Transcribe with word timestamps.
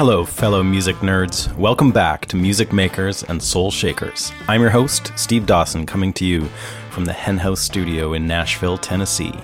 Hello, 0.00 0.24
fellow 0.24 0.62
music 0.62 0.96
nerds. 1.00 1.54
Welcome 1.58 1.92
back 1.92 2.24
to 2.28 2.36
Music 2.36 2.72
Makers 2.72 3.22
and 3.24 3.42
Soul 3.42 3.70
Shakers. 3.70 4.32
I'm 4.48 4.62
your 4.62 4.70
host, 4.70 5.12
Steve 5.14 5.44
Dawson, 5.44 5.84
coming 5.84 6.14
to 6.14 6.24
you 6.24 6.46
from 6.90 7.04
the 7.04 7.12
Henhouse 7.12 7.60
Studio 7.60 8.14
in 8.14 8.26
Nashville, 8.26 8.78
Tennessee. 8.78 9.34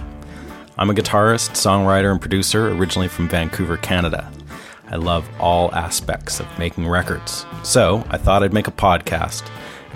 I'm 0.79 0.89
a 0.89 0.95
guitarist, 0.95 1.51
songwriter, 1.51 2.11
and 2.11 2.19
producer 2.19 2.69
originally 2.69 3.07
from 3.07 3.29
Vancouver, 3.29 3.77
Canada. 3.77 4.33
I 4.89 4.97
love 4.97 5.29
all 5.39 5.75
aspects 5.75 6.41
of 6.41 6.59
making 6.59 6.89
records, 6.89 7.45
so 7.63 8.03
I 8.09 8.17
thought 8.17 8.43
I'd 8.43 8.55
make 8.55 8.67
a 8.67 8.73
podcast 8.73 9.47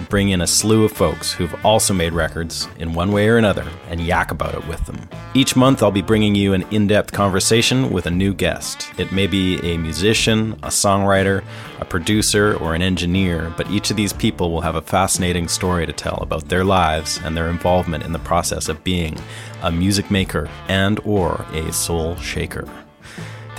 bring 0.08 0.30
in 0.30 0.40
a 0.40 0.46
slew 0.46 0.84
of 0.84 0.92
folks 0.92 1.32
who've 1.32 1.54
also 1.64 1.92
made 1.94 2.12
records 2.12 2.68
in 2.78 2.94
one 2.94 3.12
way 3.12 3.28
or 3.28 3.36
another 3.36 3.66
and 3.88 4.00
yak 4.00 4.30
about 4.30 4.54
it 4.54 4.66
with 4.66 4.84
them. 4.86 5.08
Each 5.34 5.54
month, 5.54 5.82
I'll 5.82 5.90
be 5.90 6.02
bringing 6.02 6.34
you 6.34 6.54
an 6.54 6.62
in 6.70 6.86
depth 6.86 7.12
conversation 7.12 7.90
with 7.90 8.06
a 8.06 8.10
new 8.10 8.34
guest. 8.34 8.90
It 8.98 9.12
may 9.12 9.26
be 9.26 9.58
a 9.60 9.78
musician, 9.78 10.54
a 10.62 10.68
songwriter, 10.68 11.44
a 11.78 11.84
producer, 11.84 12.56
or 12.56 12.74
an 12.74 12.82
engineer, 12.82 13.52
but 13.56 13.70
each 13.70 13.90
of 13.90 13.96
these 13.96 14.12
people 14.12 14.50
will 14.50 14.62
have 14.62 14.74
a 14.74 14.82
fascinating 14.82 15.48
story 15.48 15.86
to 15.86 15.92
tell 15.92 16.18
about 16.22 16.48
their 16.48 16.64
lives 16.64 17.20
and 17.24 17.36
their 17.36 17.48
involvement 17.48 18.04
in 18.04 18.12
the 18.12 18.18
process 18.18 18.68
of 18.68 18.82
being 18.84 19.16
a 19.62 19.70
music 19.70 20.10
maker 20.10 20.48
and 20.68 21.00
or 21.04 21.44
a 21.52 21.72
soul 21.72 22.16
shaker. 22.16 22.68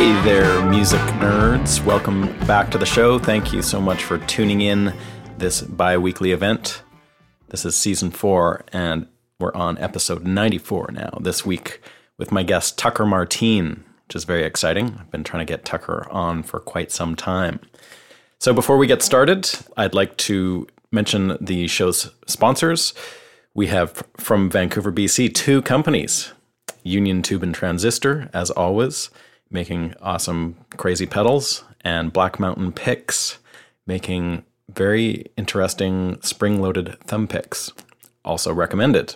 Hey 0.00 0.18
there, 0.22 0.64
music 0.64 0.98
nerds. 1.18 1.84
Welcome 1.84 2.28
back 2.46 2.70
to 2.70 2.78
the 2.78 2.86
show. 2.86 3.18
Thank 3.18 3.52
you 3.52 3.60
so 3.60 3.82
much 3.82 4.02
for 4.02 4.16
tuning 4.16 4.62
in 4.62 4.94
this 5.36 5.60
bi 5.60 5.98
weekly 5.98 6.32
event. 6.32 6.82
This 7.50 7.66
is 7.66 7.76
season 7.76 8.10
four, 8.10 8.64
and 8.72 9.06
we're 9.38 9.52
on 9.52 9.76
episode 9.76 10.26
94 10.26 10.92
now, 10.92 11.18
this 11.20 11.44
week, 11.44 11.82
with 12.16 12.32
my 12.32 12.42
guest 12.42 12.78
Tucker 12.78 13.04
Martine, 13.04 13.84
which 14.06 14.16
is 14.16 14.24
very 14.24 14.44
exciting. 14.44 14.96
I've 14.98 15.10
been 15.10 15.22
trying 15.22 15.46
to 15.46 15.52
get 15.52 15.66
Tucker 15.66 16.08
on 16.10 16.44
for 16.44 16.60
quite 16.60 16.90
some 16.90 17.14
time. 17.14 17.60
So 18.38 18.54
before 18.54 18.78
we 18.78 18.86
get 18.86 19.02
started, 19.02 19.50
I'd 19.76 19.92
like 19.92 20.16
to 20.16 20.66
mention 20.90 21.36
the 21.42 21.66
show's 21.66 22.10
sponsors. 22.26 22.94
We 23.52 23.66
have 23.66 24.02
from 24.16 24.48
Vancouver, 24.48 24.92
BC, 24.92 25.34
two 25.34 25.60
companies 25.60 26.32
Union 26.84 27.20
Tube 27.20 27.42
and 27.42 27.54
Transistor, 27.54 28.30
as 28.32 28.50
always 28.50 29.10
making 29.50 29.94
awesome 30.00 30.56
crazy 30.76 31.06
pedals, 31.06 31.64
and 31.82 32.12
Black 32.12 32.38
Mountain 32.38 32.72
Picks 32.72 33.38
making 33.86 34.44
very 34.68 35.26
interesting 35.36 36.20
spring 36.22 36.60
loaded 36.60 36.98
thumb 37.00 37.26
picks. 37.26 37.72
Also 38.24 38.52
recommended. 38.52 39.14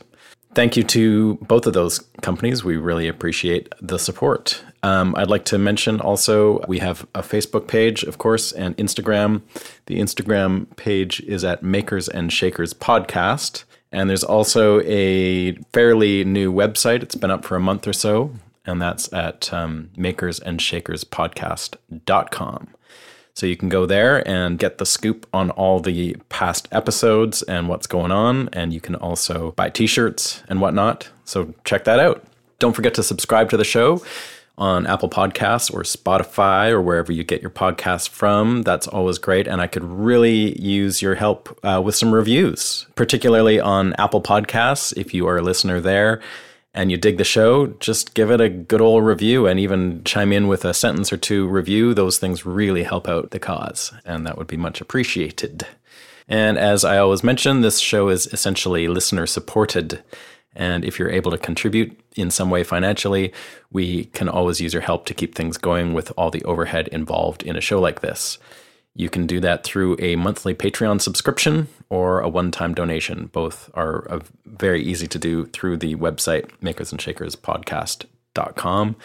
Thank 0.54 0.76
you 0.76 0.84
to 0.84 1.34
both 1.42 1.66
of 1.66 1.72
those 1.72 1.98
companies. 2.22 2.62
We 2.62 2.76
really 2.76 3.08
appreciate 3.08 3.72
the 3.80 3.98
support. 3.98 4.62
Um, 4.84 5.14
I'd 5.16 5.28
like 5.28 5.44
to 5.46 5.58
mention 5.58 6.00
also 6.00 6.64
we 6.68 6.78
have 6.78 7.06
a 7.14 7.22
Facebook 7.22 7.66
page, 7.66 8.04
of 8.04 8.18
course, 8.18 8.52
and 8.52 8.76
Instagram. 8.76 9.42
The 9.86 9.98
Instagram 9.98 10.74
page 10.76 11.20
is 11.20 11.44
at 11.44 11.62
Makers 11.62 12.08
and 12.08 12.32
Shakers 12.32 12.72
Podcast. 12.72 13.64
And 13.90 14.08
there's 14.08 14.24
also 14.24 14.80
a 14.82 15.52
fairly 15.72 16.24
new 16.24 16.52
website. 16.52 17.02
It's 17.02 17.14
been 17.14 17.30
up 17.30 17.44
for 17.44 17.56
a 17.56 17.60
month 17.60 17.86
or 17.88 17.92
so 17.92 18.32
and 18.66 18.80
that's 18.80 19.12
at 19.12 19.52
um, 19.52 19.90
makersandshakers.podcast.com. 19.96 22.68
So 23.34 23.46
you 23.46 23.56
can 23.56 23.68
go 23.68 23.84
there 23.84 24.26
and 24.28 24.58
get 24.58 24.78
the 24.78 24.86
scoop 24.86 25.26
on 25.32 25.50
all 25.50 25.80
the 25.80 26.16
past 26.28 26.68
episodes 26.70 27.42
and 27.42 27.68
what's 27.68 27.88
going 27.88 28.12
on. 28.12 28.48
And 28.52 28.72
you 28.72 28.80
can 28.80 28.94
also 28.94 29.50
buy 29.52 29.70
t 29.70 29.88
shirts 29.88 30.44
and 30.48 30.60
whatnot. 30.60 31.10
So 31.24 31.52
check 31.64 31.84
that 31.84 31.98
out. 31.98 32.24
Don't 32.60 32.74
forget 32.74 32.94
to 32.94 33.02
subscribe 33.02 33.50
to 33.50 33.56
the 33.56 33.64
show 33.64 34.02
on 34.56 34.86
Apple 34.86 35.08
Podcasts 35.08 35.72
or 35.72 35.82
Spotify 35.82 36.70
or 36.70 36.80
wherever 36.80 37.10
you 37.10 37.24
get 37.24 37.42
your 37.42 37.50
podcasts 37.50 38.08
from. 38.08 38.62
That's 38.62 38.86
always 38.86 39.18
great. 39.18 39.48
And 39.48 39.60
I 39.60 39.66
could 39.66 39.82
really 39.82 40.56
use 40.60 41.02
your 41.02 41.16
help 41.16 41.58
uh, 41.64 41.82
with 41.84 41.96
some 41.96 42.14
reviews, 42.14 42.86
particularly 42.94 43.58
on 43.58 43.94
Apple 43.94 44.22
Podcasts. 44.22 44.96
If 44.96 45.12
you 45.12 45.26
are 45.26 45.38
a 45.38 45.42
listener 45.42 45.80
there, 45.80 46.20
and 46.74 46.90
you 46.90 46.96
dig 46.96 47.18
the 47.18 47.24
show, 47.24 47.68
just 47.78 48.14
give 48.14 48.30
it 48.30 48.40
a 48.40 48.48
good 48.48 48.80
old 48.80 49.04
review 49.04 49.46
and 49.46 49.60
even 49.60 50.02
chime 50.04 50.32
in 50.32 50.48
with 50.48 50.64
a 50.64 50.74
sentence 50.74 51.12
or 51.12 51.16
two 51.16 51.46
review. 51.46 51.94
Those 51.94 52.18
things 52.18 52.44
really 52.44 52.82
help 52.82 53.08
out 53.08 53.30
the 53.30 53.38
cause, 53.38 53.92
and 54.04 54.26
that 54.26 54.36
would 54.36 54.48
be 54.48 54.56
much 54.56 54.80
appreciated. 54.80 55.66
And 56.28 56.58
as 56.58 56.84
I 56.84 56.98
always 56.98 57.22
mention, 57.22 57.60
this 57.60 57.78
show 57.78 58.08
is 58.08 58.26
essentially 58.26 58.88
listener 58.88 59.26
supported. 59.26 60.02
And 60.56 60.84
if 60.84 60.98
you're 60.98 61.10
able 61.10 61.30
to 61.30 61.38
contribute 61.38 61.98
in 62.16 62.30
some 62.30 62.50
way 62.50 62.64
financially, 62.64 63.32
we 63.70 64.06
can 64.06 64.28
always 64.28 64.60
use 64.60 64.72
your 64.72 64.82
help 64.82 65.06
to 65.06 65.14
keep 65.14 65.34
things 65.34 65.58
going 65.58 65.92
with 65.94 66.12
all 66.16 66.30
the 66.30 66.44
overhead 66.44 66.88
involved 66.88 67.42
in 67.42 67.56
a 67.56 67.60
show 67.60 67.80
like 67.80 68.00
this. 68.00 68.38
You 68.94 69.10
can 69.10 69.26
do 69.26 69.40
that 69.40 69.64
through 69.64 69.96
a 69.98 70.14
monthly 70.16 70.54
Patreon 70.54 71.00
subscription 71.00 71.68
or 71.88 72.20
a 72.20 72.28
one 72.28 72.52
time 72.52 72.74
donation. 72.74 73.30
Both 73.32 73.70
are 73.74 74.06
uh, 74.10 74.20
very 74.46 74.82
easy 74.82 75.06
to 75.08 75.18
do 75.18 75.46
through 75.46 75.78
the 75.78 75.96
website 75.96 76.50
makersandshakers.podcast.com. 76.62 78.96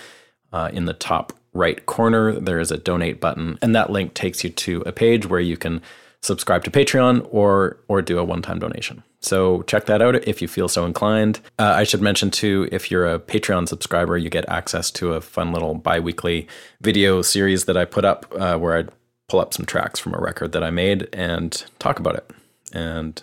Uh, 0.52 0.68
in 0.74 0.86
the 0.86 0.94
top 0.94 1.34
right 1.54 1.86
corner, 1.86 2.40
there 2.40 2.60
is 2.60 2.72
a 2.72 2.78
donate 2.78 3.20
button, 3.20 3.60
and 3.62 3.76
that 3.76 3.92
link 3.92 4.14
takes 4.14 4.44
you 4.44 4.50
to 4.50 4.82
a 4.86 4.92
page 4.92 5.28
where 5.28 5.40
you 5.40 5.58
can 5.58 5.82
subscribe 6.22 6.64
to 6.66 6.72
Patreon 6.72 7.28
or 7.32 7.78
or 7.88 8.02
do 8.02 8.20
a 8.20 8.24
one 8.24 8.42
time 8.42 8.60
donation. 8.60 9.04
So 9.22 9.64
check 9.64 9.86
that 9.88 10.02
out 10.02 10.16
if 10.28 10.42
you 10.42 10.48
feel 10.48 10.68
so 10.68 10.86
inclined. 10.86 11.40
Uh, 11.58 11.74
I 11.76 11.84
should 11.84 12.02
mention 12.02 12.32
too, 12.32 12.70
if 12.72 12.90
you're 12.90 13.12
a 13.12 13.20
Patreon 13.20 13.68
subscriber, 13.68 14.18
you 14.18 14.30
get 14.30 14.48
access 14.48 14.92
to 14.92 15.14
a 15.14 15.22
fun 15.22 15.52
little 15.52 15.76
bi 15.76 16.00
weekly 16.00 16.48
video 16.82 17.22
series 17.22 17.66
that 17.66 17.76
I 17.76 17.86
put 17.86 18.06
up 18.06 18.26
uh, 18.38 18.58
where 18.58 18.78
I 18.78 18.84
pull 19.30 19.40
up 19.40 19.54
some 19.54 19.66
tracks 19.66 20.00
from 20.00 20.14
a 20.14 20.20
record 20.20 20.52
that 20.52 20.64
I 20.64 20.72
made 20.72 21.08
and 21.14 21.64
talk 21.78 22.00
about 22.00 22.16
it. 22.16 22.30
And 22.74 23.22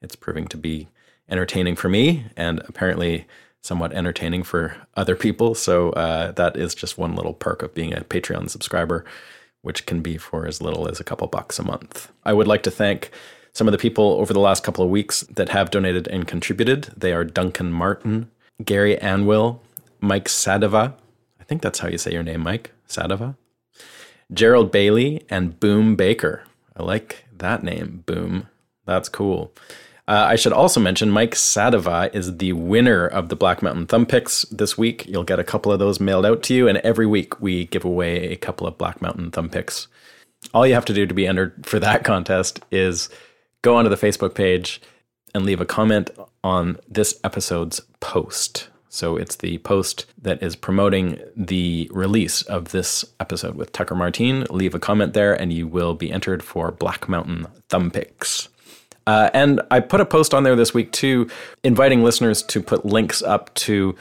it's 0.00 0.14
proving 0.14 0.46
to 0.48 0.56
be 0.56 0.88
entertaining 1.28 1.76
for 1.76 1.88
me 1.88 2.26
and 2.36 2.60
apparently 2.68 3.26
somewhat 3.62 3.92
entertaining 3.92 4.42
for 4.44 4.76
other 4.96 5.16
people. 5.16 5.54
So 5.54 5.90
uh, 5.90 6.32
that 6.32 6.56
is 6.56 6.74
just 6.74 6.96
one 6.96 7.16
little 7.16 7.34
perk 7.34 7.62
of 7.62 7.74
being 7.74 7.92
a 7.92 8.02
Patreon 8.02 8.48
subscriber, 8.50 9.04
which 9.62 9.86
can 9.86 10.00
be 10.00 10.16
for 10.16 10.46
as 10.46 10.62
little 10.62 10.88
as 10.88 11.00
a 11.00 11.04
couple 11.04 11.26
bucks 11.26 11.58
a 11.58 11.64
month. 11.64 12.10
I 12.24 12.32
would 12.32 12.46
like 12.46 12.62
to 12.62 12.70
thank 12.70 13.10
some 13.52 13.66
of 13.66 13.72
the 13.72 13.78
people 13.78 14.12
over 14.20 14.32
the 14.32 14.40
last 14.40 14.62
couple 14.62 14.84
of 14.84 14.90
weeks 14.90 15.22
that 15.22 15.48
have 15.48 15.70
donated 15.70 16.06
and 16.08 16.26
contributed. 16.26 16.92
They 16.96 17.12
are 17.12 17.24
Duncan 17.24 17.72
Martin, 17.72 18.30
Gary 18.64 18.96
Anwill, 18.96 19.58
Mike 20.00 20.26
Sadava. 20.28 20.94
I 21.40 21.44
think 21.44 21.62
that's 21.62 21.80
how 21.80 21.88
you 21.88 21.98
say 21.98 22.12
your 22.12 22.22
name, 22.22 22.40
Mike 22.40 22.72
Sadava. 22.88 23.36
Gerald 24.32 24.70
Bailey 24.70 25.24
and 25.28 25.58
Boom 25.58 25.96
Baker. 25.96 26.42
I 26.76 26.82
like 26.82 27.24
that 27.36 27.62
name, 27.62 28.04
Boom. 28.06 28.48
That's 28.84 29.08
cool. 29.08 29.52
Uh, 30.08 30.24
I 30.30 30.36
should 30.36 30.54
also 30.54 30.80
mention 30.80 31.10
Mike 31.10 31.34
Sadava 31.34 32.14
is 32.14 32.38
the 32.38 32.54
winner 32.54 33.06
of 33.06 33.28
the 33.28 33.36
Black 33.36 33.62
Mountain 33.62 33.86
Thumb 33.88 34.06
Picks 34.06 34.42
this 34.44 34.78
week. 34.78 35.06
You'll 35.06 35.22
get 35.22 35.38
a 35.38 35.44
couple 35.44 35.70
of 35.70 35.78
those 35.78 36.00
mailed 36.00 36.24
out 36.24 36.42
to 36.44 36.54
you, 36.54 36.66
and 36.66 36.78
every 36.78 37.06
week 37.06 37.42
we 37.42 37.66
give 37.66 37.84
away 37.84 38.28
a 38.28 38.36
couple 38.36 38.66
of 38.66 38.78
Black 38.78 39.02
Mountain 39.02 39.32
Thumb 39.32 39.50
Picks. 39.50 39.86
All 40.54 40.66
you 40.66 40.72
have 40.72 40.86
to 40.86 40.94
do 40.94 41.04
to 41.06 41.12
be 41.12 41.26
entered 41.26 41.66
for 41.66 41.78
that 41.80 42.04
contest 42.04 42.60
is 42.70 43.10
go 43.60 43.76
onto 43.76 43.90
the 43.90 43.96
Facebook 43.96 44.34
page 44.34 44.80
and 45.34 45.44
leave 45.44 45.60
a 45.60 45.66
comment 45.66 46.10
on 46.42 46.78
this 46.88 47.20
episode's 47.22 47.80
post. 48.00 48.68
So 48.98 49.16
it's 49.16 49.36
the 49.36 49.58
post 49.58 50.06
that 50.20 50.42
is 50.42 50.56
promoting 50.56 51.20
the 51.36 51.88
release 51.92 52.42
of 52.42 52.70
this 52.70 53.04
episode 53.20 53.54
with 53.54 53.70
Tucker 53.70 53.94
Martine. 53.94 54.44
Leave 54.50 54.74
a 54.74 54.80
comment 54.80 55.14
there, 55.14 55.40
and 55.40 55.52
you 55.52 55.68
will 55.68 55.94
be 55.94 56.10
entered 56.10 56.42
for 56.42 56.72
Black 56.72 57.08
Mountain 57.08 57.46
Thumb 57.68 57.92
Picks. 57.92 58.48
Uh, 59.06 59.30
and 59.32 59.60
I 59.70 59.78
put 59.78 60.00
a 60.00 60.04
post 60.04 60.34
on 60.34 60.42
there 60.42 60.56
this 60.56 60.74
week 60.74 60.90
too, 60.90 61.30
inviting 61.62 62.02
listeners 62.02 62.42
to 62.42 62.60
put 62.60 62.84
links 62.84 63.22
up 63.22 63.54
to 63.54 63.94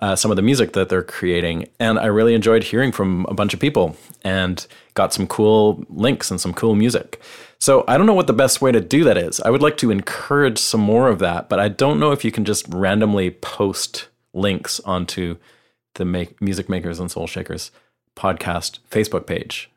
uh, 0.00 0.16
some 0.16 0.32
of 0.32 0.36
the 0.36 0.42
music 0.42 0.72
that 0.72 0.88
they're 0.88 1.04
creating. 1.04 1.68
And 1.78 1.96
I 1.96 2.06
really 2.06 2.34
enjoyed 2.34 2.64
hearing 2.64 2.90
from 2.90 3.26
a 3.28 3.34
bunch 3.34 3.54
of 3.54 3.60
people 3.60 3.94
and 4.24 4.66
got 4.94 5.12
some 5.14 5.28
cool 5.28 5.84
links 5.88 6.32
and 6.32 6.40
some 6.40 6.52
cool 6.52 6.74
music. 6.74 7.22
So 7.60 7.84
I 7.86 7.96
don't 7.96 8.06
know 8.06 8.12
what 8.12 8.26
the 8.26 8.32
best 8.32 8.60
way 8.60 8.72
to 8.72 8.80
do 8.80 9.04
that 9.04 9.16
is. 9.16 9.40
I 9.40 9.50
would 9.50 9.62
like 9.62 9.76
to 9.76 9.92
encourage 9.92 10.58
some 10.58 10.80
more 10.80 11.06
of 11.06 11.20
that, 11.20 11.48
but 11.48 11.60
I 11.60 11.68
don't 11.68 12.00
know 12.00 12.10
if 12.10 12.24
you 12.24 12.32
can 12.32 12.44
just 12.44 12.66
randomly 12.68 13.30
post 13.30 14.08
links 14.32 14.80
onto 14.80 15.36
the 15.94 16.04
make, 16.04 16.40
Music 16.40 16.68
Makers 16.68 16.98
and 16.98 17.10
Soul 17.10 17.26
Shakers 17.26 17.70
podcast 18.16 18.78
Facebook 18.90 19.26
page. 19.26 19.70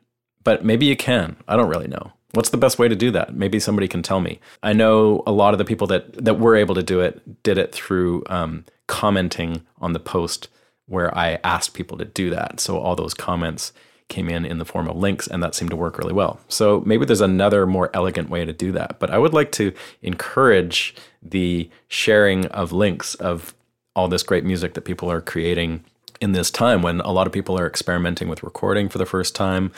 But 0.44 0.64
maybe 0.64 0.86
you 0.86 0.96
can. 0.96 1.36
I 1.48 1.56
don't 1.56 1.68
really 1.68 1.88
know. 1.88 2.12
What's 2.32 2.50
the 2.50 2.56
best 2.58 2.78
way 2.78 2.88
to 2.88 2.96
do 2.96 3.10
that? 3.12 3.34
Maybe 3.34 3.58
somebody 3.58 3.88
can 3.88 4.02
tell 4.02 4.20
me. 4.20 4.40
I 4.62 4.72
know 4.72 5.22
a 5.26 5.32
lot 5.32 5.54
of 5.54 5.58
the 5.58 5.64
people 5.64 5.86
that 5.88 6.24
that 6.24 6.38
were 6.38 6.56
able 6.56 6.74
to 6.74 6.82
do 6.82 7.00
it 7.00 7.42
did 7.42 7.58
it 7.58 7.72
through 7.72 8.24
um, 8.28 8.64
commenting 8.86 9.62
on 9.78 9.92
the 9.92 10.00
post 10.00 10.48
where 10.86 11.16
I 11.16 11.38
asked 11.42 11.74
people 11.74 11.98
to 11.98 12.04
do 12.04 12.30
that. 12.30 12.60
So 12.60 12.78
all 12.78 12.94
those 12.94 13.14
comments 13.14 13.72
came 14.08 14.28
in 14.28 14.44
in 14.44 14.58
the 14.58 14.64
form 14.64 14.88
of 14.88 14.96
links, 14.96 15.26
and 15.26 15.42
that 15.42 15.54
seemed 15.54 15.70
to 15.70 15.76
work 15.76 15.98
really 15.98 16.12
well. 16.12 16.38
So 16.48 16.82
maybe 16.86 17.04
there's 17.04 17.20
another 17.20 17.66
more 17.66 17.90
elegant 17.92 18.30
way 18.30 18.44
to 18.44 18.52
do 18.52 18.70
that. 18.72 19.00
But 19.00 19.10
I 19.10 19.18
would 19.18 19.32
like 19.32 19.50
to 19.52 19.72
encourage 20.02 20.94
the 21.20 21.68
sharing 21.88 22.46
of 22.46 22.72
links 22.72 23.16
of 23.16 23.54
all 23.96 24.06
this 24.06 24.22
great 24.22 24.44
music 24.44 24.74
that 24.74 24.82
people 24.82 25.10
are 25.10 25.20
creating 25.20 25.82
in 26.20 26.32
this 26.32 26.50
time 26.50 26.82
when 26.82 27.00
a 27.00 27.10
lot 27.10 27.26
of 27.26 27.32
people 27.32 27.58
are 27.58 27.66
experimenting 27.66 28.28
with 28.28 28.42
recording 28.42 28.88
for 28.88 28.98
the 28.98 29.06
first 29.06 29.34
time 29.34 29.72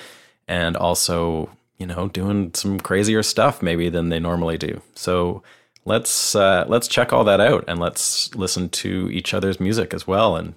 and 0.46 0.76
also 0.76 1.48
you 1.78 1.86
know 1.86 2.08
doing 2.08 2.52
some 2.52 2.78
crazier 2.78 3.22
stuff 3.22 3.62
maybe 3.62 3.88
than 3.88 4.10
they 4.10 4.20
normally 4.20 4.58
do 4.58 4.82
so 4.94 5.42
let's 5.84 6.34
uh, 6.34 6.64
let's 6.68 6.88
check 6.88 7.12
all 7.12 7.24
that 7.24 7.40
out 7.40 7.64
and 7.66 7.78
let's 7.78 8.34
listen 8.34 8.68
to 8.68 9.08
each 9.10 9.32
other's 9.32 9.58
music 9.58 9.94
as 9.94 10.06
well 10.06 10.36
and 10.36 10.54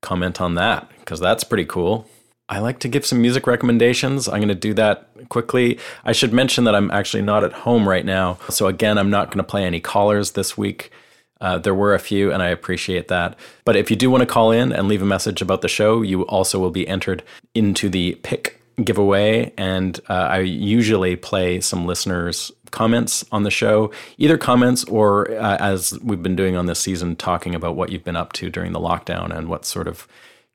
comment 0.00 0.40
on 0.40 0.54
that 0.54 0.88
because 1.00 1.18
that's 1.18 1.42
pretty 1.42 1.64
cool 1.64 2.08
I 2.50 2.60
like 2.60 2.78
to 2.80 2.88
give 2.88 3.04
some 3.04 3.20
music 3.20 3.46
recommendations. 3.46 4.26
I'm 4.26 4.36
going 4.36 4.48
to 4.48 4.54
do 4.54 4.72
that 4.74 5.10
quickly. 5.28 5.78
I 6.04 6.12
should 6.12 6.32
mention 6.32 6.64
that 6.64 6.74
I'm 6.74 6.90
actually 6.90 7.22
not 7.22 7.44
at 7.44 7.52
home 7.52 7.86
right 7.86 8.06
now. 8.06 8.38
So, 8.48 8.68
again, 8.68 8.96
I'm 8.96 9.10
not 9.10 9.26
going 9.26 9.36
to 9.36 9.44
play 9.44 9.64
any 9.64 9.80
callers 9.80 10.30
this 10.30 10.56
week. 10.56 10.90
Uh, 11.40 11.58
there 11.58 11.74
were 11.74 11.94
a 11.94 11.98
few, 11.98 12.32
and 12.32 12.42
I 12.42 12.48
appreciate 12.48 13.08
that. 13.08 13.38
But 13.64 13.76
if 13.76 13.90
you 13.90 13.96
do 13.96 14.10
want 14.10 14.22
to 14.22 14.26
call 14.26 14.50
in 14.50 14.72
and 14.72 14.88
leave 14.88 15.02
a 15.02 15.06
message 15.06 15.40
about 15.40 15.62
the 15.62 15.68
show, 15.68 16.02
you 16.02 16.22
also 16.22 16.58
will 16.58 16.70
be 16.70 16.86
entered 16.86 17.22
into 17.54 17.88
the 17.88 18.14
pick 18.22 18.60
giveaway. 18.82 19.52
And 19.56 19.98
uh, 20.08 20.14
I 20.14 20.38
usually 20.40 21.16
play 21.16 21.60
some 21.60 21.86
listeners' 21.86 22.50
comments 22.70 23.24
on 23.32 23.44
the 23.44 23.50
show, 23.50 23.92
either 24.18 24.36
comments 24.36 24.84
or 24.84 25.30
uh, 25.32 25.56
as 25.58 25.98
we've 26.02 26.22
been 26.22 26.36
doing 26.36 26.56
on 26.56 26.66
this 26.66 26.80
season, 26.80 27.16
talking 27.16 27.54
about 27.54 27.76
what 27.76 27.90
you've 27.90 28.04
been 28.04 28.16
up 28.16 28.32
to 28.34 28.50
during 28.50 28.72
the 28.72 28.80
lockdown 28.80 29.36
and 29.36 29.48
what 29.48 29.64
sort 29.64 29.88
of 29.88 30.06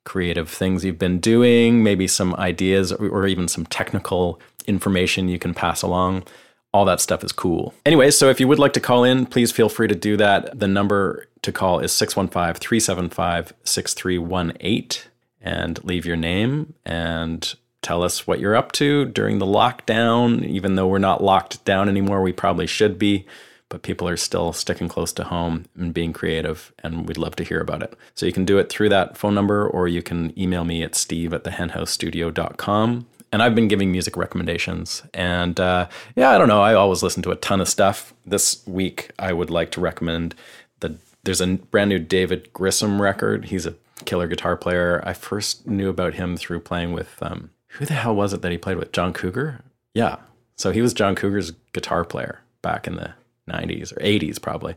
creative 0.05 0.49
things 0.49 0.83
you've 0.83 0.99
been 0.99 1.19
doing, 1.19 1.81
maybe 1.81 2.07
some 2.07 2.35
ideas 2.35 2.91
or 2.91 3.25
even 3.25 3.47
some 3.47 3.65
technical 3.65 4.39
information 4.67 5.29
you 5.29 5.39
can 5.39 5.53
pass 5.53 5.81
along 5.81 6.23
all 6.73 6.85
that 6.85 6.99
stuff 6.99 7.23
is 7.23 7.31
cool. 7.31 7.73
Anyway, 7.85 8.09
so 8.11 8.29
if 8.29 8.39
you 8.39 8.47
would 8.47 8.59
like 8.59 8.73
to 8.73 8.79
call 8.79 9.03
in, 9.03 9.25
please 9.25 9.51
feel 9.51 9.69
free 9.69 9.87
to 9.87 9.95
do 9.95 10.17
that. 10.17 10.59
The 10.59 10.67
number 10.67 11.27
to 11.43 11.51
call 11.51 11.79
is 11.79 11.91
615 11.91 12.59
375 12.59 13.53
6318 13.63 15.11
and 15.41 15.83
leave 15.83 16.05
your 16.05 16.15
name 16.15 16.73
and 16.85 17.53
tell 17.81 18.01
us 18.01 18.25
what 18.25 18.39
you're 18.39 18.55
up 18.55 18.71
to 18.71 19.05
during 19.05 19.39
the 19.39 19.45
lockdown. 19.45 20.43
Even 20.45 20.75
though 20.75 20.87
we're 20.87 20.97
not 20.97 21.23
locked 21.23 21.63
down 21.65 21.89
anymore, 21.89 22.21
we 22.21 22.31
probably 22.31 22.65
should 22.65 22.97
be, 22.97 23.27
but 23.69 23.83
people 23.83 24.07
are 24.07 24.17
still 24.17 24.53
sticking 24.53 24.87
close 24.87 25.13
to 25.13 25.25
home 25.25 25.65
and 25.77 25.93
being 25.93 26.13
creative, 26.13 26.73
and 26.79 27.07
we'd 27.07 27.17
love 27.17 27.35
to 27.35 27.43
hear 27.43 27.59
about 27.59 27.83
it. 27.83 27.93
So 28.15 28.25
you 28.25 28.31
can 28.31 28.45
do 28.45 28.57
it 28.57 28.69
through 28.69 28.89
that 28.89 29.17
phone 29.17 29.35
number 29.35 29.67
or 29.67 29.87
you 29.87 30.01
can 30.01 30.37
email 30.39 30.63
me 30.63 30.81
at 30.81 30.95
steve 30.95 31.33
at 31.33 31.43
thehenhousestudio.com 31.43 33.05
and 33.33 33.41
I've 33.41 33.55
been 33.55 33.67
giving 33.67 33.91
music 33.91 34.15
recommendations. 34.15 35.01
And 35.13 35.59
uh, 35.59 35.89
yeah, 36.15 36.29
I 36.29 36.37
don't 36.37 36.47
know. 36.47 36.61
I 36.61 36.75
always 36.75 37.01
listen 37.01 37.23
to 37.23 37.31
a 37.31 37.35
ton 37.35 37.59
of 37.59 37.67
stuff. 37.67 38.13
This 38.25 38.65
week, 38.67 39.09
I 39.17 39.33
would 39.33 39.49
like 39.49 39.71
to 39.71 39.81
recommend 39.81 40.35
the. 40.79 40.97
There's 41.23 41.41
a 41.41 41.47
brand 41.47 41.89
new 41.89 41.99
David 41.99 42.53
Grissom 42.53 43.01
record. 43.01 43.45
He's 43.45 43.65
a 43.65 43.73
killer 44.05 44.27
guitar 44.27 44.55
player. 44.55 45.01
I 45.03 45.13
first 45.13 45.65
knew 45.65 45.89
about 45.89 46.13
him 46.13 46.37
through 46.37 46.59
playing 46.59 46.93
with 46.93 47.21
um, 47.21 47.49
who 47.69 47.85
the 47.85 47.95
hell 47.95 48.15
was 48.15 48.33
it 48.33 48.43
that 48.43 48.51
he 48.51 48.57
played 48.57 48.77
with? 48.77 48.91
John 48.91 49.13
Cougar. 49.13 49.61
Yeah, 49.95 50.17
so 50.55 50.71
he 50.71 50.81
was 50.81 50.93
John 50.93 51.15
Cougar's 51.15 51.51
guitar 51.73 52.05
player 52.05 52.41
back 52.61 52.87
in 52.87 52.95
the 52.95 53.13
90s 53.49 53.91
or 53.91 53.99
80s 53.99 54.39
probably. 54.41 54.75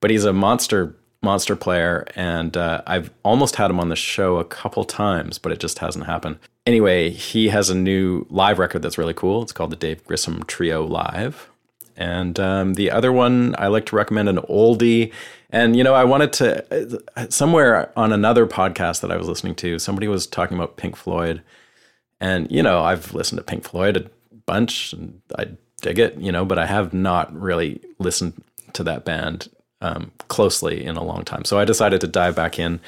But 0.00 0.10
he's 0.10 0.24
a 0.24 0.32
monster 0.32 0.94
monster 1.22 1.56
player, 1.56 2.06
and 2.14 2.56
uh, 2.56 2.82
I've 2.86 3.10
almost 3.24 3.56
had 3.56 3.70
him 3.70 3.80
on 3.80 3.88
the 3.88 3.96
show 3.96 4.36
a 4.36 4.44
couple 4.44 4.84
times, 4.84 5.38
but 5.38 5.52
it 5.52 5.58
just 5.58 5.78
hasn't 5.80 6.06
happened. 6.06 6.38
Anyway, 6.66 7.10
he 7.10 7.48
has 7.48 7.70
a 7.70 7.74
new 7.74 8.26
live 8.30 8.58
record 8.58 8.82
that's 8.82 8.98
really 8.98 9.14
cool. 9.14 9.42
It's 9.42 9.52
called 9.52 9.70
the 9.70 9.76
Dave 9.76 10.04
Grissom 10.04 10.44
Trio 10.44 10.84
Live. 10.84 11.48
And 11.96 12.38
um, 12.38 12.74
the 12.74 12.90
other 12.92 13.10
one 13.10 13.56
I 13.58 13.66
like 13.66 13.86
to 13.86 13.96
recommend 13.96 14.28
an 14.28 14.36
oldie. 14.48 15.12
And, 15.50 15.74
you 15.74 15.82
know, 15.82 15.94
I 15.94 16.04
wanted 16.04 16.32
to, 16.34 17.02
uh, 17.16 17.28
somewhere 17.28 17.90
on 17.98 18.12
another 18.12 18.46
podcast 18.46 19.00
that 19.00 19.10
I 19.10 19.16
was 19.16 19.26
listening 19.26 19.56
to, 19.56 19.80
somebody 19.80 20.06
was 20.06 20.26
talking 20.26 20.56
about 20.56 20.76
Pink 20.76 20.94
Floyd. 20.94 21.42
And, 22.20 22.50
you 22.52 22.62
know, 22.62 22.82
I've 22.82 23.14
listened 23.14 23.38
to 23.38 23.44
Pink 23.44 23.64
Floyd 23.64 23.96
a 23.96 24.10
bunch 24.46 24.92
and 24.92 25.20
I 25.36 25.48
dig 25.80 25.98
it, 25.98 26.16
you 26.18 26.30
know, 26.30 26.44
but 26.44 26.58
I 26.58 26.66
have 26.66 26.92
not 26.92 27.34
really 27.34 27.80
listened 27.98 28.44
to 28.74 28.84
that 28.84 29.04
band 29.04 29.48
um, 29.80 30.10
closely 30.28 30.84
in 30.84 30.96
a 30.96 31.04
long 31.04 31.24
time. 31.24 31.44
So 31.44 31.58
I 31.58 31.64
decided 31.64 32.00
to 32.00 32.06
dive 32.06 32.36
back 32.36 32.58
in, 32.58 32.80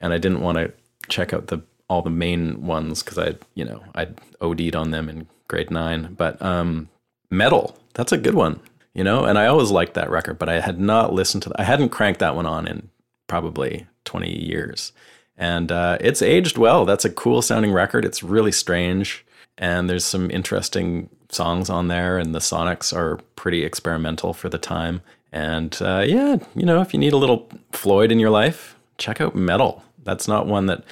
and 0.00 0.12
I 0.12 0.18
didn't 0.18 0.40
want 0.40 0.58
to 0.58 0.72
check 1.08 1.32
out 1.32 1.48
the 1.48 1.62
all 1.88 2.02
the 2.02 2.10
main 2.10 2.66
ones 2.66 3.02
because 3.02 3.18
I, 3.18 3.34
you 3.54 3.64
know, 3.64 3.82
I 3.94 4.08
OD'd 4.40 4.76
on 4.76 4.90
them 4.90 5.08
in 5.08 5.26
grade 5.48 5.70
nine. 5.70 6.14
But 6.16 6.40
um, 6.42 6.88
Meddle, 7.30 7.78
that's 7.94 8.12
a 8.12 8.18
good 8.18 8.34
one, 8.34 8.60
you 8.94 9.02
know. 9.02 9.24
And 9.24 9.38
I 9.38 9.46
always 9.46 9.70
liked 9.70 9.94
that 9.94 10.10
record, 10.10 10.38
but 10.38 10.48
I 10.48 10.60
had 10.60 10.78
not 10.78 11.12
listened 11.12 11.44
to. 11.44 11.52
I 11.56 11.64
hadn't 11.64 11.90
cranked 11.90 12.20
that 12.20 12.36
one 12.36 12.46
on 12.46 12.66
in 12.66 12.88
probably 13.26 13.86
twenty 14.04 14.38
years, 14.38 14.92
and 15.36 15.72
uh, 15.72 15.98
it's 16.00 16.22
aged 16.22 16.58
well. 16.58 16.84
That's 16.84 17.04
a 17.04 17.10
cool 17.10 17.42
sounding 17.42 17.72
record. 17.72 18.04
It's 18.04 18.22
really 18.22 18.52
strange, 18.52 19.24
and 19.56 19.88
there's 19.88 20.04
some 20.04 20.30
interesting 20.30 21.08
songs 21.30 21.68
on 21.68 21.88
there, 21.88 22.18
and 22.18 22.34
the 22.34 22.38
sonics 22.38 22.94
are 22.94 23.18
pretty 23.36 23.64
experimental 23.64 24.32
for 24.32 24.48
the 24.48 24.58
time. 24.58 25.02
And 25.32 25.76
uh, 25.80 26.04
yeah, 26.06 26.38
you 26.54 26.64
know, 26.64 26.80
if 26.80 26.92
you 26.92 26.98
need 26.98 27.12
a 27.12 27.18
little 27.18 27.48
Floyd 27.72 28.10
in 28.10 28.18
your 28.18 28.30
life, 28.30 28.76
check 28.96 29.20
out 29.20 29.34
Meddle. 29.34 29.82
That's 30.02 30.26
not 30.26 30.46
one 30.46 30.66
that 30.66 30.84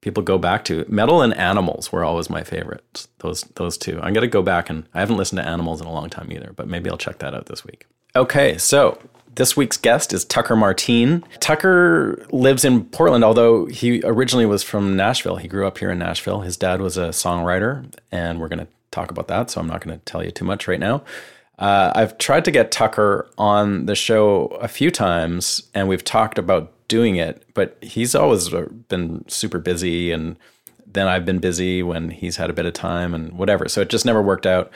people 0.00 0.22
go 0.22 0.36
back 0.36 0.64
to. 0.66 0.84
Meddle 0.88 1.22
and 1.22 1.34
Animals 1.34 1.92
were 1.92 2.04
always 2.04 2.28
my 2.28 2.42
favorites. 2.42 3.08
Those 3.18 3.42
those 3.54 3.78
two. 3.78 4.00
I'm 4.02 4.12
gonna 4.12 4.26
go 4.26 4.42
back 4.42 4.68
and 4.68 4.86
I 4.94 5.00
haven't 5.00 5.16
listened 5.16 5.40
to 5.40 5.48
Animals 5.48 5.80
in 5.80 5.86
a 5.86 5.92
long 5.92 6.10
time 6.10 6.30
either, 6.32 6.52
but 6.54 6.68
maybe 6.68 6.90
I'll 6.90 6.98
check 6.98 7.18
that 7.18 7.34
out 7.34 7.46
this 7.46 7.64
week. 7.64 7.86
Okay, 8.16 8.58
so 8.58 8.98
this 9.34 9.56
week's 9.56 9.76
guest 9.76 10.12
is 10.12 10.24
Tucker 10.24 10.54
Martine. 10.54 11.24
Tucker 11.40 12.24
lives 12.30 12.64
in 12.64 12.84
Portland, 12.84 13.24
although 13.24 13.66
he 13.66 14.00
originally 14.04 14.46
was 14.46 14.62
from 14.62 14.96
Nashville. 14.96 15.36
He 15.36 15.48
grew 15.48 15.66
up 15.66 15.78
here 15.78 15.90
in 15.90 15.98
Nashville. 15.98 16.42
His 16.42 16.56
dad 16.56 16.80
was 16.80 16.96
a 16.96 17.08
songwriter, 17.08 17.90
and 18.12 18.40
we're 18.40 18.48
to 18.60 18.68
talk 18.90 19.10
about 19.10 19.28
that, 19.28 19.50
so 19.50 19.60
I'm 19.60 19.66
not 19.66 19.80
to 19.98 20.04
tell 20.04 20.24
you 20.24 20.30
too 20.30 20.44
much 20.44 20.68
right 20.68 20.78
now. 20.78 21.02
Uh, 21.58 21.92
I've 21.94 22.18
tried 22.18 22.44
to 22.46 22.50
get 22.50 22.72
Tucker 22.72 23.28
on 23.38 23.86
the 23.86 23.94
show 23.94 24.46
a 24.60 24.68
few 24.68 24.90
times, 24.90 25.62
and 25.74 25.88
we've 25.88 26.04
talked 26.04 26.38
about 26.38 26.72
doing 26.88 27.16
it, 27.16 27.44
but 27.54 27.78
he's 27.80 28.14
always 28.14 28.48
been 28.88 29.24
super 29.28 29.58
busy, 29.58 30.10
and 30.10 30.36
then 30.86 31.06
I've 31.06 31.24
been 31.24 31.38
busy 31.38 31.82
when 31.82 32.10
he's 32.10 32.36
had 32.36 32.50
a 32.50 32.52
bit 32.52 32.66
of 32.66 32.72
time 32.72 33.14
and 33.14 33.32
whatever. 33.38 33.68
So 33.68 33.80
it 33.80 33.90
just 33.90 34.04
never 34.04 34.22
worked 34.22 34.46
out. 34.46 34.70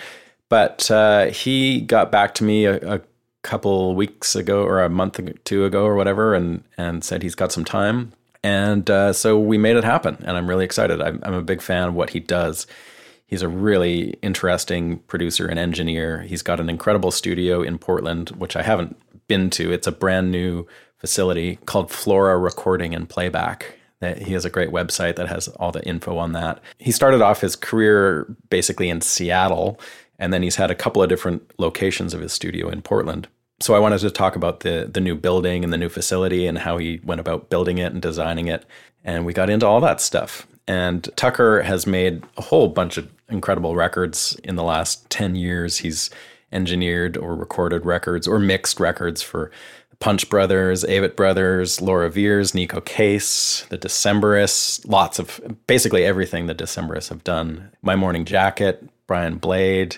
But 0.49 0.91
uh, 0.91 1.27
he 1.27 1.81
got 1.81 2.11
back 2.11 2.35
to 2.37 2.45
me 2.45 2.65
a, 2.65 2.95
a 2.95 3.01
couple 3.43 3.95
weeks 3.95 4.35
ago, 4.35 4.63
or 4.63 4.83
a 4.83 4.89
month 4.89 5.19
or 5.19 5.33
two 5.45 5.65
ago, 5.65 5.85
or 5.85 5.95
whatever, 5.95 6.35
and 6.35 6.63
and 6.77 7.05
said 7.05 7.23
he's 7.23 7.35
got 7.35 7.53
some 7.53 7.65
time, 7.65 8.13
and 8.43 8.89
uh, 8.89 9.13
so 9.13 9.39
we 9.39 9.59
made 9.59 9.77
it 9.77 9.85
happen, 9.85 10.17
and 10.21 10.37
I'm 10.37 10.49
really 10.49 10.65
excited. 10.65 11.03
I'm, 11.03 11.21
I'm 11.23 11.35
a 11.35 11.43
big 11.43 11.61
fan 11.61 11.89
of 11.89 11.95
what 11.95 12.11
he 12.11 12.21
does 12.21 12.67
He's 13.29 13.43
a 13.43 13.49
really 13.49 14.15
interesting 14.23 15.01
producer 15.01 15.47
and 15.47 15.59
engineer. 15.59 16.23
He's 16.23 16.41
got 16.41 16.61
an 16.61 16.71
incredible 16.71 17.11
studio 17.11 17.61
in 17.63 17.79
Portland, 17.79 18.31
which 18.31 18.57
I 18.57 18.63
haven't 18.63 18.97
been 19.29 19.51
to. 19.51 19.71
It's 19.71 19.87
a 19.87 19.93
brand 19.93 20.33
new 20.33 20.67
facility 20.97 21.57
called 21.67 21.91
Flora 21.91 22.39
Recording 22.39 22.95
and 22.95 23.07
Playback. 23.07 23.75
He 24.01 24.33
has 24.33 24.47
a 24.47 24.51
great 24.51 24.71
website 24.71 25.17
that 25.17 25.29
has 25.29 25.49
all 25.49 25.73
the 25.73 25.85
info 25.87 26.17
on 26.17 26.33
that. 26.33 26.63
He 26.79 26.91
started 26.91 27.21
off 27.21 27.43
his 27.43 27.55
career 27.55 28.35
basically 28.49 28.89
in 28.89 29.03
Seattle, 29.03 29.79
and 30.19 30.33
then 30.33 30.43
he's 30.43 30.57
had 30.57 30.71
a 30.71 30.75
couple 30.75 31.03
of 31.03 31.11
different 31.11 31.53
locations 31.59 32.15
of 32.15 32.23
his 32.23 32.33
studio 32.33 32.71
in 32.71 32.81
Portland. 32.81 33.29
So 33.61 33.75
I 33.75 33.79
wanted 33.79 33.99
to 33.99 34.11
talk 34.11 34.37
about 34.37 34.61
the 34.61 34.89
the 34.91 35.01
new 35.01 35.17
building 35.17 35.65
and 35.65 35.73
the 35.73 35.77
new 35.77 35.91
facility 35.91 36.47
and 36.47 36.59
how 36.59 36.79
he 36.79 37.01
went 37.05 37.21
about 37.21 37.51
building 37.51 37.77
it 37.77 37.93
and 37.93 38.01
designing 38.01 38.47
it, 38.47 38.65
and 39.05 39.27
we 39.27 39.35
got 39.35 39.51
into 39.51 39.67
all 39.67 39.81
that 39.81 40.01
stuff. 40.01 40.47
And 40.69 41.09
Tucker 41.17 41.63
has 41.63 41.87
made 41.87 42.23
a 42.37 42.43
whole 42.43 42.69
bunch 42.69 42.99
of 42.99 43.09
incredible 43.29 43.77
records 43.77 44.39
in 44.45 44.57
the 44.57 44.63
last 44.63 45.09
10 45.11 45.35
years. 45.35 45.79
He's 45.79 46.11
engineered 46.53 47.17
or 47.17 47.35
recorded 47.35 47.85
records 47.85 48.27
or 48.27 48.39
mixed 48.39 48.81
records 48.81 49.23
for 49.23 49.51
Punch 50.01 50.31
Brothers, 50.31 50.85
Avett 50.85 51.17
Brothers, 51.17 51.81
Laura 51.81 52.09
Veirs, 52.09 52.53
Neko 52.55 52.85
Case, 52.85 53.67
The 53.69 53.79
Decemberists, 53.79 54.89
lots 54.89 55.19
of 55.19 55.41
basically 55.67 56.05
everything 56.05 56.47
the 56.47 56.55
Decemberists 56.55 57.09
have 57.09 57.25
done. 57.25 57.71
My 57.83 57.97
Morning 57.97 58.25
Jacket, 58.25 58.89
Brian 59.07 59.39
Blade. 59.39 59.97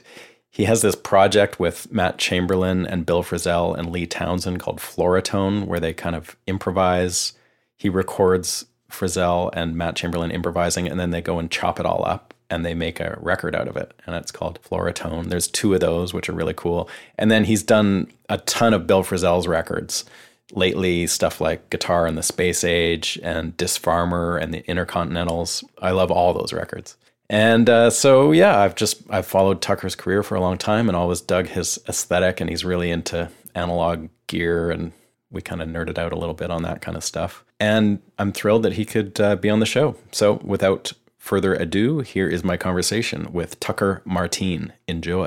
He 0.49 0.65
has 0.65 0.83
this 0.83 0.97
project 0.97 1.61
with 1.61 1.93
Matt 1.93 2.19
Chamberlain 2.19 2.87
and 2.87 3.07
Bill 3.07 3.23
Frisell 3.23 3.79
and 3.79 3.91
Lee 3.91 4.07
Townsend 4.07 4.59
called 4.59 4.79
Floratone, 4.79 5.67
where 5.67 5.81
they 5.81 5.93
kind 5.93 6.17
of 6.17 6.35
improvise. 6.47 7.35
He 7.77 7.89
records 7.89 8.65
Frisell 8.91 9.51
and 9.53 9.77
Matt 9.77 9.97
Chamberlain 9.97 10.31
improvising, 10.31 10.89
and 10.89 10.99
then 10.99 11.11
they 11.11 11.21
go 11.21 11.39
and 11.39 11.51
chop 11.51 11.79
it 11.79 11.87
all 11.87 12.05
up 12.07 12.30
and 12.51 12.65
they 12.65 12.75
make 12.75 13.01
a 13.01 13.17
record 13.21 13.55
out 13.55 13.69
of 13.69 13.77
it. 13.77 13.93
And 14.07 14.17
it's 14.17 14.33
called 14.33 14.61
Floratone. 14.63 15.29
There's 15.29 15.49
two 15.49 15.73
of 15.75 15.81
those, 15.81 16.13
which 16.13 16.29
are 16.29 16.35
really 16.35 16.55
cool. 16.55 16.89
And 17.17 17.31
then 17.31 17.45
he's 17.45 17.63
done 17.63 18.11
a 18.29 18.39
ton 18.39 18.75
of 18.75 18.87
Bill 18.87 19.03
Frisell's 19.03 19.47
records 19.47 20.05
lately, 20.53 21.07
stuff 21.07 21.41
like 21.41 21.71
Guitar 21.71 22.07
in 22.07 22.17
the 22.17 22.23
Space 22.23 22.65
Age 22.65 23.19
and 23.23 23.57
Disfarmer 23.57 24.41
and 24.41 24.53
the 24.53 24.63
Intercontinentals. 24.63 25.65
I 25.81 25.93
love 25.93 26.11
all 26.11 26.35
those 26.35 26.53
records. 26.53 26.97
And 27.29 27.71
uh, 27.71 27.91
so, 27.91 28.33
yeah, 28.33 28.59
I've 28.59 28.75
just 28.75 29.03
I've 29.09 29.27
followed 29.27 29.63
Tucker's 29.63 29.95
career 29.95 30.25
for 30.25 30.35
a 30.35 30.41
long 30.41 30.59
time 30.59 30.89
and 30.89 30.97
always 30.97 31.21
dug 31.21 31.47
his 31.47 31.79
aesthetic, 31.89 32.41
and 32.41 32.51
he's 32.51 32.65
really 32.65 32.91
into 32.91 33.31
analog 33.55 34.09
gear 34.27 34.71
and 34.71 34.93
we 35.31 35.41
kind 35.41 35.63
of 35.63 35.69
nerded 35.69 35.99
out 35.99 36.13
a 36.13 36.19
little 36.19 36.35
bit 36.35 36.51
on 36.51 36.63
that 36.63 36.81
kind 36.81 36.97
of 36.97 37.05
stuff. 37.05 37.45
And 37.59 38.01
I'm 38.19 38.33
thrilled 38.33 38.65
that 38.65 38.73
he 38.73 38.85
could 38.85 39.21
uh, 39.21 39.37
be 39.37 39.51
on 39.51 39.61
the 39.61 39.67
show. 39.67 39.95
So, 40.13 40.41
without 40.45 40.93
further 41.21 41.55
ado, 41.55 42.01
here 42.01 42.29
is 42.29 42.43
my 42.43 42.57
conversation 42.57 43.33
with 43.33 43.61
Tucker 43.61 44.03
Martine. 44.05 44.73
Enjoy. 44.89 45.27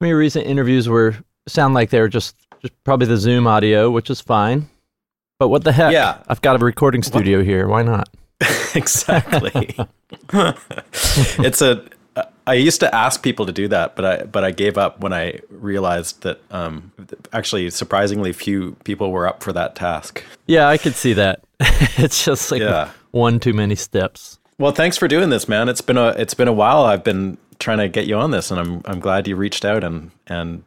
I 0.00 0.04
mean, 0.04 0.14
recent 0.14 0.46
interviews 0.46 0.88
were 0.88 1.16
sound 1.48 1.72
like 1.72 1.88
they're 1.88 2.08
just, 2.08 2.36
just 2.60 2.74
probably 2.84 3.06
the 3.06 3.16
Zoom 3.16 3.46
audio, 3.46 3.90
which 3.90 4.10
is 4.10 4.20
fine. 4.20 4.68
But 5.38 5.48
what 5.48 5.64
the 5.64 5.72
heck? 5.72 5.92
Yeah. 5.92 6.22
I've 6.28 6.42
got 6.42 6.60
a 6.60 6.64
recording 6.64 7.02
studio 7.02 7.38
what? 7.38 7.46
here. 7.46 7.66
Why 7.66 7.82
not? 7.82 8.10
exactly. 8.74 9.74
it's 10.32 11.62
a 11.62 11.82
I 12.50 12.54
used 12.54 12.80
to 12.80 12.92
ask 12.92 13.22
people 13.22 13.46
to 13.46 13.52
do 13.52 13.68
that, 13.68 13.94
but 13.94 14.04
I 14.04 14.24
but 14.24 14.42
I 14.42 14.50
gave 14.50 14.76
up 14.76 15.00
when 15.00 15.12
I 15.12 15.38
realized 15.50 16.22
that 16.22 16.40
um, 16.50 16.90
actually 17.32 17.70
surprisingly 17.70 18.32
few 18.32 18.72
people 18.82 19.12
were 19.12 19.28
up 19.28 19.42
for 19.42 19.52
that 19.52 19.76
task. 19.76 20.24
Yeah, 20.48 20.68
I 20.68 20.76
could 20.76 20.96
see 20.96 21.12
that. 21.12 21.44
it's 21.60 22.24
just 22.24 22.50
like 22.50 22.60
yeah. 22.60 22.90
one 23.12 23.38
too 23.38 23.52
many 23.52 23.76
steps. 23.76 24.39
Well, 24.60 24.72
thanks 24.72 24.98
for 24.98 25.08
doing 25.08 25.30
this, 25.30 25.48
man. 25.48 25.70
It's 25.70 25.80
been 25.80 25.96
a 25.96 26.08
it's 26.08 26.34
been 26.34 26.46
a 26.46 26.52
while. 26.52 26.84
I've 26.84 27.02
been 27.02 27.38
trying 27.58 27.78
to 27.78 27.88
get 27.88 28.06
you 28.06 28.16
on 28.16 28.30
this, 28.30 28.50
and 28.50 28.60
I'm 28.60 28.82
I'm 28.84 29.00
glad 29.00 29.26
you 29.26 29.34
reached 29.34 29.64
out 29.64 29.82
and 29.82 30.10
and 30.26 30.62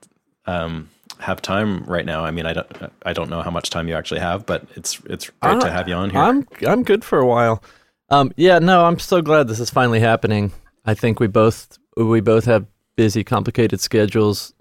um, 0.47 0.89
have 1.19 1.43
time 1.43 1.83
right 1.83 2.03
now. 2.03 2.25
I 2.25 2.31
mean, 2.31 2.47
I 2.47 2.53
don't 2.53 2.91
I 3.05 3.13
don't 3.13 3.29
know 3.29 3.43
how 3.43 3.51
much 3.51 3.69
time 3.69 3.87
you 3.87 3.93
actually 3.93 4.21
have, 4.21 4.47
but 4.47 4.65
it's 4.75 4.99
it's 5.05 5.29
great 5.41 5.61
to 5.61 5.69
have 5.69 5.87
you 5.87 5.93
on 5.93 6.09
here. 6.09 6.21
I'm 6.21 6.47
I'm 6.65 6.81
good 6.81 7.03
for 7.03 7.19
a 7.19 7.27
while. 7.27 7.63
Um, 8.09 8.31
yeah, 8.35 8.57
no, 8.57 8.83
I'm 8.83 8.97
so 8.97 9.21
glad 9.21 9.47
this 9.47 9.59
is 9.59 9.69
finally 9.69 9.99
happening. 9.99 10.53
I 10.83 10.95
think 10.95 11.19
we 11.19 11.27
both 11.27 11.77
we 11.95 12.19
both 12.19 12.45
have 12.45 12.65
busy, 12.95 13.23
complicated 13.23 13.79
schedules, 13.79 14.55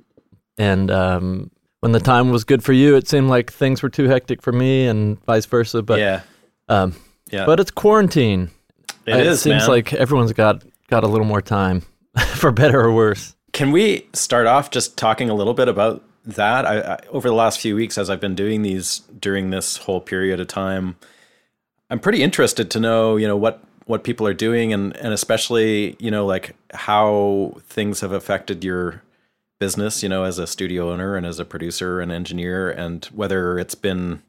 and 0.59 0.91
um, 0.91 1.51
when 1.81 1.93
the 1.93 2.01
time 2.01 2.29
was 2.29 2.45
good 2.45 2.63
for 2.63 2.75
you, 2.75 2.97
it 2.97 3.09
seemed 3.09 3.31
like 3.31 3.51
things 3.51 3.83
were 3.83 3.89
too 3.89 4.09
hectic 4.09 4.43
for 4.43 4.53
me, 4.53 4.87
and 4.87 5.25
vice 5.25 5.47
versa. 5.47 5.81
But 5.81 6.01
yeah, 6.01 6.21
um, 6.69 6.95
yeah. 7.31 7.47
But 7.47 7.61
it's 7.61 7.71
quarantine. 7.71 8.51
It, 9.07 9.17
it 9.17 9.27
is, 9.27 9.43
seems 9.43 9.63
man. 9.63 9.69
like 9.69 9.93
everyone's 9.93 10.33
got 10.33 10.65
got 10.89 11.05
a 11.05 11.09
little 11.09 11.27
more 11.27 11.43
time, 11.43 11.83
for 12.35 12.53
better 12.53 12.81
or 12.81 12.93
worse. 12.93 13.35
Can 13.53 13.73
we 13.73 14.09
start 14.13 14.47
off 14.47 14.71
just 14.71 14.97
talking 14.97 15.29
a 15.29 15.35
little 15.35 15.55
bit 15.55 15.69
about 15.69 16.03
that? 16.25 16.67
I, 16.67 16.81
I, 16.81 16.99
over 17.11 17.29
the 17.29 17.35
last 17.35 17.61
few 17.61 17.77
weeks, 17.77 17.99
as 17.99 18.09
I've 18.09 18.21
been 18.21 18.35
doing 18.35 18.63
these 18.63 19.01
during 19.19 19.51
this 19.51 19.77
whole 19.77 20.01
period 20.01 20.41
of 20.41 20.47
time, 20.47 20.97
I'm 21.91 21.99
pretty 21.99 22.23
interested 22.23 22.71
to 22.71 22.81
know, 22.81 23.17
you 23.17 23.27
know, 23.27 23.37
what 23.37 23.63
what 23.87 24.05
people 24.05 24.27
are 24.27 24.35
doing 24.35 24.73
and 24.73 24.97
and 24.97 25.13
especially 25.13 25.97
you 25.99 26.11
know 26.11 26.25
like 26.25 26.55
how 26.73 27.55
things 27.67 28.01
have 28.01 28.13
affected 28.13 28.65
your 28.65 29.03
business 29.59 30.03
you 30.03 30.09
know 30.09 30.25
as 30.25 30.39
a 30.39 30.47
studio 30.47 30.91
owner 30.93 31.17
and 31.17 31.27
as 31.27 31.39
a 31.39 31.45
producer 31.45 32.01
and 32.01 32.11
engineer 32.11 32.71
and 32.71 33.07
whether 33.07 33.59
it's 33.59 33.75
been 33.75 34.23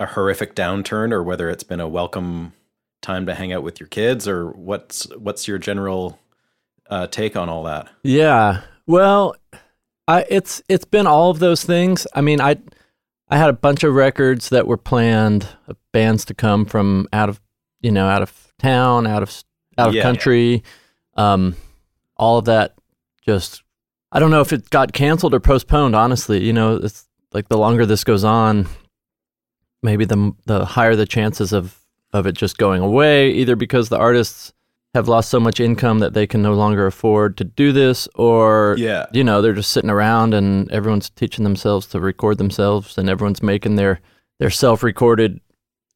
a 0.00 0.06
horrific 0.06 0.54
downturn 0.54 1.12
or 1.12 1.22
whether 1.22 1.50
it's 1.50 1.64
been 1.64 1.80
a 1.80 1.88
welcome 1.88 2.52
time 3.02 3.26
to 3.26 3.34
hang 3.34 3.52
out 3.52 3.62
with 3.62 3.80
your 3.80 3.88
kids 3.88 4.26
or 4.26 4.50
what's 4.50 5.04
what's 5.16 5.46
your 5.46 5.58
general 5.58 6.18
uh, 6.90 7.06
take 7.06 7.36
on 7.36 7.48
all 7.48 7.64
that 7.64 7.88
yeah 8.02 8.62
well 8.86 9.34
I, 10.06 10.24
it's 10.28 10.62
it's 10.68 10.86
been 10.86 11.06
all 11.06 11.30
of 11.30 11.38
those 11.38 11.62
things 11.64 12.06
i 12.14 12.20
mean 12.20 12.40
i 12.40 12.56
i 13.28 13.36
had 13.36 13.50
a 13.50 13.54
bunch 13.54 13.84
of 13.84 13.94
records 13.94 14.48
that 14.48 14.66
were 14.66 14.78
planned 14.78 15.48
bands 15.92 16.24
to 16.26 16.34
come 16.34 16.64
from 16.64 17.06
out 17.12 17.28
of 17.28 17.40
you 17.80 17.90
know 17.90 18.06
out 18.06 18.22
of 18.22 18.48
town, 18.58 19.06
out 19.06 19.22
of 19.22 19.42
out 19.76 19.88
of 19.88 19.94
yeah, 19.94 20.02
country. 20.02 20.62
Yeah. 21.16 21.32
Um, 21.32 21.56
all 22.16 22.38
of 22.38 22.46
that 22.46 22.74
just 23.24 23.62
I 24.12 24.18
don't 24.18 24.30
know 24.30 24.40
if 24.40 24.52
it 24.52 24.70
got 24.70 24.92
canceled 24.92 25.34
or 25.34 25.40
postponed. 25.40 25.94
Honestly, 25.94 26.44
you 26.44 26.52
know, 26.52 26.76
it's 26.76 27.06
like 27.32 27.48
the 27.48 27.58
longer 27.58 27.86
this 27.86 28.04
goes 28.04 28.24
on, 28.24 28.68
maybe 29.82 30.04
the 30.04 30.34
the 30.46 30.64
higher 30.64 30.96
the 30.96 31.06
chances 31.06 31.52
of 31.52 31.77
of 32.12 32.26
it 32.26 32.32
just 32.32 32.58
going 32.58 32.82
away. 32.82 33.30
Either 33.30 33.56
because 33.56 33.88
the 33.88 33.98
artists 33.98 34.52
have 34.94 35.08
lost 35.08 35.28
so 35.28 35.38
much 35.38 35.60
income 35.60 35.98
that 35.98 36.14
they 36.14 36.26
can 36.26 36.42
no 36.42 36.54
longer 36.54 36.86
afford 36.86 37.36
to 37.36 37.44
do 37.44 37.72
this, 37.72 38.08
or 38.14 38.74
yeah. 38.78 39.06
you 39.12 39.22
know, 39.22 39.42
they're 39.42 39.52
just 39.52 39.72
sitting 39.72 39.90
around 39.90 40.34
and 40.34 40.70
everyone's 40.70 41.10
teaching 41.10 41.44
themselves 41.44 41.86
to 41.86 42.00
record 42.00 42.38
themselves, 42.38 42.96
and 42.98 43.08
everyone's 43.08 43.42
making 43.42 43.76
their 43.76 44.00
their 44.38 44.50
self 44.50 44.82
recorded 44.82 45.40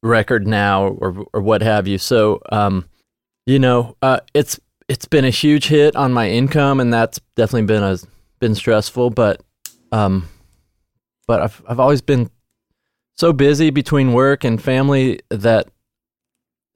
record 0.01 0.47
now 0.47 0.87
or 0.87 1.25
or 1.33 1.41
what 1.41 1.61
have 1.61 1.87
you. 1.87 1.97
So, 1.97 2.41
um, 2.51 2.85
you 3.45 3.59
know, 3.59 3.97
uh, 4.01 4.19
it's 4.33 4.59
it's 4.87 5.05
been 5.05 5.25
a 5.25 5.29
huge 5.29 5.67
hit 5.67 5.95
on 5.95 6.13
my 6.13 6.29
income, 6.29 6.79
and 6.79 6.93
that's 6.93 7.19
definitely 7.35 7.67
been 7.67 7.83
a 7.83 7.97
been 8.39 8.55
stressful. 8.55 9.09
But, 9.09 9.41
um, 9.91 10.27
but 11.27 11.41
I've 11.41 11.63
I've 11.67 11.79
always 11.79 12.01
been 12.01 12.29
so 13.15 13.33
busy 13.33 13.69
between 13.69 14.13
work 14.13 14.43
and 14.43 14.61
family 14.61 15.19
that 15.29 15.67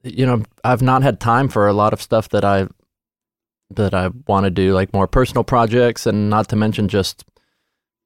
you 0.02 0.26
know 0.26 0.42
I've 0.64 0.82
not 0.82 1.02
had 1.02 1.20
time 1.20 1.48
for 1.48 1.66
a 1.66 1.72
lot 1.72 1.92
of 1.92 2.02
stuff 2.02 2.28
that 2.30 2.44
I 2.44 2.68
that 3.70 3.94
I 3.94 4.10
want 4.26 4.44
to 4.44 4.50
do, 4.50 4.72
like 4.72 4.92
more 4.92 5.06
personal 5.06 5.44
projects, 5.44 6.06
and 6.06 6.30
not 6.30 6.48
to 6.48 6.56
mention 6.56 6.88
just 6.88 7.24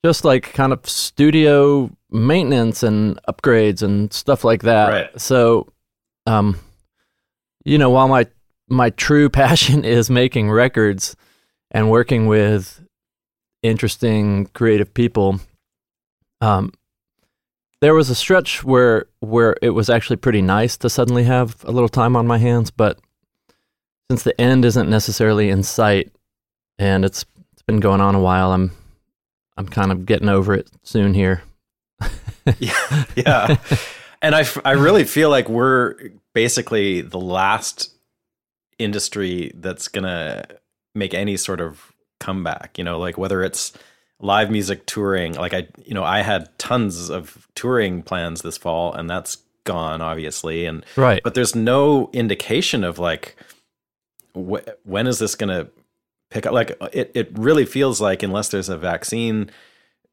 just 0.05 0.25
like 0.25 0.53
kind 0.53 0.73
of 0.73 0.89
studio 0.89 1.91
maintenance 2.11 2.83
and 2.83 3.19
upgrades 3.29 3.83
and 3.83 4.13
stuff 4.13 4.45
like 4.45 4.63
that. 4.63 4.89
Right. 4.89 5.21
So, 5.21 5.73
um, 6.27 6.59
you 7.65 7.79
know, 7.79 7.91
while 7.91 8.09
my 8.09 8.27
my 8.69 8.91
true 8.91 9.29
passion 9.31 9.85
is 9.85 10.11
making 10.11 10.51
records 10.51 11.17
and 11.71 11.91
working 11.91 12.27
with 12.27 12.83
interesting 13.63 14.47
creative 14.47 14.93
people, 14.93 15.41
um, 16.41 16.73
there 17.83 17.95
was 17.95 18.09
a 18.09 18.15
stretch 18.15 18.63
where 18.63 19.07
where 19.19 19.57
it 19.61 19.71
was 19.71 19.91
actually 19.91 20.17
pretty 20.17 20.41
nice 20.41 20.77
to 20.79 20.89
suddenly 20.89 21.25
have 21.25 21.57
a 21.65 21.73
little 21.73 21.89
time 21.89 22.15
on 22.15 22.29
my 22.29 22.39
hands, 22.39 22.71
but 22.71 22.99
since 24.09 24.23
the 24.23 24.41
end 24.41 24.65
isn't 24.65 24.89
necessarily 24.89 25.51
in 25.51 25.65
sight 25.65 26.13
and 26.79 27.05
it's 27.05 27.25
it's 27.53 27.63
been 27.63 27.81
going 27.81 28.01
on 28.01 28.15
a 28.15 28.21
while, 28.21 28.53
I'm 28.53 28.71
I'm 29.57 29.67
kind 29.67 29.91
of 29.91 30.07
getting 30.07 30.29
over 30.29 30.55
it 30.55 30.71
soon 30.85 31.13
here. 31.13 31.43
yeah, 32.61 33.05
yeah. 33.17 33.57
And 34.23 34.37
I, 34.37 34.47
I 34.65 34.73
really 34.73 35.03
feel 35.03 35.29
like 35.29 35.49
we're 35.49 35.97
basically 36.35 37.01
the 37.01 37.19
last 37.19 37.93
industry 38.79 39.51
that's 39.57 39.89
gonna 39.89 40.45
make 40.95 41.15
any 41.15 41.37
sort 41.37 41.61
of 41.61 41.93
comeback. 42.21 42.79
You 42.79 42.85
know, 42.85 43.01
like 43.01 43.19
whether 43.19 43.43
it's 43.43 43.73
live 44.23 44.51
music 44.51 44.87
touring. 44.87 45.35
Like 45.35 45.53
I, 45.53 45.69
you 45.85 45.93
know, 45.93 46.05
I 46.05 46.23
had 46.23 46.57
tons 46.59 47.11
of 47.11 47.47
touring 47.55 48.03
plans 48.03 48.41
this 48.41 48.57
fall, 48.57 48.95
and 48.95 49.11
that's 49.11 49.37
gone, 49.65 50.01
obviously. 50.01 50.65
And 50.65 50.87
right, 50.97 51.21
but 51.23 51.35
there's 51.35 51.55
no 51.55 52.09
indication 52.15 52.85
of 52.85 52.99
like 52.99 53.37
wh- 54.35 54.65
when 54.85 55.07
is 55.07 55.19
this 55.19 55.35
gonna 55.35 55.69
pick 56.31 56.47
up. 56.47 56.53
Like 56.53 56.77
it, 56.93 57.11
it 57.15 57.37
really 57.37 57.67
feels 57.67 58.01
like 58.01 58.23
unless 58.23 58.49
there's 58.49 58.69
a 58.69 58.79
vaccine, 58.79 59.51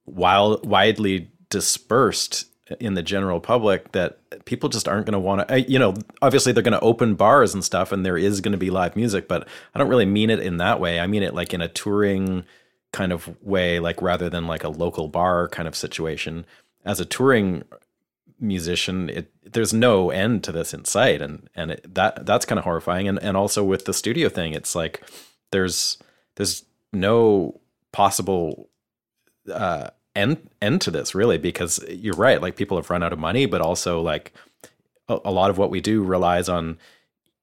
wild, 0.05 0.67
widely 0.67 1.29
dispersed 1.49 2.45
in 2.79 2.93
the 2.93 3.01
general 3.01 3.39
public, 3.39 3.91
that 3.93 4.19
people 4.45 4.69
just 4.69 4.87
aren't 4.87 5.05
going 5.05 5.13
to 5.13 5.19
want 5.19 5.47
to. 5.47 5.61
You 5.61 5.79
know, 5.79 5.95
obviously 6.21 6.51
they're 6.51 6.61
going 6.61 6.73
to 6.73 6.79
open 6.81 7.15
bars 7.15 7.53
and 7.53 7.63
stuff, 7.63 7.91
and 7.91 8.05
there 8.05 8.17
is 8.17 8.41
going 8.41 8.51
to 8.51 8.57
be 8.57 8.69
live 8.69 8.95
music, 8.95 9.27
but 9.27 9.47
I 9.73 9.79
don't 9.79 9.89
really 9.89 10.05
mean 10.05 10.29
it 10.29 10.39
in 10.39 10.57
that 10.57 10.79
way. 10.79 10.99
I 10.99 11.07
mean 11.07 11.23
it 11.23 11.33
like 11.33 11.53
in 11.53 11.61
a 11.61 11.67
touring 11.67 12.43
kind 12.91 13.11
of 13.11 13.41
way, 13.43 13.79
like 13.79 14.01
rather 14.01 14.29
than 14.29 14.47
like 14.47 14.63
a 14.63 14.69
local 14.69 15.07
bar 15.07 15.47
kind 15.47 15.67
of 15.67 15.75
situation. 15.75 16.45
As 16.85 16.99
a 16.99 17.05
touring 17.05 17.63
musician, 18.39 19.09
it 19.09 19.31
there's 19.43 19.73
no 19.73 20.09
end 20.09 20.43
to 20.45 20.51
this 20.51 20.73
in 20.73 20.85
sight, 20.85 21.21
and 21.21 21.49
and 21.55 21.71
it, 21.71 21.93
that 21.93 22.25
that's 22.25 22.45
kind 22.45 22.57
of 22.59 22.65
horrifying. 22.65 23.07
And 23.07 23.21
and 23.21 23.35
also 23.37 23.63
with 23.63 23.85
the 23.85 23.93
studio 23.93 24.29
thing, 24.29 24.53
it's 24.53 24.75
like 24.75 25.03
there's 25.51 25.97
there's 26.35 26.65
no 26.93 27.59
possible 27.91 28.69
uh, 29.51 29.89
end 30.15 30.49
end 30.61 30.81
to 30.81 30.91
this 30.91 31.13
really 31.13 31.37
because 31.37 31.83
you're 31.89 32.15
right. 32.15 32.41
Like 32.41 32.55
people 32.55 32.77
have 32.77 32.89
run 32.89 33.03
out 33.03 33.13
of 33.13 33.19
money, 33.19 33.45
but 33.45 33.61
also 33.61 34.01
like 34.01 34.33
a, 35.07 35.19
a 35.25 35.31
lot 35.31 35.49
of 35.49 35.57
what 35.57 35.69
we 35.69 35.81
do 35.81 36.03
relies 36.03 36.49
on 36.49 36.77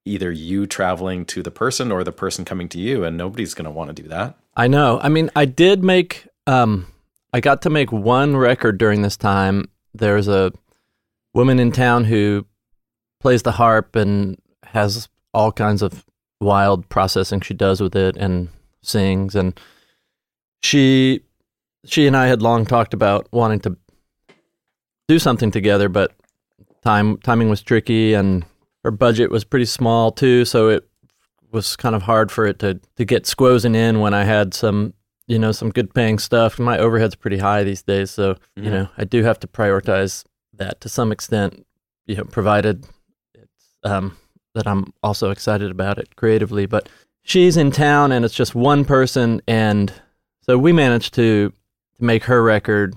either 0.05 0.31
you 0.31 0.67
traveling 0.67 1.25
to 1.27 1.43
the 1.43 1.51
person 1.51 1.91
or 1.91 2.05
the 2.05 2.13
person 2.13 2.45
coming 2.45 2.69
to 2.71 2.79
you, 2.79 3.05
and 3.05 3.17
nobody's 3.17 3.55
going 3.55 3.65
to 3.65 3.71
want 3.71 3.95
to 3.95 4.03
do 4.03 4.09
that. 4.09 4.39
I 4.57 4.67
know. 4.69 4.99
I 5.03 5.09
mean, 5.09 5.31
I 5.37 5.45
did 5.45 5.85
make. 5.85 6.27
Um, 6.47 6.87
I 7.33 7.41
got 7.41 7.63
to 7.63 7.71
make 7.71 7.93
one 7.93 8.37
record 8.37 8.79
during 8.79 9.03
this 9.03 9.17
time. 9.17 9.69
There's 9.93 10.29
a 10.29 10.53
woman 11.35 11.59
in 11.59 11.71
town 11.71 12.05
who 12.05 12.47
plays 13.21 13.43
the 13.43 13.53
harp 13.53 13.95
and 13.95 14.41
has 14.65 15.09
all 15.35 15.53
kinds 15.53 15.83
of 15.83 16.05
wild 16.41 16.89
processing 16.89 17.41
she 17.41 17.55
does 17.55 17.81
with 17.81 17.95
it 17.95 18.17
and 18.17 18.49
sings 18.83 19.35
and 19.35 19.59
she 20.63 21.21
she 21.85 22.07
and 22.07 22.17
I 22.17 22.27
had 22.27 22.43
long 22.43 22.67
talked 22.67 22.95
about 22.95 23.27
wanting 23.33 23.61
to 23.61 23.77
do 25.09 25.19
something 25.19 25.51
together 25.51 25.89
but 25.89 26.13
time 26.83 27.17
timing 27.19 27.49
was 27.49 27.63
tricky 27.63 28.15
and 28.15 28.45
her 28.85 28.91
budget 28.91 29.31
was 29.31 29.45
pretty 29.45 29.65
small 29.65 30.13
too 30.13 30.45
so 30.45 30.69
it 30.69 30.89
was 31.57 31.77
kind 31.77 31.95
of 31.95 32.03
hard 32.03 32.31
for 32.31 32.47
it 32.47 32.59
to 32.61 32.81
to 32.97 33.05
get 33.05 33.25
squozing 33.25 33.75
in 33.75 34.01
when 34.01 34.15
I 34.15 34.25
had 34.25 34.55
some 34.55 34.95
you 35.27 35.39
know 35.39 35.53
some 35.53 35.71
good 35.71 35.93
paying 35.93 36.19
stuff 36.19 36.59
my 36.59 36.79
overhead's 36.79 37.17
pretty 37.17 37.39
high 37.39 37.65
these 37.65 37.83
days 37.83 38.11
so 38.13 38.35
mm-hmm. 38.35 38.65
you 38.65 38.71
know 38.71 38.89
I 38.97 39.05
do 39.05 39.25
have 39.25 39.41
to 39.41 39.47
prioritize 39.47 40.25
that 40.59 40.81
to 40.83 40.89
some 40.89 41.13
extent, 41.13 41.67
you 42.07 42.17
know, 42.17 42.25
provided 42.25 42.85
it's 43.35 43.79
um, 43.85 44.17
that 44.55 44.67
I'm 44.67 44.93
also 45.03 45.31
excited 45.31 45.71
about 45.71 45.99
it 45.99 46.17
creatively. 46.17 46.67
But 46.67 46.89
she's 47.23 47.57
in 47.57 47.71
town, 47.71 48.13
and 48.13 48.25
it's 48.25 48.35
just 48.35 48.55
one 48.55 48.85
person, 48.85 49.41
and 49.47 49.93
so 50.41 50.59
we 50.59 50.73
managed 50.73 51.15
to 51.15 51.53
to 51.97 52.05
make 52.05 52.25
her 52.25 52.43
record. 52.43 52.95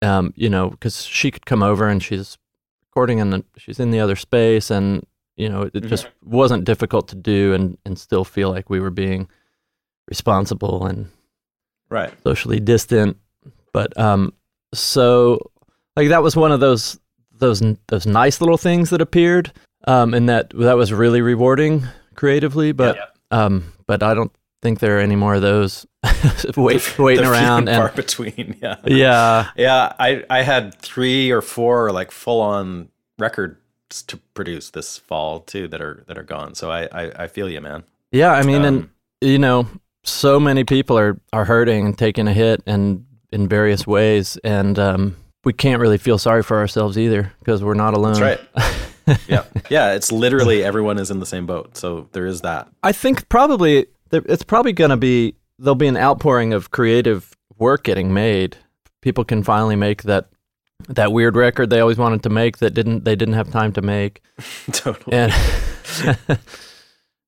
Um, 0.00 0.32
you 0.36 0.48
know, 0.48 0.70
because 0.70 1.04
she 1.04 1.32
could 1.32 1.44
come 1.44 1.60
over 1.60 1.88
and 1.88 2.00
she's 2.00 2.38
recording 2.86 3.20
and 3.20 3.42
she's 3.56 3.80
in 3.80 3.90
the 3.90 3.98
other 3.98 4.14
space, 4.14 4.70
and 4.70 5.04
you 5.38 5.48
know, 5.48 5.62
it 5.62 5.72
mm-hmm. 5.72 5.88
just 5.88 6.08
wasn't 6.24 6.64
difficult 6.64 7.08
to 7.08 7.16
do, 7.16 7.54
and 7.54 7.78
and 7.84 7.98
still 7.98 8.24
feel 8.24 8.50
like 8.50 8.68
we 8.68 8.80
were 8.80 8.90
being 8.90 9.28
responsible 10.08 10.86
and 10.86 11.08
right 11.88 12.12
socially 12.24 12.58
distant. 12.60 13.16
But 13.72 13.98
um, 13.98 14.34
so 14.74 15.50
like 15.96 16.08
that 16.08 16.22
was 16.22 16.34
one 16.34 16.50
of 16.50 16.60
those 16.60 16.98
those 17.32 17.62
those 17.86 18.04
nice 18.04 18.40
little 18.40 18.58
things 18.58 18.90
that 18.90 19.00
appeared, 19.00 19.52
um, 19.86 20.12
and 20.12 20.28
that 20.28 20.50
that 20.50 20.76
was 20.76 20.92
really 20.92 21.20
rewarding 21.20 21.86
creatively. 22.16 22.72
But 22.72 22.96
yeah. 22.96 23.04
um, 23.30 23.72
but 23.86 24.02
I 24.02 24.14
don't 24.14 24.32
think 24.60 24.80
there 24.80 24.98
are 24.98 25.00
any 25.00 25.14
more 25.14 25.34
of 25.34 25.42
those 25.42 25.86
wait, 26.56 26.98
waiting 26.98 27.24
around 27.24 27.68
and 27.68 27.78
far 27.80 27.92
between. 27.92 28.56
Yeah, 28.60 28.76
yeah, 28.84 29.50
yeah. 29.56 29.92
I 30.00 30.24
I 30.28 30.42
had 30.42 30.74
three 30.80 31.30
or 31.30 31.42
four 31.42 31.92
like 31.92 32.10
full 32.10 32.40
on 32.40 32.88
records 33.20 33.56
to 33.88 34.16
produce 34.34 34.70
this 34.70 34.98
fall 34.98 35.40
too 35.40 35.68
that 35.68 35.80
are 35.80 36.04
that 36.06 36.18
are 36.18 36.22
gone. 36.22 36.54
So 36.54 36.70
I 36.70 36.88
I, 36.92 37.24
I 37.24 37.26
feel 37.26 37.48
you, 37.48 37.60
man. 37.60 37.84
Yeah, 38.12 38.32
I 38.32 38.42
mean, 38.42 38.62
um, 38.62 38.64
and 38.64 38.88
you 39.20 39.38
know, 39.38 39.68
so 40.04 40.38
many 40.40 40.64
people 40.64 40.98
are 40.98 41.20
are 41.32 41.44
hurting 41.44 41.86
and 41.86 41.98
taking 41.98 42.28
a 42.28 42.32
hit 42.32 42.62
and 42.66 43.04
in 43.30 43.48
various 43.48 43.86
ways, 43.86 44.36
and 44.38 44.78
um, 44.78 45.16
we 45.44 45.52
can't 45.52 45.80
really 45.80 45.98
feel 45.98 46.18
sorry 46.18 46.42
for 46.42 46.58
ourselves 46.58 46.96
either 46.98 47.32
because 47.40 47.62
we're 47.62 47.74
not 47.74 47.94
alone. 47.94 48.14
That's 48.18 48.40
right. 48.56 49.18
yeah, 49.28 49.44
yeah. 49.70 49.92
It's 49.92 50.10
literally 50.10 50.64
everyone 50.64 50.98
is 50.98 51.10
in 51.10 51.20
the 51.20 51.26
same 51.26 51.46
boat, 51.46 51.76
so 51.76 52.08
there 52.12 52.26
is 52.26 52.40
that. 52.42 52.68
I 52.82 52.92
think 52.92 53.28
probably 53.28 53.86
it's 54.10 54.42
probably 54.42 54.72
going 54.72 54.90
to 54.90 54.96
be 54.96 55.34
there'll 55.58 55.74
be 55.74 55.88
an 55.88 55.96
outpouring 55.96 56.52
of 56.52 56.70
creative 56.70 57.36
work 57.58 57.84
getting 57.84 58.12
made. 58.12 58.56
People 59.00 59.24
can 59.24 59.42
finally 59.42 59.76
make 59.76 60.02
that 60.04 60.28
that 60.88 61.12
weird 61.12 61.36
record 61.36 61.70
they 61.70 61.80
always 61.80 61.98
wanted 61.98 62.22
to 62.22 62.30
make 62.30 62.58
that 62.58 62.70
didn't 62.70 63.04
they 63.04 63.16
didn't 63.16 63.34
have 63.34 63.50
time 63.50 63.72
to 63.72 63.82
make. 63.82 64.22
totally. 64.72 65.16
And 65.16 65.32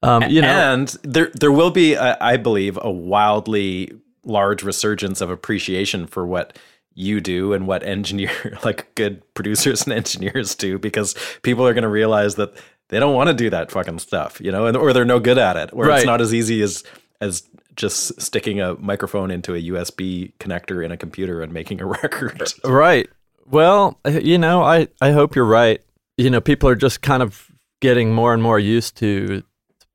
um, 0.03 0.25
you 0.25 0.43
know, 0.43 0.49
and 0.49 0.89
there 1.03 1.31
there 1.39 1.53
will 1.53 1.71
be, 1.71 1.97
I 1.97 2.37
believe, 2.37 2.79
a 2.83 2.91
wildly 2.91 3.93
large 4.25 4.63
resurgence 4.63 5.21
of 5.21 5.31
appreciation 5.31 6.07
for 6.07 6.27
what 6.27 6.59
you 6.95 7.21
do 7.21 7.53
and 7.53 7.67
what 7.67 7.83
engineer 7.83 8.31
like 8.65 8.95
good 8.95 9.23
producers 9.35 9.85
and 9.85 9.93
engineers 9.93 10.55
do 10.55 10.79
because 10.79 11.15
people 11.43 11.67
are 11.67 11.73
going 11.73 11.83
to 11.83 11.89
realize 11.89 12.35
that 12.35 12.53
they 12.89 12.99
don't 12.99 13.15
want 13.15 13.29
to 13.29 13.35
do 13.35 13.49
that 13.51 13.71
fucking 13.71 14.01
stuff, 14.01 14.41
you 14.41 14.51
know, 14.51 14.67
and 14.67 14.77
or 14.77 14.93
they're 14.93 15.05
no 15.05 15.21
good 15.21 15.39
at 15.39 15.57
it, 15.57 15.71
or 15.73 15.87
right. 15.87 15.99
it's 15.99 16.07
not 16.07 16.21
as 16.21 16.35
easy 16.35 16.61
as 16.63 16.83
as 17.21 17.45
just 17.77 18.21
sticking 18.21 18.61
a 18.61 18.75
microphone 18.75 19.31
into 19.31 19.55
a 19.55 19.63
USB 19.63 20.33
connector 20.39 20.85
in 20.85 20.91
a 20.91 20.97
computer 20.97 21.41
and 21.41 21.53
making 21.53 21.81
a 21.81 21.87
record. 21.87 22.43
Right. 22.65 23.09
Well, 23.51 23.99
you 24.07 24.39
know, 24.39 24.63
I 24.63 24.89
I 25.01 25.13
hope 25.13 25.35
you're 25.35 25.45
right. 25.45 25.83
You 26.17 26.31
know, 26.31 26.41
people 26.41 26.69
are 26.69 26.77
just 26.77 27.03
kind 27.03 27.23
of 27.23 27.51
getting 27.81 28.13
more 28.13 28.33
and 28.35 28.43
more 28.43 28.59
used 28.59 28.97
to 28.99 29.43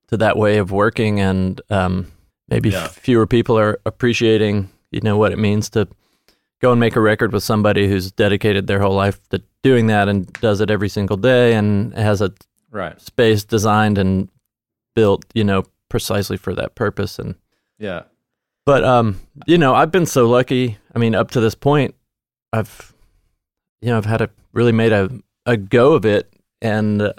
to 0.07 0.17
that 0.17 0.37
way 0.37 0.57
of 0.57 0.71
working, 0.71 1.19
and 1.19 1.61
um, 1.69 2.11
maybe 2.47 2.69
yeah. 2.69 2.87
fewer 2.87 3.25
people 3.25 3.57
are 3.57 3.79
appreciating, 3.85 4.69
you 4.91 5.01
know, 5.01 5.17
what 5.17 5.31
it 5.31 5.39
means 5.39 5.69
to 5.71 5.87
go 6.61 6.71
and 6.71 6.79
make 6.79 6.95
a 6.95 7.01
record 7.01 7.31
with 7.31 7.43
somebody 7.43 7.87
who's 7.87 8.11
dedicated 8.11 8.67
their 8.67 8.79
whole 8.79 8.95
life 8.95 9.19
to 9.29 9.41
doing 9.63 9.87
that 9.87 10.07
and 10.07 10.31
does 10.33 10.61
it 10.61 10.69
every 10.69 10.89
single 10.89 11.17
day 11.17 11.53
and 11.53 11.93
has 11.93 12.21
a 12.21 12.31
right. 12.71 12.99
space 13.01 13.43
designed 13.43 13.97
and 13.97 14.29
built, 14.95 15.25
you 15.33 15.43
know, 15.43 15.63
precisely 15.89 16.37
for 16.37 16.53
that 16.53 16.75
purpose. 16.75 17.19
And 17.19 17.35
yeah, 17.77 18.03
but 18.65 18.83
um, 18.83 19.19
you 19.45 19.57
know, 19.57 19.75
I've 19.75 19.91
been 19.91 20.05
so 20.05 20.27
lucky. 20.27 20.77
I 20.93 20.99
mean, 20.99 21.15
up 21.15 21.31
to 21.31 21.39
this 21.39 21.55
point, 21.55 21.95
I've 22.53 22.94
you 23.85 23.91
know, 23.91 23.97
I've 23.97 24.05
had 24.05 24.21
a 24.21 24.29
really 24.51 24.71
made 24.71 24.91
a 24.91 25.09
a 25.45 25.55
go 25.55 25.93
of 25.93 26.05
it, 26.05 26.33
and 26.59 27.03
uh, 27.03 27.13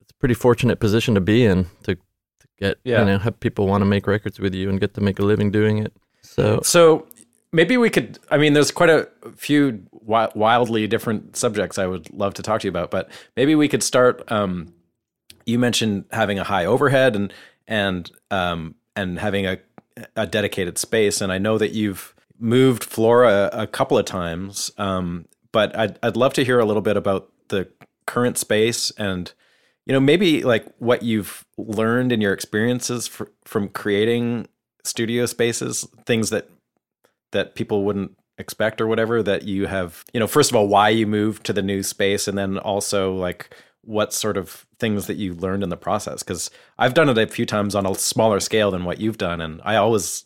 it's 0.00 0.12
a 0.12 0.14
pretty 0.14 0.32
fortunate 0.32 0.80
position 0.80 1.14
to 1.14 1.20
be 1.20 1.44
in 1.44 1.66
to, 1.82 1.94
to 1.94 2.48
get 2.58 2.78
yeah. 2.84 3.00
you 3.00 3.04
know 3.04 3.18
have 3.18 3.38
people 3.38 3.66
want 3.66 3.82
to 3.82 3.86
make 3.86 4.06
records 4.06 4.40
with 4.40 4.54
you 4.54 4.70
and 4.70 4.80
get 4.80 4.94
to 4.94 5.02
make 5.02 5.18
a 5.18 5.22
living 5.22 5.50
doing 5.50 5.76
it. 5.76 5.92
So 6.22 6.60
so 6.62 7.06
maybe 7.52 7.76
we 7.76 7.88
could 7.88 8.18
i 8.30 8.36
mean 8.36 8.52
there's 8.52 8.72
quite 8.72 8.90
a 8.90 9.08
few 9.36 9.82
wildly 9.92 10.86
different 10.86 11.36
subjects 11.36 11.78
i 11.78 11.86
would 11.86 12.12
love 12.12 12.34
to 12.34 12.42
talk 12.42 12.60
to 12.60 12.66
you 12.66 12.70
about 12.70 12.90
but 12.90 13.08
maybe 13.36 13.54
we 13.54 13.68
could 13.68 13.84
start 13.84 14.30
um, 14.30 14.74
you 15.46 15.58
mentioned 15.58 16.04
having 16.10 16.38
a 16.40 16.44
high 16.44 16.66
overhead 16.66 17.16
and 17.16 17.32
and 17.68 18.10
um, 18.32 18.74
and 18.96 19.18
having 19.20 19.46
a, 19.46 19.58
a 20.16 20.26
dedicated 20.26 20.76
space 20.76 21.20
and 21.20 21.32
i 21.32 21.38
know 21.38 21.56
that 21.56 21.70
you've 21.70 22.14
moved 22.38 22.84
flora 22.84 23.48
a 23.52 23.66
couple 23.66 23.96
of 23.96 24.04
times 24.04 24.70
um, 24.76 25.24
but 25.52 25.76
I'd, 25.76 25.98
I'd 26.02 26.16
love 26.16 26.32
to 26.34 26.44
hear 26.44 26.58
a 26.58 26.64
little 26.64 26.82
bit 26.82 26.96
about 26.96 27.30
the 27.48 27.68
current 28.06 28.38
space 28.38 28.90
and 28.92 29.32
you 29.84 29.92
know 29.92 30.00
maybe 30.00 30.42
like 30.42 30.66
what 30.78 31.02
you've 31.02 31.44
learned 31.56 32.12
in 32.12 32.20
your 32.20 32.32
experiences 32.32 33.06
for, 33.06 33.30
from 33.44 33.68
creating 33.68 34.46
studio 34.84 35.26
spaces 35.26 35.86
things 36.04 36.30
that 36.30 36.48
that 37.32 37.54
people 37.54 37.84
wouldn't 37.84 38.16
expect 38.38 38.80
or 38.80 38.86
whatever 38.86 39.22
that 39.22 39.42
you 39.42 39.66
have 39.66 40.04
you 40.12 40.20
know 40.20 40.26
first 40.26 40.50
of 40.50 40.56
all 40.56 40.68
why 40.68 40.88
you 40.88 41.06
moved 41.06 41.44
to 41.44 41.52
the 41.52 41.62
new 41.62 41.82
space 41.82 42.28
and 42.28 42.36
then 42.36 42.58
also 42.58 43.14
like 43.14 43.54
what 43.82 44.12
sort 44.12 44.36
of 44.36 44.66
things 44.80 45.06
that 45.06 45.16
you 45.16 45.32
learned 45.34 45.62
in 45.62 45.68
the 45.68 45.76
process? 45.76 46.22
Because 46.22 46.50
i've 46.78 46.94
done 46.94 47.08
it 47.08 47.18
a 47.18 47.26
few 47.26 47.46
times 47.46 47.74
on 47.74 47.86
a 47.86 47.94
smaller 47.94 48.40
scale 48.40 48.70
than 48.70 48.84
what 48.84 49.00
you've 49.00 49.18
done 49.18 49.40
and 49.40 49.60
i 49.64 49.76
always 49.76 50.24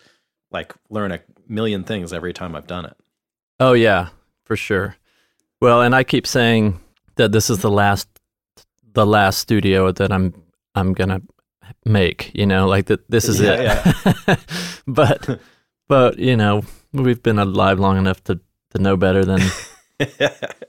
like 0.51 0.75
learn 0.89 1.13
a 1.13 1.21
million 1.47 1.85
things 1.85 2.13
every 2.13 2.33
time 2.33 2.57
i've 2.57 2.67
done 2.67 2.85
it. 2.85 2.97
Oh 3.59 3.73
yeah 3.73 4.09
for 4.45 4.57
sure 4.57 4.97
well 5.61 5.83
and 5.83 5.95
i 5.95 6.03
keep 6.03 6.27
saying 6.27 6.81
that 7.17 7.33
this 7.33 7.51
is 7.51 7.59
the 7.59 7.71
last 7.71 8.09
the 8.93 9.07
last 9.07 9.39
studio 9.39 9.93
that 9.93 10.13
i'm 10.13 10.35
i'm 10.75 10.93
gonna 10.93 11.21
make 11.85 12.31
you 12.35 12.47
know 12.47 12.67
like 12.67 12.87
that 12.87 13.09
this 13.11 13.29
is 13.29 13.41
yeah, 13.41 13.53
it 13.55 13.97
yeah. 14.27 14.37
but 14.87 15.41
but 15.89 16.19
you 16.19 16.37
know 16.37 16.63
we've 16.93 17.23
been 17.23 17.39
alive 17.39 17.79
long 17.79 17.97
enough 17.97 18.23
to 18.25 18.41
to 18.71 18.79
know 18.79 18.97
better 18.97 19.25
than 19.25 19.41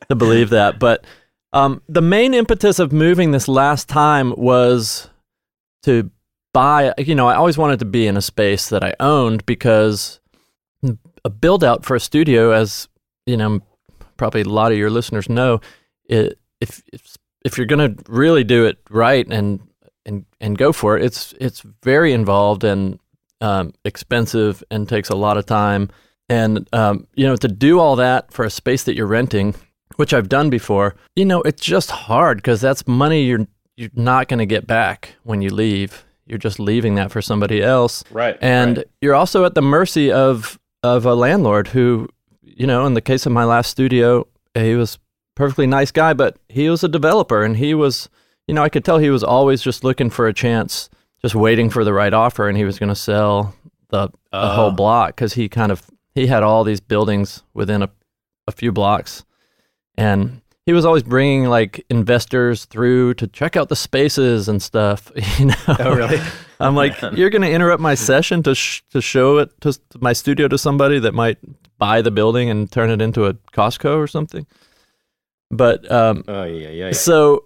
to 0.10 0.15
believe 0.15 0.49
that. 0.49 0.80
But 0.80 1.06
um, 1.54 1.82
the 1.88 2.01
main 2.01 2.34
impetus 2.34 2.80
of 2.80 2.91
moving 2.91 3.32
this 3.32 3.47
last 3.47 3.88
time 3.88 4.34
was 4.38 5.10
to 5.84 6.10
buy, 6.54 6.93
you 6.97 7.15
know, 7.15 7.27
I 7.27 7.36
always 7.36 7.58
wanted 7.58 7.80
to 7.80 7.86
be 7.86 8.08
in 8.08 8.17
a 8.17 8.21
space 8.21 8.69
that 8.69 8.84
I 8.84 8.93
owned 8.99 9.45
because 9.45 10.19
a 11.23 11.30
build 11.30 11.63
out 11.63 11.86
for 11.86 11.95
a 11.95 11.99
studio, 11.99 12.51
as 12.51 12.88
you 13.25 13.38
know, 13.38 13.62
probably 14.21 14.41
a 14.41 14.49
lot 14.62 14.71
of 14.71 14.77
your 14.77 14.91
listeners 14.91 15.27
know, 15.29 15.60
it, 16.05 16.38
if 16.60 16.84
if 16.93 17.17
if 17.43 17.57
you're 17.57 17.65
going 17.65 17.95
to 17.95 18.03
really 18.07 18.43
do 18.43 18.65
it 18.65 18.77
right 18.91 19.25
and 19.31 19.60
and 20.05 20.25
and 20.39 20.57
go 20.60 20.71
for 20.71 20.95
it, 20.95 21.03
it's 21.03 21.34
it's 21.41 21.63
very 21.84 22.13
involved 22.13 22.63
and 22.63 22.99
um, 23.41 23.73
expensive 23.84 24.63
and 24.69 24.88
takes 24.88 25.10
a 25.10 25.15
lot 25.15 25.38
of 25.38 25.45
time. 25.47 25.89
And 26.29 26.67
um, 26.71 27.07
you 27.15 27.25
know, 27.25 27.36
to 27.36 27.47
do 27.47 27.79
all 27.79 27.95
that 27.95 28.31
for 28.31 28.45
a 28.45 28.49
space 28.51 28.84
that 28.84 28.95
you're 28.95 29.07
renting, 29.07 29.55
which 29.95 30.13
I've 30.13 30.29
done 30.29 30.49
before, 30.51 30.93
you 31.15 31.25
know, 31.25 31.41
it's 31.41 31.62
just 31.62 31.89
hard 31.89 32.38
because 32.38 32.62
that's 32.62 32.88
money 32.88 33.23
you're 33.23 33.47
you're 33.75 33.89
not 33.95 34.27
going 34.27 34.38
to 34.39 34.45
get 34.45 34.67
back 34.67 35.15
when 35.23 35.41
you 35.41 35.49
leave. 35.49 36.05
You're 36.27 36.38
just 36.38 36.60
leaving 36.60 36.95
that 36.95 37.12
for 37.12 37.21
somebody 37.23 37.63
else, 37.63 38.03
Right. 38.12 38.38
and 38.41 38.77
right. 38.77 38.86
you're 39.01 39.15
also 39.15 39.45
at 39.45 39.55
the 39.55 39.62
mercy 39.63 40.12
of 40.12 40.60
of 40.84 41.05
a 41.05 41.13
landlord 41.15 41.67
who, 41.69 42.07
you 42.41 42.67
know, 42.67 42.86
in 42.86 42.93
the 42.93 43.01
case 43.01 43.25
of 43.25 43.32
my 43.32 43.43
last 43.43 43.69
studio, 43.71 44.27
he 44.54 44.75
was 44.75 44.97
perfectly 45.36 45.67
nice 45.67 45.91
guy, 45.91 46.13
but 46.13 46.38
he 46.49 46.69
was 46.69 46.84
a 46.84 46.88
developer, 46.89 47.43
and 47.43 47.58
he 47.58 47.73
was, 47.73 48.10
you 48.47 48.54
know, 48.54 48.63
I 48.63 48.69
could 48.69 48.84
tell 48.86 48.97
he 48.97 49.10
was 49.10 49.23
always 49.23 49.62
just 49.62 49.84
looking 49.84 50.10
for 50.10 50.27
a 50.27 50.34
chance, 50.34 50.89
just 51.21 51.36
waiting 51.36 51.69
for 51.69 51.84
the 51.84 51.93
right 51.93 52.13
offer, 52.13 52.47
and 52.49 52.58
he 52.58 52.65
was 52.65 52.80
going 52.80 52.89
to 52.89 52.95
sell 52.95 53.56
the, 53.89 54.08
the 54.08 54.13
Oh. 54.34 54.49
whole 54.56 54.71
block 54.71 55.15
because 55.15 55.34
he 55.34 55.49
kind 55.49 55.71
of 55.71 55.84
he 56.15 56.27
had 56.27 56.43
all 56.43 56.63
these 56.63 56.80
buildings 56.82 57.43
within 57.54 57.82
a 57.84 57.89
a 58.47 58.51
few 58.51 58.71
blocks, 58.71 59.23
and 59.97 60.41
he 60.71 60.73
was 60.73 60.86
always 60.86 61.03
bringing 61.03 61.47
like 61.47 61.86
investors 61.89 62.63
through 62.63 63.13
to 63.15 63.27
check 63.27 63.57
out 63.57 63.67
the 63.67 63.75
spaces 63.75 64.47
and 64.47 64.62
stuff. 64.63 65.12
You 65.38 65.47
know, 65.47 65.55
Oh, 65.67 65.93
really? 65.93 66.17
I'm 66.62 66.75
like, 66.75 66.93
you're 67.12 67.29
going 67.29 67.41
to 67.41 67.51
interrupt 67.51 67.81
my 67.81 67.93
session 67.95 68.41
to 68.43 68.55
sh- 68.55 68.81
to 68.91 69.01
show 69.01 69.39
it 69.39 69.49
to 69.62 69.77
my 69.99 70.13
studio 70.13 70.47
to 70.47 70.57
somebody 70.57 70.97
that 70.99 71.13
might 71.13 71.39
buy 71.77 72.01
the 72.01 72.12
building 72.12 72.49
and 72.49 72.71
turn 72.71 72.89
it 72.89 73.01
into 73.01 73.25
a 73.25 73.34
Costco 73.51 73.97
or 73.97 74.07
something. 74.07 74.47
But 75.49 75.91
um, 75.91 76.23
Oh 76.29 76.43
yeah, 76.45 76.69
yeah, 76.69 76.86
yeah. 76.86 76.91
so 76.93 77.45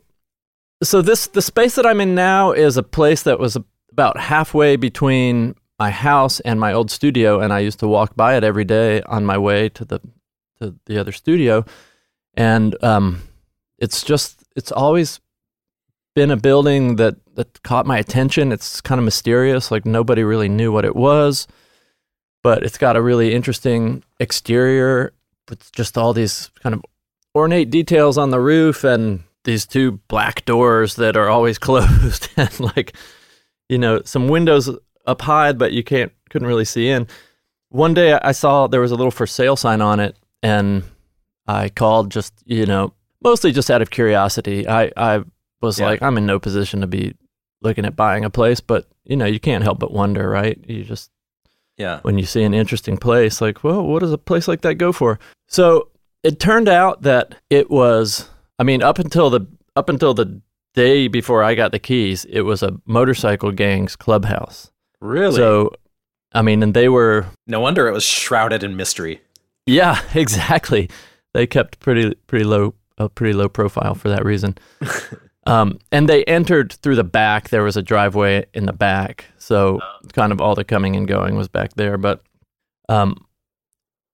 so 0.83 1.01
this 1.01 1.25
the 1.27 1.41
space 1.41 1.73
that 1.75 1.85
I'm 1.88 1.99
in 2.01 2.13
now 2.13 2.51
is 2.51 2.77
a 2.77 2.83
place 2.83 3.23
that 3.23 3.39
was 3.39 3.57
about 3.91 4.19
halfway 4.19 4.75
between 4.75 5.55
my 5.79 5.89
house 5.89 6.39
and 6.41 6.59
my 6.59 6.73
old 6.73 6.91
studio, 6.91 7.39
and 7.39 7.51
I 7.51 7.59
used 7.59 7.79
to 7.79 7.88
walk 7.88 8.15
by 8.15 8.38
it 8.38 8.43
every 8.43 8.65
day 8.65 9.01
on 9.03 9.25
my 9.25 9.38
way 9.38 9.69
to 9.69 9.83
the 9.85 9.99
to 10.61 10.75
the 10.85 10.99
other 10.99 11.11
studio, 11.11 11.65
and 12.36 12.82
um, 12.84 13.21
it's 13.80 14.04
just 14.04 14.43
it's 14.56 14.71
always 14.71 15.19
been 16.15 16.32
a 16.32 16.38
building 16.38 16.95
that 16.95 17.15
that 17.36 17.62
caught 17.63 17.86
my 17.86 17.98
attention. 17.98 18.52
It's 18.52 18.82
kind 18.82 19.00
of 19.00 19.06
mysterious, 19.06 19.71
like 19.71 19.86
nobody 19.86 20.24
really 20.24 20.50
knew 20.50 20.71
what 20.71 20.86
it 20.86 20.95
was, 20.95 21.48
but 22.43 22.63
it's 22.63 22.78
got 22.78 22.95
a 22.95 23.02
really 23.02 23.34
interesting 23.34 24.04
exterior 24.19 25.13
with 25.50 25.71
just 25.74 25.98
all 25.98 26.13
these 26.13 26.50
kind 26.62 26.74
of 26.74 26.84
ornate 27.36 27.69
details 27.69 28.17
on 28.17 28.32
the 28.32 28.39
roof 28.39 28.84
and 28.84 29.24
these 29.43 29.65
two 29.65 29.93
black 30.08 30.45
doors 30.45 30.95
that 30.95 31.17
are 31.17 31.30
always 31.30 31.58
closed 31.67 32.30
and 32.38 32.60
like 32.60 32.95
you 33.69 33.78
know 33.78 34.02
some 34.04 34.28
windows 34.28 34.69
up 35.06 35.21
high 35.21 35.52
but 35.52 35.71
you 35.71 35.84
can't 35.84 36.12
couldn't 36.30 36.48
really 36.48 36.65
see 36.65 36.89
in 36.89 37.06
one 37.69 37.93
day 37.93 38.13
i 38.13 38.32
saw 38.32 38.67
there 38.67 38.82
was 38.82 38.91
a 38.91 38.95
little 38.95 39.12
for 39.12 39.28
sale 39.28 39.56
sign 39.56 39.82
on 39.82 40.00
it 40.00 40.15
and 40.41 40.84
i 41.47 41.69
called 41.69 42.12
just 42.12 42.34
you 42.45 42.65
know 42.65 42.93
mostly 43.23 43.51
just 43.51 43.69
out 43.71 43.81
of 43.81 43.89
curiosity 43.89 44.67
i 44.67 44.91
i 44.97 45.23
was 45.62 45.79
Yeah. 45.79 45.88
like 45.88 46.01
i'm 46.01 46.17
in 46.17 46.25
no 46.25 46.39
position 46.39 46.81
to 46.81 46.88
be 46.88 47.15
looking 47.62 47.86
at 47.86 47.95
buying 47.95 48.23
a 48.25 48.29
place 48.29 48.60
but 48.60 48.88
you 49.03 49.15
know 49.15 49.25
you 49.25 49.39
can't 49.39 49.63
help 49.63 49.79
but 49.79 49.91
wonder 49.91 50.29
right 50.29 50.58
you 50.67 50.84
just 50.84 51.10
yeah. 51.77 51.99
when 52.03 52.17
you 52.17 52.25
see 52.25 52.43
an 52.43 52.53
interesting 52.53 52.97
place 52.97 53.41
like 53.41 53.63
well 53.63 53.84
what 53.86 53.99
does 53.99 54.12
a 54.13 54.17
place 54.17 54.47
like 54.47 54.62
that 54.62 54.75
go 54.75 54.91
for 54.91 55.19
so 55.47 55.89
it 56.23 56.39
turned 56.39 56.69
out 56.69 57.01
that 57.01 57.36
it 57.49 57.69
was 57.69 58.29
i 58.60 58.63
mean 58.63 58.81
up 58.84 58.99
until 58.99 59.29
the 59.29 59.41
up 59.75 59.89
until 59.89 60.13
the 60.13 60.41
day 60.73 61.08
before 61.08 61.43
i 61.43 61.53
got 61.55 61.71
the 61.71 61.79
keys 61.79 62.25
it 62.25 62.41
was 62.41 62.62
a 62.63 62.73
motorcycle 62.86 63.51
gang's 63.51 63.95
clubhouse 63.95 64.71
Really? 65.01 65.36
so 65.36 65.73
i 66.34 66.41
mean 66.41 66.62
and 66.63 66.73
they 66.73 66.88
were 66.89 67.25
no 67.47 67.60
wonder 67.60 67.88
it 67.88 67.93
was 67.93 68.03
shrouded 68.05 68.63
in 68.63 68.75
mystery. 68.75 69.21
yeah 69.65 70.01
exactly 70.15 70.89
they 71.36 71.45
kept 71.45 71.80
pretty 71.82 72.15
pretty 72.28 72.45
low 72.45 72.74
a 72.98 73.10
pretty 73.10 73.34
low 73.34 73.50
profile 73.50 73.93
for 73.93 74.10
that 74.10 74.26
reason. 74.26 74.58
Um, 75.48 75.78
and 75.91 76.10
they 76.10 76.24
entered 76.24 76.74
through 76.74 76.95
the 76.95 77.04
back. 77.04 77.50
There 77.50 77.62
was 77.62 77.78
a 77.78 77.84
driveway 77.84 78.48
in 78.56 78.65
the 78.65 78.74
back. 78.74 79.26
So 79.38 79.80
kind 80.12 80.32
of 80.32 80.41
all 80.41 80.56
the 80.56 80.63
coming 80.63 80.95
and 80.95 81.08
going 81.08 81.36
was 81.36 81.48
back 81.48 81.76
there. 81.76 82.00
But 82.00 82.24
um, 82.89 83.28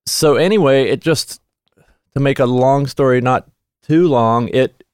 so 0.04 0.36
anyway 0.36 0.90
it 0.90 1.00
just 1.00 1.40
to 2.12 2.20
make 2.20 2.38
a 2.38 2.44
long 2.44 2.86
story 2.86 3.22
not 3.22 3.50
too 3.82 4.08
long 4.08 4.48
it 4.48 4.84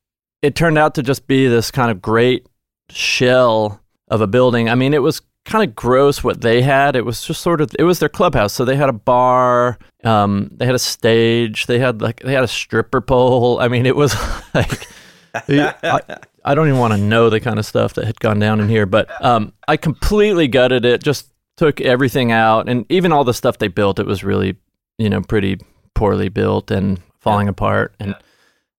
it 0.41 0.55
turned 0.55 0.79
out 0.79 0.95
to 0.95 1.03
just 1.03 1.27
be 1.27 1.49
this 1.49 1.73
kind 1.73 1.91
of 1.91 2.01
great 2.01 2.47
shell 2.89 3.81
of 4.07 4.21
a 4.21 4.29
building. 4.29 4.69
I 4.69 4.77
mean 4.77 4.95
it 4.95 5.03
was 5.03 5.21
kind 5.49 5.69
of 5.69 5.75
gross 5.75 6.23
what 6.23 6.41
they 6.43 6.63
had 6.63 6.95
it 6.95 7.05
was 7.05 7.23
just 7.23 7.41
sort 7.41 7.61
of 7.61 7.71
it 7.79 7.85
was 7.85 7.99
their 7.99 8.09
clubhouse 8.09 8.53
so 8.53 8.65
they 8.65 8.77
had 8.77 8.89
a 8.89 8.93
bar 8.93 9.79
um, 10.05 10.51
they 10.53 10.67
had 10.67 10.75
a 10.75 10.79
stage 10.79 11.67
they 11.67 11.79
had 11.79 12.01
like 12.01 12.21
they 12.21 12.33
had 12.33 12.45
a 12.45 12.49
stripper 12.49 13.01
pole 13.01 13.59
i 13.61 13.67
mean 13.67 13.87
it 13.87 13.97
was 13.97 14.15
like 14.55 14.87
I, 15.35 16.19
I 16.45 16.55
don't 16.55 16.69
even 16.69 16.81
want 16.81 16.95
to 16.95 16.99
know 16.99 17.31
the 17.31 17.41
kind 17.41 17.59
of 17.59 17.67
stuff 17.67 17.95
that 17.95 18.07
had 18.07 18.21
gone 18.21 18.39
down 18.39 18.61
in 18.61 18.69
here, 18.69 18.87
but 18.87 19.09
um, 19.25 19.53
I 19.67 19.77
completely 19.77 20.49
gutted 20.49 20.85
it. 20.85 21.03
Just 21.03 21.31
took 21.57 21.81
everything 21.81 22.33
out, 22.33 22.69
and 22.69 22.87
even 22.89 23.13
all 23.13 23.25
the 23.25 23.35
stuff 23.35 23.59
they 23.59 23.69
built, 23.69 23.99
it 23.99 24.07
was 24.07 24.25
really, 24.25 24.57
you 24.97 25.11
know, 25.11 25.21
pretty 25.21 25.59
poorly 25.95 26.29
built 26.29 26.71
and 26.71 27.01
falling 27.21 27.49
apart. 27.49 27.95
And 28.01 28.15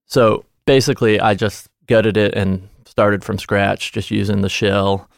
so 0.05 0.45
basically, 0.65 1.19
I 1.19 1.35
just 1.35 1.67
gutted 1.87 2.17
it 2.17 2.33
and 2.33 2.67
started 2.85 3.23
from 3.23 3.37
scratch, 3.37 3.91
just 3.91 4.09
using 4.11 4.41
the 4.41 4.49
shell, 4.49 5.09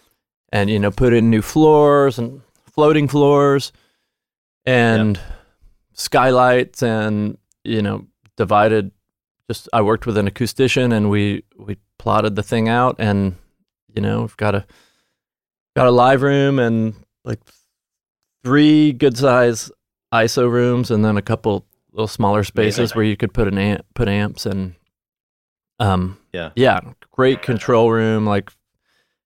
and 0.51 0.69
you 0.69 0.79
know, 0.79 0.91
put 0.91 1.13
in 1.13 1.29
new 1.29 1.41
floors 1.41 2.17
and 2.19 2.41
floating 2.73 3.07
floors, 3.07 3.71
and 4.65 5.19
skylights, 5.93 6.81
and 6.83 7.37
you 7.63 7.81
know, 7.81 8.05
divided 8.37 8.91
just 9.47 9.67
I 9.73 9.81
worked 9.81 10.05
with 10.05 10.17
an 10.17 10.29
acoustician 10.29 10.93
and 10.93 11.09
we 11.09 11.43
we 11.57 11.77
plotted 11.99 12.35
the 12.35 12.43
thing 12.43 12.69
out 12.69 12.95
and 12.99 13.35
you 13.93 14.01
know 14.01 14.21
we've 14.21 14.37
got 14.37 14.55
a 14.55 14.65
got 15.75 15.87
a 15.87 15.91
live 15.91 16.21
room 16.21 16.57
and 16.57 16.95
like 17.25 17.39
three 18.45 18.93
good 18.93 19.17
size 19.17 19.69
ISO 20.13 20.49
rooms 20.49 20.89
and 20.89 21.03
then 21.03 21.17
a 21.17 21.21
couple 21.21 21.65
little 21.91 22.07
smaller 22.07 22.43
spaces 22.45 22.79
Amazing. 22.79 22.95
where 22.95 23.05
you 23.05 23.17
could 23.17 23.33
put 23.33 23.47
an 23.49 23.57
amp, 23.57 23.85
put 23.93 24.07
amps 24.07 24.45
and 24.45 24.73
um 25.79 26.17
Yeah. 26.31 26.51
yeah 26.55 26.79
great 27.11 27.41
control 27.41 27.91
room 27.91 28.25
like 28.25 28.51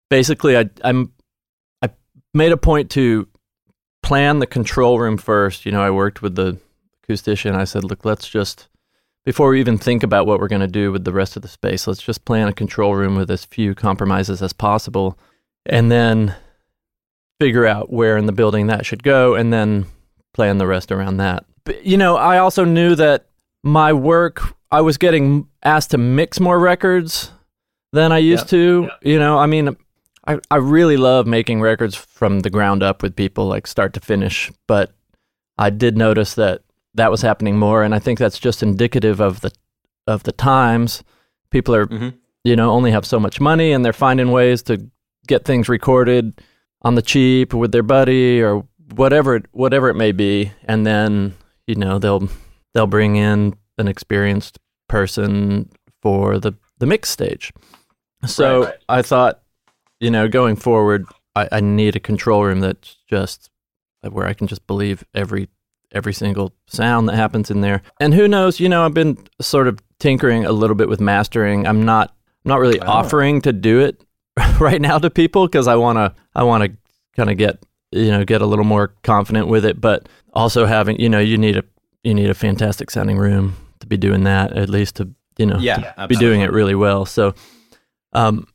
basically 0.09 0.57
I 0.57 0.69
I'm 0.83 1.13
made 2.35 2.51
a 2.51 2.57
point 2.57 2.91
to 2.91 3.27
plan 4.03 4.39
the 4.39 4.47
control 4.47 4.99
room 4.99 5.17
first 5.17 5.65
you 5.65 5.71
know 5.71 5.81
I 5.81 5.89
worked 5.89 6.21
with 6.21 6.35
the 6.35 6.59
acoustician 7.03 7.55
I 7.55 7.63
said 7.63 7.83
look 7.83 8.05
let's 8.05 8.29
just 8.29 8.67
before 9.25 9.49
we 9.49 9.59
even 9.59 9.77
think 9.77 10.03
about 10.03 10.27
what 10.27 10.39
we're 10.39 10.47
going 10.47 10.61
to 10.61 10.67
do 10.67 10.91
with 10.91 11.03
the 11.03 11.11
rest 11.11 11.35
of 11.35 11.41
the 11.41 11.47
space, 11.47 11.87
let's 11.87 12.01
just 12.01 12.25
plan 12.25 12.47
a 12.47 12.53
control 12.53 12.95
room 12.95 13.15
with 13.15 13.29
as 13.31 13.43
few 13.43 13.73
compromises 13.73 14.41
as 14.41 14.53
possible 14.53 15.17
and 15.65 15.91
then 15.91 16.35
figure 17.39 17.65
out 17.65 17.91
where 17.91 18.17
in 18.17 18.27
the 18.27 18.31
building 18.31 18.67
that 18.67 18.85
should 18.85 19.03
go 19.03 19.33
and 19.33 19.51
then 19.51 19.87
plan 20.33 20.59
the 20.59 20.67
rest 20.67 20.91
around 20.91 21.17
that. 21.17 21.43
But, 21.63 21.83
you 21.83 21.97
know, 21.97 22.15
I 22.15 22.37
also 22.37 22.63
knew 22.63 22.95
that 22.95 23.25
my 23.63 23.91
work, 23.91 24.53
I 24.69 24.81
was 24.81 24.99
getting 24.99 25.47
asked 25.63 25.91
to 25.91 25.97
mix 25.97 26.39
more 26.39 26.59
records 26.59 27.31
than 27.93 28.11
I 28.11 28.19
used 28.19 28.49
to. 28.49 28.89
You 29.01 29.17
know, 29.17 29.39
I 29.39 29.47
mean, 29.47 29.75
I, 30.27 30.39
I 30.49 30.55
really 30.57 30.97
love 30.97 31.27
making 31.27 31.61
records 31.61 31.95
from 31.95 32.39
the 32.41 32.49
ground 32.49 32.81
up 32.83 33.03
with 33.03 33.15
people, 33.15 33.45
like 33.47 33.67
start 33.67 33.93
to 33.93 33.99
finish. 33.99 34.51
But 34.67 34.91
I 35.57 35.69
did 35.69 35.97
notice 35.97 36.33
that 36.35 36.61
that 36.95 37.11
was 37.11 37.21
happening 37.21 37.57
more, 37.57 37.83
and 37.83 37.93
I 37.93 37.99
think 37.99 38.19
that's 38.19 38.39
just 38.39 38.63
indicative 38.63 39.19
of 39.19 39.41
the 39.41 39.51
of 40.07 40.23
the 40.23 40.31
times. 40.31 41.03
People 41.51 41.75
are, 41.75 41.87
Mhm. 41.87 42.13
you 42.43 42.55
know, 42.55 42.71
only 42.71 42.91
have 42.91 43.05
so 43.05 43.19
much 43.19 43.39
money, 43.41 43.71
and 43.71 43.83
they're 43.83 43.93
finding 43.93 44.31
ways 44.31 44.61
to 44.63 44.89
get 45.27 45.45
things 45.45 45.67
recorded 45.69 46.39
on 46.83 46.95
the 46.95 47.01
cheap 47.01 47.53
with 47.53 47.71
their 47.71 47.83
buddy 47.83 48.41
or 48.41 48.63
whatever 48.95 49.35
it, 49.35 49.45
whatever 49.51 49.89
it 49.89 49.95
may 49.95 50.11
be, 50.11 50.51
and 50.65 50.85
then 50.85 51.33
you 51.67 51.75
know 51.75 51.99
they'll 51.99 52.29
they'll 52.73 52.87
bring 52.87 53.15
in 53.15 53.55
an 53.77 53.87
experienced 53.87 54.57
person 54.87 55.69
for 56.01 56.39
the 56.39 56.53
the 56.79 56.85
mix 56.85 57.09
stage. 57.09 57.51
So 58.25 58.59
Right, 58.61 58.65
right. 58.69 58.75
I 58.89 59.01
thought, 59.01 59.41
you 59.99 60.11
know, 60.11 60.27
going 60.27 60.55
forward, 60.55 61.05
I, 61.35 61.47
I 61.51 61.59
need 61.61 61.95
a 61.95 61.99
control 61.99 62.43
room 62.43 62.59
that's 62.59 62.97
just 63.09 63.49
where 64.01 64.27
I 64.27 64.33
can 64.33 64.47
just 64.47 64.65
believe 64.67 65.03
every 65.13 65.49
every 65.91 66.13
single 66.13 66.53
sound 66.67 67.07
that 67.07 67.15
happens 67.15 67.49
in 67.49 67.61
there. 67.61 67.81
And 67.99 68.13
who 68.13 68.27
knows, 68.27 68.59
you 68.59 68.67
know, 68.67 68.85
I've 68.85 68.93
been 68.93 69.17
sort 69.39 69.67
of 69.67 69.79
tinkering 69.99 70.45
a 70.45 70.51
little 70.51 70.75
bit 70.75 70.89
with 70.89 70.99
mastering. 70.99 71.65
I'm 71.65 71.83
not 71.83 72.09
I'm 72.43 72.49
not 72.49 72.59
really 72.59 72.79
offering 72.79 73.41
to 73.41 73.53
do 73.53 73.79
it 73.79 74.03
right 74.59 74.81
now 74.81 74.97
to 74.97 75.09
people 75.09 75.47
because 75.47 75.67
I 75.67 75.75
want 75.75 75.97
to 75.97 76.13
I 76.35 76.43
want 76.43 76.63
to 76.63 76.77
kind 77.15 77.29
of 77.29 77.37
get 77.37 77.63
you 77.91 78.11
know 78.11 78.25
get 78.25 78.41
a 78.41 78.45
little 78.45 78.65
more 78.65 78.89
confident 79.03 79.47
with 79.47 79.65
it, 79.65 79.79
but 79.79 80.07
also 80.33 80.65
having 80.65 80.99
you 80.99 81.09
know 81.09 81.19
you 81.19 81.37
need 81.37 81.57
a 81.57 81.63
you 82.03 82.13
need 82.13 82.29
a 82.29 82.35
fantastic 82.35 82.91
sounding 82.91 83.17
room 83.17 83.55
to 83.79 83.87
be 83.87 83.97
doing 83.97 84.23
that 84.23 84.53
at 84.53 84.69
least 84.69 84.97
to 84.97 85.09
you 85.37 85.45
know 85.45 85.57
Yeah, 85.59 86.07
be 86.07 86.15
doing 86.15 86.41
it 86.41 86.51
really 86.51 86.75
well. 86.75 87.05
So, 87.05 87.33
um, 88.13 88.47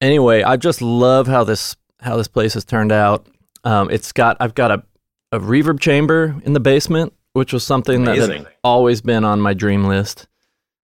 anyway, 0.00 0.42
I 0.42 0.56
just 0.56 0.82
love 0.82 1.26
how 1.26 1.44
this 1.44 1.76
how 2.00 2.16
this 2.16 2.28
place 2.28 2.54
has 2.54 2.64
turned 2.64 2.92
out. 2.92 3.26
Um, 3.64 3.90
it's 3.90 4.12
got 4.12 4.36
I've 4.40 4.54
got 4.54 4.70
a 4.70 4.82
a 5.32 5.38
reverb 5.38 5.78
chamber 5.80 6.34
in 6.44 6.54
the 6.54 6.60
basement, 6.60 7.12
which 7.34 7.52
was 7.52 7.62
something 7.64 8.04
that 8.04 8.16
had 8.18 8.48
always 8.64 9.00
been 9.00 9.24
on 9.24 9.40
my 9.40 9.54
dream 9.54 9.84
list, 9.84 10.26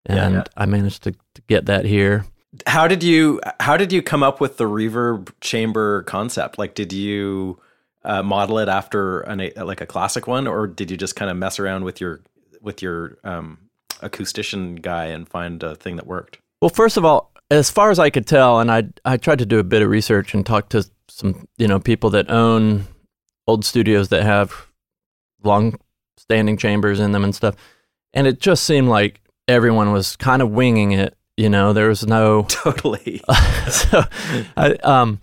Yeah. 0.09 0.25
and 0.25 0.35
Yeah. 0.35 0.43
I 0.57 0.65
managed 0.65 1.03
to, 1.03 1.11
to 1.11 1.41
get 1.47 1.67
that 1.67 1.85
here. 1.85 2.25
How 2.67 2.87
did 2.87 3.03
you 3.03 3.39
how 3.59 3.77
did 3.77 3.93
you 3.93 4.01
come 4.01 4.23
up 4.23 4.41
with 4.41 4.57
the 4.57 4.65
reverb 4.65 5.29
chamber 5.41 6.03
concept? 6.03 6.57
Like, 6.57 6.73
did 6.73 6.91
you 6.91 7.59
uh, 8.03 8.23
model 8.23 8.57
it 8.57 8.67
after 8.67 9.21
an, 9.21 9.39
a, 9.41 9.51
like 9.63 9.79
a 9.79 9.85
classic 9.85 10.25
one, 10.27 10.47
or 10.47 10.65
did 10.67 10.89
you 10.89 10.97
just 10.97 11.15
kind 11.15 11.29
of 11.29 11.37
mess 11.37 11.59
around 11.59 11.83
with 11.85 12.01
your 12.01 12.21
with 12.61 12.81
your 12.81 13.17
um, 13.23 13.57
acoustician 14.01 14.81
guy 14.81 15.05
and 15.05 15.29
find 15.29 15.63
a 15.63 15.75
thing 15.75 15.95
that 15.97 16.07
worked? 16.07 16.39
Well, 16.61 16.69
first 16.69 16.97
of 16.97 17.05
all, 17.05 17.30
as 17.51 17.69
far 17.69 17.91
as 17.91 17.99
I 17.99 18.09
could 18.09 18.25
tell, 18.25 18.59
and 18.59 18.71
I 18.71 18.83
I 19.05 19.17
tried 19.17 19.39
to 19.39 19.45
do 19.45 19.59
a 19.59 19.63
bit 19.63 19.81
of 19.81 19.89
research 19.89 20.33
and 20.33 20.45
talk 20.45 20.69
to 20.69 20.89
some 21.09 21.47
you 21.57 21.67
know 21.67 21.79
people 21.79 22.09
that 22.11 22.31
own 22.31 22.87
old 23.45 23.65
studios 23.65 24.07
that 24.09 24.23
have 24.23 24.67
long 25.43 25.77
standing 26.17 26.55
chambers 26.55 26.99
in 26.99 27.11
them 27.11 27.23
and 27.23 27.35
stuff, 27.35 27.55
and 28.13 28.25
it 28.25 28.39
just 28.39 28.63
seemed 28.63 28.87
like 28.87 29.21
everyone 29.47 29.91
was 29.91 30.15
kind 30.15 30.41
of 30.41 30.49
winging 30.49 30.93
it. 30.93 31.15
You 31.35 31.49
know, 31.49 31.73
there 31.73 31.89
was 31.89 32.07
no 32.07 32.43
Totally. 32.49 33.21
so 33.69 34.03
I 34.55 34.71
um 34.83 35.19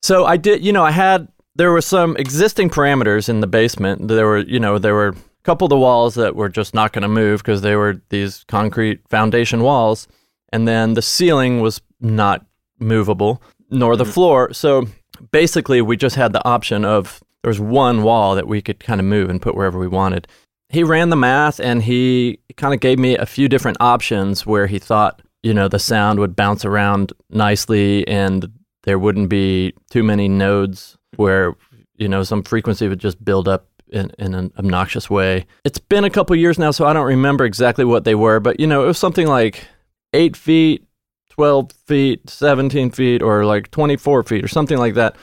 so 0.00 0.24
I 0.24 0.36
did 0.36 0.64
you 0.64 0.72
know 0.72 0.84
I 0.84 0.92
had 0.92 1.26
there 1.56 1.72
were 1.72 1.80
some 1.80 2.16
existing 2.16 2.70
parameters 2.70 3.28
in 3.28 3.40
the 3.40 3.48
basement 3.48 4.06
there 4.06 4.26
were 4.26 4.38
you 4.38 4.60
know 4.60 4.78
there 4.78 4.94
were 4.94 5.08
a 5.08 5.16
couple 5.42 5.66
of 5.66 5.70
the 5.70 5.78
walls 5.78 6.14
that 6.14 6.36
were 6.36 6.48
just 6.48 6.72
not 6.72 6.92
going 6.92 7.02
to 7.02 7.08
move 7.08 7.40
because 7.40 7.62
they 7.62 7.74
were 7.74 8.00
these 8.10 8.44
concrete 8.44 9.00
foundation 9.08 9.62
walls 9.62 10.06
and 10.52 10.66
then 10.66 10.94
the 10.94 11.02
ceiling 11.02 11.60
was 11.60 11.80
not 12.00 12.44
movable 12.78 13.42
nor 13.70 13.96
the 13.96 14.04
mm-hmm. 14.04 14.12
floor. 14.12 14.52
So 14.52 14.86
basically 15.30 15.82
we 15.82 15.96
just 15.96 16.16
had 16.16 16.32
the 16.32 16.44
option 16.46 16.84
of 16.84 17.22
there 17.42 17.50
was 17.50 17.60
one 17.60 18.02
wall 18.02 18.34
that 18.34 18.48
we 18.48 18.62
could 18.62 18.80
kind 18.80 19.00
of 19.00 19.06
move 19.06 19.30
and 19.30 19.40
put 19.40 19.54
wherever 19.54 19.78
we 19.78 19.88
wanted. 19.88 20.26
He 20.70 20.82
ran 20.82 21.08
the 21.08 21.16
math 21.16 21.60
and 21.60 21.82
he 21.82 22.40
kind 22.56 22.74
of 22.74 22.80
gave 22.80 22.98
me 22.98 23.16
a 23.16 23.26
few 23.26 23.48
different 23.48 23.78
options 23.80 24.46
where 24.46 24.66
he 24.66 24.78
thought 24.78 25.22
you 25.42 25.54
know 25.54 25.68
the 25.68 25.78
sound 25.78 26.18
would 26.18 26.34
bounce 26.34 26.64
around 26.64 27.12
nicely 27.30 28.06
and 28.08 28.50
there 28.82 28.98
wouldn't 28.98 29.28
be 29.28 29.72
too 29.90 30.02
many 30.02 30.28
nodes 30.28 30.96
where 31.16 31.54
you 31.96 32.08
know 32.08 32.22
some 32.22 32.42
frequency 32.42 32.88
would 32.88 32.98
just 32.98 33.24
build 33.24 33.48
up 33.48 33.66
in, 33.90 34.10
in 34.18 34.34
an 34.34 34.52
obnoxious 34.58 35.08
way. 35.08 35.46
It's 35.64 35.78
been 35.78 36.04
a 36.04 36.10
couple 36.10 36.36
years 36.36 36.58
now 36.58 36.70
so 36.70 36.86
i 36.86 36.92
don't 36.92 37.06
remember 37.06 37.44
exactly 37.44 37.84
what 37.84 38.04
they 38.04 38.14
were 38.14 38.40
but 38.40 38.60
you 38.60 38.66
know 38.66 38.82
it 38.84 38.86
was 38.86 38.98
something 38.98 39.26
like 39.26 39.66
8 40.12 40.36
feet 40.36 40.86
12 41.30 41.72
feet 41.72 42.30
17 42.30 42.90
feet 42.90 43.22
or 43.22 43.44
like 43.44 43.70
24 43.70 44.22
feet 44.24 44.44
or 44.44 44.48
something 44.48 44.78
like 44.78 44.94
that 44.94 45.16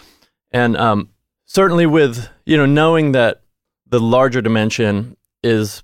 and 0.51 0.77
um, 0.77 1.09
certainly 1.45 1.85
with 1.85 2.29
you 2.45 2.57
know 2.57 2.65
knowing 2.65 3.11
that 3.11 3.41
the 3.87 3.99
larger 3.99 4.41
dimension 4.41 5.17
is 5.43 5.83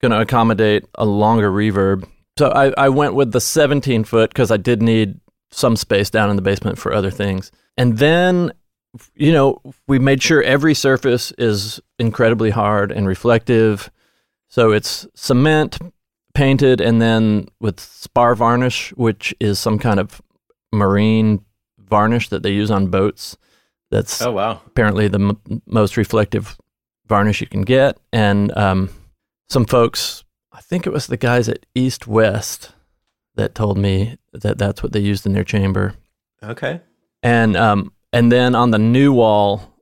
going 0.00 0.12
to 0.12 0.20
accommodate 0.20 0.84
a 0.94 1.04
longer 1.04 1.50
reverb 1.50 2.06
so 2.38 2.50
I, 2.50 2.72
I 2.76 2.88
went 2.90 3.14
with 3.14 3.32
the 3.32 3.40
17 3.40 4.04
foot 4.04 4.30
because 4.30 4.50
I 4.50 4.58
did 4.58 4.82
need 4.82 5.20
some 5.50 5.76
space 5.76 6.10
down 6.10 6.28
in 6.28 6.36
the 6.36 6.42
basement 6.42 6.78
for 6.78 6.92
other 6.92 7.10
things. 7.10 7.50
And 7.78 7.98
then, 7.98 8.52
you 9.14 9.32
know, 9.32 9.62
we 9.86 9.98
made 9.98 10.22
sure 10.22 10.42
every 10.42 10.74
surface 10.74 11.32
is 11.38 11.80
incredibly 11.98 12.50
hard 12.50 12.92
and 12.92 13.06
reflective. 13.06 13.90
So 14.48 14.72
it's 14.72 15.06
cement 15.14 15.78
painted 16.36 16.82
and 16.82 17.00
then 17.00 17.48
with 17.60 17.80
spar 17.80 18.34
varnish, 18.34 18.90
which 18.90 19.34
is 19.40 19.58
some 19.58 19.78
kind 19.78 19.98
of 19.98 20.20
marine 20.70 21.42
varnish 21.78 22.28
that 22.28 22.42
they 22.42 22.50
use 22.50 22.70
on 22.70 22.88
boats. 22.88 23.38
That's 23.90 24.20
oh 24.20 24.32
wow. 24.32 24.60
apparently 24.66 25.08
the 25.08 25.18
m- 25.18 25.62
most 25.66 25.96
reflective 25.96 26.58
varnish 27.06 27.40
you 27.40 27.46
can 27.46 27.62
get. 27.62 27.98
And 28.12 28.56
um, 28.56 28.90
some 29.48 29.64
folks, 29.64 30.24
I 30.52 30.60
think 30.60 30.86
it 30.86 30.92
was 30.92 31.06
the 31.06 31.16
guys 31.16 31.48
at 31.48 31.64
East 31.74 32.06
West 32.06 32.72
that 33.36 33.54
told 33.54 33.78
me 33.78 34.18
that 34.32 34.58
that's 34.58 34.82
what 34.82 34.92
they 34.92 35.00
used 35.00 35.24
in 35.24 35.32
their 35.32 35.44
chamber. 35.44 35.94
Okay. 36.42 36.80
And 37.22 37.56
um, 37.56 37.92
and 38.12 38.30
then 38.30 38.54
on 38.54 38.72
the 38.72 38.78
new 38.78 39.12
wall, 39.12 39.72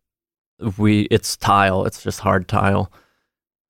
we 0.78 1.02
it's 1.10 1.36
tile. 1.36 1.84
It's 1.84 2.02
just 2.02 2.20
hard 2.20 2.46
tile. 2.46 2.92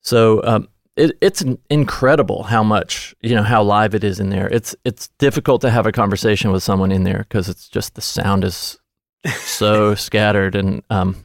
So 0.03 0.42
um, 0.44 0.68
it, 0.96 1.16
it's 1.20 1.44
incredible 1.70 2.44
how 2.44 2.62
much 2.62 3.14
you 3.20 3.35
know 3.35 3.42
how 3.42 3.62
live 3.62 3.94
it 3.94 4.04
is 4.04 4.20
in 4.20 4.30
there. 4.30 4.48
It's 4.48 4.76
it's 4.85 5.09
difficult 5.18 5.61
to 5.62 5.70
have 5.70 5.87
a 5.87 5.92
conversation 5.92 6.52
with 6.52 6.62
someone 6.62 6.92
in 6.92 7.04
there 7.04 7.26
because 7.28 7.48
it's 7.48 7.68
just 7.68 7.94
the 7.94 8.00
sound 8.00 8.44
is 8.44 8.78
so 9.26 9.94
scattered 9.94 10.54
and 10.54 10.83
um, 10.90 11.24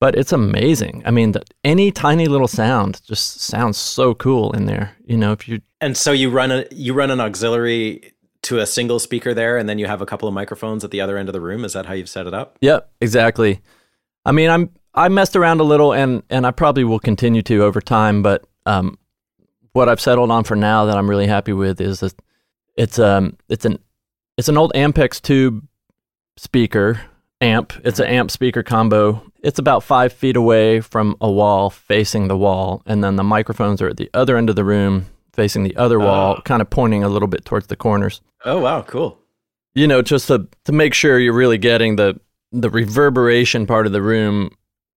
but 0.00 0.16
it's 0.16 0.32
amazing. 0.32 1.02
I 1.06 1.10
mean, 1.10 1.32
the, 1.32 1.42
any 1.62 1.90
tiny 1.90 2.26
little 2.26 2.48
sound 2.48 3.00
just 3.06 3.40
sounds 3.40 3.78
so 3.78 4.14
cool 4.14 4.52
in 4.52 4.66
there. 4.66 4.96
You 5.06 5.16
know, 5.16 5.32
if 5.32 5.48
you 5.48 5.62
And 5.80 5.96
so 5.96 6.12
you 6.12 6.30
run 6.30 6.50
a 6.50 6.66
you 6.70 6.92
run 6.92 7.10
an 7.10 7.20
auxiliary 7.20 8.12
to 8.42 8.58
a 8.58 8.66
single 8.66 8.98
speaker 8.98 9.32
there, 9.32 9.56
and 9.56 9.68
then 9.68 9.78
you 9.78 9.86
have 9.86 10.02
a 10.02 10.06
couple 10.06 10.28
of 10.28 10.34
microphones 10.34 10.84
at 10.84 10.90
the 10.90 11.00
other 11.00 11.16
end 11.16 11.28
of 11.28 11.32
the 11.32 11.40
room. 11.40 11.64
Is 11.64 11.72
that 11.72 11.86
how 11.86 11.94
you've 11.94 12.08
set 12.08 12.26
it 12.26 12.34
up? 12.34 12.58
Yep, 12.60 12.90
exactly. 13.00 13.62
I 14.26 14.32
mean, 14.32 14.50
I'm 14.50 14.70
I 14.94 15.08
messed 15.08 15.36
around 15.36 15.60
a 15.60 15.64
little, 15.64 15.92
and 15.92 16.22
and 16.28 16.46
I 16.46 16.50
probably 16.50 16.84
will 16.84 17.00
continue 17.00 17.42
to 17.42 17.62
over 17.62 17.80
time. 17.80 18.22
But 18.22 18.44
um, 18.66 18.98
what 19.74 19.88
I've 19.90 20.00
settled 20.00 20.30
on 20.30 20.44
for 20.44 20.56
now 20.56 20.86
that 20.86 20.96
I'm 20.96 21.08
really 21.10 21.26
happy 21.26 21.52
with 21.52 21.80
is 21.80 22.00
that 22.00 22.14
it's 22.76 22.98
um 22.98 23.36
it's 23.48 23.64
an 23.66 23.78
it's 24.38 24.48
an 24.48 24.56
old 24.56 24.72
Ampex 24.74 25.20
tube 25.20 25.64
speaker 26.36 27.00
amp. 27.40 27.72
It's 27.84 27.98
an 27.98 28.06
amp 28.06 28.30
speaker 28.30 28.62
combo. 28.62 29.22
It's 29.42 29.58
about 29.58 29.82
five 29.82 30.12
feet 30.12 30.36
away 30.36 30.80
from 30.80 31.16
a 31.20 31.30
wall 31.30 31.68
facing 31.70 32.28
the 32.28 32.36
wall, 32.36 32.82
and 32.86 33.04
then 33.04 33.16
the 33.16 33.22
microphones 33.24 33.82
are 33.82 33.88
at 33.88 33.98
the 33.98 34.08
other 34.14 34.36
end 34.38 34.48
of 34.48 34.56
the 34.56 34.64
room 34.64 35.06
facing 35.34 35.62
the 35.64 35.76
other 35.76 35.98
wall, 35.98 36.36
Oh. 36.38 36.42
kind 36.42 36.62
of 36.62 36.70
pointing 36.70 37.04
a 37.04 37.08
little 37.08 37.28
bit 37.28 37.44
towards 37.44 37.66
the 37.66 37.76
corners 37.76 38.20
Oh 38.44 38.60
wow, 38.60 38.82
cool. 38.82 39.18
you 39.74 39.86
know, 39.86 40.00
just 40.02 40.28
to 40.28 40.48
to 40.64 40.72
make 40.72 40.94
sure 40.94 41.18
you're 41.18 41.34
really 41.34 41.58
getting 41.58 41.96
the 41.96 42.18
the 42.52 42.70
reverberation 42.70 43.66
part 43.66 43.86
of 43.86 43.92
the 43.92 44.00
room 44.02 44.50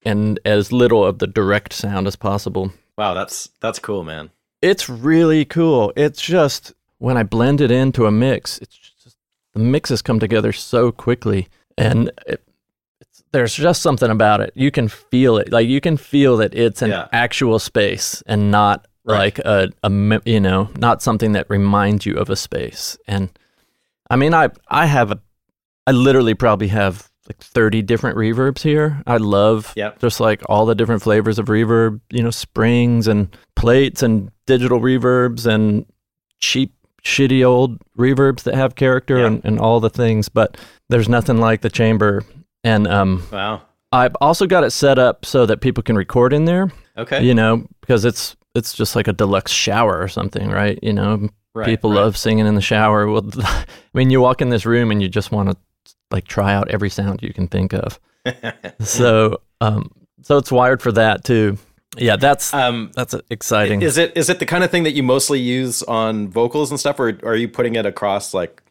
and 0.06 0.40
as 0.46 0.72
little 0.72 1.04
of 1.04 1.18
the 1.20 1.26
direct 1.28 1.74
sound 1.74 2.06
as 2.08 2.16
possible. 2.16 2.72
Wow, 2.98 3.13
that's 3.16 3.50
that's 3.60 3.80
cool, 3.80 4.04
man. 4.04 4.30
It's 4.62 4.89
really 4.89 5.46
cool. 5.46 5.93
It's 5.96 6.22
just 6.22 6.74
when 6.98 7.17
I 7.17 7.24
blend 7.24 7.62
it 7.62 7.72
into 7.72 8.06
a 8.06 8.12
mix, 8.12 8.58
it's 8.60 8.76
just 8.76 9.17
the 9.54 9.60
mixes 9.60 10.02
come 10.02 10.20
together 10.20 10.52
so 10.52 10.91
quickly, 10.91 11.48
and 11.78 12.10
it, 12.26 12.41
it's, 13.00 13.24
there's 13.32 13.54
just 13.54 13.82
something 13.82 14.10
about 14.10 14.41
it. 14.41 14.52
You 14.56 14.72
can 14.72 14.88
feel 14.88 15.38
it, 15.38 15.52
like 15.52 15.67
you 15.67 15.80
can 15.82 15.96
feel 15.98 16.38
that 16.38 16.56
it's 16.56 16.82
an 16.82 16.89
Yeah. 16.89 17.08
actual 17.12 17.60
space 17.60 18.24
and 18.26 18.52
not 18.52 18.88
Right. 19.06 19.17
like 19.20 19.39
a, 19.39 19.70
a 19.84 20.22
you 20.26 20.39
know 20.41 20.70
not 20.78 21.02
something 21.02 21.32
that 21.32 21.50
reminds 21.50 22.06
you 22.06 22.15
of 22.17 22.30
a 22.30 22.36
space. 22.36 22.98
And 23.08 23.30
I 24.10 24.15
mean, 24.17 24.34
I 24.34 24.50
I 24.67 24.86
have 24.88 25.12
a, 25.12 25.20
I 25.86 25.91
literally 25.91 26.34
probably 26.34 26.67
have 26.70 27.10
like 27.28 27.40
30 27.42 27.82
different 27.82 28.18
reverbs 28.18 28.62
here. 28.62 29.02
I 29.08 29.18
love 29.18 29.74
Yep. 29.76 30.00
just 30.00 30.20
like 30.20 30.42
all 30.48 30.66
the 30.66 30.76
different 30.76 31.02
flavors 31.02 31.40
of 31.40 31.48
reverb, 31.48 32.00
you 32.12 32.24
know, 32.24 32.30
springs 32.32 33.08
and 33.08 33.36
plates 33.56 34.02
and 34.04 34.32
digital 34.46 34.80
reverbs 34.80 35.46
and 35.46 35.86
cheap, 36.40 36.74
shitty 37.04 37.46
old 37.46 37.80
reverbs 37.98 38.44
that 38.44 38.56
have 38.56 38.76
character 38.76 39.20
Yeah. 39.20 39.28
and, 39.28 39.42
and 39.46 39.60
all 39.60 39.80
the 39.80 39.90
things. 39.90 40.30
But 40.30 40.58
there's 40.90 41.10
nothing 41.10 41.38
like 41.38 41.62
the 41.62 41.70
chamber. 41.70 42.24
And 42.63 42.88
um, 42.88 43.24
Wow. 43.32 43.62
I've 43.92 44.16
also 44.20 44.48
got 44.48 44.63
it 44.63 44.72
set 44.72 45.00
up 45.00 45.26
so 45.26 45.46
that 45.46 45.62
people 45.62 45.82
can 45.84 45.96
record 45.96 46.34
in 46.34 46.46
there, 46.46 46.72
Okay. 46.98 47.24
you 47.24 47.34
know, 47.34 47.66
because 47.82 48.06
it's 48.06 48.36
it's 48.56 48.74
just 48.74 48.96
like 48.96 49.08
a 49.08 49.13
deluxe 49.13 49.52
shower 49.52 50.00
or 50.02 50.08
something, 50.08 50.50
right? 50.50 50.80
You 50.82 50.92
know, 50.94 51.30
Right, 51.54 51.66
people 51.66 51.92
right. 51.92 51.98
love 51.98 52.18
singing 52.18 52.46
in 52.48 52.56
the 52.56 52.62
shower. 52.62 53.08
Well, 53.08 53.24
I 53.44 53.66
mean, 53.94 54.10
you 54.10 54.20
walk 54.20 54.42
in 54.42 54.50
this 54.50 54.66
room 54.66 54.90
and 54.92 55.02
you 55.02 55.08
just 55.08 55.32
want 55.32 55.50
to 55.50 55.58
like 56.12 56.28
try 56.28 56.54
out 56.54 56.70
every 56.70 56.89
sound 56.89 57.22
you 57.22 57.34
can 57.34 57.48
think 57.48 57.74
of. 57.74 58.00
so, 58.80 59.41
um, 59.62 59.91
so 60.22 60.38
it's 60.38 60.52
wired 60.52 60.82
for 60.82 60.91
that 60.91 61.24
too. 61.24 61.58
Yeah, 61.98 62.15
that's 62.15 62.54
um, 62.54 62.91
that's 62.96 63.15
exciting. 63.30 63.82
is 63.82 63.98
it 63.98 64.15
is 64.15 64.30
it 64.30 64.39
the 64.39 64.46
kind 64.46 64.63
of 64.63 64.70
thing 64.70 64.84
that 64.84 64.93
you 64.93 65.04
mostly 65.04 65.39
use 65.39 65.82
on 65.84 66.28
vocals 66.28 66.70
and 66.70 66.80
stuff, 66.80 67.00
or 67.00 67.17
are 67.24 67.36
you 67.36 67.48
putting 67.48 67.76
it 67.76 67.86
across 67.86 68.34
like 68.34 68.62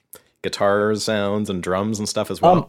guitar 0.43 0.95
sounds 0.95 1.51
and 1.51 1.63
drums 1.63 1.99
and 1.99 2.09
stuff 2.09 2.31
as 2.31 2.41
well? 2.41 2.53
Um, 2.53 2.67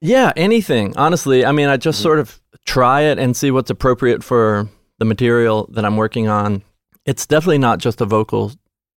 yeah, 0.00 0.32
anything. 0.36 0.96
Honestly, 0.96 1.46
I 1.46 1.52
mean, 1.52 1.68
I 1.68 1.76
just 1.76 2.00
sort 2.02 2.18
of 2.18 2.40
try 2.66 3.02
it 3.02 3.18
and 3.18 3.36
see 3.36 3.50
what's 3.50 3.70
appropriate 3.70 4.24
for 4.24 4.68
the 4.98 5.04
material 5.04 5.68
that 5.72 5.84
I'm 5.84 5.96
working 5.96 6.28
on. 6.28 6.62
It's 7.06 7.24
definitely 7.24 7.58
not 7.58 7.78
just 7.78 8.00
a 8.00 8.04
vocal 8.04 8.52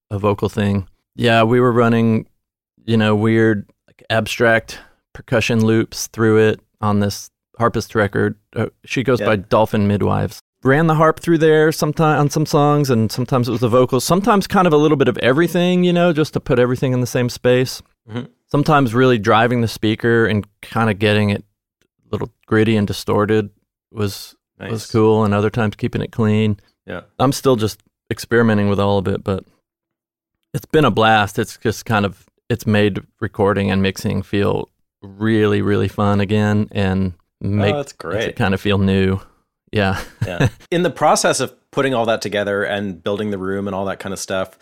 a 0.09 0.17
vocal 0.17 0.49
thing. 0.49 0.87
Yeah, 1.15 1.43
we 1.43 1.59
were 1.59 1.71
running, 1.71 2.27
you 2.85 2.97
know, 2.97 3.15
weird 3.15 3.69
abstract 4.09 4.79
percussion 5.13 5.63
loops 5.65 6.07
through 6.07 6.37
it 6.39 6.59
on 6.81 6.99
this 6.99 7.29
harpist 7.57 7.95
record. 7.95 8.35
Uh, 8.55 8.67
she 8.85 9.03
goes 9.03 9.19
Yeah. 9.19 9.27
by 9.27 9.35
Dolphin 9.37 9.87
Midwives. 9.87 10.39
Ran 10.63 10.87
the 10.87 10.95
harp 10.95 11.19
through 11.19 11.39
there 11.39 11.71
sometime 11.71 12.19
on 12.19 12.29
some 12.29 12.45
songs, 12.45 12.89
and 12.89 13.11
sometimes 13.11 13.47
it 13.49 13.51
was 13.51 13.61
the 13.61 13.67
vocals. 13.67 14.03
Sometimes 14.05 14.47
kind 14.47 14.65
of 14.65 14.73
a 14.73 14.77
little 14.77 14.95
bit 14.97 15.07
of 15.09 15.17
everything, 15.17 15.83
you 15.83 15.91
know, 15.93 16.13
just 16.13 16.33
to 16.33 16.39
put 16.39 16.57
everything 16.57 16.93
in 16.93 17.01
the 17.01 17.07
same 17.07 17.27
space. 17.29 17.81
Mhm. 18.09 18.29
Sometimes 18.47 18.93
really 18.93 19.17
driving 19.17 19.61
the 19.61 19.67
speaker 19.67 20.25
and 20.25 20.47
kind 20.61 20.89
of 20.89 20.99
getting 20.99 21.29
it 21.31 21.43
a 21.83 22.07
little 22.11 22.31
gritty 22.45 22.75
and 22.77 22.87
distorted 22.87 23.49
was 23.91 24.35
Nice. 24.59 24.71
was 24.71 24.85
cool, 24.91 25.25
and 25.25 25.33
other 25.33 25.49
times 25.49 25.75
keeping 25.75 26.01
it 26.01 26.11
clean. 26.11 26.57
Yeah. 26.85 27.01
I'm 27.19 27.31
still 27.33 27.55
just 27.57 27.81
experimenting 28.09 28.69
with 28.69 28.79
all 28.79 28.97
of 28.97 29.07
it, 29.07 29.23
but 29.23 29.43
it's 30.53 30.65
been 30.65 30.85
a 30.85 30.91
blast. 30.91 31.37
It's 31.39 31.57
just 31.57 31.85
kind 31.85 32.05
of 32.05 32.25
it's 32.53 32.65
made 32.65 33.01
recording 33.19 33.71
and 33.71 33.81
mixing 33.81 34.21
feel 34.21 34.69
really, 35.01 35.61
really 35.61 35.87
fun 35.87 36.21
again, 36.21 36.69
and 36.71 37.13
make 37.41 37.73
oh, 37.73 37.77
that's 37.77 37.93
great. 37.93 38.29
it 38.29 38.35
kind 38.35 38.53
of 38.53 38.61
feel 38.61 38.77
new. 38.77 39.19
Yeah. 39.71 40.01
yeah. 40.25 40.49
In 40.71 40.83
the 40.83 40.91
process 40.91 41.39
of 41.39 41.53
putting 41.71 41.93
all 41.93 42.05
that 42.05 42.21
together 42.21 42.63
and 42.63 43.03
building 43.03 43.31
the 43.31 43.39
room 43.39 43.67
and 43.67 43.73
all 43.73 43.85
that 43.85 43.99
kind 43.99 44.13
of 44.13 44.19
stuff, 44.19 44.57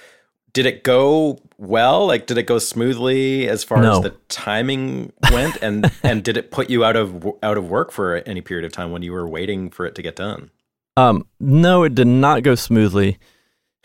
did 0.54 0.66
it 0.66 0.84
go 0.84 1.38
well? 1.58 2.08
Like, 2.08 2.28
did 2.28 2.38
it 2.38 2.44
go 2.44 2.60
smoothly 2.60 3.48
as 3.50 3.64
far 3.64 3.82
No. 3.82 3.98
as 3.98 4.02
the 4.02 4.16
timing 4.30 5.12
went? 5.32 5.58
And 5.62 5.92
and 6.04 6.24
did 6.24 6.38
it 6.38 6.50
put 6.50 6.70
you 6.70 6.84
out 6.86 6.96
of 6.96 7.28
out 7.44 7.58
of 7.58 7.70
work 7.70 7.92
for 7.92 8.18
any 8.26 8.42
period 8.42 8.66
of 8.66 8.72
time 8.72 8.92
when 8.92 9.02
you 9.02 9.12
were 9.12 9.28
waiting 9.28 9.70
for 9.70 9.86
it 9.86 9.96
to 9.96 10.02
get 10.02 10.16
done? 10.16 10.50
Um, 10.98 11.26
no, 11.40 11.84
it 11.84 11.94
did 11.94 12.08
not 12.08 12.44
go 12.44 12.56
smoothly. 12.56 13.18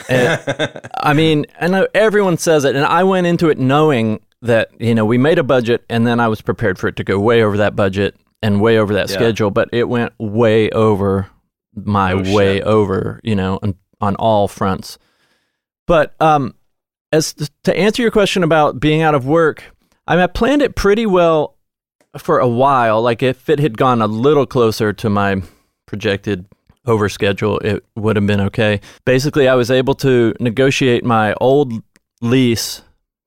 And- 0.08 0.80
I 1.00 1.12
mean, 1.14 1.46
I 1.60 1.68
know 1.68 1.86
everyone 1.94 2.38
says 2.38 2.64
it, 2.64 2.76
and 2.76 2.84
I 2.84 3.02
went 3.04 3.26
into 3.26 3.48
it 3.48 3.58
knowing 3.58 4.20
that 4.42 4.68
you 4.80 4.94
know 4.94 5.04
we 5.04 5.18
made 5.18 5.38
a 5.38 5.42
budget, 5.42 5.84
and 5.88 6.06
then 6.06 6.20
I 6.20 6.28
was 6.28 6.40
prepared 6.42 6.78
for 6.78 6.88
it 6.88 6.96
to 6.96 7.04
go 7.04 7.18
way 7.18 7.42
over 7.42 7.56
that 7.56 7.74
budget 7.74 8.14
and 8.42 8.60
way 8.60 8.78
over 8.78 8.92
that 8.94 9.08
Yeah. 9.10 9.14
schedule, 9.16 9.50
but 9.50 9.68
it 9.72 9.88
went 9.88 10.12
way 10.18 10.68
over 10.70 11.28
my 11.74 12.12
Oh, 12.12 12.34
way 12.34 12.56
shit. 12.58 12.64
over, 12.64 13.20
you 13.24 13.34
know, 13.34 13.58
on, 13.62 13.74
on 14.00 14.14
all 14.16 14.46
fronts. 14.48 14.98
But 15.86 16.14
um, 16.20 16.54
as 17.12 17.34
to 17.64 17.76
answer 17.76 18.02
your 18.02 18.10
question 18.10 18.42
about 18.42 18.78
being 18.80 19.00
out 19.02 19.14
of 19.14 19.26
work, 19.26 19.64
I, 20.06 20.14
mean, 20.16 20.22
I 20.24 20.26
planned 20.26 20.62
it 20.62 20.76
pretty 20.76 21.06
well 21.06 21.56
for 22.18 22.38
a 22.38 22.48
while. 22.48 23.00
Like 23.02 23.22
if 23.22 23.48
it 23.48 23.58
had 23.58 23.78
gone 23.78 24.02
a 24.02 24.06
little 24.06 24.46
closer 24.46 24.92
to 24.92 25.08
my 25.10 25.42
projected 25.86 26.46
over 26.86 27.08
schedule, 27.08 27.58
it 27.58 27.84
would 27.96 28.16
have 28.16 28.26
been 28.26 28.40
okay. 28.40 28.80
Basically, 29.04 29.48
I 29.48 29.54
was 29.54 29.70
able 29.70 29.94
to 29.96 30.34
negotiate 30.40 31.04
my 31.04 31.34
old 31.40 31.72
lease 32.20 32.82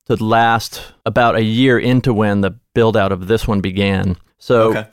to 0.05 0.23
last 0.23 0.93
about 1.05 1.35
a 1.35 1.43
year 1.43 1.77
into 1.77 2.13
when 2.13 2.41
the 2.41 2.51
build 2.73 2.97
out 2.97 3.11
of 3.11 3.27
this 3.27 3.47
one 3.47 3.61
began. 3.61 4.17
So 4.37 4.69
okay. 4.69 4.87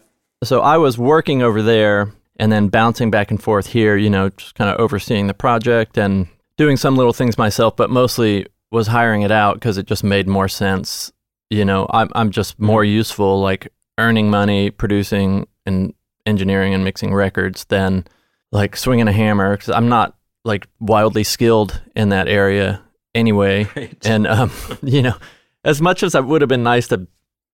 so 0.45 0.61
I 0.61 0.77
was 0.77 0.99
working 0.99 1.43
over 1.43 1.63
there 1.63 2.13
and 2.39 2.53
then 2.53 2.69
bouncing 2.69 3.11
back 3.11 3.31
and 3.31 3.43
forth 3.43 3.69
here, 3.69 3.97
you 3.97 4.11
know, 4.11 4.29
just 4.31 4.55
kind 4.55 4.69
of 4.69 4.79
overseeing 4.79 5.27
the 5.27 5.35
project 5.35 5.97
and 5.97 6.29
doing 6.59 6.77
some 6.77 6.97
little 6.97 7.13
things 7.13 7.39
myself, 7.39 7.77
but 7.77 7.91
mostly 7.91 8.47
was 8.71 8.89
hiring 8.89 9.23
it 9.23 9.31
out 9.31 9.55
because 9.55 9.79
it 9.79 9.87
just 9.87 10.05
made 10.05 10.29
more 10.29 10.49
sense. 10.49 11.13
You 11.51 11.65
know, 11.65 11.87
I'm 11.91 12.11
I'm 12.15 12.31
just 12.31 12.59
more 12.59 12.83
mm-hmm. 12.83 12.97
useful, 12.97 13.41
like 13.41 13.69
earning 13.99 14.31
money, 14.31 14.71
producing 14.71 15.47
and 15.65 15.95
engineering 16.27 16.75
and 16.75 16.85
mixing 16.85 17.15
records 17.15 17.65
than 17.67 18.05
like 18.53 18.77
swinging 18.77 19.09
a 19.09 19.13
hammer 19.13 19.57
because 19.57 19.71
I'm 19.71 19.89
not 19.89 20.17
like 20.45 20.67
wildly 20.81 21.25
skilled 21.25 21.81
in 21.95 22.11
that 22.11 22.29
area 22.29 22.83
anyway. 23.15 23.65
Right. 23.77 24.07
And 24.07 24.27
um, 24.27 24.51
you 24.83 25.03
know, 25.03 25.17
as 25.65 25.81
much 25.83 26.03
as 26.03 26.15
it 26.15 26.25
would 26.25 26.43
have 26.43 26.49
been 26.49 26.63
nice 26.63 26.89
to 26.89 27.07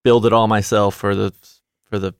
build 0.04 0.26
it 0.26 0.32
all 0.32 0.48
myself 0.48 0.94
for 0.94 1.14
the 1.14 1.32
for 1.88 1.98
the 1.98 2.14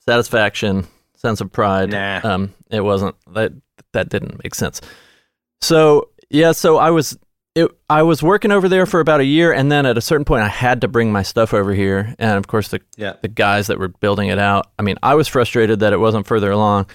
satisfaction, 0.00 0.86
sense 1.16 1.40
of 1.40 1.52
pride, 1.52 1.90
Nah. 1.90 2.20
um, 2.24 2.54
it 2.70 2.80
wasn't 2.80 3.16
that 3.32 3.52
that 3.92 4.08
didn't 4.08 4.42
make 4.42 4.54
sense. 4.54 4.80
So 5.60 6.10
yeah, 6.30 6.52
so 6.52 6.78
I 6.78 6.90
was 6.90 7.16
it, 7.54 7.70
I 7.90 8.02
was 8.02 8.22
working 8.22 8.50
over 8.50 8.68
there 8.68 8.86
for 8.86 9.00
about 9.00 9.20
a 9.20 9.24
year, 9.24 9.52
and 9.52 9.70
then 9.70 9.84
at 9.84 9.98
a 9.98 10.00
certain 10.00 10.24
point, 10.24 10.42
I 10.42 10.48
had 10.48 10.80
to 10.80 10.88
bring 10.88 11.12
my 11.12 11.22
stuff 11.22 11.52
over 11.52 11.74
here, 11.74 12.14
and 12.18 12.38
of 12.38 12.46
course 12.46 12.68
the 12.68 12.80
yeah. 12.96 13.14
the 13.20 13.28
guys 13.28 13.66
that 13.66 13.78
were 13.78 13.88
building 13.88 14.28
it 14.28 14.38
out. 14.38 14.70
I 14.78 14.82
mean, 14.82 14.96
I 15.02 15.14
was 15.14 15.28
frustrated 15.28 15.80
that 15.80 15.92
it 15.92 15.98
wasn't 15.98 16.26
further 16.26 16.50
along, 16.50 16.86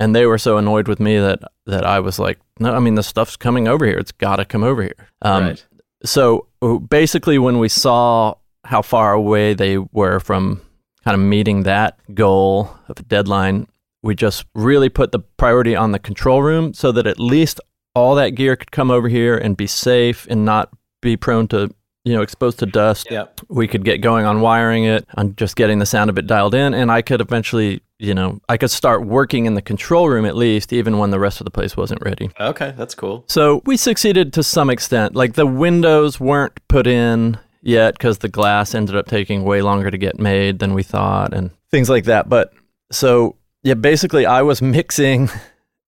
and 0.00 0.16
they 0.16 0.26
were 0.26 0.38
so 0.38 0.56
annoyed 0.56 0.88
with 0.88 0.98
me 0.98 1.18
that 1.18 1.40
that 1.66 1.84
I 1.84 2.00
was 2.00 2.18
like, 2.18 2.40
no, 2.58 2.74
I 2.74 2.80
mean 2.80 2.96
the 2.96 3.02
stuff's 3.04 3.36
coming 3.36 3.68
over 3.68 3.86
here. 3.86 3.98
It's 3.98 4.10
got 4.12 4.36
to 4.36 4.44
come 4.44 4.64
over 4.64 4.82
here. 4.82 4.96
Um, 5.22 5.44
right. 5.44 5.66
So 6.04 6.48
basically, 6.88 7.38
when 7.38 7.58
we 7.58 7.68
saw 7.68 8.34
how 8.64 8.82
far 8.82 9.12
away 9.12 9.54
they 9.54 9.78
were 9.78 10.18
from 10.18 10.62
kind 11.04 11.14
of 11.14 11.20
meeting 11.20 11.62
that 11.64 11.98
goal 12.14 12.76
of 12.88 12.98
a 12.98 13.02
deadline, 13.02 13.66
we 14.02 14.14
just 14.14 14.44
really 14.54 14.88
put 14.88 15.12
the 15.12 15.20
priority 15.20 15.76
on 15.76 15.92
the 15.92 15.98
control 15.98 16.42
room 16.42 16.74
so 16.74 16.90
that 16.92 17.06
at 17.06 17.18
least 17.20 17.60
all 17.94 18.14
that 18.14 18.30
gear 18.30 18.56
could 18.56 18.70
come 18.70 18.90
over 18.90 19.08
here 19.08 19.36
and 19.36 19.56
be 19.56 19.66
safe 19.66 20.26
and 20.30 20.44
not 20.44 20.70
be 21.02 21.16
prone 21.16 21.48
to 21.48 21.68
you 22.04 22.14
know 22.14 22.22
exposed 22.22 22.58
to 22.58 22.66
dust 22.66 23.08
Yep. 23.10 23.40
we 23.48 23.66
could 23.66 23.84
get 23.84 23.98
going 23.98 24.24
on 24.24 24.40
wiring 24.40 24.84
it 24.84 25.06
on 25.16 25.34
just 25.36 25.56
getting 25.56 25.80
the 25.80 25.86
sound 25.86 26.08
of 26.08 26.16
it 26.18 26.26
dialed 26.26 26.54
in 26.54 26.72
and 26.72 26.90
i 26.90 27.02
could 27.02 27.20
eventually 27.20 27.82
you 28.00 28.14
know 28.14 28.40
i 28.48 28.56
could 28.56 28.70
start 28.70 29.04
working 29.06 29.46
in 29.46 29.54
the 29.54 29.62
control 29.62 30.08
room 30.08 30.24
at 30.24 30.34
least 30.34 30.72
even 30.72 30.98
when 30.98 31.10
the 31.10 31.18
rest 31.18 31.40
of 31.40 31.44
the 31.44 31.50
place 31.50 31.76
wasn't 31.76 32.00
ready 32.02 32.30
Okay, 32.40 32.72
that's 32.76 32.94
cool. 32.94 33.24
so 33.28 33.62
we 33.66 33.76
succeeded 33.76 34.32
to 34.32 34.42
some 34.42 34.70
extent 34.70 35.14
like 35.14 35.34
the 35.34 35.46
windows 35.46 36.18
weren't 36.18 36.58
put 36.68 36.86
in 36.86 37.38
yet 37.62 37.94
because 37.94 38.18
the 38.18 38.28
glass 38.28 38.74
ended 38.74 38.96
up 38.96 39.06
taking 39.06 39.44
way 39.44 39.60
longer 39.62 39.90
to 39.90 39.98
get 39.98 40.18
made 40.18 40.58
than 40.60 40.72
we 40.74 40.82
thought 40.82 41.34
and 41.34 41.50
things 41.70 41.90
like 41.90 42.04
that 42.04 42.28
but 42.28 42.52
so 42.90 43.36
yeah 43.62 43.74
basically 43.74 44.24
i 44.26 44.40
was 44.42 44.62
mixing 44.78 45.28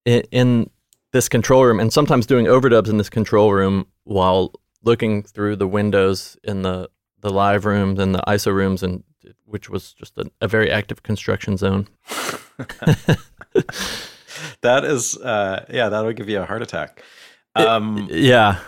in, 0.04 0.22
in 0.30 0.70
this 1.12 1.28
control 1.28 1.64
room 1.64 1.80
and 1.80 1.92
sometimes 1.92 2.26
doing 2.26 2.46
overdubs 2.46 2.88
in 2.88 2.98
this 2.98 3.10
control 3.10 3.52
room 3.52 3.86
while 4.04 4.52
looking 4.82 5.22
through 5.22 5.56
the 5.56 5.66
windows 5.66 6.36
in 6.44 6.62
the 6.62 6.88
the 7.20 7.30
live 7.30 7.64
rooms 7.64 8.00
and 8.00 8.12
the 8.14 8.22
ISO 8.26 8.52
rooms 8.52 8.82
and 8.82 9.04
which 9.44 9.68
was 9.70 9.92
just 9.92 10.16
a, 10.18 10.30
a 10.40 10.48
very 10.48 10.70
active 10.70 11.02
construction 11.02 11.56
zone. 11.56 11.88
That 14.62 14.84
is, 14.84 15.16
uh, 15.18 15.66
yeah, 15.70 15.88
that 15.88 16.04
would 16.04 16.16
give 16.16 16.28
you 16.28 16.40
a 16.40 16.44
heart 16.44 16.62
attack. 16.62 17.02
Um, 17.54 18.08
Yeah. 18.10 18.58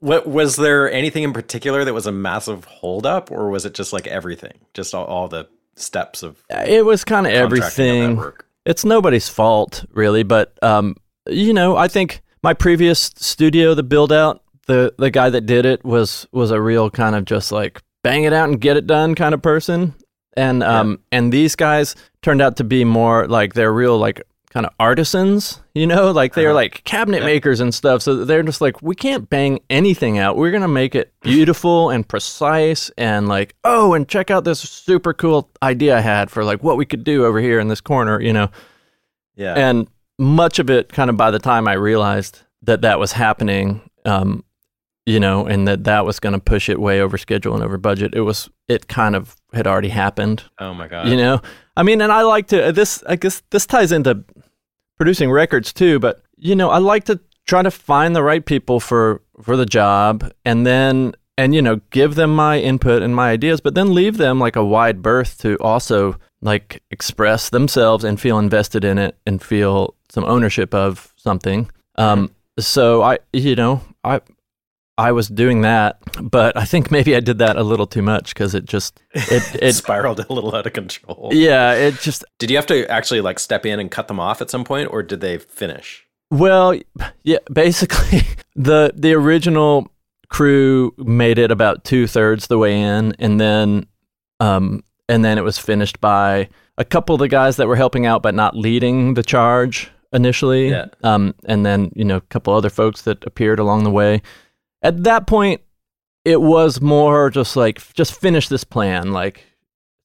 what 0.00 0.26
was 0.26 0.56
there 0.56 0.90
anything 0.90 1.22
in 1.22 1.32
particular 1.32 1.84
that 1.84 1.92
was 1.94 2.06
a 2.06 2.12
massive 2.12 2.64
holdup, 2.64 3.30
or 3.30 3.48
was 3.50 3.64
it 3.64 3.74
just 3.74 3.92
like 3.92 4.06
everything, 4.06 4.58
just 4.74 4.94
all, 4.94 5.04
all 5.04 5.28
the 5.28 5.48
steps 5.76 6.22
of 6.22 6.42
It 6.50 6.84
was 6.84 7.04
kind 7.04 7.26
of 7.26 7.32
contracting 7.32 7.60
of 7.60 8.16
that 8.16 8.22
everything. 8.22 8.32
It's 8.64 8.84
nobody's 8.84 9.28
fault 9.28 9.84
really, 9.92 10.22
but 10.22 10.56
um 10.62 10.96
you 11.28 11.52
know, 11.52 11.76
I 11.76 11.88
think 11.88 12.22
my 12.42 12.54
previous 12.54 13.10
studio 13.16 13.74
the 13.74 13.82
build 13.82 14.12
out, 14.12 14.42
the 14.66 14.94
the 14.98 15.10
guy 15.10 15.30
that 15.30 15.42
did 15.46 15.66
it 15.66 15.84
was 15.84 16.26
was 16.32 16.50
a 16.50 16.60
real 16.60 16.90
kind 16.90 17.14
of 17.16 17.24
just 17.24 17.52
like 17.52 17.82
bang 18.02 18.24
it 18.24 18.32
out 18.32 18.48
and 18.48 18.60
get 18.60 18.76
it 18.76 18.86
done 18.86 19.14
kind 19.14 19.34
of 19.34 19.42
person. 19.42 19.94
And 20.36 20.62
um 20.62 21.00
and 21.10 21.32
these 21.32 21.56
guys 21.56 21.96
turned 22.22 22.40
out 22.42 22.56
to 22.56 22.64
be 22.64 22.84
more 22.84 23.26
like 23.26 23.54
they're 23.54 23.72
real 23.72 23.98
like 23.98 24.22
kind 24.50 24.64
of 24.64 24.72
artisans, 24.80 25.60
you 25.74 25.86
know, 25.86 26.10
like 26.10 26.32
they're 26.34 26.48
Uh-huh. 26.50 26.54
like 26.54 26.82
cabinet 26.84 27.20
Yeah. 27.20 27.26
makers 27.26 27.60
and 27.60 27.74
stuff. 27.74 28.00
So 28.02 28.24
they're 28.24 28.42
just 28.42 28.60
like, 28.62 28.80
we 28.80 28.94
can't 28.94 29.28
bang 29.28 29.58
anything 29.68 30.16
out. 30.18 30.36
We're 30.36 30.50
gonna 30.52 30.68
make 30.68 30.94
it 30.94 31.12
beautiful 31.20 31.90
and 31.90 32.06
precise 32.08 32.90
and 32.96 33.28
like, 33.28 33.54
oh, 33.64 33.92
and 33.94 34.08
check 34.08 34.30
out 34.30 34.44
this 34.44 34.60
super 34.60 35.12
cool 35.12 35.50
idea 35.62 35.96
I 35.98 36.00
had 36.00 36.30
for 36.30 36.44
like 36.44 36.62
what 36.62 36.76
we 36.78 36.86
could 36.86 37.04
do 37.04 37.26
over 37.26 37.40
here 37.40 37.58
in 37.60 37.68
this 37.68 37.80
corner, 37.82 38.20
you 38.22 38.32
know. 38.32 38.48
Yeah, 39.36 39.54
And 39.54 39.86
much 40.18 40.58
of 40.58 40.70
it, 40.70 40.88
kind 40.92 41.10
of 41.10 41.16
by 41.16 41.30
the 41.30 41.38
time 41.38 41.68
I 41.68 41.74
realized 41.74 42.40
that 42.62 42.80
that 42.82 42.98
was 42.98 43.12
happening, 43.12 43.82
um, 44.04 44.44
you 45.08 45.18
know, 45.18 45.46
and 45.46 45.66
that 45.66 45.84
that 45.84 46.04
was 46.04 46.20
going 46.20 46.34
to 46.34 46.38
push 46.38 46.68
it 46.68 46.78
way 46.80 47.00
over 47.00 47.16
schedule 47.16 47.54
and 47.54 47.64
over 47.64 47.78
budget, 47.78 48.14
it 48.14 48.20
was 48.20 48.50
it 48.68 48.88
kind 48.88 49.16
of 49.16 49.36
had 49.54 49.66
already 49.66 49.88
happened. 49.88 50.44
Oh 50.58 50.74
my 50.74 50.86
god, 50.86 51.08
you 51.08 51.16
know? 51.16 51.40
I 51.78 51.84
mean 51.84 52.00
and 52.00 52.10
i 52.10 52.22
like 52.22 52.48
to 52.48 52.72
this 52.72 53.04
i 53.06 53.14
guess 53.14 53.40
this 53.50 53.64
ties 53.64 53.92
into 53.92 54.24
producing 54.96 55.30
records 55.30 55.72
too 55.72 56.00
but 56.00 56.20
you 56.36 56.56
know 56.56 56.70
i 56.70 56.78
like 56.78 57.04
to 57.04 57.20
try 57.46 57.62
to 57.62 57.70
find 57.70 58.16
the 58.16 58.22
right 58.22 58.44
people 58.44 58.80
for 58.80 59.22
for 59.40 59.56
the 59.56 59.64
job 59.64 60.28
and 60.44 60.66
then 60.66 61.14
and 61.36 61.54
you 61.54 61.62
know 61.62 61.76
give 61.90 62.16
them 62.16 62.34
my 62.34 62.58
input 62.58 63.00
and 63.00 63.14
my 63.14 63.30
ideas 63.30 63.60
but 63.60 63.76
then 63.76 63.94
leave 63.94 64.16
them 64.16 64.40
like 64.40 64.56
a 64.56 64.64
wide 64.64 65.02
berth 65.02 65.38
to 65.38 65.56
also 65.60 66.16
like 66.42 66.82
express 66.90 67.48
themselves 67.48 68.02
and 68.02 68.20
feel 68.20 68.40
invested 68.40 68.84
in 68.84 68.98
it 68.98 69.16
and 69.24 69.40
feel 69.40 69.94
some 70.08 70.24
ownership 70.24 70.74
of 70.74 71.12
something. 71.16 71.70
Um 71.94 72.32
so 72.58 73.02
i 73.02 73.18
you 73.32 73.54
know 73.54 73.82
i 74.02 74.20
I 74.98 75.12
was 75.12 75.28
doing 75.28 75.62
that, 75.62 75.98
but 76.20 76.56
I 76.56 76.64
think 76.64 76.90
maybe 76.90 77.14
I 77.16 77.20
did 77.20 77.38
that 77.38 77.56
a 77.56 77.62
little 77.62 77.86
too 77.86 78.02
much 78.02 78.34
because 78.34 78.54
it 78.54 78.64
just 78.66 79.00
it 79.12 79.30
it 79.54 79.62
it 79.62 79.72
spiraled 79.74 80.20
a 80.20 80.32
little 80.32 80.54
out 80.54 80.66
of 80.66 80.72
control. 80.72 81.30
yeah, 81.32 81.72
it 81.72 82.00
just 82.00 82.24
Did 82.38 82.50
you 82.50 82.56
have 82.56 82.66
to 82.66 82.86
actually 82.90 83.20
like 83.20 83.38
step 83.38 83.64
in 83.64 83.78
and 83.80 83.90
cut 83.90 84.08
them 84.08 84.18
off 84.20 84.42
at 84.42 84.50
some 84.50 84.64
point, 84.64 84.90
or 84.92 85.02
did 85.02 85.20
they 85.20 85.38
finish? 85.38 86.04
well, 86.30 86.74
yeah. 87.22 87.38
Basically, 87.52 88.22
the 88.56 88.92
the 88.94 89.14
original 89.14 89.90
crew 90.28 90.92
made 90.98 91.38
it 91.38 91.50
about 91.50 91.84
two 91.84 92.06
thirds 92.06 92.48
the 92.48 92.58
way 92.58 92.78
in, 92.78 93.14
and 93.18 93.40
then 93.40 93.86
Um, 94.40 94.82
and 95.08 95.24
then 95.24 95.38
it 95.38 95.44
was 95.44 95.58
finished 95.58 96.00
by 96.00 96.48
a 96.76 96.84
couple 96.84 97.14
of 97.14 97.18
the 97.20 97.28
guys 97.28 97.56
that 97.56 97.66
were 97.66 97.76
helping 97.76 98.04
out 98.04 98.22
but 98.22 98.34
not 98.34 98.54
leading 98.56 99.14
the 99.14 99.22
charge 99.22 99.90
initially. 100.12 100.68
Yeah. 100.70 100.86
Um, 101.02 101.34
and 101.46 101.64
then, 101.64 101.90
you 101.94 102.04
know, 102.04 102.16
a 102.16 102.20
couple 102.20 102.52
other 102.54 102.70
folks 102.70 103.02
that 103.02 103.24
appeared 103.24 103.58
along 103.58 103.84
the 103.84 103.90
way. 103.90 104.20
At 104.82 105.04
that 105.04 105.26
point, 105.26 105.60
it 106.24 106.40
was 106.40 106.80
more 106.80 107.30
just 107.30 107.56
like, 107.56 107.92
just 107.94 108.18
finish 108.18 108.48
this 108.48 108.64
plan, 108.64 109.12
like 109.12 109.44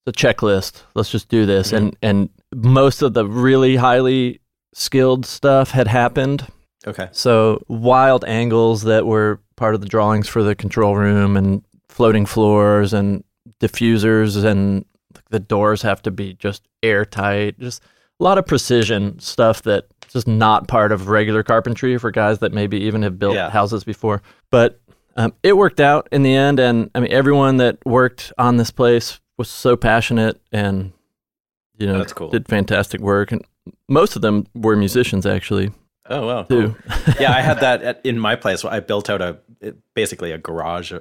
the 0.05 0.11
checklist. 0.11 0.83
Let's 0.95 1.11
just 1.11 1.29
do 1.29 1.45
this. 1.45 1.71
Mhm. 1.71 1.77
And, 1.77 1.97
and 2.01 2.29
most 2.55 3.01
of 3.01 3.13
the 3.13 3.25
really 3.25 3.75
highly 3.75 4.39
skilled 4.73 5.25
stuff 5.25 5.71
had 5.71 5.87
happened. 5.87 6.47
Okay. 6.85 7.09
So 7.11 7.63
wild 7.67 8.25
angles 8.25 8.83
that 8.83 9.05
were 9.05 9.39
part 9.55 9.75
of 9.75 9.81
the 9.81 9.87
drawings 9.87 10.27
for 10.27 10.43
the 10.43 10.55
control 10.55 10.95
room 10.95 11.37
and 11.37 11.63
floating 11.89 12.25
floors 12.25 12.93
and 12.93 13.23
diffusers 13.61 14.43
and 14.43 14.85
the 15.29 15.39
doors 15.39 15.81
have 15.83 16.01
to 16.03 16.11
be 16.11 16.33
just 16.33 16.67
airtight. 16.81 17.59
Just 17.59 17.81
a 18.19 18.23
lot 18.23 18.37
of 18.37 18.45
precision 18.45 19.19
stuff 19.19 19.61
that 19.63 19.85
just 20.09 20.27
not 20.27 20.67
part 20.67 20.91
of 20.91 21.07
regular 21.09 21.41
carpentry 21.43 21.97
for 21.97 22.11
guys 22.11 22.39
that 22.39 22.51
maybe 22.53 22.77
even 22.81 23.01
have 23.01 23.17
built 23.17 23.35
Yeah. 23.35 23.49
houses 23.49 23.83
before. 23.83 24.21
But 24.51 24.79
um, 25.15 25.33
it 25.43 25.57
worked 25.57 25.79
out 25.79 26.07
in 26.11 26.23
the 26.23 26.35
end, 26.35 26.59
and 26.59 26.89
I 26.95 26.99
mean 26.99 27.11
everyone 27.11 27.57
that 27.57 27.77
worked 27.85 28.31
on 28.37 28.57
this 28.57 28.71
place 28.71 29.19
was 29.37 29.49
so 29.49 29.75
passionate 29.75 30.39
and 30.51 30.91
you 31.77 31.87
know 31.87 32.03
cool. 32.05 32.29
did 32.29 32.47
fantastic 32.47 33.01
work, 33.01 33.31
and 33.31 33.43
most 33.89 34.15
of 34.15 34.21
them 34.21 34.45
were 34.55 34.75
musicians 34.75 35.25
actually 35.25 35.71
Oh 36.09 36.27
wow. 36.27 36.43
too. 36.43 36.75
yeah, 37.19 37.31
I 37.31 37.41
had 37.41 37.59
that 37.61 37.81
at, 37.81 38.01
in 38.05 38.19
my 38.19 38.35
place. 38.35 38.63
I 38.65 38.79
built 38.81 39.09
out 39.09 39.21
a 39.21 39.37
basically 39.95 40.31
a 40.31 40.37
garage 40.37 40.93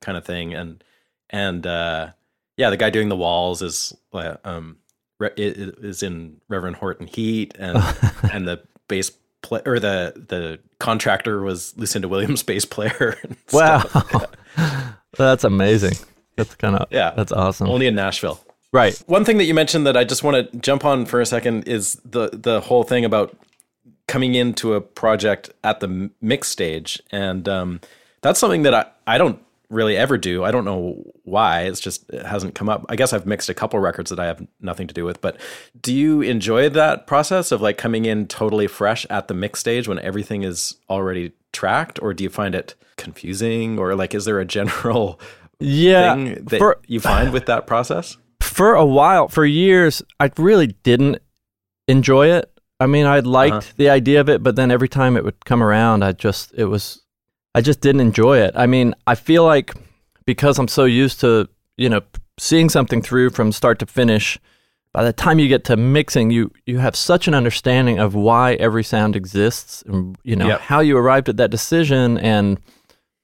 kind 0.00 0.18
of 0.18 0.24
thing, 0.24 0.52
and 0.54 0.82
and 1.30 1.66
uh, 1.66 2.10
yeah, 2.56 2.70
the 2.70 2.76
guy 2.76 2.90
doing 2.90 3.08
the 3.08 3.16
walls 3.16 3.62
is 3.62 3.94
uh, 4.12 4.36
um 4.44 4.46
re- 4.54 4.58
i- 4.60 4.76
i- 4.76 4.79
is 5.36 6.02
in 6.02 6.40
Reverend 6.48 6.76
Horton 6.76 7.06
Heat, 7.06 7.54
and 7.58 7.78
and 8.32 8.46
the 8.48 8.62
bass 8.88 9.10
play 9.42 9.62
or 9.66 9.78
the 9.78 10.12
the 10.28 10.58
contractor 10.78 11.42
was 11.42 11.74
Lucinda 11.76 12.08
Williams, 12.08 12.42
bass 12.42 12.64
player. 12.64 13.16
Wow, 13.52 13.80
stuff. 13.80 14.26
that's 15.16 15.44
amazing. 15.44 15.94
That's 16.36 16.54
kind 16.54 16.76
of 16.76 16.86
Yeah. 16.90 17.12
That's 17.16 17.32
awesome. 17.32 17.68
only 17.68 17.86
in 17.86 17.94
Nashville. 17.94 18.40
right. 18.72 18.96
One 19.06 19.24
thing 19.24 19.38
that 19.38 19.44
you 19.44 19.54
mentioned 19.54 19.86
that 19.86 19.96
I 19.96 20.04
just 20.04 20.22
want 20.22 20.52
to 20.52 20.58
jump 20.58 20.84
on 20.84 21.04
for 21.04 21.20
a 21.20 21.26
second 21.26 21.66
is 21.68 22.00
the 22.04 22.30
the 22.32 22.60
whole 22.60 22.84
thing 22.84 23.04
about 23.04 23.36
coming 24.06 24.34
into 24.34 24.74
a 24.74 24.80
project 24.80 25.50
at 25.64 25.80
the 25.80 26.10
mix 26.20 26.48
stage, 26.48 27.00
and 27.12 27.48
um, 27.48 27.80
that's 28.22 28.38
something 28.40 28.62
that 28.62 28.74
I, 28.74 28.86
I 29.06 29.18
don't 29.18 29.40
really 29.70 29.96
ever 29.96 30.18
do. 30.18 30.44
I 30.44 30.50
don't 30.50 30.64
know 30.64 31.02
why. 31.24 31.62
It's 31.62 31.80
just 31.80 32.10
it 32.10 32.26
hasn't 32.26 32.54
come 32.54 32.68
up. 32.68 32.84
I 32.88 32.96
guess 32.96 33.12
I've 33.12 33.24
mixed 33.24 33.48
a 33.48 33.54
couple 33.54 33.78
records 33.78 34.10
that 34.10 34.18
I 34.20 34.26
have 34.26 34.46
nothing 34.60 34.86
to 34.88 34.94
do 34.94 35.04
with. 35.04 35.20
But 35.20 35.40
do 35.80 35.94
you 35.94 36.20
enjoy 36.22 36.68
that 36.70 37.06
process 37.06 37.52
of 37.52 37.60
like 37.62 37.78
coming 37.78 38.04
in 38.04 38.26
totally 38.26 38.66
fresh 38.66 39.06
at 39.08 39.28
the 39.28 39.34
mix 39.34 39.60
stage 39.60 39.86
when 39.88 39.98
everything 40.00 40.42
is 40.42 40.76
already 40.90 41.32
tracked, 41.52 42.02
or 42.02 42.12
do 42.12 42.24
you 42.24 42.30
find 42.30 42.54
it 42.54 42.74
confusing, 42.96 43.78
or 43.78 43.94
like 43.94 44.14
is 44.14 44.24
there 44.24 44.40
a 44.40 44.44
general 44.44 45.20
Yeah. 45.58 46.14
thing 46.14 46.44
that 46.46 46.58
for 46.58 46.78
you 46.86 47.00
find 47.00 47.32
with 47.32 47.46
that 47.46 47.66
process? 47.66 48.16
for 48.42 48.74
a 48.74 48.84
while, 48.84 49.28
for 49.28 49.44
years, 49.44 50.02
I 50.18 50.30
really 50.36 50.66
didn't 50.82 51.18
enjoy 51.88 52.28
it. 52.32 52.50
I 52.80 52.86
mean, 52.86 53.06
I 53.06 53.20
liked 53.20 53.54
Uh-huh. 53.54 53.72
the 53.76 53.90
idea 53.90 54.20
of 54.20 54.28
it, 54.28 54.42
but 54.42 54.56
then 54.56 54.70
every 54.70 54.88
time 54.88 55.16
it 55.16 55.24
would 55.24 55.44
come 55.44 55.62
around, 55.62 56.02
I 56.02 56.12
just 56.12 56.52
it 56.56 56.64
was 56.64 57.02
I 57.54 57.60
just 57.60 57.80
didn't 57.80 58.00
enjoy 58.00 58.38
it. 58.38 58.52
I 58.56 58.66
mean, 58.66 58.94
I 59.06 59.14
feel 59.14 59.44
like 59.44 59.74
because 60.24 60.58
I'm 60.58 60.68
so 60.68 60.84
used 60.84 61.20
to, 61.20 61.48
you 61.76 61.88
know, 61.88 62.00
seeing 62.38 62.68
something 62.68 63.02
through 63.02 63.30
from 63.30 63.52
start 63.52 63.78
to 63.80 63.86
finish, 63.86 64.38
by 64.92 65.04
the 65.04 65.12
time 65.12 65.38
you 65.38 65.48
get 65.48 65.64
to 65.64 65.76
mixing, 65.76 66.30
you 66.30 66.50
you 66.66 66.78
have 66.78 66.94
such 66.96 67.28
an 67.28 67.34
understanding 67.34 67.98
of 67.98 68.14
why 68.14 68.54
every 68.54 68.84
sound 68.84 69.16
exists 69.16 69.82
and 69.86 70.16
you 70.22 70.36
know, 70.36 70.48
Yep. 70.48 70.60
how 70.60 70.80
you 70.80 70.96
arrived 70.96 71.28
at 71.28 71.36
that 71.38 71.50
decision 71.50 72.18
and 72.18 72.58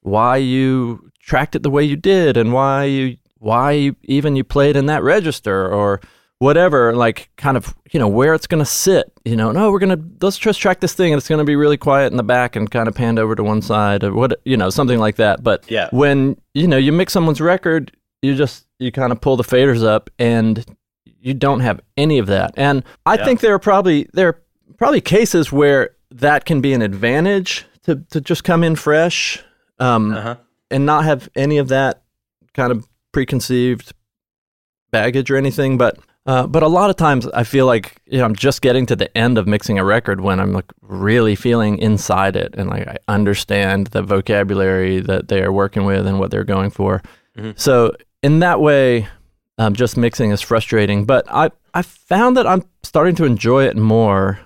why 0.02 0.36
you 0.36 1.10
tracked 1.20 1.56
it 1.56 1.62
the 1.62 1.70
way 1.70 1.82
you 1.84 1.96
did 1.96 2.36
and 2.36 2.52
why 2.52 2.84
you 2.84 3.16
why 3.38 3.72
you, 3.72 3.96
even 4.04 4.34
you 4.36 4.44
played 4.44 4.76
in 4.76 4.86
that 4.86 5.02
register 5.02 5.68
or 5.68 6.00
whatever 6.39 6.95
like 6.95 7.30
kind 7.37 7.57
of 7.57 7.74
you 7.93 7.99
know 7.99 8.09
where 8.09 8.34
it's 8.34 8.47
going 8.47 8.59
to 8.62 8.70
sit 8.70 9.11
you 9.24 9.34
know 9.37 9.53
no 9.53 9.70
we're 9.70 9.78
going 9.78 9.97
to 9.97 10.05
let's 10.24 10.37
just 10.37 10.61
track 10.61 10.80
this 10.80 10.93
thing 10.93 11.12
and 11.12 11.18
it's 11.18 11.28
going 11.28 11.39
to 11.39 11.45
be 11.47 11.57
really 11.57 11.78
quiet 11.78 12.11
in 12.12 12.18
the 12.18 12.22
back 12.22 12.57
and 12.57 12.70
kind 12.70 12.89
of 12.89 12.95
panned 12.95 13.18
over 13.18 13.34
to 13.34 13.43
one 13.43 13.62
side 13.62 14.05
or 14.05 14.12
what 14.12 14.39
you 14.45 14.55
know 14.57 14.68
something 14.68 14.99
like 14.99 15.16
that 15.16 15.43
but 15.43 15.64
Yeah. 15.70 15.89
when 15.93 16.37
you 16.53 16.68
know 16.68 16.76
you 16.76 16.93
mix 16.93 17.14
someone's 17.14 17.41
record 17.41 17.91
you 18.20 18.34
just 18.34 18.66
you 18.78 18.93
kind 18.93 19.12
of 19.12 19.20
pull 19.22 19.39
the 19.39 19.45
faders 19.45 19.82
up 19.82 20.11
and 20.18 20.62
you 21.07 21.32
don't 21.32 21.61
have 21.61 21.80
any 21.97 22.18
of 22.18 22.26
that 22.26 22.53
and 22.59 22.84
i 23.07 23.14
Yeah. 23.14 23.24
think 23.24 23.41
there 23.41 23.55
are 23.55 23.59
probably 23.59 24.07
there 24.12 24.28
are 24.28 24.43
probably 24.76 25.01
cases 25.01 25.51
where 25.51 25.97
that 26.11 26.45
can 26.45 26.61
be 26.61 26.74
an 26.74 26.82
advantage 26.82 27.64
to 27.84 27.97
to 28.11 28.20
just 28.20 28.45
come 28.45 28.62
in 28.62 28.76
fresh 28.76 29.43
um 29.78 30.12
Uh-huh. 30.12 30.37
and 30.70 30.84
not 30.84 31.05
have 31.05 31.30
any 31.34 31.57
of 31.57 31.68
that 31.68 32.03
kind 32.53 32.72
of 32.72 32.87
preconceived 33.12 33.95
baggage 34.91 35.30
or 35.30 35.37
anything. 35.37 35.76
But 35.78 35.99
uh, 36.26 36.46
but 36.46 36.62
a 36.62 36.68
lot 36.68 36.90
of 36.90 36.96
times 36.96 37.26
I 37.28 37.44
feel 37.44 37.66
like 37.66 37.96
you 38.06 38.18
know 38.18 38.24
I'm 38.24 38.34
just 38.36 38.60
getting 38.62 38.86
to 38.86 38.96
the 38.96 39.16
end 39.16 39.38
of 39.38 39.46
mixing 39.46 39.78
a 39.78 39.84
record 39.84 40.20
when 40.20 40.40
I'm 40.40 40.52
like 40.52 40.70
really 40.82 41.34
feeling 41.36 41.78
inside 41.78 42.36
it 42.36 42.54
and 42.58 42.68
like 42.70 42.86
I 42.88 42.96
understand 43.08 43.88
the 43.88 44.02
vocabulary 44.02 45.00
that 45.00 45.28
they 45.28 45.42
are 45.42 45.52
working 45.52 45.84
with 45.84 46.06
and 46.06 46.18
what 46.18 46.30
they're 46.30 46.44
going 46.44 46.70
for. 46.70 47.02
Mhm. 47.38 47.58
So 47.58 47.92
in 48.22 48.40
that 48.40 48.60
way, 48.60 49.08
um, 49.58 49.74
just 49.74 49.96
mixing 49.96 50.30
is 50.32 50.40
frustrating. 50.42 51.04
But 51.04 51.24
I 51.30 51.50
I 51.74 51.82
found 51.82 52.36
that 52.36 52.46
I'm 52.46 52.62
starting 52.82 53.14
to 53.16 53.24
enjoy 53.24 53.64
it 53.66 53.76
more, 53.76 54.38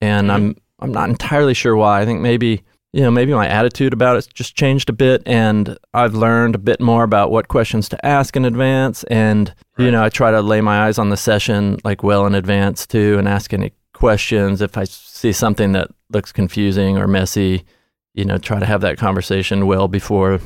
and 0.00 0.28
Mhm. 0.28 0.34
I'm 0.34 0.56
I'm 0.80 0.92
not 0.92 1.08
entirely 1.08 1.54
sure 1.54 1.76
why. 1.76 2.00
I 2.00 2.04
think 2.04 2.20
maybe 2.20 2.62
you 2.92 3.02
know, 3.02 3.10
maybe 3.10 3.34
my 3.34 3.46
attitude 3.46 3.92
about 3.92 4.16
it's 4.16 4.26
just 4.26 4.56
changed 4.56 4.88
a 4.88 4.92
bit, 4.92 5.22
and 5.26 5.76
I've 5.92 6.14
learned 6.14 6.54
a 6.54 6.58
bit 6.58 6.80
more 6.80 7.04
about 7.04 7.30
what 7.30 7.48
questions 7.48 7.88
to 7.90 8.06
ask 8.06 8.34
in 8.36 8.44
advance. 8.44 9.04
And 9.04 9.54
you 9.76 9.90
know, 9.90 10.02
I 10.02 10.08
try 10.08 10.30
to 10.30 10.40
lay 10.40 10.60
my 10.60 10.86
eyes 10.86 10.98
on 10.98 11.10
the 11.10 11.16
session 11.16 11.78
like 11.84 12.02
well 12.02 12.26
in 12.26 12.34
advance 12.34 12.86
too, 12.86 13.18
and 13.18 13.28
ask 13.28 13.52
any 13.52 13.72
questions 13.92 14.62
if 14.62 14.78
I 14.78 14.84
see 14.84 15.32
something 15.32 15.72
that 15.72 15.90
looks 16.10 16.32
confusing 16.32 16.96
or 16.96 17.06
messy. 17.06 17.64
You 18.14 18.24
know, 18.24 18.38
try 18.38 18.58
to 18.58 18.66
have 18.66 18.80
that 18.80 18.98
conversation 18.98 19.66
well 19.66 19.86
before 19.86 20.40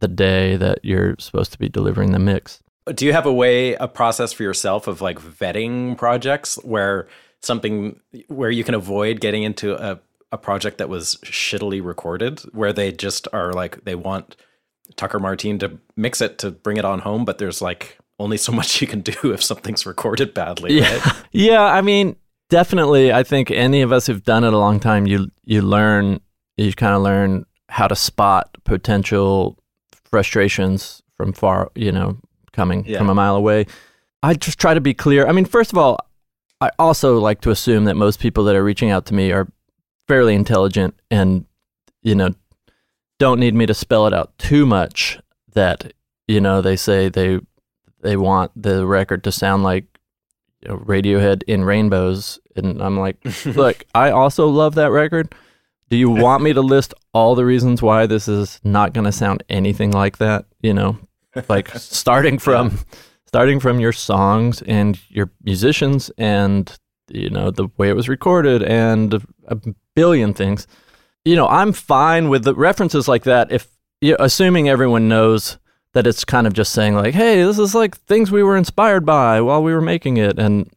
the 0.00 0.08
day 0.08 0.56
that 0.56 0.80
you're 0.82 1.14
supposed 1.18 1.52
to 1.52 1.58
be 1.58 1.68
delivering 1.68 2.12
the 2.12 2.18
mix. 2.18 2.62
Do 2.92 3.06
you 3.06 3.12
have 3.12 3.26
a 3.26 3.32
way, 3.32 3.74
a 3.74 3.86
process 3.86 4.32
for 4.32 4.42
yourself 4.42 4.88
of 4.88 5.00
like 5.00 5.20
vetting 5.20 5.96
projects 5.96 6.56
where 6.64 7.06
something 7.40 8.00
where 8.28 8.50
you 8.50 8.64
can 8.64 8.74
avoid 8.74 9.20
getting 9.20 9.42
into 9.42 9.74
a, 9.74 10.00
a 10.32 10.38
project 10.38 10.78
that 10.78 10.88
was 10.88 11.16
shittily 11.24 11.84
recorded, 11.84 12.40
where 12.52 12.72
they 12.72 12.90
just 12.90 13.28
are 13.32 13.52
like 13.52 13.84
they 13.84 13.94
want 13.94 14.36
Tucker 14.96 15.18
Martine 15.18 15.58
to 15.60 15.78
mix 15.96 16.20
it 16.20 16.38
to 16.38 16.50
bring 16.50 16.76
it 16.78 16.84
on 16.84 17.00
home, 17.00 17.24
but 17.24 17.38
there's 17.38 17.62
like 17.62 17.98
only 18.18 18.36
so 18.36 18.50
much 18.60 18.80
you 18.80 18.86
can 18.88 19.00
do 19.00 19.32
if 19.32 19.42
something's 19.42 19.86
recorded 19.86 20.34
badly, 20.34 20.78
Yeah. 20.80 20.98
right? 20.98 21.12
Yeah, 21.32 21.62
I 21.62 21.80
mean, 21.82 22.16
definitely. 22.50 23.12
I 23.12 23.22
think 23.22 23.50
any 23.50 23.82
of 23.82 23.92
us 23.92 24.06
who've 24.06 24.22
done 24.24 24.44
it 24.44 24.52
a 24.52 24.58
long 24.58 24.80
time, 24.80 25.06
you 25.06 25.30
you 25.44 25.62
learn, 25.62 26.20
you 26.56 26.72
kind 26.72 26.94
of 26.94 27.02
learn 27.02 27.44
how 27.68 27.88
to 27.88 27.96
spot 27.96 28.56
potential 28.64 29.58
frustrations 30.10 31.02
from 31.16 31.32
far, 31.32 31.70
you 31.74 31.90
know, 31.92 32.18
coming 32.52 32.84
Yeah. 32.86 32.98
from 32.98 33.08
a 33.08 33.14
mile 33.14 33.36
away. 33.36 33.66
I 34.22 34.34
just 34.34 34.58
try 34.58 34.74
to 34.74 34.80
be 34.80 34.94
clear. 34.94 35.26
I 35.26 35.32
mean, 35.32 35.44
first 35.46 35.72
of 35.72 35.78
all, 35.78 35.98
I 36.60 36.70
also 36.78 37.18
like 37.18 37.40
to 37.40 37.50
assume 37.50 37.84
that 37.86 37.96
most 37.96 38.20
people 38.20 38.44
that 38.44 38.54
are 38.54 38.62
reaching 38.62 38.90
out 38.90 39.06
to 39.06 39.14
me 39.14 39.32
are 39.32 39.48
fairly 40.12 40.34
intelligent 40.34 40.94
and, 41.10 41.46
you 42.02 42.14
know, 42.14 42.34
don't 43.18 43.40
need 43.40 43.54
me 43.54 43.64
to 43.64 43.72
spell 43.72 44.06
it 44.06 44.12
out 44.12 44.36
too 44.36 44.66
much 44.66 45.18
that, 45.54 45.94
you 46.28 46.38
know, 46.38 46.60
they 46.60 46.76
say 46.76 47.08
they 47.08 47.40
they 48.02 48.18
want 48.18 48.50
the 48.54 48.84
record 48.84 49.24
to 49.24 49.32
sound 49.32 49.62
like 49.62 49.86
you 50.60 50.68
know, 50.68 50.76
Radiohead 50.76 51.44
in 51.44 51.64
rainbows, 51.64 52.38
and 52.54 52.82
I'm 52.82 52.98
like, 52.98 53.16
look, 53.46 53.84
I 53.94 54.10
also 54.10 54.48
love 54.48 54.74
that 54.74 54.90
record. 54.90 55.34
Do 55.88 55.96
you 55.96 56.10
want 56.10 56.42
me 56.42 56.52
to 56.52 56.60
list 56.60 56.92
all 57.14 57.34
the 57.34 57.46
reasons 57.46 57.80
why 57.80 58.04
this 58.04 58.28
is 58.28 58.60
not 58.64 58.92
going 58.92 59.06
to 59.06 59.12
sound 59.12 59.42
anything 59.48 59.92
like 59.92 60.18
that? 60.18 60.44
You 60.60 60.74
know, 60.74 60.98
like 61.48 61.68
starting 61.78 62.38
from 62.38 62.80
starting 63.24 63.60
from 63.60 63.80
your 63.80 63.92
songs 63.92 64.60
and 64.62 65.00
your 65.08 65.30
musicians 65.42 66.10
and 66.18 66.78
you 67.12 67.30
know 67.30 67.50
the 67.50 67.68
way 67.76 67.88
it 67.88 67.96
was 67.96 68.08
recorded 68.08 68.62
and 68.62 69.14
a 69.46 69.58
billion 69.94 70.32
things. 70.34 70.66
You 71.24 71.36
know, 71.36 71.46
I'm 71.46 71.72
fine 71.72 72.28
with 72.28 72.44
the 72.44 72.54
references 72.54 73.06
like 73.06 73.24
that 73.24 73.52
if 73.52 73.68
you 74.00 74.16
assuming 74.18 74.68
everyone 74.68 75.08
knows 75.08 75.58
that 75.92 76.06
it's 76.06 76.24
kind 76.24 76.46
of 76.46 76.52
just 76.54 76.72
saying 76.72 76.94
like, 76.94 77.14
"Hey, 77.14 77.42
this 77.44 77.58
is 77.58 77.74
like 77.74 77.96
things 78.06 78.30
we 78.30 78.42
were 78.42 78.56
inspired 78.56 79.04
by 79.06 79.40
while 79.40 79.62
we 79.62 79.72
were 79.72 79.80
making 79.82 80.16
it," 80.16 80.38
and 80.38 80.68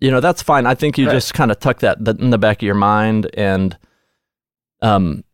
you 0.00 0.10
know 0.10 0.20
that's 0.20 0.42
fine. 0.42 0.66
I 0.66 0.74
think 0.74 0.98
you 0.98 1.06
Right. 1.06 1.12
just 1.14 1.32
kind 1.34 1.50
of 1.50 1.60
tuck 1.60 1.78
that 1.78 1.98
in 2.20 2.30
the 2.30 2.38
back 2.38 2.58
of 2.58 2.62
your 2.66 2.74
mind, 2.74 3.30
and 3.34 3.78
um, 4.82 5.24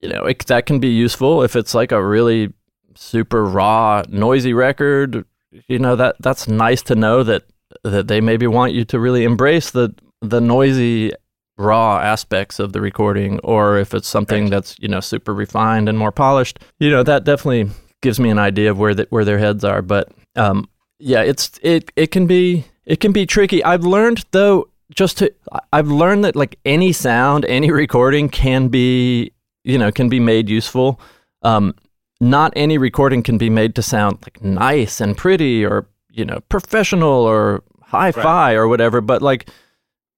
you 0.00 0.08
know 0.08 0.24
it, 0.24 0.44
that 0.46 0.66
can 0.66 0.80
be 0.80 0.88
useful 0.88 1.42
if 1.42 1.54
it's 1.54 1.74
like 1.74 1.92
a 1.92 2.04
really 2.04 2.52
super 2.94 3.44
raw, 3.44 4.02
noisy 4.08 4.52
record. 4.54 5.24
you 5.68 5.78
know 5.78 5.94
that 5.94 6.16
that's 6.20 6.48
nice 6.48 6.82
to 6.82 6.94
know 6.94 7.22
that 7.22 7.44
that 7.84 8.08
they 8.08 8.20
maybe 8.20 8.46
want 8.46 8.72
you 8.72 8.84
to 8.86 8.98
really 9.00 9.24
embrace 9.24 9.70
the 9.70 9.94
the 10.20 10.40
noisy 10.40 11.12
raw 11.58 11.98
aspects 11.98 12.58
of 12.58 12.72
the 12.72 12.80
recording 12.80 13.38
or 13.40 13.76
if 13.78 13.92
it's 13.94 14.08
something 14.08 14.44
Right. 14.44 14.50
that's 14.50 14.76
you 14.78 14.88
know 14.88 15.00
super 15.00 15.34
refined 15.34 15.88
and 15.88 15.98
more 15.98 16.12
polished. 16.12 16.58
You 16.78 16.90
know 16.90 17.02
that 17.02 17.24
definitely 17.24 17.70
gives 18.00 18.18
me 18.18 18.30
an 18.30 18.38
idea 18.38 18.70
of 18.70 18.78
where 18.78 18.94
the, 18.94 19.06
where 19.10 19.24
their 19.24 19.38
heads 19.38 19.64
are 19.64 19.80
but 19.82 20.08
um 20.36 20.68
yeah 20.98 21.20
it's 21.22 21.58
it 21.62 21.90
it 21.96 22.08
can 22.10 22.26
be 22.26 22.64
it 22.86 23.00
can 23.00 23.12
be 23.12 23.26
tricky. 23.26 23.62
I've 23.62 23.84
learned 23.84 24.24
though 24.32 24.68
just 24.94 25.18
to 25.18 25.32
i've 25.72 25.88
learned 25.88 26.22
that 26.24 26.36
like 26.36 26.58
any 26.66 26.92
sound 26.92 27.44
any 27.46 27.70
recording 27.70 28.28
can 28.28 28.68
be 28.68 29.30
you 29.64 29.78
know 29.78 29.90
can 29.92 30.08
be 30.08 30.20
made 30.20 30.48
useful. 30.48 31.00
Um 31.42 31.74
not 32.20 32.52
any 32.56 32.78
recording 32.78 33.22
can 33.22 33.36
be 33.38 33.50
made 33.50 33.74
to 33.74 33.82
sound 33.82 34.18
like 34.22 34.42
nice 34.42 35.00
and 35.00 35.16
pretty 35.16 35.64
or 35.64 35.86
you 36.12 36.24
know 36.24 36.40
professional 36.48 37.08
or 37.26 37.62
hi-fi 37.82 38.52
or 38.54 38.68
whatever 38.68 39.00
but 39.00 39.22
like 39.22 39.48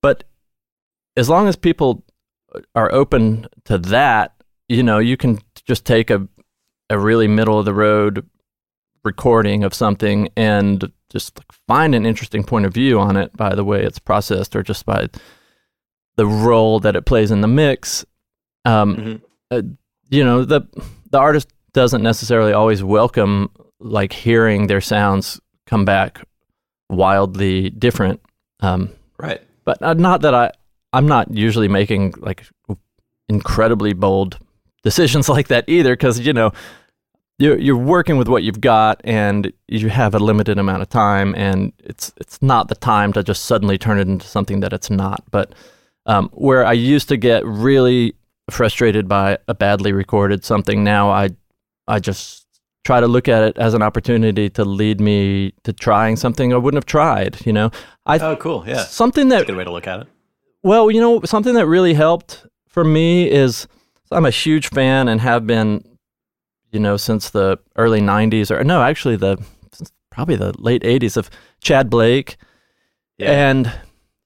but 0.03 0.25
as 1.17 1.29
long 1.29 1.49
as 1.49 1.57
people 1.57 2.05
are 2.75 2.93
open 2.93 3.47
to 3.65 3.79
that 3.79 4.35
you 4.69 4.83
know 4.83 4.99
you 4.99 5.17
can 5.17 5.39
just 5.67 5.85
take 5.85 6.11
a 6.11 6.27
a 6.91 6.99
really 6.99 7.27
middle 7.29 7.59
of 7.59 7.65
the 7.65 7.75
road 7.75 8.29
recording 9.05 9.65
of 9.65 9.75
something 9.75 10.29
and 10.37 10.91
just 11.11 11.39
like 11.39 11.53
find 11.69 11.95
an 11.95 12.07
interesting 12.07 12.43
point 12.45 12.65
of 12.67 12.73
view 12.75 12.99
on 12.99 13.17
it 13.17 13.35
by 13.37 13.55
the 13.55 13.65
way 13.65 13.83
it's 13.85 13.99
processed 13.99 14.55
or 14.57 14.63
just 14.63 14.85
by 14.87 15.09
the 16.17 16.27
role 16.27 16.81
that 16.81 16.97
it 16.97 17.05
plays 17.07 17.31
in 17.31 17.41
the 17.41 17.49
mix 17.49 18.05
um 18.65 18.97
Mhm. 18.97 19.23
uh, 19.51 19.63
you 20.11 20.25
know 20.25 20.45
the 20.45 20.63
the 21.11 21.19
artist 21.19 21.49
doesn't 21.73 22.03
necessarily 22.03 22.53
always 22.53 22.83
welcome 22.83 23.51
like 23.81 24.13
hearing 24.13 24.67
their 24.69 24.81
sounds 24.81 25.41
come 25.67 25.85
back 25.85 26.23
wildly 26.91 27.71
different 27.71 28.21
um 28.61 28.91
Right. 29.19 29.41
but 29.65 29.81
uh, 29.83 29.95
not 29.95 30.23
that 30.23 30.35
I 30.35 30.51
I'm 30.93 31.07
not 31.09 31.31
usually 31.33 31.69
making 31.69 32.15
like 32.19 32.47
incredibly 33.29 33.93
bold 33.95 34.39
decisions 34.83 35.29
like 35.37 35.49
that 35.49 35.65
either 35.69 35.95
because 35.95 36.21
you 36.21 36.33
know 36.33 36.53
you're 37.39 37.59
you're 37.59 37.77
working 37.77 38.17
with 38.17 38.29
what 38.29 38.43
you've 38.43 38.61
got 38.61 39.01
and 39.05 39.53
you 39.67 39.89
have 39.89 40.15
a 40.15 40.19
limited 40.19 40.59
amount 40.59 40.83
of 40.83 40.89
time 40.89 41.35
and 41.37 41.73
it's 41.79 42.13
it's 42.19 42.41
not 42.43 42.69
the 42.69 42.75
time 42.77 43.13
to 43.13 43.23
just 43.23 43.45
suddenly 43.45 43.79
turn 43.79 43.99
it 43.99 44.07
into 44.09 44.27
something 44.27 44.61
that 44.61 44.73
it's 44.73 44.91
not 44.91 45.25
but 45.31 45.55
um, 46.07 46.29
where 46.33 46.65
I 46.67 46.75
used 46.75 47.09
to 47.09 47.17
get 47.17 47.45
really 47.47 48.15
frustrated 48.51 49.09
by 49.09 49.39
a 49.49 49.55
badly 49.55 49.93
recorded 49.93 50.45
something 50.45 50.85
now 50.85 51.11
I 51.11 51.31
I 51.89 51.99
just 51.99 52.44
try 52.85 53.01
to 53.01 53.07
look 53.09 53.29
at 53.29 53.43
it 53.43 53.57
as 53.59 53.75
an 53.75 53.83
opportunity 53.83 54.49
to 54.51 54.65
lead 54.65 55.01
me 55.01 55.53
to 55.65 55.73
trying 55.73 56.17
something 56.17 56.53
I 56.53 56.57
wouldn't 56.57 56.77
have 56.79 56.87
tried 56.87 57.45
you 57.47 57.53
know 57.53 57.71
I 58.07 58.19
Oh, 58.19 58.37
cool. 58.37 58.65
Yeah. 58.67 58.85
something 58.85 59.29
That's 59.29 59.41
that 59.41 59.45
a 59.45 59.53
good 59.53 59.59
way 59.59 59.65
to 59.65 59.73
look 59.73 59.87
at 59.87 60.01
it. 60.01 60.07
well, 60.63 60.91
you 60.91 61.01
know, 61.01 61.21
something 61.25 61.55
that 61.55 61.67
really 61.67 61.95
helped 61.95 62.47
for 62.69 62.85
me 62.85 63.31
is 63.31 63.67
I'm 64.11 64.27
a 64.27 64.31
huge 64.31 64.69
fan 64.69 65.09
and 65.09 65.21
have 65.23 65.47
been, 65.47 65.83
you 66.71 66.79
know, 66.81 66.97
since 66.99 67.31
the 67.31 67.59
early 67.77 68.01
90s 68.01 68.51
or 68.51 68.63
no, 68.65 68.83
actually 68.83 69.17
the 69.17 69.39
probably 70.11 70.37
the 70.37 70.53
late 70.59 70.83
80s 70.83 71.17
of 71.17 71.31
Tchad 71.63 71.89
Blake. 71.91 72.37
Yeah. 73.19 73.31
And 73.51 73.73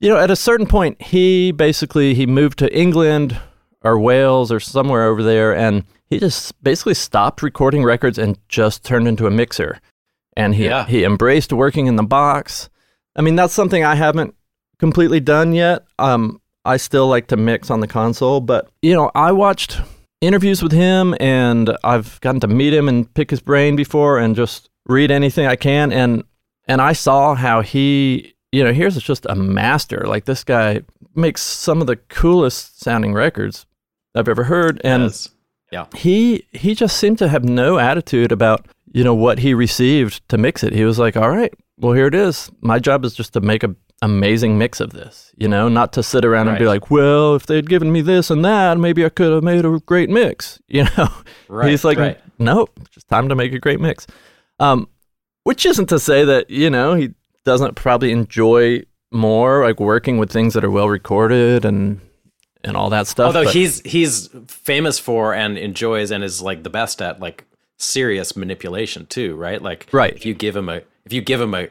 you 0.00 0.08
know, 0.08 0.18
at 0.18 0.30
a 0.30 0.36
certain 0.36 0.66
point 0.66 1.00
he 1.00 1.52
basically 1.52 2.14
he 2.14 2.26
moved 2.26 2.58
to 2.58 2.76
England 2.76 3.38
or 3.82 3.98
Wales 3.98 4.50
or 4.50 4.58
somewhere 4.60 5.04
over 5.06 5.22
there 5.22 5.54
and 5.54 5.84
he 6.10 6.18
just 6.18 6.60
basically 6.62 6.94
stopped 6.94 7.42
recording 7.42 7.84
records 7.84 8.18
and 8.18 8.38
just 8.48 8.84
turned 8.84 9.06
into 9.08 9.26
a 9.26 9.30
mixer. 9.30 9.80
And 10.36 10.54
he 10.54 10.64
Yeah. 10.66 10.86
he 10.86 11.04
embraced 11.04 11.52
working 11.52 11.86
in 11.86 11.96
the 11.96 12.02
box. 12.02 12.68
I 13.16 13.22
mean, 13.22 13.36
that's 13.36 13.52
something 13.54 13.84
I 13.84 13.94
haven't 13.96 14.34
completely 14.78 15.20
done 15.20 15.52
yet. 15.52 15.84
Um, 15.98 16.40
I 16.64 16.76
still 16.76 17.08
like 17.08 17.26
to 17.28 17.36
mix 17.36 17.70
on 17.70 17.80
the 17.80 17.86
console, 17.88 18.40
but 18.40 18.68
you 18.82 18.94
know, 18.94 19.10
I 19.14 19.32
watched 19.32 19.80
interviews 20.20 20.62
with 20.62 20.72
him, 20.72 21.14
and 21.20 21.76
I've 21.84 22.20
gotten 22.20 22.40
to 22.40 22.48
meet 22.48 22.74
him 22.74 22.88
and 22.88 23.12
pick 23.14 23.30
his 23.30 23.40
brain 23.40 23.76
before, 23.76 24.18
and 24.18 24.36
just 24.36 24.68
read 24.86 25.10
anything 25.10 25.46
I 25.46 25.56
can, 25.56 25.92
and 25.92 26.24
and 26.66 26.80
I 26.82 26.92
saw 26.92 27.34
how 27.34 27.62
he, 27.62 28.34
you 28.52 28.62
know, 28.62 28.72
here's 28.72 28.96
just 28.98 29.26
a 29.28 29.34
master. 29.34 30.04
Like 30.06 30.26
this 30.26 30.44
guy 30.44 30.82
makes 31.14 31.42
some 31.42 31.80
of 31.80 31.86
the 31.86 31.96
coolest 31.96 32.80
sounding 32.80 33.14
records 33.14 33.66
I've 34.14 34.28
ever 34.28 34.44
heard, 34.44 34.80
and 34.84 35.04
Yes. 35.04 35.30
He 35.96 36.44
he 36.52 36.74
just 36.74 36.96
seemed 36.96 37.18
to 37.18 37.28
have 37.28 37.44
no 37.44 37.78
attitude 37.78 38.32
about 38.32 38.66
you 38.92 39.04
know 39.04 39.14
what 39.14 39.38
he 39.40 39.52
received 39.54 40.26
to 40.28 40.38
mix 40.38 40.62
it. 40.64 40.72
He 40.72 40.84
was 40.84 40.98
like, 40.98 41.16
"All 41.16 41.28
right, 41.30 41.52
well 41.78 41.92
here 41.92 42.06
it 42.06 42.14
is. 42.14 42.50
My 42.60 42.78
job 42.78 43.04
is 43.04 43.14
just 43.14 43.32
to 43.34 43.40
make 43.40 43.62
a 43.64 43.74
amazing 44.00 44.56
mix 44.56 44.80
of 44.80 44.90
this. 44.90 45.32
You 45.36 45.48
know, 45.48 45.68
not 45.68 45.92
to 45.94 46.02
sit 46.02 46.24
around 46.24 46.46
and 46.48 46.56
be 46.58 46.64
Right. 46.64 46.70
like, 46.82 46.90
well, 46.90 47.34
if 47.34 47.46
they'd 47.46 47.68
given 47.68 47.90
me 47.90 48.00
this 48.00 48.30
and 48.30 48.44
that, 48.44 48.78
maybe 48.78 49.04
I 49.04 49.08
could 49.08 49.32
have 49.32 49.42
made 49.42 49.64
a 49.64 49.80
great 49.80 50.08
mix. 50.08 50.60
You 50.68 50.84
know, 50.96 51.08
Right. 51.48 51.68
he's 51.70 51.84
like, 51.84 51.98
right. 51.98 52.18
nope, 52.38 52.70
it's 52.80 52.90
just 52.90 53.08
time 53.08 53.28
to 53.28 53.34
make 53.34 53.52
a 53.52 53.58
great 53.58 53.80
mix. 53.80 54.06
Um, 54.60 54.88
which 55.44 55.66
isn't 55.66 55.88
to 55.88 55.98
say 55.98 56.24
that 56.24 56.48
you 56.48 56.70
know 56.70 56.94
he 56.94 57.10
doesn't 57.44 57.74
probably 57.74 58.12
enjoy 58.12 58.82
more 59.10 59.64
like 59.64 59.80
working 59.80 60.18
with 60.18 60.30
things 60.30 60.54
that 60.54 60.64
are 60.64 60.70
well 60.70 60.88
recorded 60.88 61.64
and 61.64 62.00
and 62.68 62.76
all 62.76 62.90
that 62.90 63.06
stuff. 63.06 63.26
Although 63.26 63.44
but- 63.44 63.54
he's 63.54 63.80
he's 63.80 64.28
famous 64.46 64.98
for 64.98 65.34
and 65.34 65.56
enjoys 65.58 66.10
and 66.10 66.22
is 66.22 66.40
like 66.42 66.62
the 66.62 66.70
best 66.70 67.00
at 67.02 67.18
like 67.20 67.44
serious 67.78 68.36
manipulation 68.36 69.06
too, 69.06 69.34
right? 69.36 69.60
Like 69.62 69.88
Right. 69.92 70.14
if 70.14 70.24
you 70.26 70.34
give 70.34 70.54
him 70.56 70.68
a 70.68 70.82
if 71.04 71.12
you 71.12 71.20
give 71.20 71.40
him 71.40 71.54
a 71.54 71.68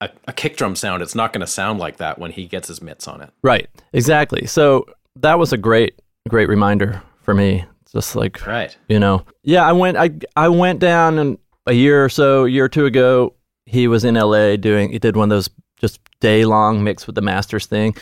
a, 0.00 0.10
a 0.28 0.32
kick 0.32 0.56
drum 0.56 0.76
sound, 0.76 1.02
it's 1.02 1.14
not 1.16 1.32
going 1.32 1.40
to 1.40 1.46
sound 1.46 1.80
like 1.80 1.96
that 1.96 2.18
when 2.20 2.30
he 2.30 2.46
gets 2.46 2.68
his 2.68 2.80
mitts 2.80 3.08
on 3.08 3.20
it. 3.20 3.30
Right. 3.42 3.68
Exactly. 3.92 4.46
So 4.46 4.86
that 5.16 5.40
was 5.40 5.52
a 5.52 5.56
great, 5.56 6.00
great 6.28 6.48
reminder 6.48 7.02
for 7.22 7.34
me. 7.34 7.64
Just 7.90 8.14
like, 8.14 8.46
Right. 8.46 8.76
you 8.88 9.00
know, 9.00 9.24
yeah, 9.42 9.66
I 9.66 9.72
went, 9.72 9.96
I, 9.96 10.10
I 10.36 10.48
went 10.50 10.78
down 10.78 11.18
and 11.18 11.36
a 11.66 11.72
year 11.72 12.04
or 12.04 12.08
so, 12.08 12.44
a 12.44 12.48
year 12.48 12.66
or 12.66 12.68
two 12.68 12.86
ago, 12.86 13.34
he 13.66 13.88
was 13.88 14.04
in 14.04 14.14
LA 14.14 14.54
doing, 14.54 14.92
he 14.92 15.00
did 15.00 15.16
one 15.16 15.24
of 15.32 15.36
those 15.36 15.50
just 15.80 15.98
day 16.20 16.44
long 16.44 16.84
mix 16.84 17.06
with 17.08 17.16
the 17.16 17.22
masters 17.22 17.66
thing. 17.66 17.96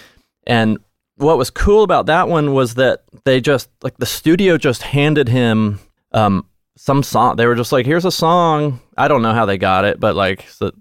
And 0.46 0.76
what 1.16 1.38
was 1.38 1.50
cool 1.50 1.82
about 1.82 2.06
that 2.06 2.28
one 2.28 2.52
was 2.54 2.74
that 2.74 3.04
they 3.24 3.40
just, 3.40 3.68
like 3.82 3.96
the 3.98 4.06
studio 4.06 4.56
just 4.58 4.82
handed 4.82 5.28
him, 5.28 5.78
um, 6.12 6.46
some 6.76 7.02
song. 7.02 7.36
They 7.36 7.46
were 7.46 7.54
just 7.54 7.72
like, 7.72 7.86
here's 7.86 8.04
a 8.04 8.10
song. 8.10 8.80
I 8.98 9.08
don't 9.08 9.22
know 9.22 9.32
how 9.32 9.46
they 9.46 9.56
got 9.58 9.84
it, 9.86 9.98
but 9.98 10.14
like, 10.14 10.46
so 10.48 10.72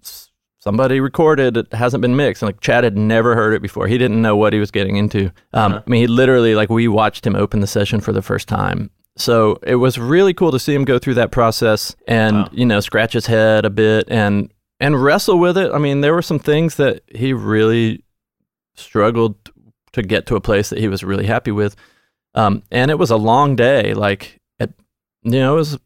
somebody 0.60 1.00
recorded 1.00 1.56
it 1.58 1.72
hasn't 1.74 2.02
been 2.02 2.16
mixed 2.16 2.42
and 2.42 2.48
like 2.50 2.60
Tchad 2.60 2.84
had 2.84 2.98
never 2.98 3.36
heard 3.36 3.54
it 3.54 3.62
before 3.62 3.88
he 3.88 3.98
didn't 4.00 4.20
know 4.22 4.36
what 4.36 4.52
he 4.52 4.60
was 4.60 4.72
getting 4.72 4.96
into 4.96 5.26
um, 5.54 5.74
Uh-huh. 5.74 5.84
i 5.86 5.90
mean 5.90 6.02
he 6.02 6.08
literally 6.08 6.56
like 6.56 6.72
we 6.72 6.88
watched 6.88 7.26
him 7.28 7.36
open 7.36 7.60
the 7.60 7.68
session 7.68 8.02
for 8.02 8.12
the 8.12 8.24
first 8.24 8.48
time 8.48 8.90
so 9.16 9.60
it 9.62 9.76
was 9.76 10.00
really 10.00 10.34
cool 10.34 10.52
to 10.52 10.58
see 10.58 10.74
him 10.74 10.84
go 10.84 10.98
through 10.98 11.14
that 11.14 11.30
process 11.32 11.96
and 12.08 12.36
Wow. 12.38 12.50
you 12.52 12.66
know 12.66 12.80
scratch 12.80 13.14
his 13.14 13.28
head 13.28 13.64
a 13.64 13.70
bit 13.70 14.08
and 14.10 14.52
and 14.80 15.04
wrestle 15.04 15.38
with 15.38 15.56
it 15.56 15.72
i 15.72 15.78
mean 15.78 16.02
there 16.02 16.16
were 16.16 16.24
some 16.24 16.40
things 16.40 16.78
that 16.78 17.04
he 17.14 17.32
really 17.32 18.04
struggled 18.74 19.36
to 19.96 20.04
get 20.04 20.26
to 20.28 20.36
a 20.36 20.42
place 20.42 20.70
that 20.70 20.80
he 20.80 20.90
was 20.90 21.04
really 21.04 21.26
happy 21.26 21.52
with. 21.52 21.76
Um, 22.36 22.64
and 22.70 22.92
it 22.92 23.00
was 23.00 23.12
a 23.12 23.16
long 23.16 23.56
day 23.56 23.94
like 23.94 24.42
at, 24.60 24.72
you 25.24 25.40
know 25.40 25.54
it 25.54 25.60
was 25.60 25.80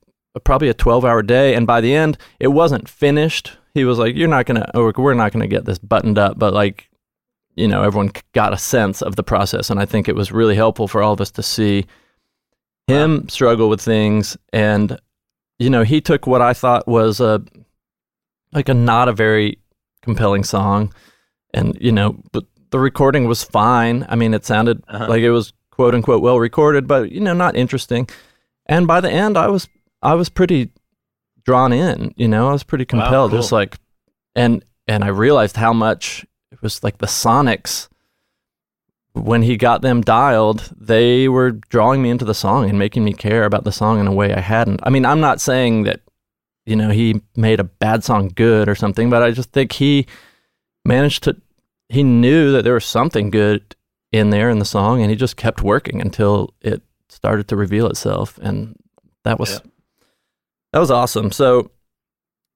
probably 0.43 0.69
a 0.69 0.73
12 0.73 1.05
hour 1.05 1.21
day. 1.21 1.53
And 1.53 1.65
by 1.65 1.79
the 1.79 1.93
end 1.93 2.17
it 2.39 2.47
wasn't 2.47 2.89
finished. 2.89 3.55
He 3.75 3.85
was 3.85 3.99
like 3.99 4.15
you're 4.15 4.27
not 4.27 4.47
gonna 4.47 4.69
or 4.73 4.91
we're 4.97 5.13
not 5.13 5.31
gonna 5.31 5.47
get 5.47 5.65
this 5.65 5.77
buttoned 5.77 6.17
up. 6.17 6.39
But 6.39 6.53
like 6.53 6.89
you 7.55 7.67
know 7.67 7.83
everyone 7.83 8.11
got 8.33 8.51
a 8.51 8.57
sense 8.57 9.01
of 9.03 9.15
the 9.15 9.23
process. 9.23 9.69
And 9.69 9.79
i 9.79 9.85
think 9.85 10.07
it 10.07 10.15
was 10.15 10.31
really 10.31 10.55
helpful 10.55 10.87
for 10.87 11.01
all 11.03 11.13
of 11.13 11.21
us 11.21 11.31
to 11.31 11.43
see 11.43 11.85
him 12.87 13.29
struggle 13.29 13.69
with 13.69 13.81
things. 13.81 14.35
And 14.51 14.99
you 15.59 15.69
know 15.69 15.83
he 15.83 16.01
took 16.01 16.25
what 16.25 16.41
i 16.41 16.53
thought 16.53 16.87
was 16.87 17.19
a 17.19 17.43
like 18.53 18.69
a 18.69 18.73
not 18.73 19.07
a 19.07 19.13
very 19.13 19.59
compelling 20.01 20.43
song. 20.43 20.91
And 21.53 21.77
you 21.79 21.91
know 21.91 22.17
but 22.31 22.45
the 22.71 22.79
recording 22.79 23.27
was 23.27 23.43
fine 23.43 24.05
i 24.09 24.15
mean 24.15 24.33
it 24.33 24.45
sounded 24.45 24.83
Uh-huh. 24.87 25.07
like 25.07 25.21
it 25.21 25.31
was 25.31 25.53
quote 25.71 25.95
unquote 25.95 26.21
well 26.21 26.39
recorded 26.39 26.87
but 26.87 27.11
you 27.11 27.19
know 27.19 27.33
not 27.33 27.55
interesting 27.55 28.07
and 28.65 28.87
by 28.87 28.99
the 29.01 29.09
end 29.11 29.37
i 29.37 29.47
was 29.47 29.67
i 30.01 30.13
was 30.13 30.29
pretty 30.29 30.69
drawn 31.45 31.71
in 31.73 32.13
you 32.17 32.27
know 32.27 32.49
i 32.49 32.51
was 32.51 32.63
pretty 32.63 32.83
Wow, 32.85 33.01
compelled 33.03 33.31
cool. 33.31 33.39
just 33.39 33.51
like 33.51 33.77
and 34.35 34.63
and 34.87 35.03
i 35.03 35.07
realized 35.07 35.55
how 35.55 35.73
much 35.73 36.25
it 36.51 36.61
was 36.61 36.83
like 36.83 36.97
the 36.99 37.07
sonics 37.07 37.87
when 39.13 39.41
he 39.41 39.57
got 39.57 39.81
them 39.81 40.01
dialed 40.01 40.71
they 40.79 41.27
were 41.27 41.51
drawing 41.51 42.01
me 42.01 42.09
into 42.09 42.25
the 42.25 42.33
song 42.35 42.69
and 42.69 42.77
making 42.77 43.03
me 43.03 43.13
care 43.13 43.43
about 43.45 43.63
the 43.63 43.71
song 43.71 43.99
in 43.99 44.07
a 44.07 44.13
way 44.13 44.33
i 44.33 44.39
hadn't 44.39 44.79
i 44.83 44.89
mean 44.89 45.05
i'm 45.05 45.19
not 45.19 45.41
saying 45.41 45.83
that 45.83 46.01
you 46.65 46.75
know 46.75 46.89
he 46.89 47.19
made 47.35 47.59
a 47.59 47.63
bad 47.63 48.03
song 48.03 48.31
good 48.35 48.69
or 48.69 48.75
something 48.75 49.09
but 49.09 49.23
i 49.23 49.31
just 49.31 49.51
think 49.51 49.71
he 49.73 50.05
managed 50.85 51.23
to 51.23 51.35
he 51.89 52.03
knew 52.03 52.51
that 52.51 52.63
there 52.63 52.73
was 52.75 52.85
something 52.85 53.29
good 53.31 53.75
in 54.11 54.29
there 54.29 54.49
in 54.49 54.59
the 54.59 54.65
song 54.65 55.01
and 55.01 55.09
he 55.09 55.15
just 55.15 55.35
kept 55.37 55.61
working 55.61 56.01
until 56.01 56.53
it 56.61 56.81
started 57.09 57.47
to 57.47 57.55
reveal 57.55 57.87
itself 57.87 58.37
and 58.41 58.75
that 59.23 59.39
was 59.39 59.51
Yeah. 59.51 59.59
that 60.73 60.79
was 60.79 60.91
awesome 60.91 61.31
so 61.31 61.71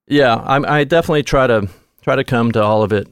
Yeah, 0.07 0.35
I, 0.35 0.79
I 0.79 0.83
definitely 0.83 1.23
try 1.23 1.47
to 1.47 1.67
try 2.01 2.15
to 2.15 2.23
come 2.23 2.51
to 2.51 2.61
all 2.61 2.83
of 2.83 2.91
it, 2.91 3.07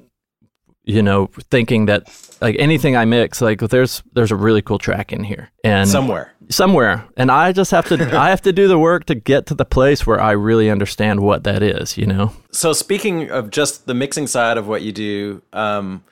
you 0.84 1.01
know, 1.01 1.28
thinking 1.49 1.86
that 1.86 2.03
like 2.41 2.55
anything 2.59 2.95
I 2.97 3.05
mix, 3.05 3.41
like 3.41 3.59
there's 3.61 4.03
there's 4.13 4.32
a 4.32 4.36
really 4.36 4.61
cool 4.61 4.78
track 4.80 5.13
in 5.13 5.24
here, 5.24 5.49
and 5.63 5.88
Somewhere. 5.88 6.34
somewhere, 6.49 7.05
and 7.15 7.32
I 7.32 7.53
just 7.53 7.72
have 7.72 7.88
to 7.89 7.95
I 8.19 8.30
have 8.30 8.41
to 8.41 8.51
do 8.51 8.67
the 8.67 8.78
work 8.80 9.05
to 9.05 9.15
get 9.15 9.45
to 9.47 9.53
the 9.55 9.63
place 9.65 10.05
where 10.07 10.19
I 10.19 10.32
really 10.32 10.69
understand 10.69 11.19
what 11.22 11.43
that 11.45 11.61
is, 11.63 11.97
you 11.97 12.05
know. 12.07 12.34
So 12.51 12.74
speaking 12.74 13.30
of 13.32 13.51
just 13.51 13.86
the 13.86 13.93
mixing 13.93 14.28
side 14.28 14.57
of 14.57 14.67
what 14.67 14.82
you 14.82 14.91
do, 14.91 15.41
um, 15.53 16.03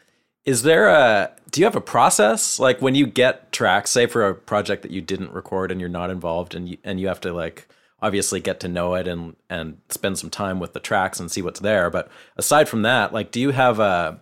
is 0.49 0.63
there 0.63 0.87
a 0.87 1.31
do 1.51 1.61
you 1.61 1.65
have 1.65 1.75
a 1.75 1.81
process 1.81 2.57
like 2.57 2.81
when 2.81 2.95
you 2.95 3.05
get 3.05 3.51
tracks, 3.51 3.91
say 3.91 4.07
for 4.07 4.27
a 4.27 4.33
project 4.33 4.81
that 4.81 4.89
you 4.89 4.99
didn't 4.99 5.31
record 5.31 5.71
and 5.71 5.79
you're 5.79 5.89
not 5.89 6.09
involved, 6.09 6.55
and 6.55 6.67
you, 6.67 6.77
and 6.83 6.99
you 6.99 7.07
have 7.07 7.21
to 7.21 7.31
like 7.31 7.67
obviously 8.01 8.39
get 8.39 8.59
to 8.61 8.67
know 8.67 8.95
it 8.95 9.07
and 9.07 9.35
and 9.47 9.77
spend 9.89 10.17
some 10.17 10.31
time 10.31 10.59
with 10.59 10.73
the 10.73 10.79
tracks 10.79 11.19
and 11.19 11.29
see 11.29 11.43
what's 11.43 11.59
there. 11.59 11.91
But 11.91 12.09
aside 12.35 12.67
from 12.67 12.81
that, 12.81 13.13
like, 13.13 13.29
do 13.29 13.39
you 13.39 13.51
have 13.51 13.79
a 13.79 14.19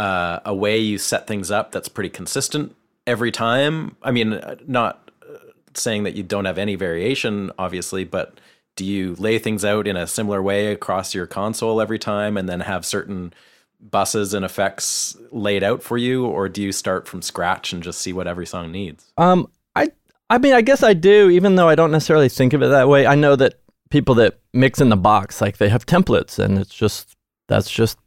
uh, 0.00 0.40
a 0.44 0.52
way 0.52 0.78
you 0.78 0.98
set 0.98 1.28
things 1.28 1.48
up 1.48 1.70
that's 1.70 1.88
pretty 1.88 2.10
consistent 2.10 2.74
every 3.06 3.30
time? 3.30 3.94
I 4.02 4.10
mean, 4.10 4.32
uh, 4.32 4.56
not 4.66 5.12
uh, 5.22 5.36
saying 5.74 6.02
that 6.02 6.16
you 6.16 6.24
don't 6.24 6.46
have 6.46 6.58
any 6.58 6.74
variation, 6.74 7.52
obviously, 7.56 8.02
but 8.02 8.40
do 8.74 8.84
you 8.84 9.14
lay 9.14 9.38
things 9.38 9.64
out 9.64 9.86
in 9.86 9.96
a 9.96 10.08
similar 10.08 10.42
way 10.42 10.72
across 10.72 11.14
your 11.14 11.28
console 11.28 11.80
every 11.80 12.00
time 12.00 12.36
and 12.36 12.48
then 12.48 12.60
have 12.60 12.84
certain 12.84 13.32
buses 13.80 14.34
and 14.34 14.44
effects 14.44 15.16
laid 15.30 15.62
out 15.62 15.82
for 15.82 15.96
you 15.96 16.26
or 16.26 16.48
do 16.48 16.62
you 16.62 16.72
start 16.72 17.08
from 17.08 17.22
scratch 17.22 17.72
and 17.72 17.82
just 17.82 18.00
see 18.00 18.12
what 18.12 18.26
every 18.26 18.46
song 18.46 18.70
needs 18.70 19.12
Um, 19.16 19.50
I 19.74 19.88
I 20.30 20.38
mean, 20.38 20.52
I 20.52 20.60
guess 20.60 20.84
I 20.84 20.94
do, 20.94 21.28
even 21.28 21.56
though 21.56 21.68
I 21.68 21.74
don't 21.74 21.90
necessarily 21.90 22.28
think 22.28 22.52
of 22.52 22.62
it 22.62 22.68
that 22.68 22.88
way. 22.88 23.04
I 23.04 23.16
know 23.16 23.34
that 23.34 23.54
people 23.90 24.14
that 24.14 24.38
mix 24.54 24.80
in 24.80 24.88
the 24.88 24.96
box, 24.96 25.40
like 25.40 25.58
they 25.58 25.68
have 25.68 25.84
templates, 25.84 26.38
and 26.38 26.56
it's 26.56 26.72
just 26.72 27.16
that's 27.48 27.68
just 27.68 27.98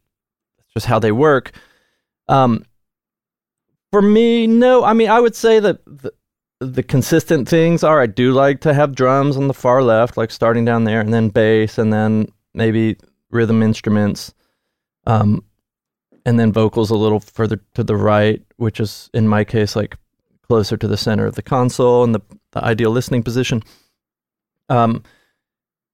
that's 0.58 0.74
just 0.74 0.86
how 0.86 1.00
they 1.00 1.12
work. 1.12 1.52
Um, 2.30 2.66
for 3.92 4.02
me, 4.02 4.48
no. 4.48 4.86
I 4.86 4.94
mean, 4.94 5.10
I 5.10 5.20
would 5.20 5.36
say 5.36 5.60
that 5.60 5.84
the, 5.86 6.14
the 6.60 6.82
consistent 6.82 7.50
things 7.50 7.84
are 7.84 8.02
I 8.02 8.08
do 8.08 8.32
like 8.32 8.62
to 8.62 8.74
have 8.74 8.96
drums 8.96 9.36
on 9.36 9.50
the 9.50 9.54
far 9.54 9.84
left, 9.84 10.16
like 10.16 10.32
starting 10.32 10.64
down 10.64 10.86
there, 10.86 11.02
and 11.02 11.14
then 11.14 11.28
bass, 11.28 11.78
and 11.78 11.92
then 11.92 12.32
maybe 12.54 12.98
rhythm 13.32 13.62
instruments, 13.62 14.34
um, 15.06 15.44
and 16.26 16.40
then 16.40 16.52
vocals 16.54 16.90
a 16.90 16.96
little 16.96 17.20
further 17.20 17.60
to 17.76 17.84
the 17.84 17.96
right, 17.96 18.42
which 18.58 18.80
is 18.80 19.10
in 19.14 19.28
my 19.28 19.44
case 19.44 19.76
like 19.76 19.98
closer 20.48 20.78
to 20.78 20.88
the 20.88 20.98
center 20.98 21.26
of 21.26 21.36
the 21.36 21.42
console 21.42 22.04
and 22.04 22.14
the, 22.16 22.22
the 22.52 22.64
ideal 22.64 22.92
listening 22.92 23.24
position. 23.24 23.62
Um, 24.70 25.04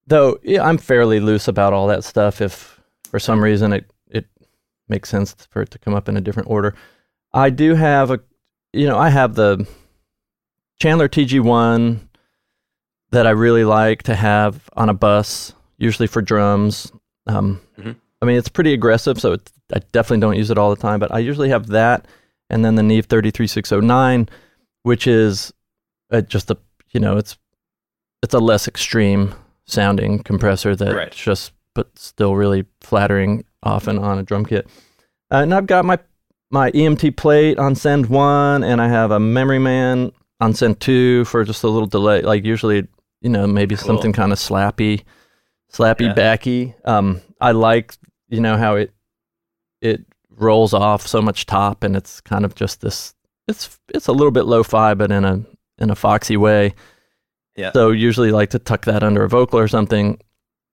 though 0.07 0.37
yeah, 0.43 0.63
I'm 0.63 0.77
fairly 0.77 1.19
loose 1.19 1.47
about 1.47 1.73
all 1.73 1.87
that 1.87 2.03
stuff. 2.03 2.41
If 2.41 2.79
for 3.09 3.19
some 3.19 3.43
reason 3.43 3.73
it 3.73 3.89
it 4.07 4.25
makes 4.87 5.09
sense 5.09 5.35
for 5.49 5.61
it 5.61 5.71
to 5.71 5.79
come 5.79 5.93
up 5.95 6.07
in 6.09 6.17
a 6.17 6.21
different 6.21 6.49
order, 6.49 6.75
I 7.33 7.49
do 7.49 7.75
have 7.75 8.11
a, 8.11 8.19
you 8.73 8.87
know, 8.87 8.97
I 8.97 9.09
have 9.09 9.35
the 9.35 9.67
Chandler 10.79 11.09
TG1 11.09 11.99
that 13.11 13.25
I 13.27 13.31
really 13.31 13.65
like 13.65 14.03
to 14.03 14.15
have 14.15 14.69
on 14.73 14.87
a 14.89 14.93
bus, 14.93 15.53
usually 15.77 16.07
for 16.07 16.21
drums. 16.21 16.91
Um, 17.27 17.59
Mhm. 17.77 17.95
I 18.21 18.25
mean, 18.25 18.37
it's 18.37 18.49
pretty 18.49 18.73
aggressive, 18.73 19.19
so 19.19 19.33
it's, 19.33 19.51
I 19.73 19.79
definitely 19.91 20.21
don't 20.21 20.37
use 20.37 20.49
it 20.51 20.57
all 20.57 20.69
the 20.73 20.81
time, 20.81 20.99
but 20.99 21.11
I 21.13 21.19
usually 21.19 21.49
have 21.49 21.67
that 21.67 22.05
and 22.49 22.65
then 22.65 22.75
the 22.75 22.83
Neve 22.83 23.05
33609, 23.05 24.27
which 24.83 25.05
is 25.07 25.53
uh, 26.11 26.21
just 26.21 26.49
a, 26.49 26.57
you 26.91 26.99
know, 26.99 27.17
it's 27.17 27.37
it's 28.23 28.33
a 28.33 28.39
less 28.39 28.67
extreme 28.67 29.33
sounding 29.65 30.19
compressor 30.23 30.75
that's 30.75 30.93
Right. 30.93 31.11
just, 31.11 31.53
but 31.75 31.87
still 31.97 32.35
really 32.35 32.65
flattering 32.81 33.45
often 33.63 33.97
on 33.99 34.17
a 34.19 34.23
drum 34.23 34.45
kit. 34.45 34.67
Uh, 35.31 35.37
and 35.37 35.53
I've 35.53 35.67
got 35.67 35.85
my 35.85 35.99
my 36.51 36.71
EMT 36.71 37.15
plate 37.15 37.59
on 37.59 37.75
send 37.75 38.07
one, 38.07 38.63
and 38.63 38.81
I 38.81 38.87
have 38.89 39.11
a 39.11 39.19
Memory 39.19 39.59
Man 39.59 40.11
on 40.41 40.53
send 40.55 40.79
two 40.79 41.23
for 41.25 41.43
just 41.43 41.63
a 41.63 41.67
little 41.69 41.87
delay. 41.87 42.21
Like 42.23 42.43
usually, 42.43 42.87
you 43.21 43.29
know, 43.29 43.45
maybe 43.45 43.75
Cool. 43.75 43.85
something 43.85 44.11
kind 44.13 44.31
of 44.33 44.39
slappy, 44.39 45.03
slappy 45.71 46.07
Yeah. 46.07 46.13
backy. 46.13 46.73
Um, 46.85 47.21
I 47.39 47.51
like 47.51 47.93
you 48.29 48.41
know 48.41 48.57
how 48.57 48.75
it 48.75 48.91
it 49.81 50.05
rolls 50.37 50.73
off 50.73 51.05
so 51.07 51.21
much 51.21 51.45
top, 51.45 51.83
and 51.83 51.95
it's 51.95 52.21
kind 52.21 52.45
of 52.45 52.55
just 52.55 52.81
this. 52.81 53.13
It's 53.47 53.79
it's 53.93 54.07
a 54.07 54.11
little 54.13 54.31
bit 54.31 54.45
lo-fi, 54.45 54.93
but 54.93 55.11
in 55.11 55.25
a 55.25 55.41
in 55.77 55.89
a 55.89 55.95
foxy 55.95 56.37
way. 56.37 56.73
Yeah. 57.55 57.71
So 57.73 57.89
usually 57.91 58.31
like 58.31 58.49
to 58.51 58.59
tuck 58.59 58.85
that 58.85 59.03
under 59.03 59.23
a 59.23 59.29
vocal 59.29 59.59
or 59.59 59.67
something. 59.67 60.19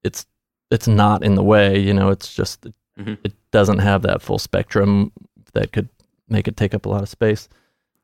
It's 0.04 0.26
it's 0.70 0.86
not 0.88 1.24
in 1.24 1.34
the 1.36 1.42
way, 1.42 1.78
you 1.78 1.94
know. 1.94 2.10
It's 2.10 2.34
just 2.34 2.66
Mhm. 2.98 3.18
it 3.24 3.32
doesn't 3.50 3.78
have 3.80 4.02
that 4.02 4.22
full 4.22 4.38
spectrum 4.38 5.12
that 5.52 5.72
could 5.72 5.88
make 6.28 6.48
it 6.48 6.56
take 6.56 6.74
up 6.74 6.86
a 6.86 6.88
lot 6.88 7.02
of 7.02 7.08
space. 7.08 7.48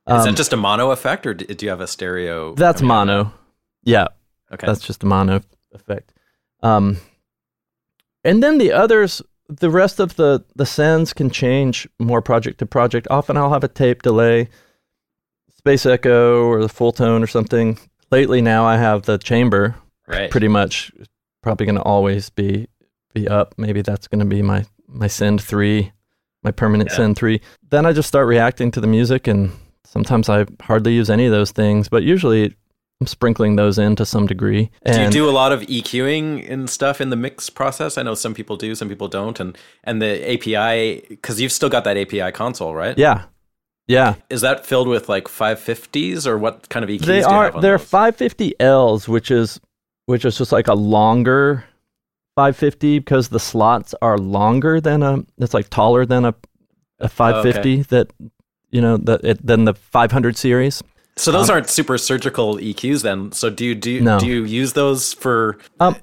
is 0.09 0.15
Um, 0.15 0.25
that 0.25 0.37
just 0.37 0.53
a 0.53 0.57
mono 0.57 0.91
effect 0.91 1.27
or 1.27 1.33
do 1.35 1.65
you 1.65 1.71
have 1.71 1.81
a 1.81 1.87
stereo 1.87 2.55
that's 2.55 2.79
out 2.79 2.83
of 2.83 2.89
mono. 2.89 3.33
Yeah, 3.85 4.09
okay 4.53 4.67
that's 4.67 4.81
just 4.81 5.03
a 5.03 5.07
mono 5.07 5.41
effect. 5.73 6.13
Um, 6.63 6.99
and 8.25 8.43
then 8.43 8.59
the 8.59 8.73
others, 8.73 9.23
the 9.61 9.71
rest 9.71 10.01
of 10.01 10.17
the 10.17 10.45
the 10.57 10.67
sends 10.67 11.13
can 11.13 11.31
change 11.31 11.89
more 11.99 12.23
project 12.23 12.59
to 12.59 12.67
project. 12.67 13.07
Often 13.11 13.37
I'll 13.37 13.53
have 13.53 13.65
a 13.65 13.69
tape 13.69 14.03
delay, 14.03 14.49
space 15.57 15.87
echo, 15.87 16.45
or 16.45 16.61
the 16.61 16.69
Fulltone 16.69 17.23
or 17.23 17.27
something. 17.27 17.79
Lately 18.11 18.41
now 18.43 18.65
I 18.65 18.77
have 18.77 19.03
the 19.03 19.19
chamber, 19.19 19.75
right 20.07 20.31
pretty 20.31 20.49
much 20.49 20.93
probably 21.43 21.67
going 21.67 21.77
to 21.77 21.83
always 21.83 22.31
be 22.31 22.69
be 23.15 23.29
up. 23.29 23.55
Maybe 23.57 23.83
that's 23.83 24.09
going 24.09 24.21
to 24.21 24.25
be 24.27 24.43
my 24.43 24.65
my 24.89 25.07
send 25.07 25.41
three, 25.43 25.93
my 26.43 26.51
permanent 26.51 26.91
Yeah. 26.91 26.97
send 26.97 27.17
three. 27.17 27.41
Then 27.71 27.87
I 27.87 27.93
just 27.93 28.09
start 28.09 28.27
reacting 28.27 28.71
to 28.73 28.81
the 28.81 28.87
music, 28.87 29.27
and 29.27 29.53
sometimes 29.85 30.29
I 30.29 30.47
hardly 30.63 30.95
use 30.95 31.11
any 31.11 31.27
of 31.27 31.33
those 31.33 31.51
things, 31.53 31.89
but 31.89 32.03
usually 32.03 32.55
I'm 33.03 33.09
sprinkling 33.09 33.57
those 33.57 33.79
in 33.79 33.97
to 33.97 34.07
some 34.07 34.27
degree. 34.27 34.71
do 34.87 35.03
you 35.03 35.11
do 35.11 35.29
a 35.29 35.33
lot 35.33 35.51
of 35.51 35.63
EQing 35.63 36.49
and 36.49 36.71
stuff 36.71 37.01
in 37.01 37.11
the 37.11 37.17
mix 37.17 37.51
process? 37.51 37.99
I 37.99 38.05
know 38.05 38.15
some 38.15 38.33
people 38.33 38.57
do, 38.57 38.77
some 38.77 38.89
people 38.89 39.09
don't, 39.09 39.41
and 39.41 39.59
and 39.83 40.01
the 40.01 40.23
API 40.35 41.05
because 41.09 41.41
you've 41.41 41.51
still 41.51 41.69
got 41.69 41.83
that 41.83 41.97
API 41.97 42.31
console, 42.31 42.77
right? 42.77 42.97
yeah, 42.97 43.25
yeah, 43.89 44.15
Is 44.31 44.43
that 44.43 44.65
filled 44.65 44.87
with 44.87 45.09
like 45.09 45.25
550s 45.25 46.29
or 46.29 46.39
what 46.39 46.69
kind 46.69 46.85
of 46.85 46.91
EQs 46.91 47.01
they 47.01 47.07
do 47.07 47.19
you 47.19 47.27
are. 47.27 47.45
have 47.47 47.57
on 47.57 47.63
They're 47.63 47.77
those? 47.77 47.89
550Ls, 47.91 49.09
which 49.09 49.33
is 49.33 49.61
which 50.07 50.25
is 50.25 50.39
just 50.39 50.53
like 50.53 50.69
a 50.69 50.75
longer 50.75 51.65
550 52.37 53.01
because 53.01 53.31
the 53.31 53.41
slots 53.41 53.97
are 54.01 54.17
longer 54.17 54.81
than 54.81 55.03
a. 55.03 55.25
It's 55.39 55.55
like 55.55 55.71
taller 55.71 56.07
than 56.07 56.25
a 56.25 56.35
a 57.01 57.09
550 57.09 57.83
that 57.91 58.13
you 58.71 58.81
know 58.81 58.97
that 58.97 59.25
it, 59.25 59.45
than 59.45 59.65
the 59.65 59.75
500 59.75 60.37
series. 60.37 60.85
So 61.17 61.31
those 61.31 61.51
aren't 61.51 61.69
super 61.69 61.99
surgical 61.99 62.57
EQs 62.57 63.03
then. 63.03 63.33
So 63.33 63.51
do 63.51 63.65
you 63.65 63.75
do 63.75 63.91
you, 63.91 63.99
Um, 64.01 64.05
No. 64.05 64.19
do 64.19 64.27
you 64.27 64.45
use 64.45 64.73
those 64.73 65.13
for 65.13 65.59
Um, 65.79 65.97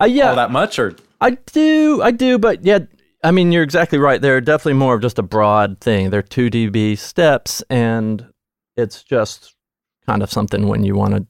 uh, 0.00 0.04
yeah, 0.06 0.30
all 0.30 0.36
that 0.36 0.50
much 0.50 0.78
or 0.78 0.96
I 1.20 1.30
do, 1.30 2.00
I 2.02 2.10
do, 2.10 2.38
but 2.38 2.64
yeah, 2.64 2.80
I 3.24 3.30
mean, 3.30 3.50
you're 3.50 3.62
exactly 3.64 3.98
right. 3.98 4.20
They're 4.20 4.40
definitely 4.40 4.74
more 4.74 4.94
of 4.94 5.02
just 5.02 5.18
a 5.18 5.22
broad 5.22 5.80
thing. 5.80 6.10
They're 6.10 6.22
two 6.22 6.50
dB 6.50 6.96
steps, 6.96 7.62
and 7.68 8.26
it's 8.76 9.02
just 9.02 9.54
kind 10.06 10.22
of 10.22 10.30
something 10.30 10.68
when 10.68 10.84
you 10.84 10.94
want 10.94 11.14
to, 11.14 11.26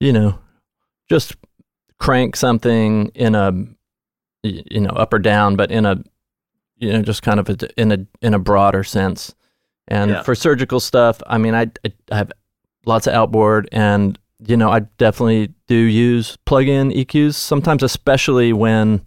you 0.00 0.12
know, 0.12 0.38
just 1.08 1.36
crank 1.98 2.36
something 2.36 3.06
in 3.14 3.34
a 3.34 3.52
you 4.42 4.80
know, 4.80 4.90
up 4.90 5.12
or 5.12 5.18
down, 5.18 5.56
but 5.56 5.70
in 5.70 5.84
a, 5.86 6.02
you 6.76 6.92
know, 6.92 7.02
just 7.02 7.22
kind 7.22 7.40
of 7.40 7.48
a, 7.48 7.80
in 7.80 7.92
a 7.92 8.06
in 8.22 8.34
a 8.34 8.38
broader 8.38 8.84
sense. 8.84 9.34
And 9.88 10.10
Yeah. 10.10 10.22
for 10.22 10.34
surgical 10.34 10.80
stuff, 10.80 11.22
I 11.26 11.38
mean, 11.38 11.54
I, 11.54 11.62
I 11.84 11.92
I 12.10 12.16
have 12.16 12.32
lots 12.84 13.06
of 13.06 13.14
outboard 13.14 13.68
and 13.72 14.16
you 14.46 14.56
know 14.56 14.70
i 14.70 14.78
definitely 14.98 15.52
do 15.66 15.74
use 15.74 16.36
plug-in 16.44 16.90
eqs 16.90 17.34
sometimes 17.34 17.82
especially 17.82 18.52
when 18.52 19.00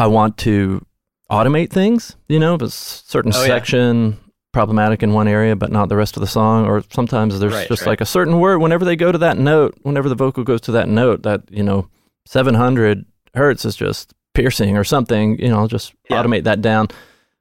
i 0.00 0.06
want 0.06 0.36
to 0.38 0.84
automate 1.30 1.70
things 1.70 2.16
you 2.28 2.38
know 2.40 2.54
if 2.56 2.62
a 2.62 2.70
certain 2.70 3.30
Oh, 3.32 3.40
yeah. 3.42 3.46
section 3.46 4.16
problematic 4.52 5.02
in 5.04 5.12
one 5.12 5.28
area 5.28 5.54
but 5.54 5.70
not 5.70 5.90
the 5.90 5.96
rest 5.96 6.16
of 6.16 6.22
the 6.22 6.26
song 6.26 6.64
or 6.66 6.82
sometimes 6.90 7.38
there's 7.38 7.52
Right, 7.52 7.68
just 7.68 7.82
right. 7.82 7.88
like 7.92 8.00
a 8.00 8.06
certain 8.06 8.40
word 8.40 8.58
whenever 8.58 8.84
they 8.84 8.96
go 8.96 9.12
to 9.12 9.18
that 9.18 9.38
note 9.38 9.74
whenever 9.82 10.08
the 10.08 10.16
vocal 10.16 10.42
goes 10.42 10.62
to 10.62 10.72
that 10.72 10.88
note 10.88 11.22
that 11.22 11.42
you 11.50 11.62
know 11.62 11.86
700 12.26 13.04
hertz 13.34 13.64
is 13.64 13.76
just 13.76 14.14
piercing 14.34 14.76
or 14.76 14.82
something 14.84 15.38
you 15.38 15.48
know 15.50 15.58
i'll 15.58 15.68
just 15.68 15.92
Yeah. 16.08 16.20
automate 16.22 16.44
that 16.44 16.62
down 16.62 16.88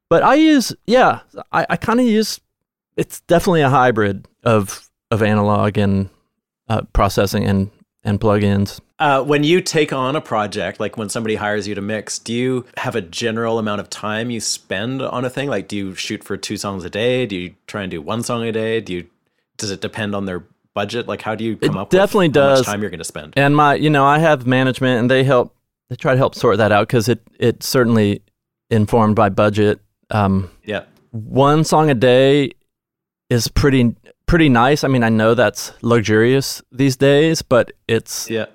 but 0.10 0.22
i 0.24 0.36
use 0.36 0.76
yeah 0.86 1.22
i, 1.52 1.66
I 1.70 1.78
kind 1.78 2.00
of 2.00 2.06
use 2.06 2.40
it's 3.00 3.22
definitely 3.22 3.62
a 3.62 3.70
hybrid 3.70 4.28
of 4.44 4.90
of 5.12 5.24
analog 5.24 5.78
and 5.78 6.10
uh, 6.68 6.82
processing 6.94 7.44
and 7.46 7.72
and 8.04 8.20
plugins. 8.20 8.80
Uh, 9.00 9.24
when 9.24 9.44
you 9.44 9.62
take 9.62 9.94
on 9.94 10.16
a 10.16 10.22
project, 10.22 10.80
like 10.80 10.98
when 10.98 11.08
somebody 11.10 11.36
hires 11.36 11.68
you 11.68 11.74
to 11.76 11.82
mix, 11.82 12.20
do 12.20 12.34
you 12.34 12.66
have 12.78 12.96
a 12.96 13.02
general 13.02 13.58
amount 13.58 13.80
of 13.80 13.90
time 13.90 14.30
you 14.30 14.42
spend 14.42 15.02
on 15.02 15.24
a 15.24 15.30
thing? 15.30 15.48
Like, 15.50 15.68
do 15.70 15.78
you 15.78 15.96
shoot 15.96 16.22
for 16.24 16.36
two 16.38 16.58
songs 16.58 16.84
a 16.84 16.90
day? 16.90 17.26
Do 17.26 17.36
you 17.38 17.56
try 17.68 17.82
and 17.84 17.92
do 17.92 18.02
one 18.02 18.24
song 18.24 18.44
a 18.46 18.52
day? 18.52 18.82
Do 18.82 18.94
you? 18.94 19.08
Does 19.58 19.72
it 19.72 19.82
depend 19.82 20.16
on 20.16 20.26
their 20.26 20.44
budget? 20.74 21.08
Like, 21.08 21.22
how 21.22 21.36
do 21.36 21.44
you 21.46 21.56
come 21.58 21.78
It 21.78 21.80
up? 21.80 21.90
definitely 21.90 22.28
with 22.30 22.36
how 22.38 22.42
does. 22.50 22.60
much 22.60 22.66
time 22.68 22.82
you're 22.82 22.90
going 22.90 23.00
to 23.00 23.04
spend? 23.06 23.34
And 23.38 23.56
my, 23.56 23.76
you 23.76 23.90
know, 23.90 24.06
I 24.06 24.20
have 24.20 24.46
management, 24.46 25.00
and 25.00 25.10
they 25.10 25.24
help 25.24 25.56
they 25.90 25.96
try 25.96 26.12
to 26.14 26.18
help 26.18 26.36
sort 26.36 26.58
that 26.58 26.72
out 26.72 26.88
because 26.88 27.08
it 27.10 27.22
it 27.40 27.64
certainly 27.64 28.22
informed 28.70 29.16
by 29.16 29.30
budget. 29.30 29.80
Um, 30.12 30.50
Yeah. 30.66 30.84
one 31.12 31.64
song 31.64 31.90
a 31.90 31.96
day 31.96 32.52
is 33.30 33.48
pretty 33.48 33.96
pretty 34.26 34.50
nice. 34.50 34.84
I 34.84 34.88
mean, 34.88 35.04
I 35.04 35.10
know 35.10 35.34
that's 35.34 35.72
luxurious 35.82 36.62
these 36.72 36.96
days, 36.96 37.42
but 37.42 37.72
it's 37.88 38.30
Yeah. 38.30 38.46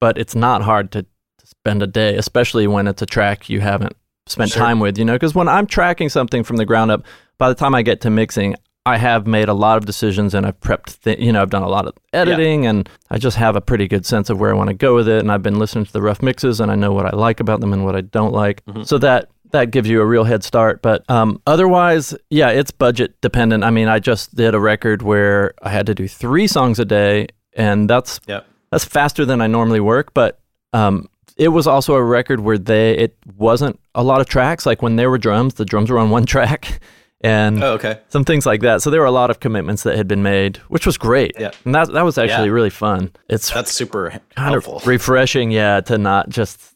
but 0.00 0.18
it's 0.18 0.34
not 0.34 0.62
hard 0.62 0.92
to, 0.92 1.02
to 1.02 1.46
spend 1.46 1.82
a 1.82 1.86
day, 1.86 2.16
especially 2.16 2.66
when 2.66 2.86
it's 2.86 3.00
a 3.02 3.06
track 3.06 3.48
you 3.48 3.60
haven't 3.60 3.96
spent 4.26 4.50
Sure. 4.50 4.62
time 4.62 4.78
with. 4.80 4.98
You 4.98 5.04
know, 5.06 5.14
because 5.14 5.34
when 5.34 5.48
I'm 5.48 5.66
tracking 5.66 6.08
something 6.10 6.42
from 6.44 6.56
the 6.56 6.66
ground 6.66 6.90
up, 6.90 7.02
by 7.38 7.48
the 7.48 7.54
time 7.54 7.74
I 7.74 7.80
get 7.82 8.00
to 8.02 8.10
mixing, 8.10 8.54
I 8.86 8.96
have 8.98 9.26
made 9.26 9.48
a 9.48 9.54
lot 9.54 9.76
of 9.78 9.84
decisions 9.86 10.34
and 10.34 10.44
I've 10.46 10.58
prepped. 10.60 11.00
Th- 11.02 11.18
you 11.18 11.32
know, 11.32 11.40
I've 11.42 11.50
done 11.50 11.62
a 11.62 11.68
lot 11.68 11.86
of 11.86 11.94
editing, 12.14 12.66
and 12.66 12.88
I 13.10 13.18
just 13.18 13.36
have 13.36 13.54
a 13.56 13.60
pretty 13.60 13.86
good 13.88 14.04
sense 14.06 14.30
of 14.30 14.38
where 14.40 14.50
I 14.50 14.56
want 14.56 14.68
to 14.68 14.74
go 14.74 14.94
with 14.94 15.08
it. 15.08 15.20
And 15.20 15.30
I've 15.32 15.42
been 15.42 15.58
listening 15.58 15.84
to 15.86 15.92
the 15.92 16.02
rough 16.02 16.22
mixes, 16.22 16.60
and 16.60 16.70
I 16.70 16.74
know 16.76 16.92
what 16.92 17.06
I 17.06 17.16
like 17.16 17.40
about 17.40 17.60
them 17.60 17.72
and 17.72 17.84
what 17.84 17.94
I 17.96 18.00
don't 18.02 18.32
like. 18.32 18.64
Mm-hmm. 18.66 18.82
So 18.84 18.96
that 18.98 19.28
that 19.52 19.70
gives 19.70 19.88
you 19.88 20.00
a 20.00 20.06
real 20.06 20.24
head 20.24 20.42
start. 20.44 20.82
But 20.82 21.08
um, 21.10 21.40
otherwise, 21.46 22.14
yeah, 22.30 22.50
it's 22.50 22.70
budget 22.70 23.20
dependent. 23.20 23.64
I 23.64 23.70
mean, 23.70 23.88
I 23.88 23.98
just 23.98 24.34
did 24.34 24.54
a 24.54 24.60
record 24.60 25.02
where 25.02 25.54
I 25.62 25.70
had 25.70 25.86
to 25.86 25.94
do 25.94 26.06
three 26.08 26.46
songs 26.46 26.78
a 26.78 26.84
day, 26.84 27.28
and 27.54 27.88
that's 27.90 28.20
Yeah. 28.26 28.40
that's 28.70 28.84
faster 28.84 29.24
than 29.24 29.40
I 29.40 29.46
normally 29.46 29.80
work. 29.80 30.14
But 30.14 30.40
um, 30.72 31.08
it 31.36 31.48
was 31.48 31.66
also 31.66 31.94
a 31.94 32.02
record 32.02 32.40
where 32.40 32.58
they 32.58 32.92
it 32.96 33.16
wasn't 33.36 33.78
a 33.94 34.02
lot 34.02 34.20
of 34.20 34.28
tracks. 34.28 34.66
Like 34.66 34.82
when 34.82 34.96
there 34.96 35.10
were 35.10 35.18
drums, 35.18 35.54
the 35.54 35.64
drums 35.64 35.90
were 35.90 35.98
on 35.98 36.10
one 36.10 36.26
track, 36.34 36.80
and 37.22 37.62
Oh, 37.62 37.72
okay. 37.74 37.98
some 38.08 38.24
things 38.24 38.46
like 38.46 38.60
that. 38.62 38.82
So 38.82 38.90
there 38.90 39.00
were 39.00 39.06
a 39.06 39.10
lot 39.10 39.30
of 39.30 39.40
commitments 39.40 39.82
that 39.82 39.96
had 39.96 40.06
been 40.08 40.22
made, 40.22 40.56
which 40.68 40.86
was 40.86 40.96
great. 40.96 41.32
Yeah. 41.38 41.50
and 41.64 41.74
that 41.74 41.92
that 41.92 42.04
was 42.04 42.18
actually 42.18 42.48
Yeah. 42.48 42.54
really 42.54 42.70
fun. 42.70 43.10
It's 43.28 43.50
That's 43.50 43.72
super 43.72 44.10
kind 44.10 44.52
helpful. 44.52 44.76
of 44.76 44.86
refreshing, 44.86 45.50
yeah, 45.50 45.80
to 45.82 45.98
not 45.98 46.28
just 46.28 46.69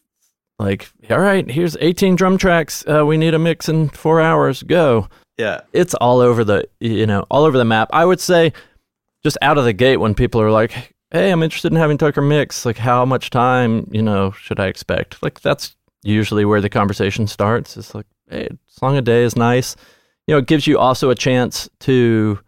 like, 0.64 0.90
all 1.10 1.18
right, 1.20 1.48
here's 1.50 1.76
18 1.80 2.16
drum 2.16 2.38
tracks. 2.38 2.84
Uh, 2.88 3.04
we 3.04 3.16
need 3.16 3.34
a 3.34 3.38
mix 3.38 3.68
in 3.68 3.88
four 3.90 4.20
hours. 4.20 4.62
Go. 4.62 5.08
yeah. 5.36 5.60
It's 5.72 5.94
all 5.94 6.20
over 6.20 6.44
the, 6.44 6.68
you 6.80 7.06
know, 7.06 7.24
all 7.30 7.44
over 7.44 7.58
the 7.58 7.64
map. 7.64 7.90
I 7.92 8.04
would 8.04 8.20
say, 8.20 8.52
just 9.22 9.38
out 9.42 9.58
of 9.58 9.64
the 9.64 9.72
gate, 9.72 9.98
when 9.98 10.14
people 10.14 10.40
are 10.40 10.50
like, 10.50 10.94
"Hey, 11.10 11.30
I'm 11.30 11.42
interested 11.42 11.72
in 11.72 11.78
having 11.78 11.98
Tucker 11.98 12.20
mix. 12.22 12.66
Like, 12.66 12.76
how 12.78 13.04
much 13.04 13.30
time, 13.30 13.88
you 13.90 14.02
know, 14.02 14.32
should 14.32 14.60
I 14.60 14.66
expect?" 14.66 15.22
Like, 15.22 15.40
that's 15.40 15.76
usually 16.02 16.44
where 16.44 16.60
the 16.60 16.68
conversation 16.68 17.26
starts. 17.26 17.76
It's 17.76 17.94
like, 17.94 18.06
"Hey, 18.28 18.48
song 18.66 18.96
a 18.96 19.02
day 19.02 19.22
is 19.22 19.36
nice." 19.36 19.76
You 20.26 20.34
know, 20.34 20.38
it 20.38 20.46
gives 20.46 20.66
you 20.66 20.78
also 20.78 21.10
a 21.10 21.14
chance 21.14 21.68
to 21.80 22.38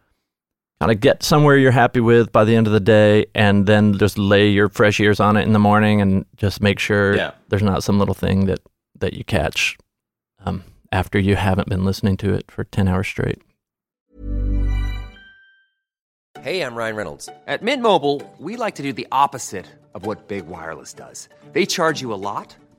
kind 0.80 0.92
of 0.92 1.00
get 1.00 1.22
somewhere 1.22 1.56
you're 1.56 1.70
happy 1.70 2.00
with 2.00 2.30
by 2.32 2.44
the 2.44 2.54
end 2.54 2.66
of 2.66 2.72
the 2.72 2.80
day 2.80 3.26
and 3.34 3.66
then 3.66 3.96
just 3.98 4.18
lay 4.18 4.48
your 4.48 4.68
fresh 4.68 5.00
ears 5.00 5.20
on 5.20 5.36
it 5.36 5.42
in 5.42 5.52
the 5.52 5.58
morning 5.58 6.00
and 6.00 6.24
just 6.36 6.60
make 6.60 6.78
sure 6.78 7.14
Yeah. 7.16 7.30
there's 7.48 7.62
not 7.62 7.82
some 7.82 7.98
little 7.98 8.14
thing 8.14 8.46
that 8.46 8.60
that 8.98 9.12
you 9.14 9.24
catch 9.24 9.76
um, 10.44 10.64
after 10.92 11.18
you 11.18 11.36
haven't 11.36 11.68
been 11.68 11.84
listening 11.84 12.16
to 12.18 12.32
it 12.34 12.50
for 12.50 12.64
10 12.64 12.88
hours 12.88 13.06
straight 13.06 13.40
Hey, 16.42 16.60
I'm 16.62 16.74
Ryan 16.76 16.94
Reynolds. 16.96 17.28
At 17.48 17.62
Mint 17.62 17.82
Mobile, 17.82 18.22
we 18.38 18.56
like 18.56 18.76
to 18.76 18.82
do 18.82 18.92
the 18.92 19.08
opposite 19.10 19.66
of 19.94 20.06
what 20.06 20.28
Big 20.28 20.46
Wireless 20.46 20.92
does. 20.92 21.28
They 21.52 21.66
charge 21.66 22.00
you 22.02 22.12
a 22.12 22.14
lot, 22.14 22.54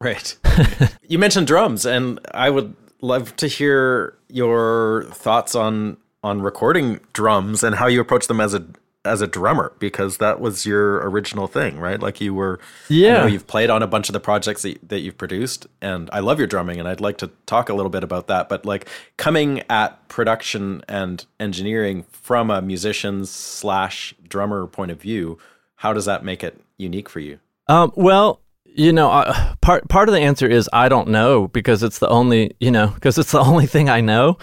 Right. 0.00 0.36
you 1.08 1.18
mentioned 1.18 1.46
drums, 1.46 1.84
and 1.84 2.20
I 2.32 2.50
would 2.50 2.74
love 3.00 3.34
to 3.36 3.46
hear 3.46 4.16
your 4.28 5.04
thoughts 5.10 5.54
on 5.54 5.96
on 6.22 6.42
recording 6.42 7.00
drums 7.12 7.62
and 7.62 7.76
how 7.76 7.86
you 7.86 8.00
approach 8.00 8.26
them 8.26 8.40
as 8.40 8.54
a 8.54 8.64
as 9.04 9.22
a 9.22 9.26
drummer 9.26 9.72
because 9.78 10.18
that 10.18 10.40
was 10.40 10.66
your 10.66 10.96
original 11.08 11.46
thing, 11.46 11.78
right? 11.78 12.00
Like 12.00 12.20
you 12.20 12.34
were. 12.34 12.60
Yeah. 12.88 13.26
you've 13.26 13.46
played 13.46 13.70
on 13.70 13.82
a 13.82 13.86
bunch 13.86 14.08
of 14.08 14.12
the 14.12 14.20
projects 14.20 14.62
that, 14.62 14.88
that 14.88 15.00
you've 15.00 15.18
produced, 15.18 15.66
and 15.80 16.08
I 16.12 16.20
love 16.20 16.38
your 16.38 16.46
drumming, 16.46 16.78
and 16.78 16.88
I'd 16.88 17.00
like 17.00 17.18
to 17.18 17.30
talk 17.46 17.68
a 17.68 17.74
little 17.74 17.90
bit 17.90 18.04
about 18.04 18.26
that. 18.28 18.48
But 18.48 18.64
like 18.66 18.88
coming 19.16 19.62
at 19.70 20.08
production 20.08 20.82
and 20.88 21.24
engineering 21.40 22.04
from 22.12 22.50
a 22.50 22.60
musician 22.60 23.24
slash 23.26 24.14
drummer 24.28 24.66
point 24.66 24.90
of 24.90 25.00
view, 25.00 25.38
how 25.76 25.92
does 25.92 26.04
that 26.04 26.24
make 26.24 26.44
it 26.44 26.60
unique 26.76 27.08
for 27.08 27.20
you? 27.20 27.38
Um, 27.68 27.92
well, 27.96 28.40
you 28.74 28.92
know, 28.92 29.10
uh, 29.10 29.54
part 29.60 29.88
part 29.88 30.08
of 30.08 30.14
the 30.14 30.20
answer 30.20 30.46
is 30.46 30.68
I 30.72 30.88
don't 30.88 31.08
know 31.08 31.48
because 31.48 31.82
it's 31.82 31.98
the 31.98 32.08
only 32.08 32.52
you 32.60 32.70
know 32.70 32.88
because 32.88 33.18
it's 33.18 33.32
the 33.32 33.40
only 33.50 33.66
thing 33.66 33.88
I 33.88 34.00
know. 34.00 34.38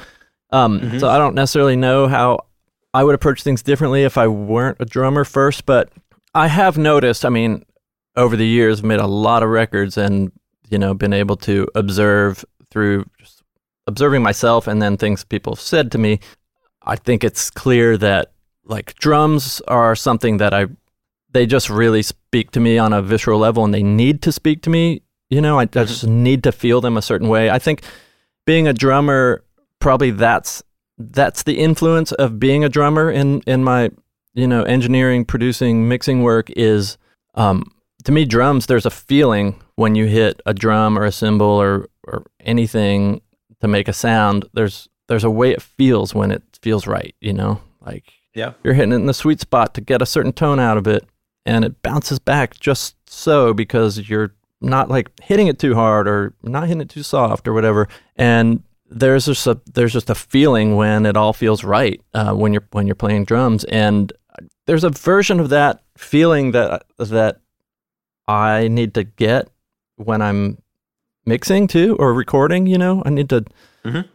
Um, 0.52 1.00
So 1.00 1.10
I 1.10 1.18
don't 1.18 1.36
necessarily 1.36 1.76
know 1.76 2.08
how 2.08 2.46
I 2.94 3.04
would 3.04 3.16
approach 3.16 3.44
things 3.44 3.62
differently 3.62 4.04
if 4.04 4.18
I 4.18 4.28
weren't 4.28 4.78
a 4.80 4.86
drummer 4.86 5.24
first. 5.24 5.66
But 5.66 5.92
I 6.34 6.48
have 6.48 6.78
noticed. 6.78 7.26
I 7.26 7.30
mean, 7.30 7.66
over 8.16 8.36
the 8.36 8.48
years, 8.48 8.80
I've 8.80 8.86
made 8.86 9.00
a 9.00 9.08
lot 9.08 9.44
of 9.44 9.50
records 9.50 9.98
and 9.98 10.32
you 10.70 10.78
know 10.78 10.94
been 10.94 11.14
able 11.14 11.38
to 11.38 11.68
observe 11.76 12.44
through 12.72 13.06
just 13.20 13.44
observing 13.88 14.24
myself 14.24 14.68
and 14.68 14.82
then 14.82 14.98
things 14.98 15.24
people 15.24 15.54
have 15.56 15.62
said 15.62 15.92
to 15.92 15.98
me. 15.98 16.20
I 16.84 16.96
think 16.96 17.24
it's 17.24 17.50
clear 17.50 17.98
that 17.98 18.32
like 18.66 18.96
drums 18.96 19.62
are 19.68 19.96
something 19.96 20.38
that 20.38 20.54
I 20.54 20.68
they 21.36 21.46
just 21.46 21.70
really 21.70 22.02
speak 22.02 22.50
to 22.52 22.60
me 22.60 22.78
on 22.78 22.94
a 22.94 23.02
visceral 23.02 23.40
level 23.40 23.64
and 23.66 23.74
they 23.74 23.84
need 23.84 24.22
to 24.22 24.32
speak 24.32 24.62
to 24.64 24.70
me 24.70 25.02
you 25.30 25.42
know? 25.42 25.58
I, 25.60 25.64
I 25.64 25.86
just 25.86 26.06
need 26.06 26.44
to 26.44 26.52
feel 26.52 26.82
them 26.82 26.98
a 26.98 27.02
certain 27.02 27.28
way. 27.28 27.50
I 27.50 27.58
think 27.60 27.82
being 28.46 28.68
a 28.68 28.74
drummer 28.74 29.44
probably 29.80 30.12
that's 30.12 30.64
that's 30.98 31.44
the 31.44 31.58
influence 31.60 32.12
of 32.14 32.40
being 32.40 32.64
a 32.64 32.70
drummer 32.70 33.12
in 33.12 33.42
in 33.42 33.64
my 33.64 33.90
you 34.34 34.48
know 34.48 34.64
engineering 34.64 35.26
producing 35.26 35.88
mixing 35.90 36.22
work 36.24 36.50
is 36.52 36.98
um 37.34 37.64
to 38.04 38.12
me 38.12 38.24
drums 38.24 38.68
there's 38.68 38.86
a 38.86 38.92
feeling 38.92 39.60
when 39.76 39.96
you 39.96 40.06
hit 40.06 40.40
a 40.46 40.54
drum 40.54 40.98
or 40.98 41.06
a 41.06 41.12
cymbal 41.12 41.48
or 41.48 41.88
or 42.08 42.24
anything 42.40 43.20
to 43.62 43.68
make 43.68 43.88
a 43.88 43.94
sound 43.94 44.46
there's 44.54 44.88
there's 45.08 45.24
a 45.24 45.30
way 45.30 45.52
it 45.52 45.62
feels 45.62 46.14
when 46.16 46.32
it 46.32 46.44
feels 46.62 46.88
right 46.88 47.16
you 47.20 47.34
know? 47.34 47.60
Like 47.82 48.06
Yeah. 48.36 48.54
you're 48.64 48.76
hitting 48.76 48.94
it 48.94 49.02
in 49.04 49.06
the 49.08 49.14
sweet 49.14 49.42
spot 49.42 49.74
to 49.74 49.82
get 49.82 50.02
a 50.02 50.06
certain 50.06 50.34
tone 50.34 50.60
out 50.60 50.78
of 50.78 50.88
it 50.88 51.04
and 51.46 51.64
it 51.66 51.82
bounces 51.82 52.20
back 52.20 52.60
just 52.60 52.96
so 53.10 53.54
because 53.54 54.10
you're 54.10 54.34
not 54.62 54.90
like 54.90 55.12
hitting 55.22 55.48
it 55.48 55.60
too 55.60 55.76
hard 55.76 56.08
or 56.08 56.34
not 56.44 56.68
hitting 56.68 56.82
it 56.82 56.90
too 56.90 57.04
soft 57.04 57.48
or 57.48 57.54
whatever 57.54 57.88
and 58.16 58.64
there's 58.90 59.26
just 59.26 59.46
a 59.48 59.60
there's 59.74 59.94
just 59.94 60.10
a 60.10 60.16
feeling 60.16 60.76
when 60.76 61.06
it 61.06 61.18
all 61.18 61.34
feels 61.34 61.64
right 61.64 62.02
uh, 62.14 62.34
when 62.34 62.54
you're 62.54 62.68
when 62.72 62.88
you're 62.88 62.96
playing 62.96 63.26
drums 63.26 63.64
and 63.66 64.14
there's 64.66 64.84
a 64.84 64.90
version 64.90 65.40
of 65.40 65.50
that 65.50 65.84
feeling 65.98 66.52
that 66.52 66.86
that 66.98 67.40
I 68.28 68.68
need 68.68 68.94
to 68.96 69.04
get 69.04 69.50
when 69.98 70.22
I'm 70.22 70.58
mixing 71.26 71.68
too 71.68 71.96
or 72.00 72.14
recording 72.14 72.66
you 72.68 72.78
know 72.78 73.02
I 73.06 73.10
need 73.10 73.30
to 73.30 73.46
Mhm. 73.84 74.08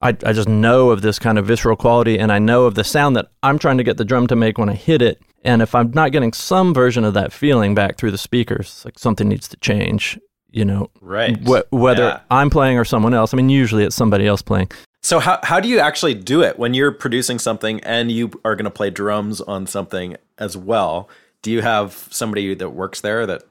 I, 0.00 0.10
I 0.10 0.32
just 0.32 0.48
know 0.48 0.90
of 0.90 1.02
this 1.02 1.18
kind 1.18 1.38
of 1.38 1.46
visceral 1.46 1.76
quality 1.76 2.18
and 2.20 2.30
I 2.30 2.38
know 2.38 2.66
of 2.66 2.76
the 2.76 2.84
sound 2.84 3.16
that 3.16 3.26
I'm 3.42 3.58
trying 3.58 3.78
to 3.78 3.84
get 3.84 3.96
the 3.96 4.04
drum 4.04 4.28
to 4.28 4.36
make 4.36 4.56
when 4.56 4.68
I 4.68 4.74
hit 4.74 5.02
it. 5.02 5.20
And 5.44 5.62
if 5.62 5.74
I'm 5.74 5.90
not 5.92 6.12
getting 6.12 6.32
some 6.32 6.74
version 6.74 7.04
of 7.04 7.14
that 7.14 7.32
feeling 7.32 7.74
back 7.74 7.96
through 7.96 8.10
the 8.10 8.18
speakers, 8.18 8.82
like 8.84 8.98
something 8.98 9.28
needs 9.28 9.48
to 9.48 9.56
change, 9.58 10.18
you 10.50 10.64
know, 10.64 10.90
Right. 11.00 11.36
wh- 11.46 11.72
whether 11.72 12.02
Yeah. 12.02 12.20
I'm 12.30 12.50
playing 12.50 12.76
or 12.78 12.84
someone 12.84 13.14
else. 13.14 13.32
I 13.32 13.36
mean, 13.36 13.48
usually 13.48 13.84
it's 13.84 13.94
somebody 13.96 14.26
else 14.26 14.42
playing. 14.42 14.70
So 15.02 15.20
how 15.20 15.38
how 15.44 15.60
do 15.60 15.68
you 15.68 15.78
actually 15.78 16.14
do 16.14 16.42
it 16.42 16.58
when 16.58 16.74
you're 16.74 16.90
producing 16.90 17.38
something 17.38 17.80
and 17.84 18.10
you 18.10 18.30
are 18.44 18.56
going 18.56 18.64
to 18.64 18.70
play 18.70 18.90
drums 18.90 19.40
on 19.40 19.66
something 19.66 20.16
as 20.38 20.56
well? 20.56 21.08
Do 21.42 21.52
you 21.52 21.62
have 21.62 22.08
somebody 22.10 22.52
that 22.56 22.70
works 22.70 23.00
there 23.00 23.24
that 23.26 23.40
takes 23.42 23.48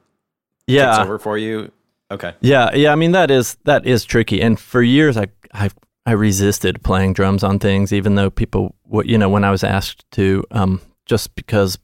Yeah. 0.68 1.02
over 1.02 1.18
for 1.18 1.38
you? 1.38 1.72
Okay. 2.12 2.34
Yeah, 2.42 2.74
yeah. 2.76 2.92
I 2.92 2.96
mean 2.96 3.14
that 3.14 3.32
is 3.32 3.56
that 3.64 3.86
is 3.86 4.04
tricky, 4.04 4.42
and 4.42 4.60
for 4.60 4.82
years 4.82 5.16
I 5.18 5.28
I 5.54 5.70
I 6.06 6.12
resisted 6.12 6.84
playing 6.84 7.14
drums 7.14 7.44
on 7.44 7.60
things, 7.60 7.92
even 7.94 8.16
though 8.16 8.30
people, 8.30 8.76
what 8.84 9.06
you 9.08 9.18
know, 9.18 9.30
when 9.30 9.44
I 9.46 9.52
was 9.52 9.64
asked 9.64 10.06
to, 10.12 10.44
um, 10.52 10.80
just 11.08 11.36
because 11.36 11.78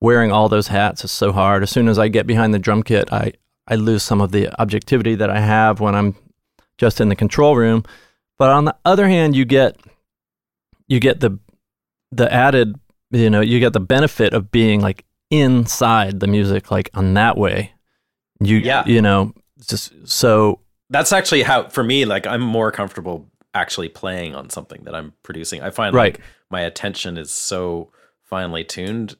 wearing 0.00 0.30
all 0.30 0.48
those 0.48 0.68
hats 0.68 1.04
is 1.04 1.10
so 1.10 1.32
hard. 1.32 1.62
As 1.62 1.70
soon 1.70 1.88
as 1.88 1.98
I 1.98 2.08
get 2.08 2.26
behind 2.26 2.54
the 2.54 2.58
drum 2.58 2.82
kit, 2.82 3.12
I 3.12 3.32
I 3.66 3.74
lose 3.74 4.02
some 4.02 4.20
of 4.20 4.32
the 4.32 4.48
objectivity 4.60 5.14
that 5.16 5.28
I 5.30 5.40
have 5.40 5.80
when 5.80 5.94
I'm 5.94 6.14
just 6.78 7.00
in 7.00 7.08
the 7.08 7.16
control 7.16 7.56
room. 7.56 7.84
But 8.38 8.50
on 8.50 8.64
the 8.64 8.76
other 8.84 9.08
hand, 9.08 9.34
you 9.36 9.44
get 9.44 9.76
you 10.86 11.00
get 11.00 11.20
the 11.20 11.38
the 12.12 12.32
added, 12.32 12.74
you 13.10 13.28
know, 13.28 13.40
you 13.40 13.60
get 13.60 13.72
the 13.74 13.80
benefit 13.80 14.32
of 14.32 14.50
being 14.50 14.80
like 14.80 15.04
inside 15.30 16.20
the 16.20 16.26
music, 16.26 16.70
like 16.70 16.88
on 16.94 17.14
that 17.14 17.36
way. 17.36 17.72
You 18.40 18.56
Yeah. 18.58 18.84
you 18.86 19.02
know, 19.02 19.34
just 19.66 19.92
so 20.08 20.60
That's 20.90 21.12
actually 21.12 21.42
how 21.42 21.68
for 21.68 21.82
me 21.84 22.04
like 22.06 22.26
I'm 22.26 22.40
more 22.40 22.70
comfortable 22.72 23.28
actually 23.54 23.88
playing 23.88 24.34
on 24.34 24.48
something 24.48 24.84
that 24.84 24.94
I'm 24.94 25.12
producing. 25.22 25.60
I 25.62 25.70
find 25.70 25.94
Right. 25.94 26.14
like 26.14 26.24
my 26.50 26.60
attention 26.62 27.18
is 27.18 27.30
so 27.30 27.90
finely 28.28 28.64
tuned 28.64 29.16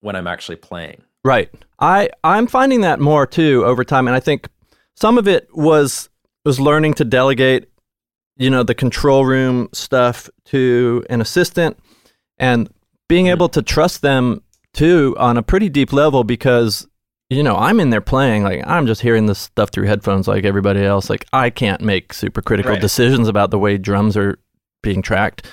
when 0.00 0.16
I'm 0.16 0.26
actually 0.26 0.56
playing. 0.56 1.02
Right. 1.24 1.50
I 1.78 2.10
I'm 2.24 2.46
finding 2.46 2.80
that 2.82 3.00
more 3.00 3.26
too 3.26 3.64
over 3.64 3.84
time, 3.84 4.06
and 4.08 4.16
I 4.16 4.20
think 4.20 4.48
some 4.96 5.18
of 5.18 5.26
it 5.28 5.48
was 5.52 6.08
was 6.44 6.58
learning 6.60 6.94
to 6.94 7.04
delegate, 7.04 7.68
you 8.36 8.50
know, 8.50 8.62
the 8.62 8.74
control 8.74 9.24
room 9.24 9.68
stuff 9.72 10.28
to 10.46 11.04
an 11.08 11.20
assistant, 11.20 11.78
and 12.38 12.68
being 13.08 13.28
able 13.28 13.48
to 13.50 13.62
trust 13.62 14.02
them 14.02 14.42
too 14.74 15.14
on 15.18 15.36
a 15.36 15.42
pretty 15.42 15.68
deep 15.68 15.92
level 15.92 16.24
because 16.24 16.88
you 17.30 17.42
know 17.42 17.56
I'm 17.56 17.78
in 17.78 17.90
there 17.90 18.00
playing 18.00 18.42
like 18.42 18.62
I'm 18.66 18.86
just 18.86 19.00
hearing 19.02 19.26
this 19.26 19.38
stuff 19.38 19.70
through 19.70 19.86
headphones 19.86 20.26
like 20.26 20.44
everybody 20.44 20.82
else. 20.84 21.08
Like 21.08 21.26
I 21.32 21.50
can't 21.50 21.80
make 21.82 22.12
super 22.12 22.42
critical 22.42 22.72
Right. 22.72 22.80
decisions 22.80 23.28
about 23.28 23.50
the 23.50 23.58
way 23.58 23.78
drums 23.78 24.16
are 24.16 24.38
being 24.82 25.02
tracked. 25.02 25.46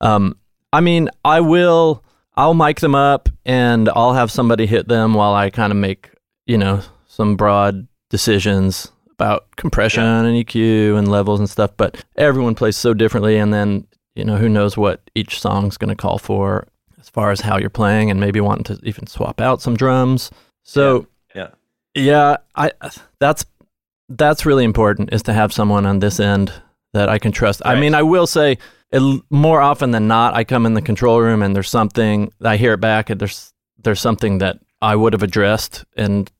Um, 0.00 0.36
I 0.72 0.80
mean, 0.80 1.08
I 1.24 1.40
will. 1.40 2.03
I'll 2.36 2.54
mic 2.54 2.80
them 2.80 2.94
up 2.94 3.28
and 3.44 3.88
I'll 3.90 4.14
have 4.14 4.30
somebody 4.30 4.66
hit 4.66 4.88
them 4.88 5.14
while 5.14 5.34
I 5.34 5.50
kind 5.50 5.72
of 5.72 5.76
make, 5.76 6.10
you 6.46 6.58
know, 6.58 6.80
some 7.06 7.36
broad 7.36 7.86
decisions 8.10 8.90
about 9.12 9.46
compression 9.56 10.02
and 10.02 10.44
EQ 10.44 10.98
and 10.98 11.08
levels 11.08 11.38
and 11.38 11.48
stuff. 11.48 11.70
But 11.76 12.04
everyone 12.16 12.54
plays 12.54 12.76
so 12.76 12.92
differently. 12.94 13.36
And 13.36 13.54
then, 13.54 13.86
you 14.16 14.24
know, 14.24 14.36
who 14.36 14.48
knows 14.48 14.76
what 14.76 15.00
each 15.14 15.40
song's 15.40 15.76
going 15.76 15.90
to 15.90 15.94
call 15.96 16.18
for 16.18 16.66
as 17.00 17.08
far 17.08 17.30
as 17.30 17.40
how 17.40 17.56
you're 17.58 17.70
playing 17.70 18.10
and 18.10 18.18
maybe 18.18 18.40
wanting 18.40 18.64
to 18.64 18.80
even 18.84 19.06
swap 19.06 19.40
out 19.40 19.62
some 19.62 19.76
drums. 19.76 20.30
So, 20.64 21.06
Yeah. 21.34 21.50
yeah, 21.94 22.38
I 22.56 22.72
that's 23.20 23.44
that's 24.08 24.44
really 24.44 24.64
important 24.64 25.12
is 25.12 25.22
to 25.24 25.32
have 25.32 25.52
someone 25.52 25.86
on 25.86 26.00
this 26.00 26.18
end 26.18 26.52
that 26.92 27.08
I 27.08 27.18
can 27.18 27.32
trust. 27.32 27.62
I 27.64 27.78
mean, 27.78 27.94
I 27.94 28.02
will 28.02 28.26
say 28.26 28.58
it, 28.94 29.22
more 29.30 29.60
often 29.60 29.90
than 29.90 30.06
not, 30.06 30.34
I 30.34 30.44
come 30.44 30.66
in 30.66 30.74
the 30.74 30.82
control 30.82 31.20
room 31.20 31.42
and 31.42 31.54
there's 31.54 31.68
something 31.68 32.32
I 32.42 32.56
hear 32.56 32.74
it 32.74 32.80
back 32.80 33.10
and 33.10 33.20
there's 33.20 33.52
there's 33.82 34.00
something 34.00 34.38
that 34.38 34.58
I 34.80 34.96
would 34.96 35.12
have 35.12 35.22
addressed 35.22 35.84
and 35.96 36.30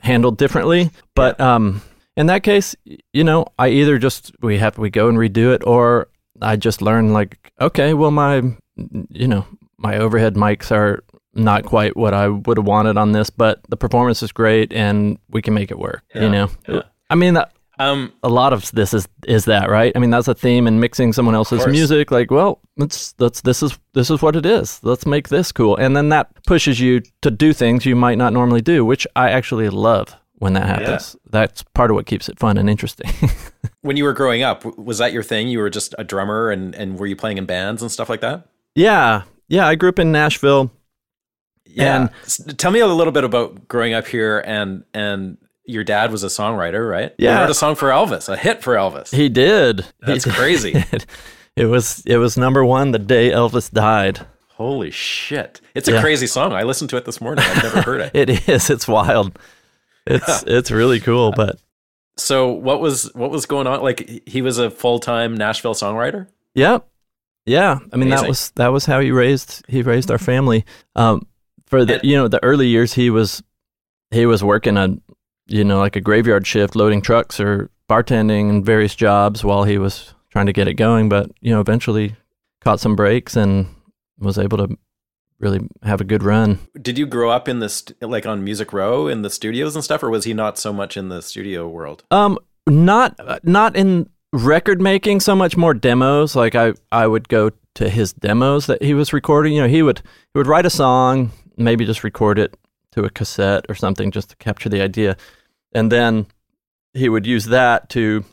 handled 0.00 0.36
differently. 0.36 0.90
But 1.14 1.40
um, 1.40 1.82
in 2.16 2.26
that 2.26 2.42
case, 2.42 2.74
you 3.12 3.24
know, 3.24 3.46
I 3.58 3.68
either 3.68 3.98
just 3.98 4.32
we 4.42 4.58
have 4.58 4.76
we 4.76 4.90
go 4.90 5.08
and 5.08 5.16
redo 5.16 5.54
it, 5.54 5.62
or 5.64 6.08
I 6.42 6.56
just 6.56 6.82
learn 6.82 7.12
like, 7.12 7.52
okay, 7.60 7.94
well, 7.94 8.10
my 8.10 8.42
you 8.76 9.28
know 9.28 9.46
my 9.78 9.96
overhead 9.98 10.34
mics 10.34 10.70
are 10.72 11.04
not 11.32 11.64
quite 11.64 11.96
what 11.96 12.12
I 12.12 12.28
would 12.28 12.56
have 12.56 12.66
wanted 12.66 12.96
on 12.96 13.12
this, 13.12 13.30
but 13.30 13.60
the 13.68 13.76
performance 13.76 14.22
is 14.22 14.32
great 14.32 14.72
and 14.72 15.16
we 15.30 15.42
can 15.42 15.54
make 15.54 15.70
it 15.70 15.78
work. 15.78 16.02
Yeah, 16.14 16.22
You 16.22 16.28
know, 16.30 16.50
yeah. 16.68 16.82
I 17.08 17.14
mean, 17.14 17.34
that, 17.34 17.52
Um 17.80 18.12
a 18.22 18.28
lot 18.28 18.52
of 18.52 18.70
this 18.72 18.92
is 18.92 19.08
is 19.26 19.46
that 19.46 19.70
right? 19.70 19.92
I 19.96 19.98
mean, 19.98 20.10
that's 20.10 20.28
a 20.28 20.34
theme 20.34 20.66
in 20.66 20.80
mixing 20.80 21.12
someone 21.14 21.34
else's 21.34 21.66
music. 21.66 22.10
Like, 22.10 22.30
well, 22.30 22.60
let's 22.76 23.14
let's 23.18 23.40
this 23.40 23.62
is 23.62 23.78
this 23.94 24.10
is 24.10 24.20
what 24.20 24.36
it 24.36 24.44
is. 24.44 24.80
Let's 24.82 25.06
make 25.06 25.28
this 25.30 25.50
cool, 25.50 25.76
and 25.76 25.96
then 25.96 26.10
that 26.10 26.28
pushes 26.46 26.78
you 26.78 27.00
to 27.22 27.30
do 27.30 27.52
things 27.52 27.86
you 27.86 27.96
might 27.96 28.18
not 28.18 28.32
normally 28.32 28.60
do, 28.60 28.84
which 28.84 29.06
I 29.16 29.30
actually 29.30 29.70
love 29.70 30.14
when 30.34 30.52
that 30.52 30.66
happens. 30.66 31.16
That's 31.30 31.62
part 31.74 31.90
of 31.90 31.94
what 31.94 32.06
keeps 32.06 32.28
it 32.28 32.38
fun 32.38 32.58
and 32.58 32.68
interesting. 32.68 33.10
when 33.80 33.96
you 33.96 34.04
were 34.04 34.12
growing 34.12 34.42
up, 34.42 34.64
was 34.78 34.98
that 34.98 35.12
your 35.12 35.22
thing? 35.22 35.48
You 35.48 35.60
were 35.60 35.70
just 35.70 35.94
a 35.98 36.04
drummer 36.04 36.50
and 36.50 36.74
and 36.74 36.98
were 36.98 37.06
you 37.06 37.16
playing 37.16 37.38
in 37.38 37.46
bands 37.46 37.80
and 37.82 37.90
stuff 37.90 38.08
like 38.10 38.20
that? 38.20 38.46
yeah, 38.74 39.22
yeah. 39.48 39.66
I 39.66 39.74
grew 39.74 39.88
up 39.88 39.98
in 39.98 40.12
Nashville. 40.12 40.70
Yeah. 41.64 42.08
And- 42.26 42.58
tell 42.58 42.72
me 42.72 42.80
a 42.80 42.86
little 42.86 43.12
bit 43.12 43.24
about 43.24 43.68
growing 43.68 43.94
up 43.94 44.06
here 44.06 44.42
and 44.44 44.84
and 44.92 45.38
your 45.70 45.84
dad 45.84 46.10
was 46.12 46.22
a 46.24 46.28
songwriter, 46.28 46.88
right? 46.88 47.14
He 47.18 47.24
Yeah. 47.24 47.40
wrote 47.40 47.50
a 47.50 47.54
song 47.54 47.74
for 47.74 47.88
Elvis, 47.88 48.28
a 48.28 48.36
hit 48.36 48.62
for 48.62 48.74
Elvis. 48.74 49.14
He 49.14 49.28
did. 49.28 49.80
He 49.80 49.86
That's 50.06 50.24
crazy. 50.36 50.72
did. 50.72 51.06
It 51.56 51.66
was 51.66 52.02
it 52.06 52.16
was 52.18 52.36
number 52.36 52.64
one 52.64 52.92
the 52.92 52.98
day 52.98 53.30
Elvis 53.30 53.70
died. 53.70 54.20
Holy 54.54 54.90
shit. 54.90 55.60
It's 55.74 55.88
a 55.88 55.92
Yeah. 55.92 56.00
crazy 56.00 56.26
song. 56.26 56.52
I 56.52 56.62
listened 56.64 56.90
to 56.90 56.96
it 56.96 57.04
this 57.06 57.20
morning. 57.20 57.44
I've 57.46 57.62
never 57.64 57.82
heard 57.82 58.00
it. 58.02 58.10
It 58.14 58.48
is. 58.48 58.70
It's 58.70 58.86
wild. 58.86 59.38
It's 60.06 60.44
it's 60.46 60.70
really 60.70 61.00
cool, 61.00 61.32
but 61.32 61.58
So 62.16 62.48
what 62.52 62.80
was 62.80 63.10
what 63.14 63.30
was 63.30 63.46
going 63.46 63.66
on? 63.66 63.82
Like 63.82 64.08
he- 64.08 64.22
he 64.26 64.42
was 64.42 64.58
a 64.58 64.70
full-time 64.70 65.34
Nashville 65.36 65.74
songwriter? 65.74 66.28
Yep. 66.54 66.86
Yeah. 67.46 67.78
I 67.92 67.96
mean 67.96 68.10
that 68.10 68.28
was 68.28 68.50
that 68.56 68.68
was 68.68 68.84
how 68.86 69.00
he 69.00 69.10
raised 69.10 69.64
he 69.68 69.82
raised 69.82 70.10
our 70.10 70.18
family. 70.18 70.64
Um 70.94 71.26
for 71.66 71.84
the 71.84 72.00
you 72.02 72.16
know, 72.16 72.28
the 72.28 72.42
early 72.42 72.66
years 72.68 72.94
he 72.94 73.10
was 73.10 73.42
he 74.10 74.26
was 74.26 74.42
working 74.42 74.76
a 74.76 74.96
you 75.50 75.64
know, 75.64 75.78
like 75.78 75.96
a 75.96 76.00
graveyard 76.00 76.46
shift 76.46 76.76
loading 76.76 77.02
trucks 77.02 77.40
or 77.40 77.70
bartending 77.88 78.48
and 78.48 78.64
various 78.64 78.94
jobs 78.94 79.44
while 79.44 79.64
he 79.64 79.78
was 79.78 80.14
trying 80.30 80.46
to 80.46 80.52
get 80.52 80.68
it 80.68 80.74
going, 80.74 81.08
but 81.08 81.30
you 81.40 81.50
know, 81.50 81.60
eventually 81.60 82.14
caught 82.60 82.80
some 82.80 82.94
breaks 82.94 83.36
and 83.36 83.66
was 84.18 84.38
able 84.38 84.58
to 84.58 84.78
really 85.38 85.60
have 85.82 86.00
a 86.00 86.04
good 86.04 86.22
run. 86.22 86.58
Did 86.80 86.98
you 86.98 87.06
grow 87.06 87.30
up 87.30 87.48
in 87.48 87.58
this 87.58 87.84
like 88.00 88.26
on 88.26 88.44
Music 88.44 88.72
Row 88.72 89.08
in 89.08 89.22
the 89.22 89.30
studios 89.30 89.74
and 89.74 89.82
stuff 89.82 90.02
or 90.02 90.10
was 90.10 90.24
he 90.24 90.34
not 90.34 90.58
so 90.58 90.72
much 90.72 90.96
in 90.96 91.08
the 91.08 91.22
studio 91.22 91.66
world? 91.66 92.04
Um, 92.10 92.38
not 92.66 93.18
not 93.44 93.74
in 93.74 94.08
record 94.32 94.80
making 94.80 95.20
so 95.20 95.34
much 95.34 95.56
more 95.56 95.74
demos. 95.74 96.36
Like 96.36 96.54
I 96.54 96.74
I 96.92 97.06
would 97.06 97.28
go 97.28 97.50
to 97.74 97.88
his 97.88 98.12
demos 98.12 98.66
that 98.66 98.82
he 98.82 98.94
was 98.94 99.12
recording. 99.12 99.54
You 99.54 99.62
know, 99.62 99.68
he 99.68 99.82
would 99.82 99.98
he 99.98 100.38
would 100.38 100.46
write 100.46 100.66
a 100.66 100.70
song, 100.70 101.32
maybe 101.56 101.84
just 101.84 102.04
record 102.04 102.38
it 102.38 102.56
to 102.92 103.04
a 103.04 103.10
cassette 103.10 103.64
or 103.68 103.74
something 103.74 104.10
just 104.10 104.30
to 104.30 104.36
capture 104.36 104.68
the 104.68 104.80
idea, 104.80 105.16
and 105.72 105.90
then 105.90 106.26
he 106.94 107.08
would 107.08 107.26
use 107.26 107.46
that 107.46 107.88
to 107.90 108.24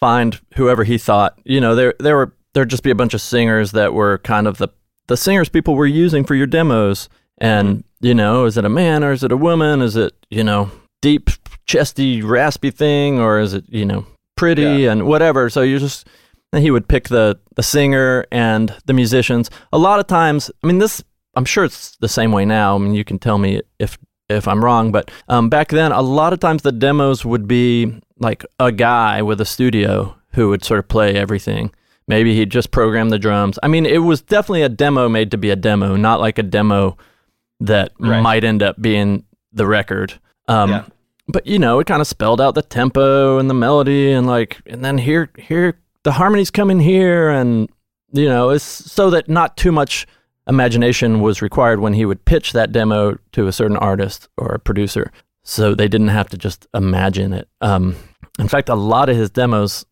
find 0.00 0.40
whoever 0.54 0.84
he 0.84 0.98
thought. 0.98 1.38
You 1.44 1.60
know, 1.60 1.74
there 1.74 1.94
there 1.98 2.16
were 2.16 2.32
there'd 2.54 2.70
just 2.70 2.82
be 2.82 2.90
a 2.90 2.94
bunch 2.94 3.14
of 3.14 3.20
singers 3.20 3.72
that 3.72 3.94
were 3.94 4.18
kind 4.18 4.46
of 4.46 4.58
the 4.58 4.68
the 5.08 5.16
singers 5.16 5.48
people 5.48 5.74
were 5.74 5.86
using 5.86 6.24
for 6.24 6.34
your 6.34 6.46
demos. 6.46 7.08
And, 7.38 7.84
you 8.00 8.14
know, 8.14 8.44
is 8.44 8.56
it 8.56 8.64
a 8.64 8.68
man 8.68 9.04
or 9.04 9.12
is 9.12 9.22
it 9.24 9.32
a 9.32 9.36
woman? 9.36 9.80
Is 9.80 9.96
it, 9.96 10.12
you 10.28 10.44
know, 10.44 10.70
deep, 11.00 11.30
chesty, 11.66 12.22
raspy 12.22 12.70
thing 12.70 13.20
or 13.20 13.38
is 13.38 13.54
it, 13.54 13.64
you 13.68 13.84
know, 13.84 14.06
pretty 14.36 14.86
and 14.86 15.06
whatever. 15.06 15.50
So 15.50 15.62
you 15.62 15.78
just 15.78 16.06
and 16.52 16.62
he 16.62 16.70
would 16.70 16.88
pick 16.88 17.08
the 17.08 17.38
the 17.56 17.62
singer 17.62 18.26
and 18.30 18.74
the 18.86 18.92
musicians. 18.92 19.50
A 19.72 19.78
lot 19.78 20.00
of 20.00 20.06
times, 20.06 20.50
I 20.62 20.66
mean 20.66 20.78
this 20.78 21.02
I'm 21.34 21.44
sure 21.44 21.64
it's 21.64 21.96
the 21.96 22.08
same 22.08 22.32
way 22.32 22.44
now. 22.44 22.74
I 22.74 22.78
mean 22.78 22.94
you 22.94 23.04
can 23.04 23.18
tell 23.18 23.38
me 23.38 23.62
if 23.78 23.98
if 24.28 24.46
I'm 24.46 24.64
wrong, 24.64 24.92
but 24.92 25.10
um, 25.28 25.48
back 25.48 25.68
then 25.68 25.92
a 25.92 26.02
lot 26.02 26.32
of 26.32 26.40
times 26.40 26.62
the 26.62 26.72
demos 26.72 27.24
would 27.24 27.48
be 27.48 27.92
like 28.18 28.44
a 28.60 28.70
guy 28.72 29.22
with 29.22 29.40
a 29.40 29.44
studio 29.46 30.16
who 30.34 30.48
would 30.50 30.64
sort 30.64 30.78
of 30.80 30.88
play 30.88 31.14
everything. 31.14 31.72
Maybe 32.06 32.34
he'd 32.34 32.50
just 32.50 32.70
program 32.70 33.10
the 33.10 33.18
drums. 33.18 33.58
I 33.62 33.68
mean, 33.68 33.84
it 33.86 33.98
was 33.98 34.20
definitely 34.22 34.62
a 34.62 34.68
demo 34.68 35.08
made 35.08 35.30
to 35.30 35.38
be 35.38 35.50
a 35.50 35.56
demo, 35.56 35.96
not 35.96 36.20
like 36.20 36.38
a 36.38 36.42
demo 36.42 36.96
that 37.60 37.92
Right. 37.98 38.20
might 38.22 38.44
end 38.44 38.62
up 38.62 38.80
being 38.80 39.24
the 39.52 39.66
record. 39.66 40.14
Um, 40.46 40.70
Yeah. 40.70 40.84
But 41.30 41.46
you 41.46 41.58
know, 41.58 41.78
it 41.78 41.86
kind 41.86 42.00
of 42.00 42.06
spelled 42.06 42.40
out 42.40 42.54
the 42.54 42.62
tempo 42.62 43.38
and 43.38 43.50
the 43.50 43.54
melody, 43.54 44.12
and 44.12 44.26
like, 44.26 44.56
and 44.66 44.82
then 44.82 44.96
here, 44.96 45.28
here, 45.38 45.78
the 46.02 46.12
harmonies 46.12 46.50
come 46.50 46.70
in 46.70 46.80
here, 46.80 47.28
and 47.28 47.68
you 48.12 48.26
know, 48.26 48.48
it's 48.48 48.64
so 48.64 49.10
that 49.10 49.28
not 49.28 49.56
too 49.58 49.70
much 49.70 50.06
imagination 50.48 51.20
was 51.20 51.42
required 51.42 51.80
when 51.80 51.92
he 51.92 52.04
would 52.04 52.24
pitch 52.24 52.52
that 52.52 52.72
demo 52.72 53.18
to 53.32 53.46
a 53.46 53.52
certain 53.52 53.76
artist 53.76 54.28
or 54.36 54.48
a 54.48 54.58
producer. 54.58 55.12
So 55.42 55.74
they 55.74 55.88
didn't 55.88 56.08
have 56.08 56.28
to 56.30 56.38
just 56.38 56.66
imagine 56.74 57.32
it. 57.32 57.48
Um, 57.60 57.96
in 58.38 58.48
fact, 58.48 58.68
a 58.68 58.74
lot 58.74 59.08
of 59.08 59.16
his 59.16 59.30
demos, 59.30 59.84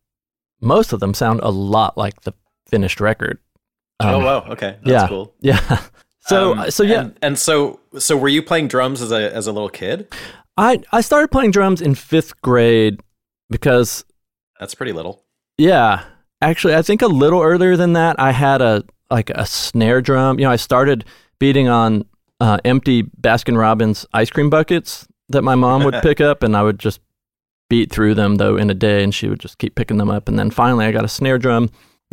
most 0.61 0.92
of 0.92 1.00
them 1.00 1.14
sound 1.14 1.40
a 1.42 1.50
lot 1.50 1.96
like 1.96 2.22
the 2.22 2.32
finished 2.66 3.00
record. 3.00 3.38
oh 4.00 4.16
Um, 4.16 4.24
wow, 4.24 4.44
okay. 4.50 4.76
That's 4.82 5.02
yeah, 5.02 5.09
cool. 5.09 5.34
Yeah. 5.40 5.80
So, 6.20 6.54
Um, 6.54 6.70
so 6.70 6.82
yeah, 6.82 7.00
And, 7.02 7.18
and 7.22 7.38
so 7.38 7.78
so 7.98 8.16
were 8.16 8.28
you 8.28 8.42
playing 8.42 8.66
drums 8.68 9.00
as 9.00 9.12
a 9.12 9.32
as 9.32 9.46
a 9.46 9.52
little 9.52 9.68
kid? 9.68 10.09
I 10.57 10.82
I 10.90 11.00
started 11.00 11.30
playing 11.30 11.52
drums 11.52 11.80
in 11.80 11.94
fifth 11.94 12.40
grade 12.42 13.00
because 13.48 14.04
That's 14.59 14.74
pretty 14.74 14.92
little. 14.92 15.22
Yeah, 15.57 16.02
actually, 16.42 16.74
I 16.74 16.82
think 16.82 17.00
a 17.00 17.07
little 17.07 17.42
earlier 17.42 17.76
than 17.76 17.92
that, 17.92 18.18
I 18.18 18.32
had 18.32 18.61
a 18.61 18.82
like 19.11 19.30
a 19.30 19.46
snare 19.46 20.00
drum. 20.00 20.38
You 20.38 20.46
know, 20.46 20.50
I 20.50 20.57
started 20.57 21.04
beating 21.38 21.68
on 21.68 22.04
uh, 22.40 22.59
empty 22.64 23.02
Baskin 23.02 23.59
Robbins 23.59 24.07
ice 24.12 24.30
cream 24.30 24.50
buckets 24.50 25.07
that 25.28 25.42
my 25.42 25.54
mom 25.54 25.84
would 25.84 25.94
pick 26.02 26.20
up, 26.20 26.42
and 26.42 26.57
I 26.57 26.62
would 26.62 26.78
just 26.78 27.00
beat 27.68 27.90
through 27.90 28.14
them 28.14 28.36
though 28.36 28.57
in 28.57 28.70
a 28.70 28.74
day, 28.74 29.02
and 29.02 29.14
she 29.14 29.28
would 29.28 29.40
just 29.40 29.59
keep 29.59 29.74
picking 29.74 29.96
them 29.96 30.11
up. 30.11 30.28
And 30.28 30.38
then 30.38 30.50
finally, 30.50 30.86
I 30.86 30.92
got 30.92 31.04
a 31.04 31.09
snare 31.09 31.38
drum, 31.38 31.70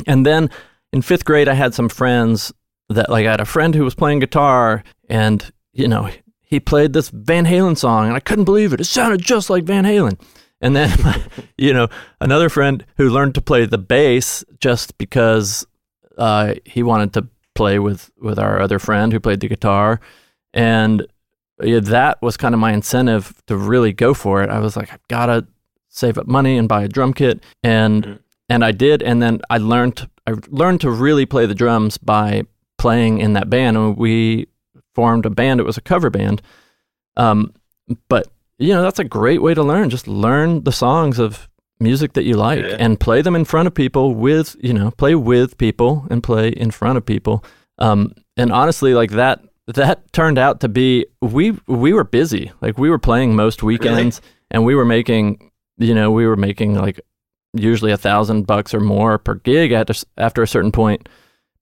and 0.07 0.25
then 0.25 0.49
in 0.91 1.01
fifth 1.01 1.25
grade, 1.25 1.47
I 1.47 1.53
had 1.53 1.73
some 1.73 1.89
friends 1.89 2.51
that 2.89 3.09
like 3.09 3.25
I 3.25 3.31
had 3.31 3.41
a 3.41 3.45
friend 3.45 3.75
who 3.75 3.83
was 3.83 3.95
playing 3.95 4.19
guitar, 4.19 4.83
and 5.09 5.51
you 5.73 5.87
know 5.87 6.09
he 6.53 6.59
played 6.59 6.93
this 6.93 7.09
Van 7.09 7.45
Halen 7.45 7.77
song, 7.77 8.07
and 8.07 8.15
I 8.15 8.19
couldn't 8.19 8.45
believe 8.45 8.73
it. 8.73 8.81
It 8.81 8.85
sounded 8.85 9.21
just 9.21 9.49
like 9.49 9.63
Van 9.63 9.85
Halen. 9.85 10.19
And 10.61 10.75
then, 10.75 10.95
you 11.57 11.73
know, 11.73 11.87
another 12.21 12.47
friend 12.47 12.85
who 12.97 13.09
learned 13.09 13.35
to 13.35 13.41
play 13.41 13.65
the 13.65 13.79
bass 13.79 14.45
just 14.59 14.97
because 14.99 15.65
uh, 16.17 16.55
he 16.65 16.83
wanted 16.83 17.13
to 17.13 17.27
play 17.55 17.79
with 17.79 18.11
with 18.19 18.39
our 18.39 18.59
other 18.59 18.79
friend 18.79 19.13
who 19.13 19.19
played 19.19 19.39
the 19.39 19.47
guitar, 19.47 19.99
and 20.53 21.05
yeah, 21.61 21.79
that 21.79 22.21
was 22.21 22.37
kind 22.37 22.53
of 22.53 22.59
my 22.59 22.73
incentive 22.73 23.33
to 23.47 23.55
really 23.55 23.93
go 23.93 24.13
for 24.13 24.41
it. 24.43 24.49
I 24.49 24.59
was 24.59 24.75
like, 24.75 24.91
I've 24.91 25.07
gotta 25.07 25.47
save 25.89 26.17
up 26.17 26.27
money 26.27 26.57
and 26.57 26.67
buy 26.67 26.83
a 26.83 26.87
drum 26.87 27.13
kit, 27.13 27.43
and 27.61 28.03
mm-hmm. 28.03 28.15
and 28.49 28.65
I 28.65 28.71
did. 28.71 29.01
And 29.03 29.21
then 29.21 29.41
I 29.49 29.57
learned 29.57 30.09
I 30.27 30.35
learned 30.49 30.81
to 30.81 30.91
really 30.91 31.25
play 31.25 31.45
the 31.45 31.55
drums 31.55 31.97
by 31.97 32.43
playing 32.77 33.19
in 33.19 33.33
that 33.33 33.49
band, 33.49 33.77
and 33.77 33.97
we 33.97 34.47
formed 34.93 35.25
a 35.25 35.29
band. 35.29 35.59
It 35.59 35.63
was 35.63 35.77
a 35.77 35.81
cover 35.81 36.09
band. 36.09 36.41
Um, 37.17 37.53
but 38.07 38.27
you 38.57 38.73
know, 38.73 38.81
that's 38.81 38.99
a 38.99 39.03
great 39.03 39.41
way 39.41 39.53
to 39.53 39.63
learn. 39.63 39.89
Just 39.89 40.07
learn 40.07 40.63
the 40.63 40.71
songs 40.71 41.19
of 41.19 41.49
music 41.79 42.13
that 42.13 42.23
you 42.23 42.35
like 42.35 42.63
yeah. 42.63 42.77
and 42.79 42.99
play 42.99 43.21
them 43.21 43.35
in 43.35 43.45
front 43.45 43.67
of 43.67 43.73
people 43.73 44.15
with, 44.15 44.55
you 44.61 44.73
know, 44.73 44.91
play 44.91 45.15
with 45.15 45.57
people 45.57 46.07
and 46.09 46.23
play 46.23 46.49
in 46.49 46.71
front 46.71 46.97
of 46.97 47.05
people. 47.05 47.43
Um, 47.79 48.13
and 48.37 48.51
honestly, 48.51 48.93
like 48.93 49.11
that, 49.11 49.43
that 49.67 50.11
turned 50.13 50.37
out 50.37 50.59
to 50.61 50.67
be 50.67 51.05
we 51.21 51.57
we 51.67 51.93
were 51.93 52.03
busy. 52.03 52.51
Like 52.61 52.77
we 52.77 52.89
were 52.89 52.99
playing 52.99 53.35
most 53.35 53.63
weekends, 53.63 54.19
really? 54.19 54.33
and 54.51 54.65
we 54.65 54.75
were 54.75 54.85
making, 54.85 55.51
you 55.77 55.95
know, 55.95 56.11
we 56.11 56.27
were 56.27 56.35
making 56.35 56.75
like 56.75 56.99
usually 57.53 57.91
a 57.91 57.97
thousand 57.97 58.45
bucks 58.45 58.73
or 58.73 58.79
more 58.79 59.17
per 59.17 59.35
gig 59.35 59.71
at 59.71 59.89
a, 59.89 60.05
after 60.17 60.41
a 60.41 60.47
certain 60.47 60.71
point 60.71 61.07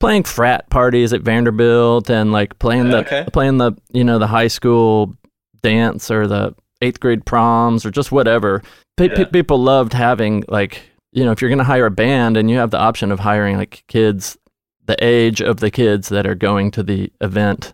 playing 0.01 0.24
frat 0.24 0.70
parties 0.70 1.14
at 1.14 1.22
Vanderbilt 1.22 2.09
and 2.09 2.34
like 2.34 2.57
playing 2.59 2.89
the 2.89 2.97
okay. 2.97 3.26
playing 3.32 3.57
the 3.57 3.74
you 3.93 4.03
know 4.03 4.20
the 4.20 4.28
high 4.28 4.47
school 4.47 5.16
dance 5.62 6.12
or 6.12 6.28
the 6.28 6.53
eighth 6.82 6.99
grade 6.99 7.25
proms 7.25 7.86
or 7.86 7.91
just 7.91 8.11
whatever. 8.11 8.61
P- 8.97 9.05
yeah. 9.05 9.15
p- 9.15 9.25
people 9.25 9.57
loved 9.57 9.93
having 9.93 10.43
like 10.47 10.82
you 11.11 11.23
know 11.23 11.32
if 11.32 11.41
you're 11.41 11.49
going 11.49 11.59
to 11.59 11.63
hire 11.63 11.86
a 11.86 11.91
band 11.91 12.38
and 12.38 12.49
you 12.49 12.57
have 12.57 12.71
the 12.71 12.79
option 12.79 13.11
of 13.11 13.19
hiring 13.19 13.57
like 13.57 13.84
kids 13.88 14.38
the 14.86 14.97
age 15.03 15.41
of 15.41 15.59
the 15.59 15.71
kids 15.71 16.09
that 16.09 16.25
are 16.25 16.36
going 16.36 16.71
to 16.71 16.84
the 16.84 17.11
event 17.21 17.73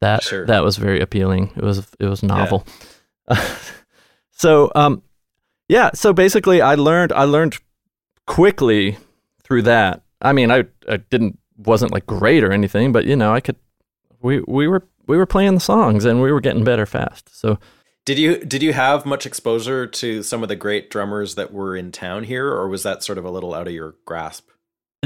that 0.00 0.22
sure. 0.22 0.46
that 0.46 0.64
was 0.64 0.76
very 0.76 1.00
appealing 1.00 1.52
it 1.56 1.62
was 1.62 1.86
it 2.00 2.06
was 2.06 2.22
novel 2.22 2.66
yeah. 3.30 3.46
so 4.32 4.72
um 4.74 5.02
yeah 5.68 5.90
so 5.94 6.12
basically 6.12 6.60
i 6.60 6.74
learned 6.74 7.12
i 7.12 7.24
learned 7.24 7.58
quickly 8.26 8.96
through 9.42 9.62
that 9.62 10.02
i 10.20 10.32
mean 10.32 10.50
i 10.50 10.64
i 10.88 10.96
didn't 10.96 11.38
wasn't 11.66 11.92
like 11.92 12.06
great 12.06 12.44
or 12.44 12.52
anything, 12.52 12.92
but 12.92 13.04
you 13.04 13.16
know, 13.16 13.32
I 13.32 13.40
could 13.40 13.56
we 14.20 14.40
we 14.46 14.68
were 14.68 14.86
we 15.06 15.16
were 15.16 15.26
playing 15.26 15.54
the 15.54 15.60
songs 15.60 16.04
and 16.04 16.22
we 16.22 16.32
were 16.32 16.40
getting 16.40 16.64
better 16.64 16.86
fast. 16.86 17.34
So 17.38 17.58
did 18.04 18.18
you 18.18 18.38
did 18.38 18.62
you 18.62 18.72
have 18.72 19.06
much 19.06 19.26
exposure 19.26 19.86
to 19.86 20.22
some 20.22 20.42
of 20.42 20.48
the 20.48 20.56
great 20.56 20.90
drummers 20.90 21.34
that 21.36 21.52
were 21.52 21.76
in 21.76 21.92
town 21.92 22.24
here 22.24 22.48
or 22.48 22.68
was 22.68 22.82
that 22.82 23.02
sort 23.02 23.18
of 23.18 23.24
a 23.24 23.30
little 23.30 23.54
out 23.54 23.66
of 23.66 23.72
your 23.72 23.96
grasp? 24.04 24.48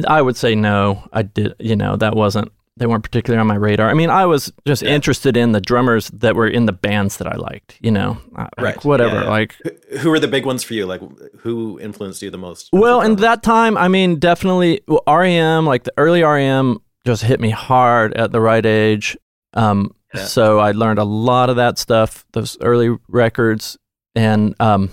I 0.07 0.21
would 0.21 0.37
say 0.37 0.55
no. 0.55 1.09
I 1.13 1.23
did, 1.23 1.55
you 1.59 1.77
know, 1.77 1.97
that 1.97 2.15
wasn't 2.15 2.53
they 2.79 2.87
weren't 2.87 3.03
particularly 3.03 3.41
on 3.41 3.47
my 3.47 3.55
radar. 3.55 3.89
I 3.89 3.95
mean, 3.95 4.11
I 4.11 4.27
was 4.27 4.53
just 4.67 4.83
yeah. 4.83 4.91
interested 4.91 5.37
in 5.37 5.53
the 5.53 5.61
drummers 5.61 6.11
that 6.11 6.37
were 6.37 6.47
in 6.47 6.67
the 6.67 6.73
bands 6.73 7.17
that 7.17 7.27
I 7.27 7.37
liked, 7.37 7.79
you 7.81 7.91
know, 7.91 8.19
uh, 8.37 8.49
right. 8.59 8.85
Whatever. 8.85 9.17
Yeah, 9.17 9.23
yeah. 9.23 9.31
Like, 9.31 9.57
who 10.01 10.11
were 10.11 10.21
the 10.21 10.29
big 10.29 10.45
ones 10.45 10.63
for 10.63 10.75
you? 10.75 10.85
Like, 10.85 11.01
who 11.39 11.81
influenced 11.81 12.21
you 12.21 12.31
the 12.31 12.37
most? 12.37 12.69
Well, 12.73 13.01
in 13.01 13.17
that 13.17 13.43
time, 13.43 13.79
I 13.79 13.89
mean, 13.89 14.19
definitely 14.19 14.83
well, 14.87 15.03
REM, 15.09 15.65
like 15.65 15.85
the 15.85 15.95
early 15.97 16.23
REM 16.23 16.79
just 17.07 17.23
hit 17.23 17.41
me 17.41 17.49
hard 17.49 18.13
at 18.15 18.31
the 18.33 18.41
right 18.41 18.65
age. 18.65 19.17
Um, 19.55 19.95
so 20.15 20.59
I 20.59 20.73
learned 20.73 20.99
a 20.99 21.05
lot 21.05 21.51
of 21.51 21.57
that 21.57 21.79
stuff, 21.79 22.25
those 22.33 22.57
early 22.61 22.97
records 23.09 23.77
and, 24.15 24.55
um, 24.61 24.91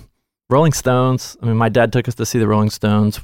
Rolling 0.50 0.74
Stones. 0.74 1.38
I 1.42 1.48
mean, 1.48 1.58
my 1.58 1.70
dad 1.70 1.92
took 1.92 2.08
us 2.08 2.16
to 2.16 2.26
see 2.26 2.40
the 2.40 2.48
Rolling 2.48 2.70
Stones 2.70 3.20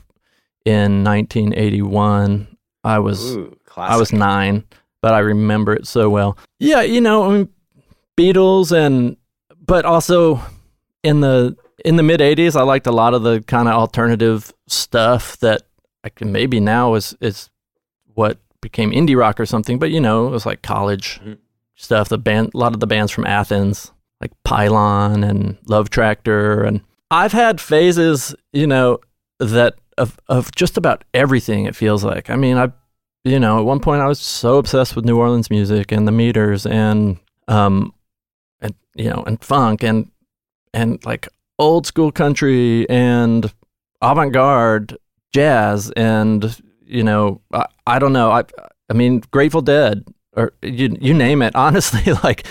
in 0.65 1.03
1981. 1.03 2.47
I 2.83 2.99
was 2.99 3.35
Ooh. 3.35 3.55
I 3.75 3.97
was 3.97 4.11
nine, 4.11 4.63
but 5.01 5.13
I 5.13 5.19
remember 5.19 5.73
it 5.73 5.87
so 5.87 6.09
well. 6.09 6.37
Yeah, 6.59 6.81
you 6.81 7.01
know, 7.01 7.23
I 7.23 7.37
mean, 7.37 7.49
Beatles 8.17 8.71
and 8.71 9.17
but 9.65 9.85
also 9.85 10.41
in 11.03 11.21
the 11.21 11.55
in 11.85 11.95
the 11.95 12.03
mid 12.03 12.19
'80s, 12.19 12.55
I 12.55 12.63
liked 12.63 12.87
a 12.87 12.91
lot 12.91 13.13
of 13.13 13.23
the 13.23 13.41
kind 13.41 13.67
of 13.67 13.75
alternative 13.75 14.53
stuff 14.67 15.37
that 15.39 15.63
I 16.03 16.09
can 16.09 16.31
maybe 16.31 16.59
now 16.59 16.95
is 16.95 17.15
is 17.21 17.49
what 18.13 18.39
became 18.61 18.91
indie 18.91 19.17
rock 19.17 19.39
or 19.39 19.45
something. 19.45 19.79
But 19.79 19.91
you 19.91 20.01
know, 20.01 20.27
it 20.27 20.31
was 20.31 20.45
like 20.45 20.61
college 20.61 21.19
mm-hmm. 21.21 21.33
Stuff. 21.80 22.09
The 22.09 22.17
band, 22.17 22.51
a 22.53 22.57
lot 22.57 22.73
of 22.73 22.80
the 22.80 22.88
bands 22.88 23.11
from 23.11 23.25
Athens, 23.25 23.91
like 24.21 24.32
Pylon 24.43 25.23
and 25.23 25.57
Love 25.65 25.89
Tractor, 25.89 26.63
and 26.63 26.82
I've 27.09 27.32
had 27.32 27.59
phases, 27.59 28.36
you 28.53 28.67
know, 28.67 28.99
that 29.39 29.75
of 29.97 30.17
of 30.27 30.53
just 30.53 30.77
about 30.77 31.03
everything. 31.13 31.65
It 31.65 31.75
feels 31.75 32.03
like. 32.03 32.30
I 32.30 32.36
mean, 32.36 32.57
I've 32.57 32.73
you 33.23 33.39
know, 33.39 33.59
at 33.59 33.65
one 33.65 33.80
point 33.80 34.01
I 34.01 34.07
was 34.07 34.19
so 34.19 34.57
obsessed 34.57 34.95
with 34.95 35.05
New 35.05 35.17
Orleans 35.17 35.49
music 35.49 35.91
and 35.91 36.07
the 36.07 36.11
meters 36.11 36.65
and 36.65 37.17
um 37.47 37.93
and 38.61 38.73
you 38.95 39.09
know, 39.09 39.23
and 39.25 39.43
funk 39.43 39.84
and 39.84 40.11
and 40.73 41.03
like 41.05 41.27
old 41.57 41.86
school 41.86 42.11
country 42.11 42.89
and 42.89 43.51
avant-garde 44.01 44.97
jazz 45.34 45.91
and 45.91 46.61
you 46.86 47.03
know, 47.03 47.41
I, 47.53 47.65
I 47.88 47.99
don't 47.99 48.13
know. 48.13 48.32
I 48.32 48.43
I 48.89 48.93
mean, 48.93 49.21
Grateful 49.32 49.61
Dead 49.61 50.05
or 50.34 50.53
you 50.61 50.95
you 50.99 51.13
name 51.13 51.41
it. 51.41 51.55
Honestly, 51.55 52.13
like 52.23 52.45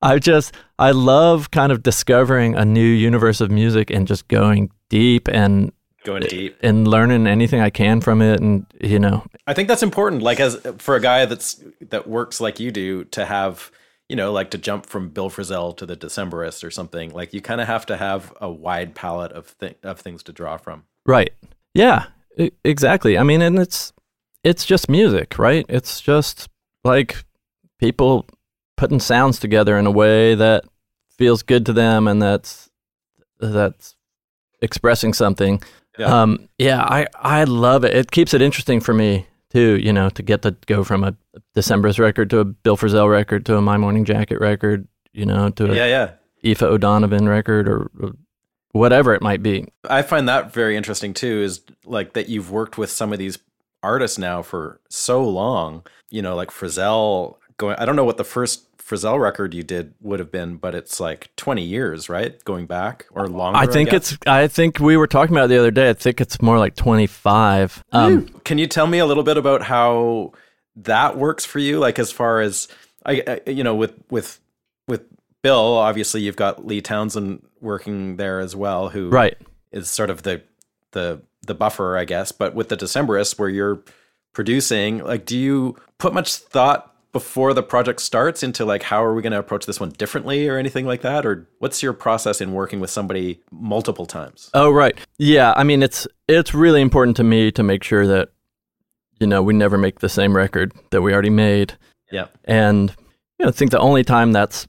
I 0.00 0.18
just 0.18 0.54
I 0.78 0.90
love 0.90 1.50
kind 1.50 1.72
of 1.72 1.82
discovering 1.82 2.54
a 2.54 2.64
new 2.64 2.80
universe 2.86 3.40
of 3.40 3.50
music 3.50 3.90
and 3.90 4.06
just 4.06 4.28
going 4.28 4.70
deep 4.88 5.28
and 5.28 5.72
going 6.04 6.22
deep 6.22 6.56
and 6.62 6.88
learning 6.88 7.26
anything 7.26 7.60
I 7.60 7.70
can 7.70 8.00
from 8.00 8.20
it, 8.20 8.40
and 8.40 8.66
you 8.80 8.98
know, 8.98 9.24
I 9.46 9.54
think 9.54 9.68
that's 9.68 9.82
important. 9.82 10.22
Like 10.22 10.40
as 10.40 10.60
for 10.78 10.96
a 10.96 11.00
guy 11.00 11.24
that's 11.26 11.62
that 11.90 12.08
works 12.08 12.40
like 12.40 12.58
you 12.60 12.70
do 12.70 13.04
to 13.04 13.24
have 13.24 13.70
you 14.08 14.16
know 14.16 14.32
like 14.32 14.50
to 14.50 14.58
jump 14.58 14.86
from 14.86 15.10
Bill 15.10 15.30
Frisell 15.30 15.76
to 15.76 15.86
the 15.86 15.96
Decemberists 15.96 16.64
or 16.64 16.70
something. 16.70 17.10
Like 17.10 17.32
you 17.32 17.40
kind 17.40 17.60
of 17.60 17.66
have 17.68 17.86
to 17.86 17.96
have 17.96 18.32
a 18.40 18.50
wide 18.50 18.94
palette 18.94 19.32
of 19.32 19.56
th- 19.58 19.76
of 19.82 20.00
things 20.00 20.22
to 20.24 20.32
draw 20.32 20.56
from. 20.56 20.84
Right. 21.06 21.32
Yeah. 21.74 22.06
I- 22.38 22.52
exactly. 22.64 23.16
I 23.16 23.22
mean, 23.22 23.40
and 23.40 23.58
it's 23.58 23.92
it's 24.42 24.64
just 24.64 24.88
music, 24.88 25.38
right? 25.38 25.64
It's 25.68 26.00
just 26.00 26.48
like 26.84 27.24
people 27.78 28.26
putting 28.76 29.00
sounds 29.00 29.38
together 29.38 29.78
in 29.78 29.86
a 29.86 29.90
way 29.90 30.34
that 30.34 30.64
feels 31.10 31.42
good 31.42 31.66
to 31.66 31.72
them 31.72 32.08
and 32.08 32.20
that's 32.20 32.70
that's 33.38 33.96
expressing 34.60 35.12
something 35.12 35.60
yeah. 35.98 36.22
Um, 36.22 36.48
yeah, 36.58 36.82
I, 36.82 37.06
I 37.14 37.44
love 37.44 37.84
it. 37.84 37.94
It 37.94 38.10
keeps 38.10 38.34
it 38.34 38.42
interesting 38.42 38.80
for 38.80 38.94
me 38.94 39.26
too, 39.50 39.78
you 39.78 39.92
know, 39.92 40.08
to 40.10 40.22
get 40.22 40.42
to 40.42 40.56
go 40.66 40.84
from 40.84 41.04
a 41.04 41.14
Decemberists 41.54 41.98
record 41.98 42.30
to 42.30 42.38
a 42.40 42.44
Bill 42.44 42.76
Frisell 42.76 43.10
record 43.10 43.44
to 43.46 43.56
a 43.56 43.60
My 43.60 43.76
Morning 43.76 44.04
Jacket 44.04 44.40
record, 44.40 44.88
you 45.12 45.26
know, 45.26 45.50
to 45.50 45.70
a 45.70 45.74
yeah, 45.74 45.86
yeah. 45.86 46.10
Aoife 46.44 46.62
O'Donovan 46.62 47.28
record 47.28 47.68
or, 47.68 47.90
or 48.00 48.12
whatever 48.72 49.14
it 49.14 49.22
might 49.22 49.42
be. 49.42 49.66
I 49.88 50.02
find 50.02 50.28
that 50.28 50.52
very 50.52 50.76
interesting 50.76 51.12
too, 51.12 51.42
is 51.42 51.60
like 51.84 52.14
that 52.14 52.28
you've 52.28 52.50
worked 52.50 52.78
with 52.78 52.90
some 52.90 53.12
of 53.12 53.18
these 53.18 53.38
artists 53.82 54.18
now 54.18 54.42
for 54.42 54.80
so 54.88 55.22
long, 55.22 55.84
you 56.10 56.22
know, 56.22 56.34
like 56.34 56.50
Frisell 56.50 57.36
going, 57.56 57.76
I 57.76 57.84
don't 57.84 57.96
know 57.96 58.04
what 58.04 58.16
the 58.16 58.24
first 58.24 58.66
Frisell 58.78 59.20
record 59.20 59.54
you 59.54 59.62
did 59.62 59.94
would 60.00 60.18
have 60.18 60.30
been, 60.30 60.56
but 60.56 60.74
it's 60.74 61.00
like 61.00 61.34
20 61.36 61.62
years, 61.62 62.08
right? 62.08 62.42
Going 62.44 62.66
back 62.66 63.06
or 63.12 63.28
longer. 63.28 63.58
I 63.58 63.66
think 63.66 63.92
I 63.92 63.96
it's, 63.96 64.18
I 64.26 64.48
think 64.48 64.80
we 64.80 64.96
were 64.96 65.06
talking 65.06 65.34
about 65.34 65.48
the 65.48 65.58
other 65.58 65.70
day. 65.70 65.88
I 65.88 65.94
think 65.94 66.20
it's 66.20 66.42
more 66.42 66.58
like 66.58 66.74
25. 66.76 67.84
Um, 67.92 68.28
Can 68.44 68.58
you 68.58 68.66
tell 68.66 68.86
me 68.86 68.98
a 68.98 69.06
little 69.06 69.22
bit 69.22 69.36
about 69.36 69.62
how 69.62 70.32
that 70.76 71.16
works 71.16 71.44
for 71.44 71.58
you? 71.58 71.78
Like, 71.78 71.98
as 71.98 72.10
far 72.10 72.40
as, 72.40 72.68
I, 73.06 73.22
I 73.46 73.50
you 73.50 73.64
know, 73.64 73.74
with, 73.74 73.94
with, 74.10 74.40
with 74.88 75.02
Bill, 75.42 75.76
obviously 75.78 76.22
you've 76.22 76.36
got 76.36 76.66
Lee 76.66 76.80
Townsend 76.80 77.46
working 77.60 78.16
there 78.16 78.40
as 78.40 78.56
well, 78.56 78.88
who 78.88 79.08
right. 79.08 79.36
is 79.70 79.88
sort 79.88 80.10
of 80.10 80.22
the, 80.22 80.42
the, 80.90 81.22
the 81.46 81.54
buffer, 81.54 81.96
I 81.96 82.04
guess. 82.04 82.32
But 82.32 82.54
with 82.54 82.68
the 82.68 82.76
Decemberists, 82.76 83.38
where 83.38 83.48
you're 83.48 83.82
producing, 84.32 84.98
like, 85.04 85.26
do 85.26 85.38
you 85.38 85.76
put 85.98 86.14
much 86.14 86.34
thought 86.36 86.92
before 87.12 87.52
the 87.52 87.62
project 87.62 88.00
starts 88.00 88.42
into 88.42 88.64
like 88.64 88.82
how 88.82 89.04
are 89.04 89.14
we 89.14 89.20
going 89.20 89.32
to 89.32 89.38
approach 89.38 89.66
this 89.66 89.78
one 89.78 89.90
differently 89.90 90.48
or 90.48 90.56
anything 90.56 90.86
like 90.86 91.02
that? 91.02 91.26
Or 91.26 91.46
what's 91.58 91.82
your 91.82 91.92
process 91.92 92.40
in 92.40 92.52
working 92.52 92.80
with 92.80 92.90
somebody 92.90 93.40
multiple 93.50 94.06
times? 94.06 94.50
Oh 94.54 94.70
right. 94.70 94.98
Yeah 95.18 95.52
i 95.56 95.62
mean 95.62 95.82
it's 95.82 96.08
it's 96.26 96.54
really 96.54 96.80
important 96.80 97.16
to 97.18 97.24
me 97.24 97.52
to 97.52 97.62
make 97.62 97.84
sure 97.84 98.06
that 98.06 98.30
you 99.20 99.26
know 99.26 99.42
we 99.42 99.52
never 99.52 99.76
make 99.76 100.00
the 100.00 100.08
same 100.08 100.34
record 100.34 100.72
that 100.90 101.02
we 101.02 101.12
already 101.12 101.30
made. 101.30 101.76
Yeah. 102.10 102.28
And 102.44 102.90
you 103.38 103.44
know, 103.44 103.48
i 103.48 103.52
think 103.52 103.70
the 103.70 103.78
only 103.78 104.04
time 104.04 104.32
that's 104.32 104.66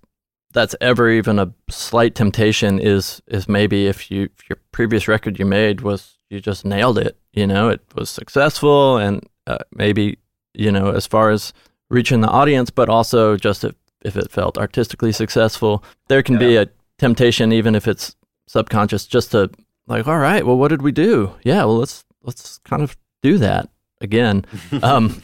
that's 0.51 0.75
ever 0.81 1.09
even 1.09 1.39
a 1.39 1.51
slight 1.69 2.13
temptation 2.13 2.77
is 2.79 3.21
is 3.27 3.47
maybe 3.47 3.87
if 3.87 4.11
you 4.11 4.29
if 4.37 4.49
your 4.49 4.57
previous 4.73 5.07
record 5.07 5.39
you 5.39 5.45
made 5.45 5.81
was 5.81 6.12
you 6.33 6.41
just 6.41 6.65
nailed 6.65 6.97
it, 6.97 7.17
you 7.31 7.45
know, 7.45 7.69
it 7.69 7.81
was 7.95 8.09
successful 8.09 8.97
and 8.97 9.25
uh, 9.47 9.59
maybe 9.73 10.17
you 10.53 10.71
know 10.71 10.91
as 10.91 11.05
far 11.05 11.29
as 11.29 11.53
reaching 11.89 12.21
the 12.21 12.27
audience, 12.27 12.69
but 12.69 12.89
also 12.89 13.37
just 13.37 13.63
if 13.63 13.75
if 14.01 14.17
it 14.17 14.31
felt 14.31 14.57
artistically 14.57 15.13
successful, 15.13 15.83
there 16.09 16.23
can 16.23 16.37
be 16.37 16.57
a 16.57 16.67
temptation 16.97 17.53
even 17.53 17.75
if 17.75 17.87
it's 17.87 18.15
subconscious 18.47 19.05
just 19.05 19.31
to 19.31 19.49
like 19.87 20.07
all 20.07 20.17
right, 20.17 20.45
well 20.45 20.57
what 20.57 20.69
did 20.69 20.81
we 20.81 20.91
do? 20.91 21.33
Yeah, 21.43 21.63
well 21.65 21.77
let's 21.77 22.03
let's 22.23 22.57
kind 22.59 22.81
of 22.81 22.97
do 23.21 23.37
that 23.37 23.69
again. 24.01 24.45
um, 24.83 25.21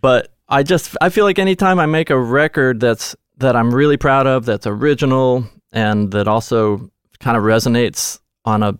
but 0.00 0.34
I 0.48 0.62
just 0.62 0.96
I 1.00 1.10
feel 1.10 1.24
like 1.24 1.38
anytime 1.38 1.78
I 1.78 1.86
make 1.86 2.10
a 2.10 2.18
record 2.18 2.80
that's 2.80 3.14
that 3.38 3.54
I'm 3.54 3.74
really 3.74 3.98
proud 3.98 4.26
of, 4.26 4.46
that's 4.46 4.66
original, 4.66 5.46
and 5.72 6.10
that 6.12 6.26
also 6.26 6.90
kind 7.20 7.36
of 7.36 7.42
resonates 7.42 8.20
on 8.44 8.62
a 8.62 8.78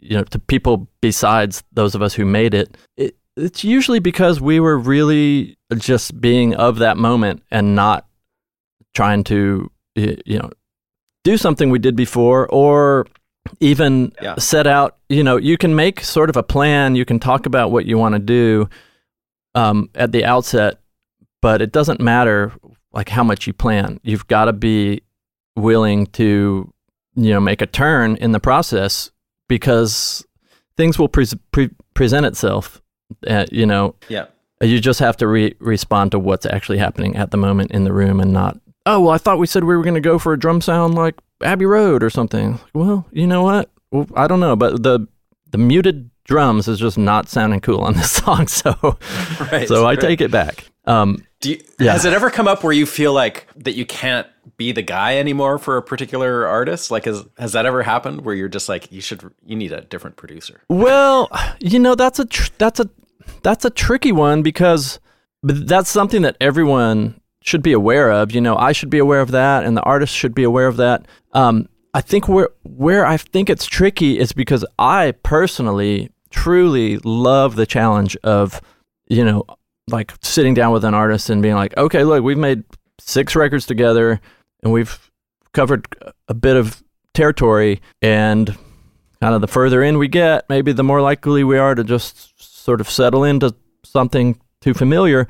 you 0.00 0.16
know 0.16 0.24
to 0.24 0.38
people 0.38 0.88
besides 1.00 1.62
those 1.72 1.94
of 1.94 2.02
us 2.02 2.14
who 2.14 2.24
made 2.24 2.54
it, 2.54 2.76
it 2.96 3.16
it's 3.36 3.64
usually 3.64 4.00
because 4.00 4.40
we 4.40 4.60
were 4.60 4.76
really 4.78 5.56
just 5.76 6.20
being 6.20 6.54
of 6.54 6.78
that 6.78 6.96
moment 6.96 7.42
and 7.50 7.74
not 7.74 8.06
trying 8.94 9.22
to 9.24 9.70
you 9.94 10.38
know 10.38 10.50
do 11.24 11.36
something 11.36 11.70
we 11.70 11.78
did 11.78 11.94
before 11.96 12.48
or 12.48 13.06
even 13.60 14.12
Yeah. 14.20 14.36
set 14.38 14.66
out 14.66 14.98
you 15.08 15.22
know 15.22 15.36
you 15.36 15.56
can 15.56 15.74
make 15.74 16.00
sort 16.00 16.30
of 16.30 16.36
a 16.36 16.42
plan 16.42 16.94
you 16.96 17.04
can 17.04 17.18
talk 17.20 17.46
about 17.46 17.70
what 17.70 17.86
you 17.86 17.98
want 17.98 18.14
to 18.14 18.18
do 18.18 18.68
um, 19.54 19.90
at 19.94 20.12
the 20.12 20.24
outset 20.24 20.80
but 21.42 21.60
it 21.62 21.72
doesn't 21.72 22.00
matter 22.00 22.52
like 22.92 23.08
how 23.08 23.24
much 23.24 23.46
you 23.46 23.52
plan 23.52 23.98
you've 24.02 24.26
got 24.26 24.46
to 24.46 24.52
be 24.52 25.02
willing 25.56 26.06
to 26.06 26.72
you 27.16 27.30
know 27.30 27.40
make 27.40 27.60
a 27.62 27.66
turn 27.66 28.16
in 28.16 28.32
the 28.32 28.40
process 28.40 29.10
because 29.50 30.24
things 30.78 30.98
will 30.98 31.08
pre- 31.08 31.26
pre- 31.52 31.70
present 31.92 32.24
itself 32.24 32.80
uh, 33.26 33.44
you 33.52 33.66
know 33.66 33.94
Yeah. 34.08 34.26
you 34.62 34.80
just 34.80 35.00
have 35.00 35.16
to 35.18 35.26
re- 35.26 35.54
respond 35.58 36.12
to 36.12 36.18
what's 36.18 36.46
actually 36.46 36.78
happening 36.78 37.16
at 37.16 37.32
the 37.32 37.36
moment 37.36 37.72
in 37.72 37.84
the 37.84 37.92
room 37.92 38.20
and 38.20 38.32
not 38.32 38.58
oh 38.86 39.00
well 39.00 39.10
i 39.10 39.18
thought 39.18 39.38
we 39.38 39.46
said 39.46 39.64
we 39.64 39.76
were 39.76 39.82
going 39.82 39.94
to 39.94 40.00
go 40.00 40.18
for 40.18 40.32
a 40.32 40.38
drum 40.38 40.60
sound 40.62 40.94
like 40.94 41.16
abbey 41.42 41.66
road 41.66 42.02
or 42.02 42.08
something 42.08 42.58
well 42.72 43.04
you 43.12 43.26
know 43.26 43.42
what 43.42 43.68
well, 43.90 44.06
i 44.14 44.26
don't 44.26 44.40
know 44.40 44.54
but 44.56 44.82
the 44.82 45.06
the 45.50 45.58
muted 45.58 46.08
drums 46.24 46.68
is 46.68 46.78
just 46.78 46.96
not 46.96 47.28
sounding 47.28 47.60
cool 47.60 47.80
on 47.80 47.94
this 47.94 48.10
song 48.22 48.46
so 48.46 48.74
Right. 49.52 49.66
so 49.68 49.84
i 49.84 49.90
right. 49.90 50.00
take 50.00 50.20
it 50.20 50.30
back 50.30 50.64
um 50.86 51.22
Do 51.40 51.50
you, 51.50 51.60
Yeah. 51.80 51.92
Has 51.92 52.04
it 52.04 52.12
ever 52.12 52.30
come 52.30 52.46
up 52.48 52.62
where 52.62 52.72
you 52.72 52.86
feel 52.86 53.12
like 53.12 53.46
that 53.56 53.72
you 53.74 53.84
can't 53.84 54.26
be 54.56 54.72
the 54.72 54.82
guy 54.82 55.16
anymore 55.18 55.58
for 55.58 55.76
a 55.76 55.82
particular 55.82 56.46
artist? 56.46 56.90
Like, 56.90 57.04
has 57.04 57.24
has 57.38 57.52
that 57.52 57.66
ever 57.66 57.82
happened 57.82 58.22
where 58.22 58.34
you're 58.34 58.48
just 58.48 58.68
like, 58.68 58.90
you 58.92 59.00
should, 59.00 59.32
you 59.44 59.56
need 59.56 59.72
a 59.72 59.82
different 59.82 60.16
producer? 60.16 60.62
Well, 60.68 61.28
you 61.60 61.78
know 61.78 61.94
that's 61.94 62.18
a 62.18 62.24
tr- 62.24 62.52
that's 62.58 62.80
a 62.80 62.88
that's 63.42 63.64
a 63.64 63.70
tricky 63.70 64.12
one 64.12 64.42
because 64.42 65.00
that's 65.42 65.90
something 65.90 66.22
that 66.22 66.36
everyone 66.40 67.20
should 67.42 67.62
be 67.62 67.72
aware 67.72 68.10
of. 68.10 68.32
You 68.32 68.40
know, 68.40 68.56
I 68.56 68.72
should 68.72 68.90
be 68.90 68.98
aware 68.98 69.20
of 69.20 69.30
that, 69.30 69.64
and 69.64 69.76
the 69.76 69.82
artist 69.82 70.14
should 70.14 70.34
be 70.34 70.44
aware 70.44 70.66
of 70.66 70.76
that. 70.76 71.06
Um, 71.32 71.68
I 71.94 72.00
think 72.00 72.28
where 72.28 72.50
where 72.62 73.06
I 73.06 73.16
think 73.16 73.50
it's 73.50 73.66
tricky 73.66 74.18
is 74.18 74.32
because 74.32 74.64
I 74.78 75.12
personally 75.22 76.10
truly 76.30 76.98
love 76.98 77.56
the 77.56 77.66
challenge 77.66 78.16
of 78.22 78.60
you 79.08 79.24
know 79.24 79.44
like 79.88 80.12
sitting 80.22 80.54
down 80.54 80.72
with 80.72 80.84
an 80.84 80.94
artist 80.94 81.30
and 81.30 81.42
being 81.42 81.54
like, 81.54 81.76
okay, 81.76 82.04
look, 82.04 82.22
we've 82.22 82.38
made 82.38 82.64
six 83.00 83.34
records 83.34 83.66
together, 83.66 84.20
and 84.62 84.72
we've 84.72 85.10
covered 85.52 85.86
a 86.28 86.34
bit 86.34 86.56
of 86.56 86.82
territory, 87.14 87.80
and 88.02 88.56
kind 89.20 89.34
of 89.34 89.40
the 89.40 89.48
further 89.48 89.82
in 89.82 89.98
we 89.98 90.08
get, 90.08 90.48
maybe 90.48 90.72
the 90.72 90.84
more 90.84 91.00
likely 91.02 91.44
we 91.44 91.58
are 91.58 91.74
to 91.74 91.84
just 91.84 92.40
sort 92.64 92.80
of 92.80 92.88
settle 92.88 93.24
into 93.24 93.54
something 93.84 94.38
too 94.60 94.74
familiar. 94.74 95.26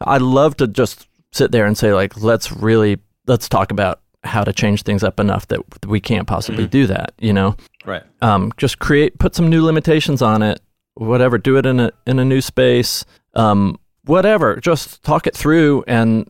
I'd 0.00 0.22
love 0.22 0.56
to 0.58 0.66
just 0.66 1.06
sit 1.32 1.52
there 1.52 1.66
and 1.66 1.76
say, 1.76 1.92
like, 1.92 2.16
let's 2.22 2.52
really 2.52 2.98
let's 3.26 3.48
talk 3.48 3.70
about 3.72 4.00
how 4.24 4.42
to 4.44 4.52
change 4.52 4.82
things 4.82 5.02
up 5.04 5.18
enough 5.20 5.46
that 5.48 5.60
we 5.86 6.00
can't 6.00 6.26
possibly 6.26 6.66
do 6.66 6.86
that. 6.86 7.12
You 7.18 7.32
know, 7.32 7.56
Right. 7.84 8.02
um, 8.22 8.52
just 8.56 8.78
create, 8.78 9.18
put 9.18 9.34
some 9.34 9.48
new 9.50 9.64
limitations 9.64 10.20
on 10.22 10.42
it, 10.42 10.60
whatever. 10.94 11.38
Do 11.38 11.56
it 11.56 11.66
in 11.66 11.80
a 11.80 11.90
in 12.06 12.18
a 12.18 12.24
new 12.24 12.40
space, 12.40 13.04
um, 13.34 13.78
whatever. 14.04 14.56
Just 14.56 15.02
talk 15.02 15.26
it 15.26 15.34
through 15.36 15.84
and 15.86 16.26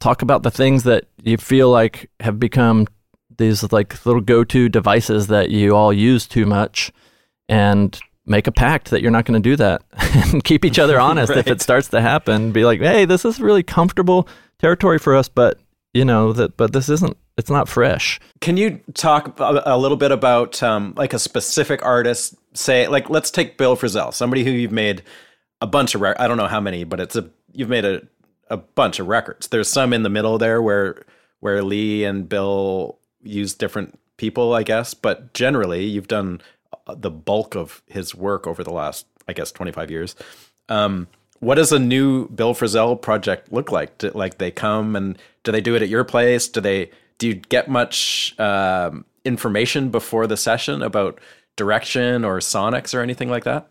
talk 0.00 0.22
about 0.22 0.42
the 0.42 0.50
things 0.50 0.84
that 0.84 1.06
you 1.22 1.36
feel 1.36 1.70
like 1.70 2.10
have 2.20 2.38
become 2.38 2.86
these 3.36 3.70
like 3.72 4.04
little 4.06 4.20
go-to 4.20 4.68
devices 4.68 5.26
that 5.26 5.50
you 5.50 5.76
all 5.76 5.92
use 5.92 6.26
too 6.26 6.46
much, 6.46 6.92
and 7.48 7.98
make 8.24 8.46
a 8.46 8.52
pact 8.52 8.90
that 8.90 9.02
you're 9.02 9.10
not 9.10 9.24
going 9.24 9.40
to 9.40 9.48
do 9.48 9.56
that, 9.56 9.82
and 10.32 10.42
keep 10.44 10.64
each 10.64 10.78
other 10.78 10.98
honest 11.00 11.32
if 11.32 11.46
it 11.46 11.60
starts 11.60 11.88
to 11.88 12.00
happen. 12.00 12.52
Be 12.52 12.64
like, 12.64 12.80
hey, 12.80 13.04
this 13.04 13.24
is 13.24 13.40
really 13.40 13.62
comfortable 13.62 14.28
territory 14.58 14.98
for 14.98 15.14
us, 15.14 15.28
but 15.28 15.58
you 15.92 16.04
know 16.04 16.32
that, 16.32 16.56
but 16.56 16.72
this 16.72 16.88
isn't. 16.88 17.16
It's 17.38 17.50
not 17.50 17.68
fresh. 17.68 18.18
Can 18.40 18.56
you 18.56 18.80
talk 18.94 19.38
a, 19.38 19.62
a 19.66 19.76
little 19.76 19.98
bit 19.98 20.10
about 20.10 20.62
um, 20.62 20.94
like 20.96 21.12
a 21.12 21.18
specific 21.18 21.84
artist? 21.84 22.34
Say, 22.54 22.88
like, 22.88 23.10
let's 23.10 23.30
take 23.30 23.58
Bill 23.58 23.76
Frisell, 23.76 24.14
somebody 24.14 24.42
who 24.42 24.50
you've 24.50 24.72
made 24.72 25.02
a 25.60 25.66
bunch 25.66 25.94
of. 25.94 26.00
Rec- 26.00 26.18
I 26.18 26.28
don't 26.28 26.38
know 26.38 26.46
how 26.46 26.60
many, 26.60 26.84
but 26.84 26.98
it's 26.98 27.14
a 27.14 27.28
you've 27.52 27.68
made 27.68 27.84
a 27.84 28.02
a 28.48 28.56
bunch 28.56 28.98
of 28.98 29.06
records. 29.06 29.48
There's 29.48 29.68
some 29.68 29.92
in 29.92 30.02
the 30.02 30.10
middle 30.10 30.38
there 30.38 30.62
where 30.62 31.04
where 31.40 31.62
Lee 31.62 32.04
and 32.04 32.28
Bill 32.28 32.98
use 33.22 33.54
different 33.54 33.98
people, 34.16 34.54
I 34.54 34.62
guess, 34.62 34.94
but 34.94 35.34
generally 35.34 35.84
you've 35.84 36.08
done 36.08 36.40
uh, 36.86 36.94
the 36.94 37.10
bulk 37.10 37.54
of 37.54 37.82
his 37.86 38.14
work 38.14 38.46
over 38.46 38.64
the 38.64 38.72
last, 38.72 39.06
I 39.28 39.32
guess, 39.32 39.52
25 39.52 39.90
years. 39.90 40.16
Um, 40.68 41.08
what 41.40 41.56
does 41.56 41.72
a 41.72 41.78
new 41.78 42.28
Bill 42.28 42.54
Frisell 42.54 43.00
project 43.00 43.52
look 43.52 43.70
like? 43.70 43.98
Do, 43.98 44.10
like 44.10 44.38
they 44.38 44.50
come 44.50 44.96
and 44.96 45.18
do 45.44 45.52
they 45.52 45.60
do 45.60 45.74
it 45.74 45.82
at 45.82 45.88
your 45.88 46.04
place? 46.04 46.48
Do 46.48 46.60
they 46.60 46.90
do 47.18 47.28
you 47.28 47.34
get 47.34 47.68
much 47.68 48.38
um, 48.38 49.04
information 49.24 49.90
before 49.90 50.26
the 50.26 50.36
session 50.36 50.82
about 50.82 51.20
direction 51.56 52.24
or 52.24 52.38
sonics 52.38 52.94
or 52.94 53.00
anything 53.00 53.28
like 53.28 53.44
that? 53.44 53.68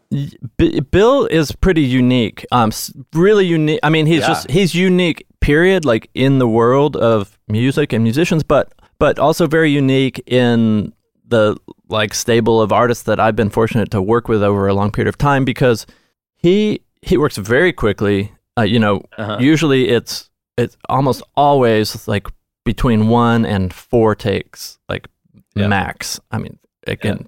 B- 0.57 0.79
Bill 0.79 1.25
is 1.27 1.51
pretty 1.51 1.81
unique. 1.83 2.45
Um, 2.51 2.71
really 3.13 3.45
unique. 3.45 3.79
I 3.83 3.89
mean, 3.89 4.05
he's 4.05 4.21
Yeah. 4.21 4.27
just 4.27 4.49
he's 4.51 4.73
unique. 4.75 5.25
Period. 5.39 5.85
Like 5.85 6.09
in 6.13 6.39
the 6.39 6.47
world 6.47 6.95
of 6.97 7.37
music 7.47 7.93
and 7.93 8.03
musicians, 8.03 8.43
but 8.43 8.73
but 8.99 9.19
also 9.19 9.45
very 9.47 9.69
unique 9.71 10.21
in 10.25 10.93
the 11.27 11.55
like 11.89 12.13
stable 12.13 12.61
of 12.61 12.71
artists 12.71 13.03
that 13.03 13.19
I've 13.19 13.35
been 13.35 13.49
fortunate 13.51 13.91
to 13.91 14.01
work 14.01 14.27
with 14.27 14.41
over 14.41 14.67
a 14.67 14.73
long 14.73 14.91
period 14.91 15.07
of 15.09 15.17
time 15.17 15.45
because 15.45 15.85
he 16.35 16.81
he 17.01 17.17
works 17.17 17.37
very 17.37 17.71
quickly. 17.73 18.31
Uh, 18.57 18.63
you 18.63 18.79
know, 18.79 19.01
Uh-huh. 19.17 19.37
usually 19.39 19.89
it's 19.89 20.29
it's 20.57 20.77
almost 20.89 21.21
always 21.35 22.07
like 22.07 22.27
between 22.63 23.09
one 23.09 23.45
and 23.45 23.71
four 23.73 24.15
takes, 24.15 24.79
like 24.89 25.07
Yeah. 25.55 25.67
max. 25.67 26.19
I 26.31 26.37
mean, 26.39 26.57
again, 26.87 27.27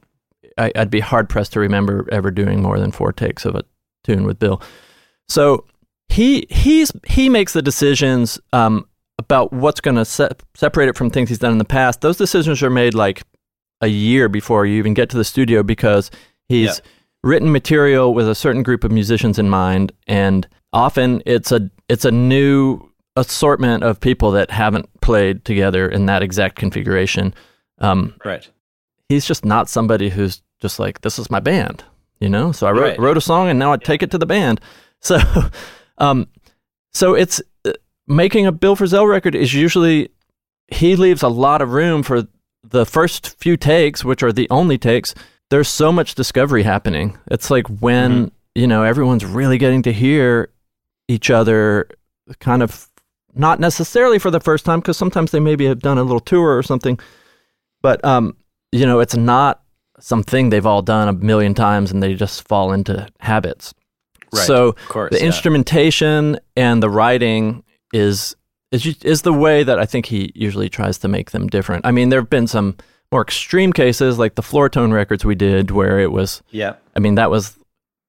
I, 0.57 0.71
I'd 0.75 0.89
be 0.89 0.99
hard 0.99 1.29
pressed 1.29 1.53
to 1.53 1.59
remember 1.59 2.07
ever 2.11 2.31
doing 2.31 2.61
more 2.61 2.79
than 2.79 2.91
four 2.91 3.11
takes 3.13 3.45
of 3.45 3.55
a 3.55 3.63
tune 4.03 4.25
with 4.25 4.39
Bill. 4.39 4.61
So 5.29 5.65
he 6.09 6.45
he's 6.49 6.91
he 7.07 7.29
makes 7.29 7.53
the 7.53 7.61
decisions 7.61 8.39
um, 8.53 8.87
about 9.19 9.51
what's 9.51 9.81
going 9.81 9.95
to 9.97 10.05
se- 10.05 10.29
separate 10.55 10.89
it 10.89 10.95
from 10.95 11.09
things 11.09 11.29
he's 11.29 11.39
done 11.39 11.51
in 11.51 11.57
the 11.57 11.65
past. 11.65 12.01
Those 12.01 12.17
decisions 12.17 12.61
are 12.63 12.69
made 12.69 12.93
like 12.93 13.23
a 13.81 13.87
year 13.87 14.29
before 14.29 14.65
you 14.65 14.77
even 14.77 14.93
get 14.93 15.09
to 15.09 15.17
the 15.17 15.23
studio 15.25 15.63
because 15.63 16.09
he's 16.47 16.77
Yeah. 16.79 16.85
written 17.23 17.51
material 17.51 18.13
with 18.13 18.27
a 18.29 18.35
certain 18.35 18.63
group 18.63 18.83
of 18.83 18.91
musicians 18.91 19.37
in 19.37 19.49
mind, 19.49 19.91
and 20.07 20.47
often 20.73 21.21
it's 21.25 21.51
a 21.51 21.69
it's 21.89 22.05
a 22.05 22.11
new 22.11 22.79
assortment 23.15 23.83
of 23.83 23.99
people 23.99 24.31
that 24.31 24.51
haven't 24.51 24.87
played 25.01 25.43
together 25.43 25.89
in 25.89 26.05
that 26.05 26.21
exact 26.21 26.55
configuration. 26.55 27.33
Um, 27.79 28.13
Right. 28.23 28.47
he's 29.09 29.25
just 29.25 29.43
not 29.43 29.67
somebody 29.69 30.09
who's 30.09 30.41
just 30.61 30.79
like 30.79 31.01
this 31.01 31.19
is 31.19 31.29
my 31.31 31.39
band 31.39 31.83
you 32.19 32.29
know? 32.29 32.51
So 32.51 32.65
i 32.65 32.71
wrote, 32.71 32.81
Right. 32.81 32.99
wrote 32.99 33.17
a 33.17 33.21
song 33.21 33.47
and 33.47 33.59
now 33.59 33.73
i 33.73 33.77
take 33.77 34.01
it 34.01 34.09
to 34.11 34.17
the 34.17 34.25
band. 34.25 34.59
So 34.99 35.19
um 35.99 36.27
so 36.93 37.13
it's 37.13 37.39
uh, 37.65 37.73
making 38.07 38.47
a 38.47 38.51
bill 38.51 38.75
frisell 38.75 39.07
record 39.07 39.35
is 39.35 39.53
usually 39.53 40.09
he 40.69 40.95
leaves 40.95 41.21
a 41.21 41.27
lot 41.27 41.61
of 41.61 41.73
room 41.73 42.01
for 42.01 42.23
the 42.63 42.83
first 42.85 43.37
few 43.39 43.55
takes 43.57 44.03
which 44.03 44.23
are 44.23 44.31
the 44.33 44.47
only 44.49 44.79
takes 44.79 45.13
there's 45.51 45.69
so 45.69 45.91
much 45.91 46.15
discovery 46.15 46.63
happening. 46.63 47.17
It's 47.31 47.51
like 47.51 47.67
when 47.67 48.31
you 48.55 48.65
know 48.65 48.81
everyone's 48.83 49.23
really 49.23 49.59
getting 49.59 49.83
to 49.83 49.93
hear 49.93 50.49
each 51.07 51.29
other 51.29 51.87
kind 52.39 52.63
of 52.63 52.89
not 53.35 53.59
necessarily 53.59 54.17
for 54.17 54.31
the 54.31 54.39
first 54.39 54.65
time 54.65 54.79
because 54.79 54.97
sometimes 54.97 55.29
they 55.31 55.39
maybe 55.39 55.65
have 55.67 55.79
done 55.79 55.99
a 55.99 56.03
little 56.03 56.19
tour 56.19 56.57
or 56.57 56.63
something 56.63 56.99
but 57.83 58.03
um 58.03 58.35
you 58.71 58.85
know 58.87 58.99
it's 58.99 59.15
not 59.15 59.61
something 59.99 60.49
they've 60.49 60.65
all 60.65 60.81
done 60.81 61.07
a 61.07 61.13
million 61.13 61.53
times 61.53 61.91
and 61.91 62.01
they 62.03 62.13
just 62.13 62.47
fall 62.47 62.71
into 62.71 63.07
habits 63.19 63.73
Right. 64.33 64.45
so 64.45 64.73
course. 64.89 65.11
the 65.11 65.19
yeah. 65.19 65.25
instrumentation 65.27 66.37
and 66.55 66.83
the 66.83 66.89
writing 66.89 67.63
is 67.93 68.35
is 68.71 68.85
is 69.03 69.21
the 69.21 69.31
way 69.31 69.63
that 69.63 69.79
I 69.79 69.85
think 69.85 70.07
he 70.07 70.31
usually 70.35 70.67
tries 70.67 70.97
to 70.99 71.07
make 71.07 71.31
them 71.31 71.47
different. 71.47 71.85
I 71.85 71.91
mean, 71.91 72.09
there 72.09 72.19
have 72.19 72.29
been 72.29 72.47
some 72.47 72.75
more 73.09 73.21
extreme 73.21 73.71
cases 73.71 74.19
like 74.19 74.35
the 74.35 74.41
Floratone 74.41 74.91
records 74.91 75.23
we 75.23 75.35
did 75.35 75.71
where 75.71 75.99
it 76.01 76.11
was 76.11 76.43
Yeah. 76.51 76.73
I 76.93 76.99
mean, 76.99 77.15
that 77.15 77.31
was 77.31 77.57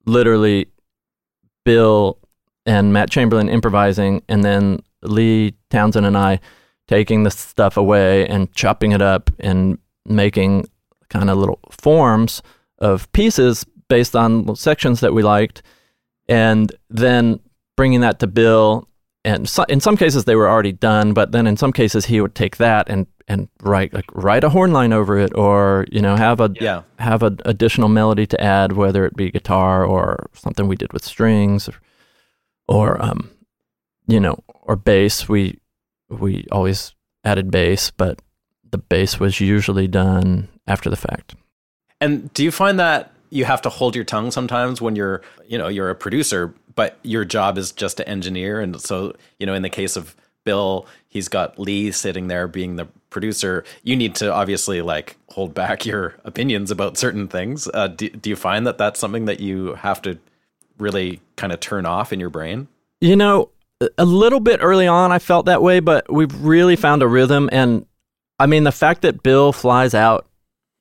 literally 0.07 0.67
Bill 1.65 2.19
and 2.67 2.93
Matt 2.93 3.11
Chamberlain 3.11 3.49
improvising, 3.49 4.23
and 4.29 4.43
then 4.45 4.81
Lee 5.03 5.55
Townsend 5.71 6.05
and 6.07 6.19
I 6.19 6.41
taking 6.89 7.23
the 7.23 7.31
stuff 7.31 7.77
away 7.77 8.27
and 8.27 8.53
chopping 8.55 8.93
it 8.93 9.01
up 9.03 9.31
and 9.39 9.79
making 10.07 10.69
kind 11.11 11.31
of 11.31 11.39
little 11.39 11.61
forms 11.71 12.43
of 12.79 13.11
pieces 13.13 13.65
based 13.89 14.15
on 14.15 14.55
sections 14.57 15.01
that 15.01 15.15
we 15.15 15.23
liked, 15.23 15.63
and 16.29 16.73
then 16.91 17.41
bringing 17.77 18.01
that 18.01 18.19
to 18.21 18.27
Bill. 18.27 18.89
And 19.25 19.49
so, 19.49 19.65
in 19.65 19.81
some 19.81 19.97
cases 19.97 20.25
they 20.25 20.37
were 20.37 20.49
already 20.49 20.73
done, 20.73 21.13
but 21.13 21.33
then 21.33 21.47
in 21.47 21.57
some 21.57 21.73
cases 21.73 22.07
he 22.07 22.21
would 22.21 22.35
take 22.35 22.57
that 22.59 22.89
and 22.89 23.07
and 23.27 23.49
write 23.63 23.93
like 23.93 24.07
write 24.15 24.43
a 24.45 24.49
horn 24.49 24.73
line 24.73 24.93
over 24.93 25.19
it, 25.19 25.35
or 25.35 25.87
you 25.91 26.01
know 26.01 26.17
have 26.17 26.41
a 26.41 26.51
Yeah. 26.61 26.83
have 26.99 27.23
an 27.23 27.39
additional 27.45 27.89
melody 27.89 28.27
to 28.27 28.41
add, 28.41 28.73
whether 28.73 29.05
it 29.05 29.17
be 29.17 29.31
guitar 29.31 29.85
or 29.85 30.31
something 30.33 30.67
we 30.69 30.77
did 30.77 30.93
with 30.93 31.05
strings, 31.05 31.69
or, 31.69 31.75
or 32.69 33.03
um, 33.03 33.31
you 34.07 34.21
know, 34.21 34.39
or 34.63 34.77
bass. 34.77 35.29
We 35.29 35.59
we 36.09 36.47
always 36.51 36.95
added 37.25 37.51
bass, 37.51 37.91
but 37.91 38.21
the 38.71 38.79
bass 38.79 39.19
was 39.19 39.41
usually 39.41 39.89
done 39.89 40.49
after 40.67 40.91
the 40.91 40.97
fact. 40.97 41.35
And 42.01 42.33
do 42.35 42.45
you 42.45 42.51
find 42.51 42.79
that 42.79 43.13
you 43.31 43.45
have 43.45 43.63
to 43.63 43.69
hold 43.69 43.95
your 43.95 44.05
tongue 44.05 44.31
sometimes 44.31 44.81
when 44.81 44.97
you're, 44.97 45.23
you 45.47 45.59
know, 45.59 45.69
you're 45.69 45.91
a 45.91 45.95
producer, 45.95 46.55
but 46.75 46.99
your 47.03 47.25
job 47.25 47.59
is 47.59 47.73
just 47.73 47.97
to 47.97 48.09
engineer? 48.09 48.61
And 48.61 48.81
so, 48.81 49.15
you 49.39 49.47
know, 49.47 49.55
in 49.55 49.63
the 49.63 49.71
case 49.71 49.97
of 49.97 50.15
Bill, 50.45 50.87
he's 51.09 51.29
got 51.29 51.59
Lee 51.59 51.91
sitting 51.91 52.29
there 52.29 52.49
being 52.49 52.77
the 52.77 52.87
producer. 53.11 53.65
You 53.83 53.97
need 53.97 54.15
to 54.17 54.33
obviously 54.33 54.81
like 54.81 55.17
hold 55.31 55.55
back 55.55 55.85
your 55.85 56.15
opinions 56.25 56.71
about 56.71 56.97
certain 56.97 57.29
things. 57.29 57.69
Uh, 57.75 57.89
do, 57.89 58.09
do 58.09 58.31
you 58.31 58.37
find 58.37 58.67
that 58.67 58.79
that's 58.79 59.01
something 59.01 59.25
that 59.27 59.41
you 59.41 59.75
have 59.75 60.01
to 60.03 60.19
really 60.79 61.21
kind 61.37 61.53
of 61.53 61.61
turn 61.61 61.85
off 61.85 62.13
in 62.13 62.21
your 62.21 62.31
brain? 62.31 62.69
You 63.01 63.17
know, 63.17 63.51
a- 63.81 63.89
a 63.99 64.05
little 64.05 64.41
bit 64.41 64.61
early 64.63 64.87
on, 64.87 65.11
I 65.13 65.19
felt 65.19 65.47
that 65.47 65.63
way, 65.63 65.81
but 65.81 66.11
we've 66.13 66.35
really 66.43 66.77
found 66.77 67.03
a 67.03 67.09
rhythm. 67.09 67.49
And 67.53 67.85
I 68.39 68.47
mean, 68.47 68.65
the 68.65 68.73
fact 68.73 69.03
that 69.03 69.23
Bill 69.23 69.53
flies 69.53 69.95
out 69.95 70.27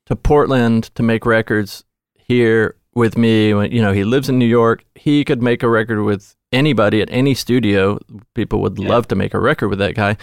to 0.06 0.16
Portland 0.16 0.86
to 0.96 1.04
make 1.04 1.26
records 1.26 1.84
here 2.16 2.76
with 2.94 3.18
me, 3.18 3.54
when 3.54 3.72
you 3.72 3.82
know 3.82 3.92
he 3.94 4.04
lives 4.04 4.30
in 4.30 4.40
New 4.40 4.46
York, 4.46 4.84
he 4.96 5.24
could 5.26 5.42
make 5.42 5.64
a 5.64 5.70
record 5.70 6.04
with 6.04 6.36
anybody 6.52 7.02
at 7.02 7.10
any 7.12 7.34
studio. 7.34 8.00
People 8.34 8.62
would 8.62 8.78
Yeah. 8.80 8.90
love 8.90 9.08
to 9.10 9.16
make 9.16 9.34
a 9.34 9.40
record 9.40 9.70
with 9.70 9.80
that 9.80 9.96
guy. 9.96 10.18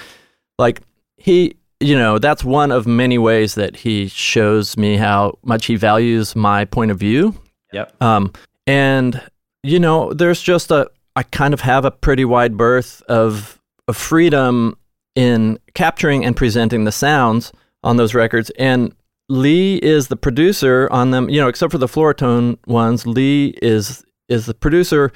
Like 0.58 0.80
he, 1.16 1.56
you 1.80 1.96
know, 1.96 2.18
that's 2.18 2.42
one 2.44 2.70
of 2.72 2.86
many 2.86 3.18
ways 3.18 3.54
that 3.56 3.76
he 3.76 4.08
shows 4.08 4.76
me 4.76 4.96
how 4.96 5.38
much 5.44 5.66
he 5.66 5.76
values 5.76 6.34
my 6.34 6.64
point 6.64 6.90
of 6.90 6.98
view. 6.98 7.34
Yep. 7.72 8.02
Um, 8.02 8.32
and 8.66 9.20
you 9.62 9.78
know, 9.78 10.12
there's 10.12 10.40
just 10.42 10.70
a 10.70 10.88
I 11.16 11.22
kind 11.22 11.54
of 11.54 11.60
have 11.60 11.84
a 11.84 11.90
pretty 11.90 12.24
wide 12.24 12.56
berth 12.56 13.00
of, 13.08 13.60
of 13.86 13.96
freedom 13.96 14.76
in 15.14 15.58
capturing 15.74 16.24
and 16.24 16.36
presenting 16.36 16.84
the 16.84 16.92
sounds 16.92 17.52
on 17.82 17.96
those 17.96 18.14
records. 18.14 18.50
And 18.58 18.94
Lee 19.28 19.76
is 19.76 20.08
the 20.08 20.16
producer 20.16 20.88
on 20.90 21.10
them, 21.10 21.28
you 21.28 21.40
know, 21.40 21.48
except 21.48 21.72
for 21.72 21.78
the 21.78 21.86
Floratone 21.86 22.58
ones. 22.66 23.06
Lee 23.06 23.54
is 23.62 24.04
is 24.28 24.46
the 24.46 24.54
producer, 24.54 25.12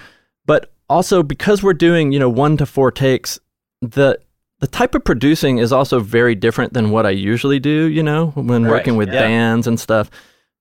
but 0.47 0.73
also 0.89 1.23
because 1.23 1.63
we're 1.63 1.75
doing, 1.75 2.13
you 2.13 2.19
know, 2.19 2.29
one 2.29 2.57
to 2.57 2.67
four 2.67 2.91
takes, 2.91 3.39
the 3.81 4.19
the 4.61 4.67
type 4.67 4.95
of 4.95 5.05
producing 5.05 5.59
is 5.59 5.73
also 5.73 6.01
very 6.01 6.35
different 6.35 6.73
than 6.73 6.91
what 6.91 7.07
I 7.07 7.11
usually 7.11 7.61
do, 7.61 7.89
you 7.89 8.03
know, 8.03 8.29
when 8.35 8.65
Right, 8.65 8.71
working 8.71 8.97
with 8.97 9.13
yeah. 9.13 9.21
bands 9.21 9.67
and 9.67 9.79
stuff. 9.79 10.11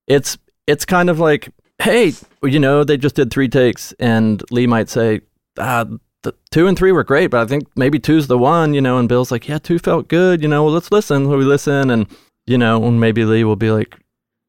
It's 0.08 0.38
it's 0.68 0.86
kind 0.86 1.10
of 1.10 1.20
like, 1.20 1.50
hey, 1.80 2.14
you 2.44 2.60
know, 2.60 2.84
they 2.84 2.98
just 2.98 3.16
did 3.16 3.32
three 3.32 3.48
takes, 3.48 3.94
and 3.94 4.44
Lee 4.52 4.68
might 4.68 4.90
say, 4.90 5.22
ah, 5.58 5.86
the 6.28 6.36
two 6.52 6.68
and 6.68 6.78
three 6.78 6.92
were 6.92 7.04
great, 7.04 7.28
but 7.28 7.42
I 7.42 7.46
think 7.46 7.68
maybe 7.76 8.00
two's 8.00 8.28
the 8.28 8.38
one, 8.38 8.74
you 8.74 8.82
know. 8.82 8.98
And 8.98 9.10
Bill's 9.10 9.32
like, 9.32 9.48
yeah, 9.48 9.58
two 9.58 9.80
felt 9.80 10.08
good, 10.08 10.42
you 10.42 10.48
know. 10.48 10.64
Well, 10.64 10.74
let's 10.74 10.92
listen. 10.92 11.26
So 11.26 11.38
we 11.38 11.46
listen, 11.46 11.90
and 11.90 12.08
you 12.46 12.58
know, 12.58 12.84
and 12.84 13.00
maybe 13.00 13.26
Lee 13.26 13.44
will 13.44 13.56
be 13.56 13.72
like, 13.72 13.96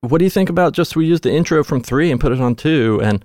what 0.01 0.19
do 0.19 0.25
you 0.25 0.31
think 0.31 0.49
about 0.49 0.73
just 0.73 0.97
we 0.97 1.07
use 1.07 1.21
the 1.21 1.33
intro 1.33 1.65
from 1.65 1.83
three 1.83 2.11
and 2.11 2.21
put 2.21 2.33
it 2.33 2.41
on 2.41 2.55
two, 2.55 3.01
and 3.03 3.25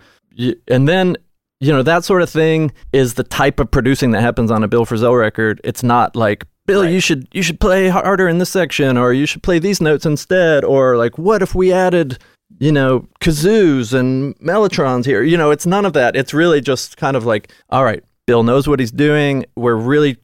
and 0.67 0.87
then 0.87 1.17
you 1.59 1.71
know 1.71 1.83
that 1.83 2.03
sort 2.03 2.21
of 2.21 2.29
thing 2.29 2.71
is 2.91 3.13
the 3.13 3.23
type 3.23 3.59
of 3.59 3.71
producing 3.71 4.11
that 4.11 4.21
happens 4.21 4.51
on 4.51 4.63
a 4.63 4.67
Bill 4.67 4.85
Frisell 4.85 5.17
record. 5.19 5.61
It's 5.63 5.83
not 5.83 6.15
like 6.15 6.45
Bill, 6.65 6.89
you 6.89 6.99
should 6.99 7.27
you 7.33 7.43
should 7.43 7.59
play 7.59 7.89
harder 7.89 8.27
in 8.27 8.37
this 8.37 8.49
section, 8.49 8.97
or 8.97 9.13
you 9.13 9.25
should 9.25 9.43
play 9.43 9.59
these 9.59 9.81
notes 9.81 10.05
instead, 10.05 10.63
or 10.63 10.97
like 10.97 11.17
what 11.17 11.41
if 11.41 11.53
we 11.53 11.73
added 11.73 12.19
you 12.59 12.71
know 12.71 13.07
kazoos 13.19 13.93
and 13.93 14.37
mellotrons 14.39 15.05
here? 15.05 15.23
You 15.23 15.37
know, 15.37 15.51
it's 15.51 15.65
none 15.65 15.85
of 15.85 15.93
that. 15.93 16.15
It's 16.15 16.33
really 16.33 16.61
just 16.61 16.97
kind 16.97 17.17
of 17.17 17.25
like, 17.25 17.51
all 17.69 17.83
right, 17.83 18.03
Bill 18.25 18.43
knows 18.43 18.67
what 18.67 18.79
he's 18.79 18.91
doing. 18.91 19.45
We're 19.55 19.75
really 19.75 20.17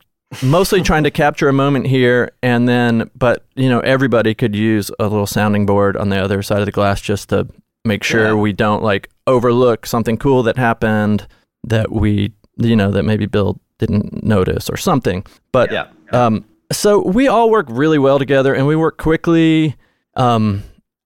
mostly 0.44 0.82
trying 0.82 1.04
to 1.04 1.12
capture 1.12 1.50
a 1.50 1.54
moment 1.54 1.88
here 1.88 2.32
and 2.44 2.70
then 2.70 3.10
but 3.16 3.44
you 3.56 3.68
know 3.68 3.80
everybody 3.80 4.36
could 4.36 4.56
use 4.56 4.92
a 5.00 5.04
little 5.08 5.26
sounding 5.26 5.66
board 5.66 5.98
on 5.98 6.10
the 6.10 6.18
other 6.24 6.44
side 6.44 6.60
of 6.60 6.68
the 6.68 6.72
glass 6.72 7.02
just 7.02 7.30
to 7.30 7.48
make 7.84 8.04
sure 8.04 8.26
Yeah. 8.26 8.34
we 8.36 8.54
don't 8.54 8.84
like 8.84 9.10
overlook 9.26 9.88
something 9.88 10.18
cool 10.18 10.44
that 10.44 10.56
happened 10.56 11.26
that 11.64 11.92
we 11.92 12.32
you 12.58 12.76
know 12.76 12.92
that 12.92 13.02
maybe 13.06 13.26
bill 13.26 13.60
didn't 13.80 14.24
notice 14.24 14.70
or 14.70 14.78
something 14.78 15.26
but 15.52 15.72
Yeah. 15.72 15.88
um 16.12 16.46
so 16.72 17.02
we 17.02 17.28
all 17.28 17.50
work 17.50 17.66
really 17.68 17.98
well 17.98 18.20
together 18.20 18.54
and 18.54 18.68
we 18.68 18.76
work 18.76 19.00
quickly 19.00 19.76
um 20.16 20.62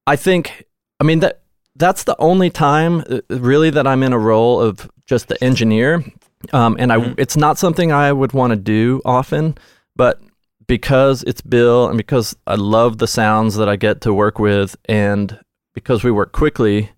i 0.06 0.18
think 0.18 0.66
i 1.00 1.06
mean 1.06 1.22
that 1.22 1.44
that's 1.78 2.04
the 2.04 2.16
only 2.20 2.50
time 2.50 3.06
uh, 3.10 3.22
really 3.30 3.70
that 3.70 3.88
i'm 3.88 4.04
in 4.04 4.12
a 4.12 4.20
role 4.20 4.60
of 4.60 4.92
just 5.06 5.30
the 5.30 5.42
engineer 5.42 6.04
um, 6.52 6.76
and 6.80 6.92
I, 6.92 7.14
it's 7.18 7.38
not 7.38 7.58
something 7.58 7.92
I 7.92 8.12
would 8.12 8.34
want 8.34 8.52
to 8.52 8.58
do 8.58 9.02
often, 9.06 9.58
but 9.96 10.20
because 10.68 11.24
it's 11.24 11.42
Bill 11.42 11.88
and 11.88 11.98
because 11.98 12.36
I 12.48 12.56
love 12.56 12.98
the 12.98 13.08
sounds 13.08 13.56
that 13.56 13.70
I 13.70 13.76
get 13.76 14.02
to 14.02 14.14
work 14.14 14.40
with, 14.40 14.76
and 14.86 15.40
because 15.74 16.04
we 16.04 16.12
work 16.12 16.32
quickly, 16.32 16.90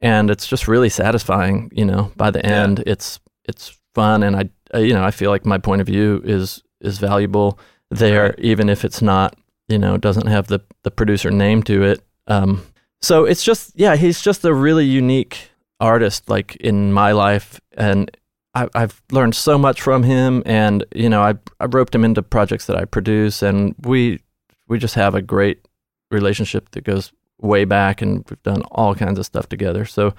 and 0.00 0.30
it's 0.30 0.46
just 0.46 0.68
really 0.68 0.88
satisfying. 0.88 1.70
You 1.74 1.84
know, 1.84 2.12
by 2.16 2.30
the 2.30 2.40
Yeah. 2.40 2.62
end, 2.62 2.82
it's 2.86 3.20
it's 3.48 3.76
fun, 3.94 4.22
and 4.22 4.36
I, 4.36 4.48
I 4.72 4.78
you 4.78 4.94
know 4.94 5.04
I 5.04 5.10
feel 5.10 5.30
like 5.30 5.44
my 5.46 5.58
point 5.58 5.80
of 5.80 5.86
view 5.86 6.22
is 6.24 6.62
is 6.80 6.98
valuable 6.98 7.58
there, 7.90 8.24
Right. 8.24 8.38
even 8.38 8.68
if 8.68 8.84
it's 8.84 9.00
not 9.02 9.36
you 9.68 9.78
know 9.78 9.96
doesn't 9.96 10.26
have 10.26 10.46
the 10.48 10.60
the 10.82 10.90
producer 10.90 11.30
name 11.30 11.62
to 11.64 11.82
it. 11.82 12.00
Um, 12.26 12.62
so 13.00 13.24
it's 13.24 13.44
just 13.44 13.72
yeah, 13.74 13.96
he's 13.96 14.20
just 14.20 14.44
a 14.44 14.52
really 14.54 14.84
unique 14.86 15.50
artist, 15.80 16.28
like 16.28 16.56
in 16.56 16.92
my 16.92 17.12
life, 17.12 17.60
and 17.76 18.10
I, 18.54 18.68
I've 18.74 19.02
learned 19.10 19.34
so 19.34 19.58
much 19.58 19.82
from 19.82 20.02
him, 20.02 20.42
and 20.46 20.84
you 20.94 21.08
know, 21.08 21.22
I 21.22 21.34
I 21.60 21.66
roped 21.66 21.94
him 21.94 22.04
into 22.04 22.22
projects 22.22 22.66
that 22.66 22.76
I 22.76 22.84
produce, 22.84 23.42
and 23.42 23.74
we 23.82 24.20
we 24.68 24.78
just 24.78 24.94
have 24.94 25.14
a 25.14 25.22
great 25.22 25.66
relationship 26.10 26.70
that 26.72 26.84
goes 26.84 27.12
way 27.40 27.64
back, 27.64 28.00
and 28.00 28.24
we've 28.30 28.42
done 28.42 28.62
all 28.70 28.94
kinds 28.94 29.18
of 29.18 29.26
stuff 29.26 29.48
together. 29.48 29.84
So, 29.84 30.14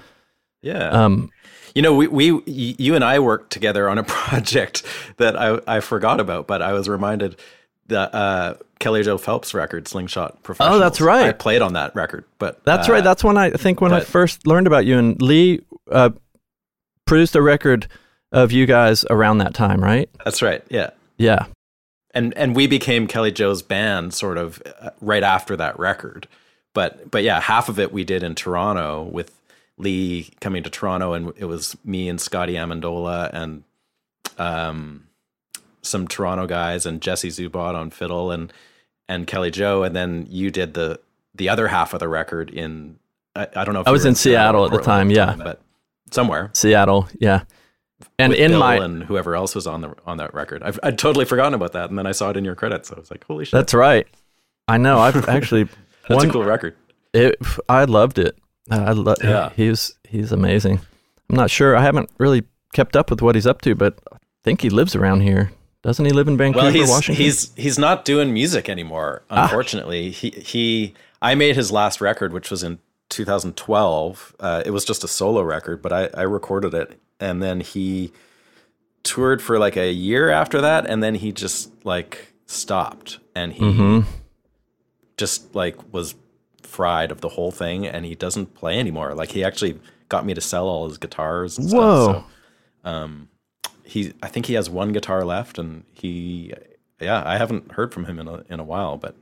Yeah. 0.62 0.90
um, 0.90 1.32
You 1.74 1.82
know, 1.82 1.96
we, 1.96 2.08
we, 2.08 2.44
you 2.46 2.94
and 2.96 3.04
I 3.04 3.20
worked 3.20 3.52
together 3.52 3.90
on 3.90 3.98
a 3.98 4.04
project 4.18 4.84
that 5.18 5.36
I, 5.40 5.60
I 5.66 5.80
forgot 5.80 6.20
about, 6.20 6.46
but 6.48 6.62
I 6.62 6.74
was 6.74 6.88
reminded 6.88 7.38
that 7.88 8.14
uh, 8.14 8.56
Kelly 8.80 9.02
Joe 9.04 9.18
Phelps 9.18 9.54
record, 9.54 9.88
Slingshot 9.88 10.44
Professionals. 10.44 10.78
Oh, 10.78 10.80
that's 10.80 11.02
right. 11.02 11.28
I 11.28 11.32
played 11.32 11.62
on 11.62 11.74
that 11.74 11.96
record, 11.96 12.26
but 12.38 12.64
that's 12.66 12.90
uh, 12.90 12.94
right. 12.94 13.04
That's 13.04 13.24
when 13.24 13.38
I, 13.38 13.46
I 13.48 13.52
think 13.58 13.82
when 13.82 13.94
I 13.94 14.02
first 14.02 14.46
learned 14.46 14.68
about 14.68 14.86
you, 14.86 14.98
and 15.00 15.20
Lee 15.22 15.62
uh, 15.92 16.10
produced 17.06 17.36
a 17.36 17.42
record 17.42 17.88
of 18.36 18.52
you 18.52 18.66
guys 18.66 19.06
around 19.10 19.40
that 19.40 19.54
time, 19.54 19.84
right? 19.84 20.10
that's 20.24 20.42
right. 20.42 20.64
Yeah, 20.70 20.92
Yeah, 21.18 21.48
and 22.14 22.36
and 22.38 22.56
we 22.56 22.68
became 22.68 23.08
Kelly 23.08 23.32
Joe's 23.32 23.62
band 23.62 24.14
sort 24.14 24.38
of 24.38 24.62
uh, 24.82 24.92
right 25.02 25.24
after 25.24 25.56
that 25.58 25.80
record. 25.80 26.28
But 26.74 27.10
but 27.10 27.24
yeah, 27.24 27.40
half 27.40 27.70
of 27.70 27.80
it 27.80 27.92
we 27.92 28.04
did 28.04 28.24
in 28.24 28.36
Toronto 28.36 29.04
with 29.04 29.32
Lee 29.78 30.30
coming 30.42 30.64
to 30.64 30.70
Toronto, 30.70 31.14
and 31.14 31.34
it 31.38 31.46
was 31.46 31.78
me 31.84 32.10
and 32.10 32.20
Scotty 32.20 32.54
Amendola 32.54 33.30
and 33.34 33.64
um 34.38 35.08
some 35.82 36.08
Toronto 36.08 36.48
guys 36.48 36.86
and 36.86 37.02
Jesse 37.02 37.30
Zubot 37.30 37.76
on 37.76 37.90
fiddle 37.90 38.32
and 38.32 38.52
and 39.08 39.28
Kelly 39.28 39.52
Joe, 39.52 39.84
and 39.84 39.96
then 39.96 40.28
you 40.30 40.52
did 40.52 40.74
the 40.74 41.00
the 41.34 41.50
other 41.50 41.68
half 41.68 41.94
of 41.94 42.00
the 42.00 42.08
record 42.08 42.50
in 42.50 42.98
I, 43.36 43.48
I 43.56 43.66
don't 43.66 43.74
know. 43.74 43.82
if 43.82 43.88
I 43.88 43.92
was 43.92 44.06
in 44.06 44.16
Seattle 44.16 44.66
at 44.66 44.72
the 44.72 44.82
time, 44.82 45.12
yeah. 45.12 45.36
but 45.36 45.62
somewhere. 46.12 46.50
Seattle. 46.54 47.10
Yeah, 47.20 47.44
and 48.20 48.34
in 48.34 48.52
Bill 48.52 48.60
my 48.60 48.76
and 48.76 49.04
whoever 49.04 49.36
else 49.36 49.56
was 49.56 49.68
on 49.68 49.82
the 49.82 49.96
on 50.06 50.18
that 50.18 50.34
record, 50.34 50.64
I've, 50.64 50.80
I'd 50.84 50.98
totally 50.98 51.26
forgotten 51.26 51.54
about 51.54 51.74
that, 51.74 51.90
and 51.90 51.98
then 51.98 52.06
I 52.08 52.12
saw 52.12 52.30
it 52.30 52.38
in 52.38 52.46
your 52.46 52.56
credits. 52.56 52.90
So 52.90 52.96
I 52.96 53.00
was 53.00 53.12
like, 53.12 53.24
"Holy 53.26 53.46
shit, 53.46 53.52
that's 53.52 53.74
right. 53.74 54.08
I 54.68 54.78
know. 54.78 55.00
I've 55.00 55.28
actually 55.30 55.64
that's 56.08 56.20
one- 56.24 56.30
a 56.30 56.32
cool 56.32 56.44
record." 56.44 56.76
It, 57.14 57.36
I 57.70 57.86
loved 57.86 58.20
it. 58.20 58.38
I 58.70 58.92
lo- 58.92 59.16
Yeah. 59.24 59.52
he's 59.56 59.94
he's 60.04 60.32
amazing. 60.32 60.82
I'm 61.30 61.36
not 61.36 61.50
sure. 61.50 61.76
I 61.78 61.82
haven't 61.82 62.10
really 62.18 62.44
kept 62.74 62.96
up 62.96 63.10
with 63.10 63.22
what 63.22 63.36
he's 63.36 63.48
up 63.48 63.62
to, 63.62 63.74
but 63.76 64.00
I 64.12 64.18
think 64.44 64.62
he 64.62 64.70
lives 64.70 64.96
around 64.96 65.22
here 65.22 65.52
Doesn't 65.82 66.04
he 66.06 66.12
live 66.12 66.28
in 66.28 66.36
Vancouver, 66.38 66.66
well, 66.66 66.74
he's 66.74 66.90
Washington? 66.90 67.24
he's 67.24 67.54
he's 67.56 67.80
not 67.80 68.04
doing 68.06 68.34
music 68.34 68.68
anymore. 68.70 69.22
Unfortunately, 69.30 70.10
he 70.12 70.30
he. 70.32 70.94
I 71.22 71.36
made 71.36 71.56
his 71.56 71.72
last 71.72 72.02
record, 72.02 72.34
which 72.34 72.52
was 72.52 72.62
in 72.64 72.80
2012. 73.10 74.36
Uh, 74.40 74.64
it 74.66 74.72
was 74.72 74.86
just 74.86 75.04
a 75.04 75.08
solo 75.08 75.42
record, 75.42 75.82
but 75.82 75.94
I 75.94 76.10
I 76.14 76.24
recorded 76.24 76.74
it, 76.74 77.00
and 77.20 77.42
then 77.42 77.60
he 77.62 78.12
toured 79.04 79.42
for 79.42 79.60
like 79.60 79.78
a 79.78 79.92
year 79.92 80.30
after 80.30 80.62
that, 80.62 80.86
and 80.86 81.02
then 81.04 81.16
he 81.16 81.32
just 81.32 81.72
like 81.86 82.34
stopped, 82.46 83.20
and 83.36 83.54
he 83.54 83.64
just 85.18 85.54
like 85.56 85.76
was 85.94 86.16
fried 86.62 87.12
of 87.12 87.22
the 87.22 87.30
whole 87.30 87.52
thing, 87.52 87.88
and 87.88 88.06
he 88.06 88.16
doesn't 88.16 88.54
play 88.54 88.80
anymore. 88.80 89.14
Like 89.14 89.30
he 89.32 89.44
actually 89.44 89.80
got 90.10 90.26
me 90.26 90.34
to 90.34 90.42
sell 90.42 90.68
all 90.68 90.88
his 90.88 90.98
guitars. 90.98 91.58
And 91.58 91.72
Whoa. 91.72 92.04
Stuff, 92.04 92.26
so, 92.84 92.90
um, 92.90 93.30
he 93.84 94.14
I 94.22 94.28
think 94.28 94.48
he 94.48 94.54
has 94.56 94.70
one 94.70 94.92
guitar 94.92 95.24
left, 95.24 95.58
and 95.58 95.84
he 95.94 96.54
yeah 97.00 97.24
I 97.26 97.38
haven't 97.38 97.72
heard 97.74 97.94
from 97.94 98.06
him 98.06 98.20
in 98.20 98.28
a 98.28 98.44
in 98.50 98.60
a 98.60 98.64
while, 98.64 98.98
but 98.98 99.16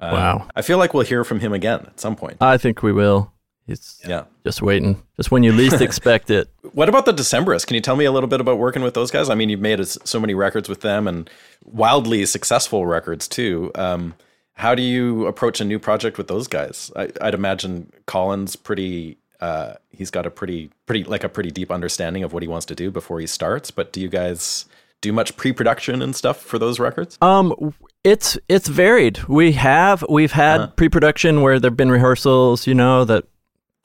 uh, 0.00 0.10
Wow. 0.12 0.48
I 0.56 0.62
feel 0.62 0.78
like 0.78 0.94
we'll 0.94 1.04
hear 1.04 1.24
from 1.24 1.40
him 1.40 1.52
again 1.52 1.80
at 1.86 2.00
some 2.00 2.16
point. 2.16 2.38
I 2.40 2.56
think 2.58 2.82
we 2.82 2.92
will. 2.92 3.32
He's 3.68 4.00
yeah. 4.08 4.24
just 4.44 4.62
waiting, 4.62 5.00
just 5.16 5.30
when 5.30 5.42
you 5.44 5.52
least 5.52 5.80
expect 5.88 6.30
it. 6.30 6.48
What 6.72 6.88
about 6.88 7.04
the 7.04 7.12
Decemberists? 7.12 7.66
Can 7.66 7.74
you 7.76 7.80
tell 7.80 7.94
me 7.96 8.06
a 8.06 8.10
little 8.10 8.28
bit 8.28 8.40
about 8.40 8.58
working 8.58 8.82
with 8.82 8.94
those 8.94 9.10
guys? 9.12 9.28
I 9.30 9.34
mean, 9.36 9.50
you've 9.50 9.60
made 9.60 9.86
so 9.86 10.18
many 10.18 10.34
records 10.34 10.68
with 10.68 10.80
them 10.80 11.06
and 11.06 11.28
wildly 11.64 12.24
successful 12.26 12.86
records 12.86 13.28
too. 13.28 13.70
Um, 13.76 14.14
how 14.54 14.74
do 14.74 14.82
you 14.82 15.26
approach 15.26 15.60
a 15.60 15.64
new 15.64 15.78
project 15.78 16.18
with 16.18 16.26
those 16.26 16.48
guys? 16.48 16.90
I, 16.96 17.10
I'd 17.20 17.34
imagine 17.34 17.92
Colin's 18.06 18.56
pretty. 18.56 19.18
Uh, 19.40 19.74
he's 19.90 20.10
got 20.10 20.26
a 20.26 20.30
pretty, 20.30 20.68
pretty 20.86 21.04
like 21.04 21.22
a 21.22 21.28
pretty 21.28 21.50
deep 21.52 21.70
understanding 21.70 22.24
of 22.24 22.32
what 22.32 22.42
he 22.42 22.48
wants 22.48 22.66
to 22.66 22.74
do 22.74 22.90
before 22.90 23.20
he 23.20 23.26
starts. 23.28 23.70
But 23.70 23.92
do 23.92 24.00
you 24.00 24.08
guys 24.08 24.64
do 25.00 25.12
much 25.12 25.36
pre-production 25.36 26.02
and 26.02 26.16
stuff 26.16 26.40
for 26.40 26.58
those 26.58 26.80
records? 26.80 27.16
Um, 27.20 27.72
it's 28.02 28.36
it's 28.48 28.66
varied. 28.66 29.22
We 29.28 29.52
have 29.52 30.02
we've 30.08 30.32
had 30.32 30.60
Uh-huh. 30.60 30.72
pre-production 30.74 31.42
where 31.42 31.60
there've 31.60 31.76
been 31.76 31.90
rehearsals, 31.92 32.66
you 32.66 32.74
know, 32.74 33.04
that 33.04 33.26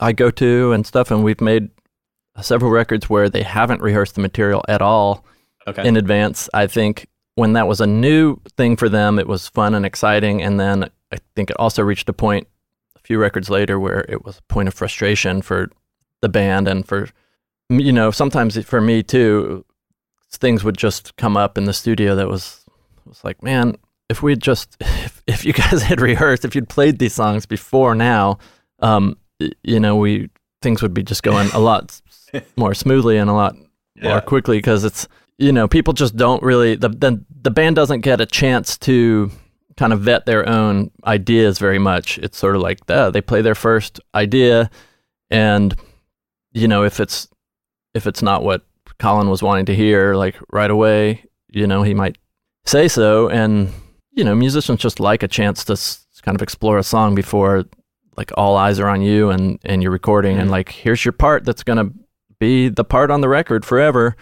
I 0.00 0.12
go 0.12 0.30
to 0.30 0.72
and 0.72 0.86
stuff, 0.86 1.10
and 1.10 1.22
we've 1.24 1.40
made 1.40 1.70
several 2.40 2.70
records 2.70 3.08
where 3.08 3.28
they 3.28 3.42
haven't 3.42 3.80
rehearsed 3.80 4.14
the 4.16 4.20
material 4.20 4.62
at 4.68 4.82
all 4.82 5.24
Okay. 5.66 5.86
in 5.86 5.96
advance. 5.96 6.48
I 6.52 6.66
think 6.66 7.06
when 7.36 7.54
that 7.54 7.66
was 7.66 7.80
a 7.80 7.86
new 7.86 8.36
thing 8.56 8.76
for 8.76 8.88
them, 8.88 9.18
it 9.18 9.26
was 9.26 9.48
fun 9.48 9.74
and 9.74 9.86
exciting, 9.86 10.42
and 10.42 10.58
then 10.60 10.90
I 11.12 11.18
think 11.34 11.50
it 11.50 11.56
also 11.58 11.82
reached 11.82 12.08
a 12.08 12.12
point 12.12 12.46
a 12.96 12.98
few 13.00 13.18
records 13.18 13.48
later 13.50 13.78
where 13.80 14.04
it 14.08 14.24
was 14.24 14.38
a 14.38 14.52
point 14.52 14.68
of 14.68 14.74
frustration 14.74 15.42
for 15.42 15.70
the 16.20 16.28
band 16.28 16.68
and 16.68 16.86
for 16.86 17.08
you 17.70 17.92
know 17.92 18.10
sometimes 18.10 18.62
for 18.64 18.80
me 18.80 19.02
too. 19.02 19.64
Things 20.32 20.64
would 20.64 20.76
just 20.76 21.14
come 21.16 21.36
up 21.36 21.56
in 21.56 21.64
the 21.64 21.72
studio 21.72 22.16
that 22.16 22.28
was 22.28 22.64
was 23.06 23.22
like, 23.24 23.42
man, 23.42 23.76
if 24.10 24.22
we 24.22 24.34
just 24.36 24.76
if, 24.80 25.22
if 25.26 25.44
you 25.44 25.52
guys 25.52 25.82
had 25.82 26.00
rehearsed, 26.00 26.44
if 26.44 26.54
you'd 26.54 26.68
played 26.68 26.98
these 26.98 27.14
songs 27.14 27.46
before 27.46 27.94
now, 27.94 28.38
um, 28.80 29.16
you 29.62 29.80
know, 29.80 29.96
we 29.96 30.30
things 30.62 30.80
would 30.82 30.94
be 30.94 31.02
just 31.02 31.22
going 31.22 31.48
a 31.52 31.58
lot 31.58 32.00
more 32.56 32.74
smoothly 32.74 33.16
and 33.18 33.28
a 33.28 33.34
lot 33.34 33.54
Yeah. 33.96 34.08
more 34.10 34.20
quickly 34.20 34.58
because 34.58 34.84
it's 34.84 35.06
you 35.38 35.52
know 35.52 35.68
people 35.68 35.92
just 35.94 36.16
don't 36.16 36.42
really 36.42 36.74
the, 36.76 36.88
the 36.88 37.22
the 37.42 37.50
band 37.50 37.76
doesn't 37.76 38.00
get 38.00 38.20
a 38.20 38.26
chance 38.26 38.78
to 38.78 39.30
kind 39.76 39.92
of 39.92 40.00
vet 40.02 40.24
their 40.26 40.48
own 40.48 40.90
ideas 41.04 41.58
very 41.58 41.78
much. 41.80 42.18
It's 42.18 42.38
sort 42.38 42.54
of 42.56 42.62
like 42.62 42.86
they 42.86 43.20
play 43.20 43.42
their 43.42 43.54
first 43.56 44.00
idea, 44.14 44.70
and 45.30 45.74
you 46.52 46.68
know 46.68 46.84
if 46.84 47.00
it's 47.00 47.28
if 47.94 48.06
it's 48.06 48.22
not 48.22 48.42
what 48.44 48.62
Colin 48.98 49.28
was 49.28 49.42
wanting 49.42 49.66
to 49.66 49.74
hear, 49.74 50.14
like 50.14 50.36
right 50.52 50.70
away, 50.70 51.24
you 51.48 51.66
know 51.66 51.82
he 51.82 51.94
might 51.94 52.16
say 52.64 52.88
so, 52.88 53.28
and 53.28 53.70
you 54.12 54.24
know 54.24 54.34
musicians 54.34 54.80
just 54.80 55.00
like 55.00 55.22
a 55.22 55.28
chance 55.28 55.64
to 55.64 55.72
s- 55.72 56.06
kind 56.22 56.36
of 56.36 56.42
explore 56.42 56.78
a 56.78 56.82
song 56.84 57.14
before 57.14 57.64
like 58.16 58.32
all 58.36 58.56
eyes 58.56 58.78
are 58.80 58.88
on 58.88 59.02
you 59.02 59.30
and 59.30 59.58
and 59.64 59.82
you're 59.82 59.92
recording 59.92 60.38
and 60.38 60.50
like 60.50 60.70
here's 60.70 61.04
your 61.04 61.12
part 61.12 61.44
that's 61.44 61.62
gonna 61.62 61.90
be 62.38 62.68
the 62.68 62.84
part 62.84 63.10
on 63.10 63.20
the 63.20 63.28
record 63.28 63.64
forever. 63.64 64.16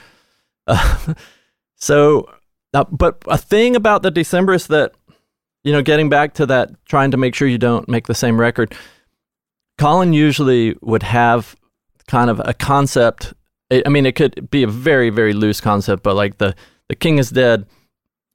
Uh, 0.66 1.14
so, 1.76 2.28
uh, 2.74 2.84
but 2.84 3.22
a 3.26 3.38
thing 3.38 3.76
about 3.76 4.02
the 4.02 4.12
Decemberists 4.12 4.68
that, 4.68 4.92
you 5.64 5.72
know, 5.72 5.82
getting 5.82 6.08
back 6.08 6.34
to 6.34 6.46
that, 6.46 6.70
trying 6.86 7.10
to 7.10 7.16
make 7.16 7.34
sure 7.34 7.48
you 7.48 7.58
don't 7.58 7.88
make 7.88 8.06
the 8.06 8.14
same 8.14 8.40
record, 8.40 8.74
Colin 9.78 10.12
usually 10.12 10.76
would 10.82 11.02
have 11.02 11.56
kind 12.06 12.30
of 12.30 12.40
a 12.44 12.54
concept. 12.54 13.34
I 13.70 13.88
mean, 13.88 14.06
it 14.06 14.14
could 14.14 14.50
be 14.50 14.62
a 14.62 14.68
very, 14.68 15.10
very 15.10 15.32
loose 15.32 15.60
concept, 15.60 16.02
but 16.02 16.14
like 16.14 16.38
the, 16.38 16.54
the 16.88 16.94
King 16.94 17.18
is 17.18 17.30
Dead, 17.30 17.66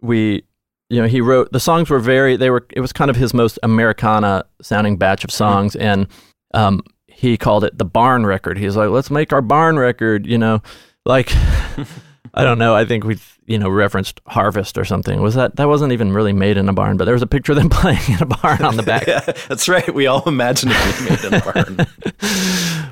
we, 0.02 0.44
you 0.89 1.01
know, 1.01 1.07
he 1.07 1.22
wrote, 1.22 1.51
the 1.51 1.59
songs 1.59 1.89
were 1.89 1.99
very, 1.99 2.38
they 2.38 2.49
were, 2.49 2.65
it 2.72 2.80
was 2.80 2.93
kind 2.93 3.09
of 3.09 3.15
his 3.15 3.34
most 3.34 3.59
Americana 3.64 4.45
sounding 4.61 4.97
batch 4.97 5.23
of 5.23 5.31
songs. 5.31 5.76
And, 5.76 6.07
um, 6.53 6.81
he 7.07 7.35
called 7.38 7.64
it 7.64 7.77
the 7.77 7.85
barn 7.85 8.26
record. 8.26 8.57
He 8.59 8.65
was 8.65 8.76
like, 8.76 8.89
let's 8.89 9.09
make 9.09 9.34
our 9.34 9.41
barn 9.41 9.80
record, 9.80 10.27
you 10.27 10.38
know, 10.38 10.61
like, 11.05 11.31
I 12.34 12.43
don't 12.43 12.59
know. 12.59 12.76
I 12.76 12.85
think 12.85 13.03
we, 13.03 13.18
you 13.47 13.57
know, 13.57 13.69
referenced 13.69 14.22
Harvest 14.27 14.77
or 14.77 14.85
something. 14.85 15.22
Was 15.22 15.34
that 15.34 15.55
that 15.55 15.68
wasn't 15.68 15.93
even 15.93 16.14
really 16.14 16.34
made 16.34 16.57
in 16.57 16.69
a 16.69 16.73
barn, 16.73 16.97
but 16.97 17.05
there 17.05 17.15
was 17.15 17.23
a 17.23 17.27
picture 17.27 17.53
of 17.53 17.57
them 17.57 17.69
playing 17.72 17.99
in 18.07 18.22
a 18.22 18.26
barn 18.26 18.61
on 18.61 18.77
the 18.77 18.84
back. 18.93 19.07
yeah, 19.07 19.22
that's 19.47 19.68
right. 19.68 19.91
We 19.93 20.05
all 20.05 20.27
imagined 20.27 20.73
it 20.76 20.97
being 20.97 21.09
made 21.09 21.26
in 21.26 21.34
a 21.34 21.88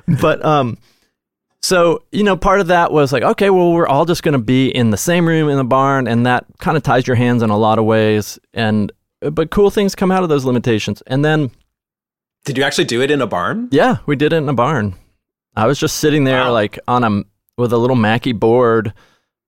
barn. 0.06 0.20
But 0.20 0.44
um, 0.44 0.78
so 1.66 2.04
you 2.12 2.24
know, 2.24 2.38
part 2.38 2.60
of 2.62 2.68
that 2.68 2.92
was 2.92 3.12
like, 3.12 3.24
okay, 3.24 3.50
well, 3.50 3.72
we're 3.74 3.88
all 3.88 4.06
just 4.06 4.22
going 4.24 4.34
to 4.34 4.40
be 4.44 4.70
in 4.70 4.92
the 4.92 4.98
same 4.98 5.28
room 5.28 5.50
in 5.50 5.58
the 5.58 5.64
barn, 5.64 6.08
and 6.08 6.26
that 6.26 6.46
kind 6.60 6.78
of 6.78 6.84
ties 6.84 7.08
your 7.08 7.16
hands 7.16 7.42
in 7.42 7.50
a 7.50 7.58
lot 7.58 7.80
of 7.80 7.86
ways. 7.86 8.38
And 8.54 8.92
uh, 9.24 9.32
but 9.32 9.50
cool 9.50 9.70
things 9.72 9.96
come 9.96 10.12
out 10.12 10.24
of 10.24 10.30
those 10.30 10.46
limitations. 10.46 11.02
And 11.08 11.26
then 11.26 11.50
Did 12.46 12.58
you 12.58 12.64
actually 12.64 12.86
do 12.86 13.02
it 13.02 13.10
in 13.10 13.22
a 13.22 13.28
barn? 13.28 13.70
yeah, 13.72 13.98
we 14.06 14.16
did 14.16 14.32
it 14.34 14.38
in 14.38 14.50
a 14.50 14.54
barn. 14.54 14.94
I 15.56 15.66
was 15.68 15.80
just 15.80 15.98
sitting 15.98 16.24
there 16.26 16.42
Wow. 16.42 16.52
like 16.52 16.78
on 16.88 17.04
a 17.04 17.24
with 17.58 17.74
a 17.74 17.78
little 17.78 17.96
Mackie 17.96 18.34
board, 18.34 18.94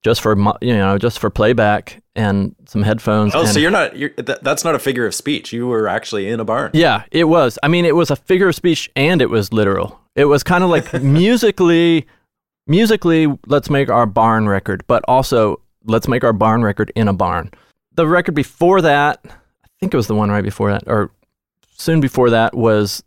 just 0.03 0.21
for 0.21 0.35
you 0.61 0.73
know, 0.75 0.97
just 0.97 1.19
for 1.19 1.29
playback 1.29 2.01
and 2.15 2.55
some 2.65 2.81
headphones. 2.81 3.35
Oh, 3.35 3.45
so 3.45 3.59
you're 3.59 3.69
not. 3.69 3.95
You're, 3.95 4.11
that, 4.17 4.43
that's 4.43 4.63
not 4.63 4.73
a 4.73 4.79
figure 4.79 5.05
of 5.05 5.13
speech. 5.13 5.53
You 5.53 5.67
were 5.67 5.87
actually 5.87 6.27
in 6.29 6.39
a 6.39 6.45
barn. 6.45 6.71
Yeah, 6.73 7.03
it 7.11 7.25
was. 7.25 7.59
I 7.61 7.67
mean, 7.67 7.85
it 7.85 7.95
was 7.95 8.09
a 8.09 8.15
figure 8.15 8.47
of 8.47 8.55
speech 8.55 8.89
and 8.95 9.21
it 9.21 9.29
was 9.29 9.53
literal. 9.53 9.99
It 10.17 10.25
was 10.25 10.43
kind 10.43 10.63
of 10.63 10.69
like 10.69 10.91
musically, 11.01 12.05
musically, 12.65 13.27
let's 13.45 13.69
make 13.69 13.89
our 13.89 14.05
barn 14.05 14.49
record, 14.49 14.83
but 14.87 15.05
also 15.07 15.61
let's 15.85 16.07
make 16.09 16.25
our 16.25 16.33
barn 16.33 16.63
record 16.63 16.91
in 16.95 17.07
a 17.07 17.13
barn. 17.13 17.51
The 17.93 18.07
record 18.07 18.35
before 18.35 18.81
that, 18.81 19.21
I 19.23 19.67
think 19.79 19.93
it 19.93 19.97
was 19.97 20.07
the 20.07 20.15
one 20.15 20.29
right 20.29 20.43
before 20.43 20.71
that, 20.71 20.83
or 20.87 21.11
soon 21.77 22.01
before 22.01 22.31
that, 22.31 22.55
was 22.55 23.03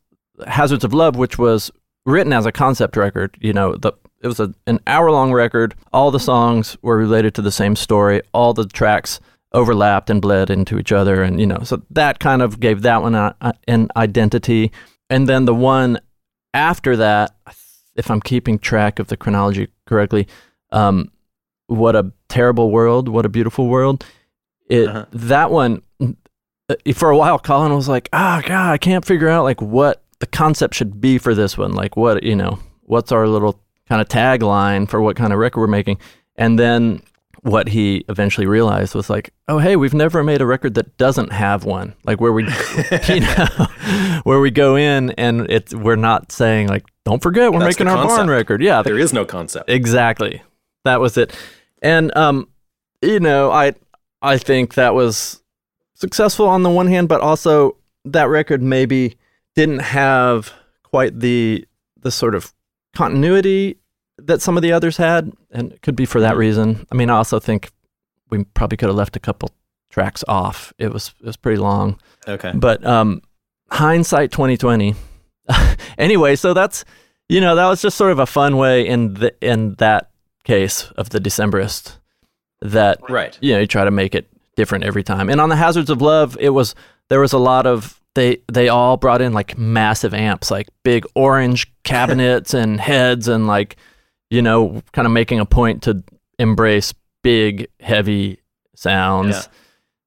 Hazards 0.46 0.84
of 0.84 0.94
Love, 0.94 1.16
which 1.16 1.36
was 1.36 1.70
written 2.06 2.32
as 2.32 2.46
a 2.46 2.52
concept 2.52 2.96
record. 2.96 3.36
You 3.40 3.52
know, 3.52 3.76
the 3.76 3.92
it 4.22 4.28
was 4.28 4.38
a, 4.40 4.54
an 4.66 4.80
hour 4.86 5.10
long 5.10 5.32
record. 5.32 5.74
All 5.92 6.10
the 6.10 6.20
songs 6.20 6.76
were 6.82 6.96
related 6.96 7.34
to 7.34 7.42
the 7.42 7.52
same 7.52 7.74
story. 7.74 8.22
All 8.32 8.52
the 8.54 8.66
tracks 8.66 9.18
overlapped 9.52 10.10
and 10.10 10.22
bled 10.22 10.50
into 10.50 10.78
each 10.78 10.92
other, 10.92 11.22
and 11.22 11.40
you 11.40 11.46
know, 11.46 11.60
so 11.64 11.82
that 11.90 12.20
kind 12.20 12.40
of 12.42 12.60
gave 12.60 12.82
that 12.82 13.02
one 13.02 13.14
a, 13.16 13.34
a- 13.40 13.54
an 13.66 13.88
identity. 13.96 14.70
And 15.08 15.28
then 15.28 15.44
the 15.44 15.54
one 15.54 15.98
after 16.54 16.96
that, 16.96 17.34
if 17.96 18.10
I'm 18.10 18.20
keeping 18.20 18.58
track 18.58 18.98
of 18.98 19.08
the 19.08 19.16
chronology 19.16 19.68
correctly, 19.86 20.26
um, 20.72 21.10
what 21.66 21.94
a 21.96 22.12
terrible 22.28 22.70
world, 22.70 23.08
what 23.08 23.26
a 23.26 23.28
beautiful 23.28 23.68
world. 23.68 24.04
It 24.68 24.88
Uh-huh. 24.88 25.06
that 25.12 25.50
one 25.50 25.82
uh, 26.00 26.74
for 26.94 27.10
a 27.10 27.16
while. 27.16 27.38
Colin 27.38 27.74
was 27.74 27.88
like, 27.88 28.08
"Ah, 28.12 28.42
God, 28.46 28.70
I 28.72 28.78
can't 28.78 29.04
figure 29.04 29.28
out 29.28 29.44
like 29.44 29.60
what 29.60 30.02
the 30.20 30.26
concept 30.26 30.74
should 30.74 31.00
be 31.00 31.18
for 31.18 31.34
this 31.34 31.58
one. 31.58 31.72
Like, 31.72 31.96
what 31.96 32.22
you 32.22 32.36
know, 32.36 32.58
what's 32.82 33.10
our 33.12 33.26
little 33.26 33.60
kind 33.88 34.00
of 34.00 34.08
tagline 34.08 34.88
for 34.88 35.00
what 35.00 35.16
kind 35.16 35.32
of 35.32 35.38
record 35.38 35.60
we're 35.60 35.66
making?" 35.66 35.98
And 36.36 36.58
then 36.58 37.02
what 37.42 37.68
he 37.68 38.04
eventually 38.08 38.46
realized 38.46 38.94
was 38.94 39.08
like, 39.08 39.32
"Oh, 39.48 39.58
hey, 39.58 39.76
we've 39.76 39.94
never 39.94 40.22
made 40.22 40.40
a 40.40 40.46
record 40.46 40.74
that 40.74 40.96
doesn't 40.98 41.32
have 41.32 41.64
one. 41.64 41.94
Like 42.04 42.20
where 42.20 42.32
we, 42.32 42.44
you 43.08 43.20
know, 43.20 43.46
where 44.24 44.40
we 44.40 44.50
go 44.50 44.76
in 44.76 45.10
and 45.12 45.50
it's 45.50 45.74
we're 45.74 45.96
not 45.96 46.32
saying 46.32 46.68
like, 46.68 46.84
don't 47.04 47.22
forget 47.22 47.52
we're 47.52 47.60
That's 47.60 47.78
making 47.78 47.88
our 47.88 48.06
barn 48.06 48.28
record. 48.28 48.62
Yeah, 48.62 48.82
There 48.82 48.98
is 48.98 49.12
no 49.12 49.24
concept. 49.24 49.70
Exactly. 49.70 50.42
That 50.84 51.00
was 51.00 51.16
it. 51.16 51.34
And 51.82 52.14
um 52.16 52.48
you 53.02 53.20
know, 53.20 53.50
I 53.50 53.74
I 54.22 54.36
think 54.36 54.74
that 54.74 54.94
was 54.94 55.42
successful 55.94 56.46
on 56.46 56.62
the 56.62 56.70
one 56.70 56.86
hand, 56.86 57.08
but 57.08 57.20
also 57.20 57.76
that 58.04 58.28
record 58.28 58.62
maybe 58.62 59.16
didn't 59.54 59.80
have 59.80 60.52
quite 60.82 61.20
the 61.20 61.66
the 61.98 62.10
sort 62.10 62.34
of 62.34 62.52
continuity 62.94 63.78
that 64.26 64.40
some 64.42 64.56
of 64.56 64.62
the 64.62 64.72
others 64.72 64.96
had 64.96 65.32
and 65.50 65.72
it 65.72 65.82
could 65.82 65.96
be 65.96 66.04
for 66.06 66.20
that 66.20 66.36
reason. 66.36 66.86
I 66.90 66.94
mean, 66.94 67.10
I 67.10 67.16
also 67.16 67.38
think 67.40 67.70
we 68.30 68.44
probably 68.44 68.76
could 68.76 68.88
have 68.88 68.96
left 68.96 69.16
a 69.16 69.20
couple 69.20 69.50
tracks 69.90 70.22
off. 70.28 70.72
It 70.78 70.92
was 70.92 71.14
it 71.20 71.26
was 71.26 71.36
pretty 71.36 71.58
long. 71.58 71.98
Okay. 72.28 72.52
But 72.54 72.84
um, 72.86 73.22
hindsight 73.70 74.32
2020. 74.32 74.94
anyway, 75.98 76.36
so 76.36 76.54
that's 76.54 76.84
you 77.28 77.40
know 77.40 77.54
that 77.54 77.66
was 77.66 77.82
just 77.82 77.96
sort 77.96 78.12
of 78.12 78.18
a 78.18 78.26
fun 78.26 78.56
way 78.56 78.86
in 78.86 79.14
the 79.14 79.34
in 79.40 79.74
that 79.74 80.10
case 80.44 80.90
of 80.96 81.10
the 81.10 81.18
Decemberist. 81.20 81.96
that 82.62 82.98
Right. 83.08 83.36
you 83.40 83.54
know 83.54 83.60
you 83.60 83.66
try 83.66 83.84
to 83.84 83.90
make 83.90 84.14
it 84.14 84.28
different 84.56 84.84
every 84.84 85.02
time. 85.02 85.28
And 85.30 85.40
on 85.40 85.48
the 85.48 85.56
Hazards 85.56 85.90
of 85.90 86.02
Love, 86.02 86.36
it 86.40 86.50
was 86.50 86.74
there 87.08 87.20
was 87.20 87.32
a 87.32 87.38
lot 87.38 87.66
of 87.66 88.00
they 88.14 88.38
they 88.52 88.68
all 88.68 88.96
brought 88.96 89.22
in 89.22 89.32
like 89.32 89.56
massive 89.58 90.12
amps, 90.14 90.50
like 90.50 90.68
big 90.84 91.04
orange 91.14 91.72
cabinets 91.82 92.54
and 92.60 92.80
heads, 92.80 93.28
and 93.28 93.46
like 93.46 93.76
you 94.30 94.42
know, 94.42 94.82
kind 94.92 95.06
of 95.06 95.12
making 95.12 95.40
a 95.40 95.46
point 95.46 95.82
to 95.82 96.02
embrace 96.38 96.94
big, 97.22 97.68
heavy 97.80 98.40
sounds. 98.74 99.36
Yeah. 99.36 99.42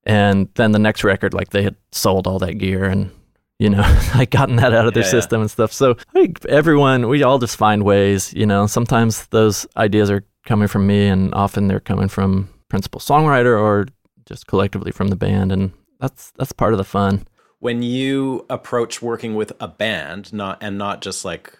And 0.06 0.50
then 0.56 0.72
the 0.72 0.80
next 0.80 1.04
record, 1.04 1.34
like 1.34 1.52
they 1.52 1.64
had 1.64 1.76
sold 1.92 2.28
all 2.28 2.40
that 2.40 2.56
gear 2.56 2.86
and 2.86 3.12
you 3.60 3.70
know, 3.70 3.82
like 4.16 4.32
gotten 4.32 4.58
that 4.58 4.74
out 4.74 4.88
of 4.88 4.94
their 4.94 5.04
Yeah, 5.04 5.10
system 5.10 5.42
and 5.42 5.50
stuff. 5.50 5.72
So 5.72 5.92
I 5.92 6.12
think 6.14 6.44
everyone, 6.46 7.08
we 7.08 7.24
all 7.24 7.40
just 7.40 7.56
find 7.56 7.84
ways, 7.84 8.34
you 8.34 8.46
know, 8.46 8.68
sometimes 8.68 9.28
those 9.28 9.66
ideas 9.78 10.12
are 10.12 10.24
coming 10.46 10.68
from 10.68 10.86
me 10.88 11.08
and 11.08 11.34
often 11.34 11.68
they're 11.68 11.80
coming 11.80 12.10
from 12.10 12.50
principal 12.68 13.00
songwriter 13.00 13.58
or 13.58 13.88
just 14.26 14.48
collectively 14.48 14.92
from 14.92 15.08
the 15.10 15.16
band. 15.16 15.52
And 15.52 15.72
that's, 16.00 16.32
that's 16.32 16.52
part 16.52 16.74
of 16.74 16.78
the 16.78 16.84
fun. 16.84 17.26
When 17.60 17.82
you 17.82 18.46
approach 18.50 19.02
working 19.02 19.36
with 19.36 19.54
a 19.62 19.70
band, 19.70 20.34
not 20.34 20.58
and 20.62 20.78
not 20.78 21.02
just 21.02 21.24
like 21.24 21.58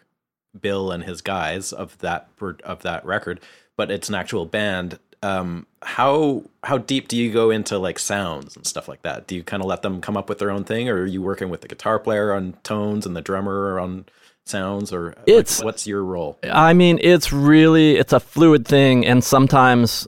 Bill 0.60 0.92
and 0.92 1.04
his 1.04 1.22
guys 1.22 1.72
of 1.74 1.98
that 2.00 2.28
of 2.64 2.82
that 2.84 3.06
record, 3.06 3.40
but 3.78 3.92
it's 3.92 4.10
an 4.10 4.16
actual 4.16 4.46
band. 4.46 5.00
Um, 5.22 5.68
how 5.82 6.44
how 6.64 6.78
deep 6.78 7.08
do 7.08 7.16
you 7.18 7.32
go 7.32 7.50
into 7.50 7.78
like 7.78 7.98
sounds 7.98 8.56
and 8.56 8.66
stuff 8.68 8.88
like 8.88 9.02
that? 9.04 9.26
Do 9.28 9.36
you 9.36 9.44
kind 9.44 9.62
of 9.64 9.68
let 9.68 9.82
them 9.82 10.02
come 10.02 10.18
up 10.18 10.28
with 10.30 10.40
their 10.40 10.52
own 10.52 10.64
thing, 10.66 10.90
or 10.90 11.02
are 11.02 11.06
you 11.06 11.22
working 11.22 11.50
with 11.50 11.62
the 11.62 11.68
guitar 11.68 11.98
player 12.00 12.34
on 12.34 12.54
tones 12.64 13.06
and 13.06 13.16
the 13.16 13.22
drummer 13.22 13.80
on 13.80 14.06
sounds, 14.46 14.92
or 14.92 15.08
like, 15.18 15.24
It's- 15.28 15.64
what's 15.64 15.88
your 15.88 16.04
role? 16.04 16.38
I 16.44 16.74
mean, 16.74 17.00
it's 17.02 17.32
really 17.32 17.96
it's 17.96 18.12
a 18.14 18.20
fluid 18.20 18.68
thing, 18.68 19.06
and 19.06 19.24
sometimes, 19.24 20.08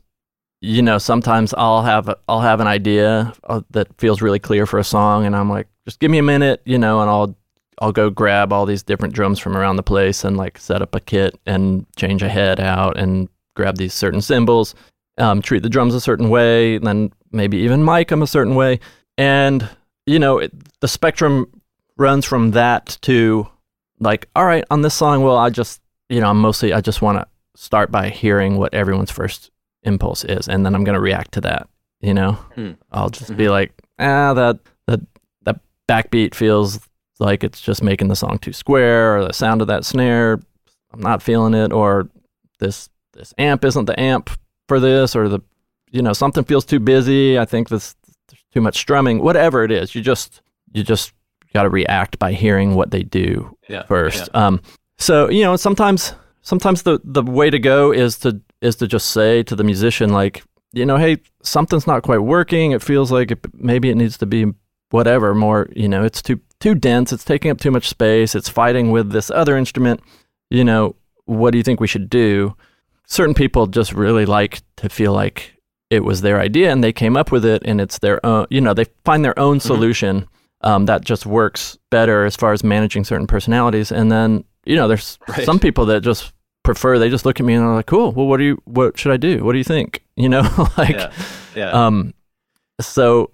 you 0.61 0.81
know, 0.81 0.97
sometimes 0.97 1.53
I'll 1.57 1.83
have 1.83 2.13
I'll 2.27 2.41
have 2.41 2.59
an 2.59 2.67
idea 2.67 3.33
uh, 3.45 3.61
that 3.71 3.87
feels 3.97 4.21
really 4.21 4.39
clear 4.39 4.65
for 4.65 4.79
a 4.79 4.83
song, 4.83 5.25
and 5.25 5.33
I'm 5.35 5.49
like, 5.49 5.67
just 5.85 5.99
give 6.01 6.11
me 6.11 6.17
a 6.17 6.23
minute, 6.23 6.61
you 6.65 6.77
know, 6.77 6.99
and 6.99 7.09
I'll 7.09 7.35
I'll 7.79 7.91
go 7.91 8.09
grab 8.09 8.53
all 8.53 8.65
these 8.65 8.83
different 8.83 9.13
drums 9.13 9.39
from 9.39 9.55
around 9.57 9.75
the 9.75 9.83
place 9.83 10.23
and 10.23 10.37
like 10.37 10.57
set 10.57 10.81
up 10.81 10.95
a 10.95 10.99
kit 10.99 11.37
and 11.45 11.85
change 11.95 12.23
a 12.23 12.29
head 12.29 12.59
out 12.59 12.97
and 12.97 13.27
grab 13.55 13.77
these 13.77 13.93
certain 13.93 14.21
cymbals, 14.21 14.75
um, 15.17 15.41
treat 15.41 15.63
the 15.63 15.69
drums 15.69 15.93
a 15.93 16.01
certain 16.01 16.29
way, 16.29 16.75
and 16.75 16.85
then 16.87 17.11
maybe 17.31 17.57
even 17.57 17.83
mic 17.83 18.09
them 18.09 18.21
a 18.21 18.27
certain 18.27 18.55
way, 18.55 18.79
and 19.17 19.69
you 20.05 20.19
know, 20.19 20.37
it, 20.39 20.51
the 20.81 20.87
spectrum 20.87 21.47
runs 21.97 22.25
from 22.25 22.51
that 22.51 22.97
to 23.01 23.47
like, 23.99 24.27
all 24.35 24.45
right, 24.45 24.63
on 24.69 24.81
this 24.81 24.93
song, 24.93 25.23
well, 25.23 25.37
I 25.37 25.49
just 25.49 25.81
you 26.09 26.21
know, 26.21 26.29
I'm 26.29 26.39
mostly 26.39 26.73
I 26.73 26.81
just 26.81 27.01
want 27.01 27.17
to 27.17 27.27
start 27.59 27.91
by 27.91 28.09
hearing 28.09 28.57
what 28.57 28.73
everyone's 28.73 29.11
first 29.11 29.51
impulse 29.83 30.23
is, 30.25 30.47
and 30.47 30.65
then 30.65 30.75
I'm 30.75 30.83
going 30.83 30.95
to 30.95 31.01
react 31.01 31.31
to 31.33 31.41
that. 31.41 31.67
You 32.01 32.13
know, 32.13 32.33
Hmm. 32.55 32.71
I'll 32.91 33.09
just 33.09 33.35
be 33.35 33.49
like, 33.49 33.71
ah, 33.97 34.33
that 34.33 34.59
that 34.87 34.99
that 35.43 35.59
backbeat 35.89 36.35
feels 36.35 36.79
like 37.19 37.43
it's 37.43 37.61
just 37.61 37.83
making 37.83 38.07
the 38.07 38.15
song 38.15 38.37
too 38.39 38.53
square, 38.53 39.17
or 39.17 39.25
the 39.25 39.33
sound 39.33 39.61
of 39.61 39.67
that 39.67 39.85
snare, 39.85 40.39
I'm 40.93 41.01
not 41.01 41.21
feeling 41.21 41.53
it, 41.53 41.71
or 41.71 42.09
this 42.59 42.89
this 43.13 43.33
amp 43.37 43.63
isn't 43.63 43.85
the 43.85 43.99
amp 43.99 44.29
for 44.67 44.79
this, 44.79 45.15
or 45.15 45.29
the 45.29 45.39
you 45.91 46.01
know 46.01 46.13
something 46.13 46.43
feels 46.43 46.65
too 46.65 46.79
busy. 46.79 47.39
I 47.39 47.45
think 47.45 47.69
this 47.69 47.95
there's 48.29 48.43
too 48.53 48.61
much 48.61 48.77
strumming. 48.77 49.21
Whatever 49.21 49.63
it 49.63 49.71
is, 49.71 49.95
you 49.95 50.01
just 50.01 50.41
you 50.73 50.83
just 50.83 51.13
got 51.53 51.63
to 51.63 51.69
react 51.69 52.19
by 52.19 52.33
hearing 52.33 52.75
what 52.75 52.91
they 52.91 53.03
do 53.03 53.55
Yeah, 53.69 53.83
first. 53.83 54.29
Um, 54.35 54.61
so 54.97 55.29
you 55.29 55.43
know, 55.43 55.55
sometimes 55.55 56.13
sometimes 56.41 56.83
the 56.83 56.99
the 57.03 57.23
way 57.23 57.49
to 57.49 57.59
go 57.59 57.91
is 57.91 58.17
to 58.19 58.41
is 58.61 58.75
to 58.77 58.87
just 58.87 59.11
say 59.11 59.43
to 59.43 59.55
the 59.55 59.63
musician 59.63 60.11
like, 60.11 60.43
you 60.73 60.85
know, 60.85 60.97
hey, 60.97 61.17
something's 61.43 61.87
not 61.87 62.03
quite 62.03 62.19
working. 62.19 62.71
It 62.71 62.81
feels 62.81 63.11
like 63.11 63.31
it, 63.31 63.39
maybe 63.53 63.89
it 63.89 63.95
needs 63.95 64.17
to 64.17 64.25
be 64.25 64.45
whatever 64.91 65.33
more. 65.35 65.67
You 65.75 65.87
know, 65.89 66.03
it's 66.03 66.21
too 66.21 66.39
too 66.59 66.75
dense. 66.75 67.11
It's 67.13 67.23
taking 67.25 67.51
up 67.51 67.59
too 67.59 67.71
much 67.71 67.87
space. 67.89 68.35
It's 68.35 68.49
fighting 68.49 68.91
with 68.91 69.11
this 69.11 69.29
other 69.29 69.57
instrument. 69.57 70.01
You 70.49 70.63
know, 70.63 70.95
what 71.25 71.51
do 71.51 71.57
you 71.57 71.63
think 71.63 71.79
we 71.79 71.87
should 71.87 72.09
do? 72.09 72.55
Certain 73.07 73.33
people 73.35 73.67
just 73.67 73.93
really 73.93 74.25
like 74.25 74.61
to 74.77 74.89
feel 74.89 75.13
like 75.13 75.53
it 75.91 76.03
was 76.03 76.21
their 76.21 76.39
idea 76.39 76.71
and 76.71 76.83
they 76.83 76.91
came 76.91 77.15
up 77.15 77.31
with 77.31 77.45
it 77.45 77.61
and 77.65 77.79
it's 77.79 77.99
their 77.99 78.23
own. 78.25 78.47
You 78.49 78.61
know, 78.61 78.73
they 78.73 78.85
find 79.03 79.23
their 79.23 79.37
own 79.37 79.59
solution 79.59 80.27
um, 80.61 80.85
that 80.87 81.05
just 81.05 81.25
works 81.25 81.77
better 81.91 82.25
as 82.25 82.35
far 82.35 82.53
as 82.53 82.63
managing 82.63 83.03
certain 83.03 83.27
personalities. 83.27 83.91
And 83.91 84.11
then, 84.11 84.43
you 84.65 84.75
know, 84.75 84.87
there's 84.87 85.19
Right. 85.27 85.45
some 85.45 85.59
people 85.59 85.85
that 85.87 86.01
just 86.01 86.33
prefer, 86.63 86.97
they 86.97 87.09
just 87.09 87.25
look 87.25 87.39
at 87.39 87.45
me 87.45 87.53
and 87.53 87.63
they're 87.63 87.75
like, 87.75 87.85
cool, 87.85 88.11
well, 88.13 88.25
what 88.25 88.37
do 88.37 88.43
you, 88.45 88.61
what 88.65 88.97
should 88.97 89.11
I 89.11 89.17
do? 89.17 89.43
What 89.43 89.51
do 89.51 89.59
you 89.59 89.63
think? 89.63 90.03
You 90.15 90.29
know, 90.29 90.41
like, 90.77 90.95
yeah, 90.95 91.11
yeah. 91.55 91.69
um, 91.85 92.15
so, 92.81 93.29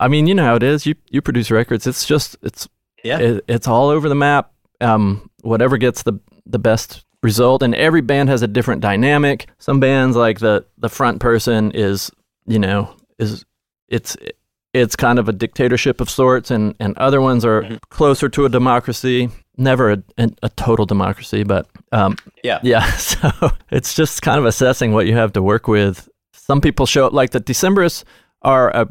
I 0.00 0.08
mean, 0.08 0.26
you 0.26 0.34
know 0.34 0.44
how 0.44 0.56
it 0.56 0.62
is. 0.62 0.86
You, 0.86 0.94
you 1.10 1.20
produce 1.20 1.50
records. 1.50 1.86
It's 1.86 2.04
just, 2.04 2.36
it's, 2.42 2.68
yeah. 3.02 3.18
it, 3.18 3.44
it's 3.48 3.68
all 3.68 3.88
over 3.88 4.08
the 4.08 4.14
map. 4.14 4.52
Um, 4.80 5.30
whatever 5.42 5.76
gets 5.76 6.02
the, 6.04 6.20
the 6.46 6.58
best 6.58 7.04
result. 7.22 7.62
And 7.62 7.74
every 7.74 8.00
band 8.00 8.28
has 8.28 8.42
a 8.42 8.46
different 8.48 8.80
dynamic. 8.80 9.48
Some 9.58 9.80
bands 9.80 10.16
like 10.16 10.38
the, 10.38 10.64
the 10.78 10.88
front 10.88 11.20
person 11.20 11.72
is, 11.72 12.10
you 12.46 12.58
know, 12.58 12.94
is, 13.18 13.44
it's, 13.88 14.16
it's 14.74 14.96
kind 14.96 15.18
of 15.18 15.28
a 15.28 15.32
dictatorship 15.32 16.00
of 16.00 16.10
sorts, 16.10 16.50
and, 16.50 16.74
and 16.78 16.96
other 16.98 17.20
ones 17.20 17.44
are 17.44 17.78
closer 17.90 18.28
to 18.28 18.44
a 18.44 18.48
democracy. 18.48 19.28
Never 19.56 19.92
a, 19.92 20.02
a, 20.18 20.28
a 20.44 20.48
total 20.50 20.86
democracy, 20.86 21.42
but 21.42 21.66
um, 21.90 22.16
yeah, 22.44 22.60
yeah. 22.62 22.88
So 22.98 23.30
it's 23.70 23.94
just 23.94 24.22
kind 24.22 24.38
of 24.38 24.44
assessing 24.44 24.92
what 24.92 25.06
you 25.06 25.16
have 25.16 25.32
to 25.32 25.42
work 25.42 25.66
with. 25.68 26.08
Some 26.32 26.60
people 26.60 26.86
show 26.86 27.06
up 27.06 27.12
like 27.12 27.30
the 27.30 27.40
Decemberists 27.40 28.04
are 28.42 28.70
a, 28.70 28.88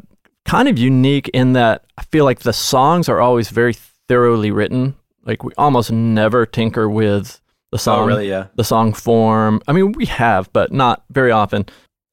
kind 0.48 0.68
of 0.68 0.78
unique 0.78 1.28
in 1.34 1.52
that 1.52 1.84
I 1.98 2.02
feel 2.04 2.24
like 2.24 2.40
the 2.40 2.52
songs 2.52 3.08
are 3.08 3.20
always 3.20 3.50
very 3.50 3.74
thoroughly 4.08 4.50
written. 4.50 4.96
Like 5.24 5.44
we 5.44 5.52
almost 5.58 5.92
never 5.92 6.46
tinker 6.46 6.88
with 6.88 7.40
the 7.70 7.78
song 7.78 8.04
Oh, 8.04 8.06
really? 8.06 8.28
Yeah. 8.28 8.46
the 8.54 8.64
song 8.64 8.94
form. 8.94 9.60
I 9.68 9.72
mean, 9.72 9.92
we 9.92 10.06
have, 10.06 10.50
but 10.54 10.72
not 10.72 11.04
very 11.10 11.30
often. 11.30 11.66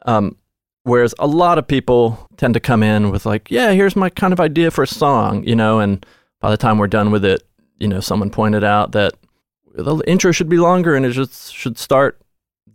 Um, 0.05 0.35
whereas 0.83 1.15
a 1.17 1.27
lot 1.27 1.57
of 1.57 1.65
people 1.65 2.27
tend 2.35 2.53
to 2.55 2.59
come 2.59 2.83
in 2.83 3.09
with 3.09 3.25
like, 3.25 3.49
yeah, 3.49 3.71
here's 3.71 3.95
my 3.95 4.09
kind 4.09 4.33
of 4.33 4.39
idea 4.41 4.69
for 4.69 4.83
a 4.83 4.87
song, 4.87 5.43
you 5.45 5.55
know, 5.55 5.79
and 5.79 6.05
by 6.41 6.51
the 6.51 6.57
time 6.57 6.77
we're 6.77 6.87
done 6.87 7.11
with 7.11 7.23
it, 7.23 7.41
you 7.79 7.87
know, 7.87 8.01
someone 8.01 8.29
pointed 8.29 8.63
out 8.65 8.91
that 8.91 9.13
the 9.73 10.03
intro 10.07 10.31
should 10.33 10.49
be 10.49 10.57
longer 10.57 10.95
and 10.95 11.05
it 11.05 11.11
just 11.11 11.53
should 11.53 11.77
start, 11.77 12.19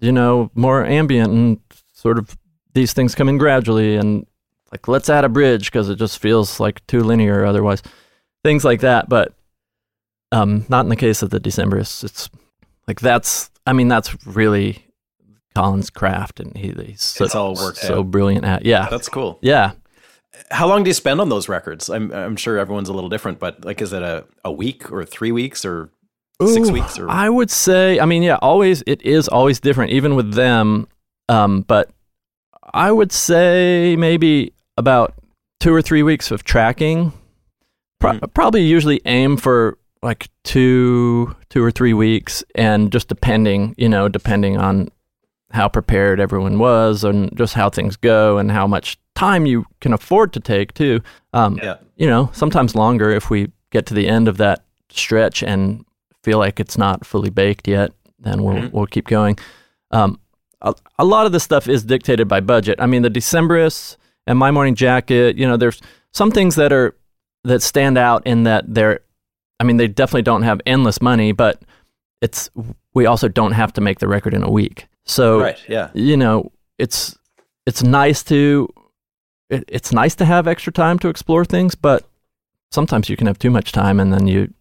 you 0.00 0.12
know, 0.12 0.50
more 0.54 0.84
ambient 0.86 1.30
and 1.32 1.60
sort 1.92 2.18
of 2.18 2.36
these 2.72 2.94
things 2.94 3.14
come 3.14 3.28
in 3.28 3.36
gradually 3.36 3.96
and 3.96 4.26
like 4.72 4.86
let's 4.88 5.08
add 5.10 5.24
a 5.24 5.28
bridge 5.28 5.66
because 5.66 5.88
it 5.88 5.96
just 5.96 6.18
feels 6.18 6.60
like 6.60 6.86
too 6.86 7.00
linear 7.02 7.44
otherwise. 7.44 7.82
Things 8.44 8.64
like 8.64 8.80
that, 8.80 9.08
but 9.08 9.34
um, 10.32 10.64
not 10.68 10.84
in 10.84 10.88
the 10.88 10.96
case 10.96 11.22
of 11.22 11.30
the 11.30 11.40
Decemberists. 11.40 12.04
It's 12.04 12.30
like 12.86 13.00
that's 13.00 13.50
I 13.66 13.72
mean 13.72 13.88
that's 13.88 14.16
really 14.26 14.86
Colin's 15.54 15.90
craft 15.90 16.40
and 16.40 16.56
he, 16.56 16.70
he's 16.72 17.02
so, 17.02 17.24
It's 17.24 17.34
all 17.34 17.54
worked 17.54 17.78
so 17.78 18.00
out. 18.00 18.10
brilliant 18.10 18.44
at 18.44 18.64
yeah 18.64 18.88
That's 18.88 19.08
cool. 19.08 19.38
yeah 19.42 19.72
How 20.50 20.68
long 20.68 20.84
do 20.84 20.88
you 20.90 20.94
spend 20.94 21.20
on 21.20 21.28
those 21.28 21.48
records? 21.48 21.90
I'm 21.90 22.12
I'm 22.12 22.36
sure 22.36 22.56
everyone's 22.58 22.88
a 22.88 22.92
little 22.92 23.10
different, 23.10 23.38
but 23.40 23.64
like, 23.64 23.82
is 23.82 23.92
it 23.92 24.02
a, 24.02 24.24
a 24.44 24.52
week 24.52 24.90
or 24.92 25.04
three 25.04 25.32
weeks 25.32 25.64
or 25.64 25.90
six 26.46 26.70
weeks? 26.70 26.98
Or 26.98 27.10
I 27.10 27.28
would 27.28 27.50
say 27.50 27.98
I 28.00 28.06
mean 28.06 28.22
yeah 28.22 28.36
always 28.36 28.82
it 28.86 29.02
is 29.02 29.26
always 29.28 29.58
different 29.60 29.92
even 29.92 30.14
with 30.14 30.32
them 30.34 30.86
um, 31.28 31.62
but 31.62 31.90
I 32.72 32.90
would 32.92 33.10
say 33.12 33.96
maybe 33.96 34.52
about 34.80 35.14
two 35.60 35.72
or 35.72 35.82
three 35.82 36.02
weeks 36.02 36.30
of 36.32 36.42
tracking. 36.42 37.12
Pro- 38.00 38.12
Hmm. 38.14 38.24
probably 38.34 38.62
usually 38.62 39.00
aim 39.04 39.36
for 39.36 39.76
like 40.02 40.28
two 40.42 41.36
two 41.50 41.62
or 41.62 41.70
three 41.70 41.92
weeks 41.92 42.42
and 42.54 42.90
just 42.90 43.08
depending 43.08 43.74
you 43.76 43.86
know 43.88 44.08
depending 44.08 44.56
on 44.56 44.88
how 45.52 45.68
prepared 45.68 46.18
everyone 46.18 46.58
was 46.58 47.04
and 47.04 47.36
just 47.36 47.52
how 47.52 47.68
things 47.68 47.96
go 47.96 48.38
and 48.38 48.50
how 48.50 48.66
much 48.66 48.96
time 49.14 49.44
you 49.44 49.66
can 49.82 49.92
afford 49.92 50.32
to 50.32 50.40
take 50.40 50.72
too. 50.72 51.00
Um, 51.34 51.58
yeah, 51.62 51.76
you 51.96 52.06
know 52.06 52.30
sometimes 52.32 52.74
longer 52.74 53.10
if 53.10 53.28
we 53.28 53.52
get 53.70 53.84
to 53.86 53.94
the 53.94 54.08
end 54.08 54.26
of 54.28 54.38
that 54.38 54.64
stretch 54.88 55.42
and 55.42 55.84
feel 56.24 56.38
like 56.38 56.58
it's 56.58 56.78
not 56.78 57.04
fully 57.04 57.30
baked 57.30 57.68
yet 57.68 57.92
then 58.18 58.42
we'll 58.42 58.56
Mhm. 58.56 58.72
we'll 58.72 58.86
keep 58.86 59.06
going. 59.08 59.38
Um, 59.90 60.18
a, 60.62 60.74
a 60.98 61.04
lot 61.04 61.26
of 61.26 61.32
this 61.32 61.42
stuff 61.42 61.68
is 61.68 61.84
dictated 61.84 62.28
by 62.28 62.40
budget. 62.40 62.76
I 62.80 62.86
mean 62.86 63.02
the 63.02 63.10
decemberists 63.10 63.96
and 64.26 64.38
my 64.38 64.50
morning 64.50 64.74
jacket 64.74 65.36
you 65.36 65.46
know 65.46 65.56
there's 65.56 65.80
some 66.12 66.30
things 66.30 66.56
that 66.56 66.72
are 66.72 66.94
that 67.44 67.62
stand 67.62 67.96
out 67.96 68.26
in 68.26 68.44
that 68.44 68.64
they're 68.72 69.00
I 69.58 69.64
mean 69.64 69.76
they 69.76 69.88
definitely 69.88 70.22
don't 70.22 70.42
have 70.42 70.60
endless 70.66 71.00
money, 71.00 71.32
but 71.32 71.60
it's 72.20 72.50
we 72.94 73.06
also 73.06 73.28
don't 73.28 73.52
have 73.52 73.72
to 73.74 73.80
make 73.80 73.98
the 73.98 74.08
record 74.08 74.34
in 74.34 74.42
a 74.42 74.50
week. 74.50 74.86
So 75.04 75.40
right. 75.40 75.58
Yeah, 75.68 75.90
you 75.94 76.16
know, 76.16 76.52
it's 76.78 77.16
it's 77.66 77.82
nice 77.82 78.22
to 78.24 78.68
it, 79.48 79.64
it's 79.68 79.92
nice 79.92 80.14
to 80.16 80.24
have 80.24 80.46
extra 80.46 80.72
time 80.72 80.98
to 81.00 81.08
explore 81.08 81.44
things, 81.44 81.74
but 81.74 82.08
sometimes 82.70 83.08
you 83.08 83.16
can 83.16 83.26
have 83.26 83.38
too 83.38 83.50
much 83.50 83.72
time 83.72 84.00
and 84.00 84.12
then 84.12 84.26
you 84.26 84.52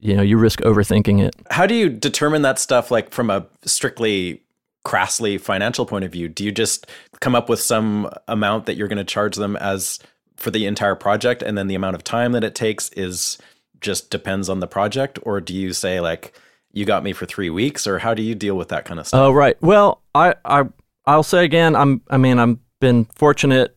you 0.00 0.14
know, 0.14 0.22
you 0.22 0.38
risk 0.38 0.60
overthinking 0.60 1.20
it. 1.20 1.34
How 1.50 1.66
do 1.66 1.74
you 1.74 1.88
determine 1.88 2.42
that 2.42 2.60
stuff 2.60 2.90
like 2.92 3.10
from 3.10 3.30
a 3.30 3.46
strictly 3.64 4.42
crassly 4.88 5.38
financial 5.38 5.84
point 5.84 6.04
of 6.04 6.10
view? 6.10 6.28
Do 6.28 6.42
you 6.42 6.50
just 6.50 6.86
come 7.20 7.34
up 7.34 7.50
with 7.50 7.60
some 7.60 8.10
amount 8.26 8.64
that 8.66 8.76
you're 8.76 8.88
going 8.88 8.96
to 8.96 9.04
charge 9.04 9.36
them 9.36 9.54
as 9.56 9.98
for 10.36 10.50
the 10.50 10.64
entire 10.64 10.94
project, 10.94 11.42
and 11.42 11.58
then 11.58 11.66
the 11.66 11.74
amount 11.74 11.94
of 11.94 12.04
time 12.04 12.32
that 12.32 12.42
it 12.42 12.54
takes 12.54 12.88
is 12.90 13.36
just 13.80 14.10
depends 14.10 14.48
on 14.48 14.60
the 14.60 14.66
project, 14.66 15.18
or 15.24 15.40
do 15.40 15.54
you 15.54 15.74
say 15.74 16.00
like 16.00 16.32
you 16.72 16.86
got 16.86 17.02
me 17.02 17.12
for 17.12 17.26
three 17.26 17.50
weeks, 17.50 17.86
or 17.86 17.98
how 17.98 18.14
do 18.14 18.22
you 18.22 18.34
deal 18.34 18.56
with 18.56 18.68
that 18.68 18.86
kind 18.86 18.98
of 18.98 19.06
stuff? 19.06 19.18
Oh, 19.18 19.30
right. 19.30 19.60
Well, 19.60 20.00
I, 20.14 20.34
I, 20.44 20.64
I'll 21.04 21.22
say 21.22 21.44
again, 21.44 21.76
I'm, 21.76 22.00
I 22.08 22.16
mean, 22.16 22.38
I've 22.38 22.56
been 22.80 23.04
fortunate 23.06 23.76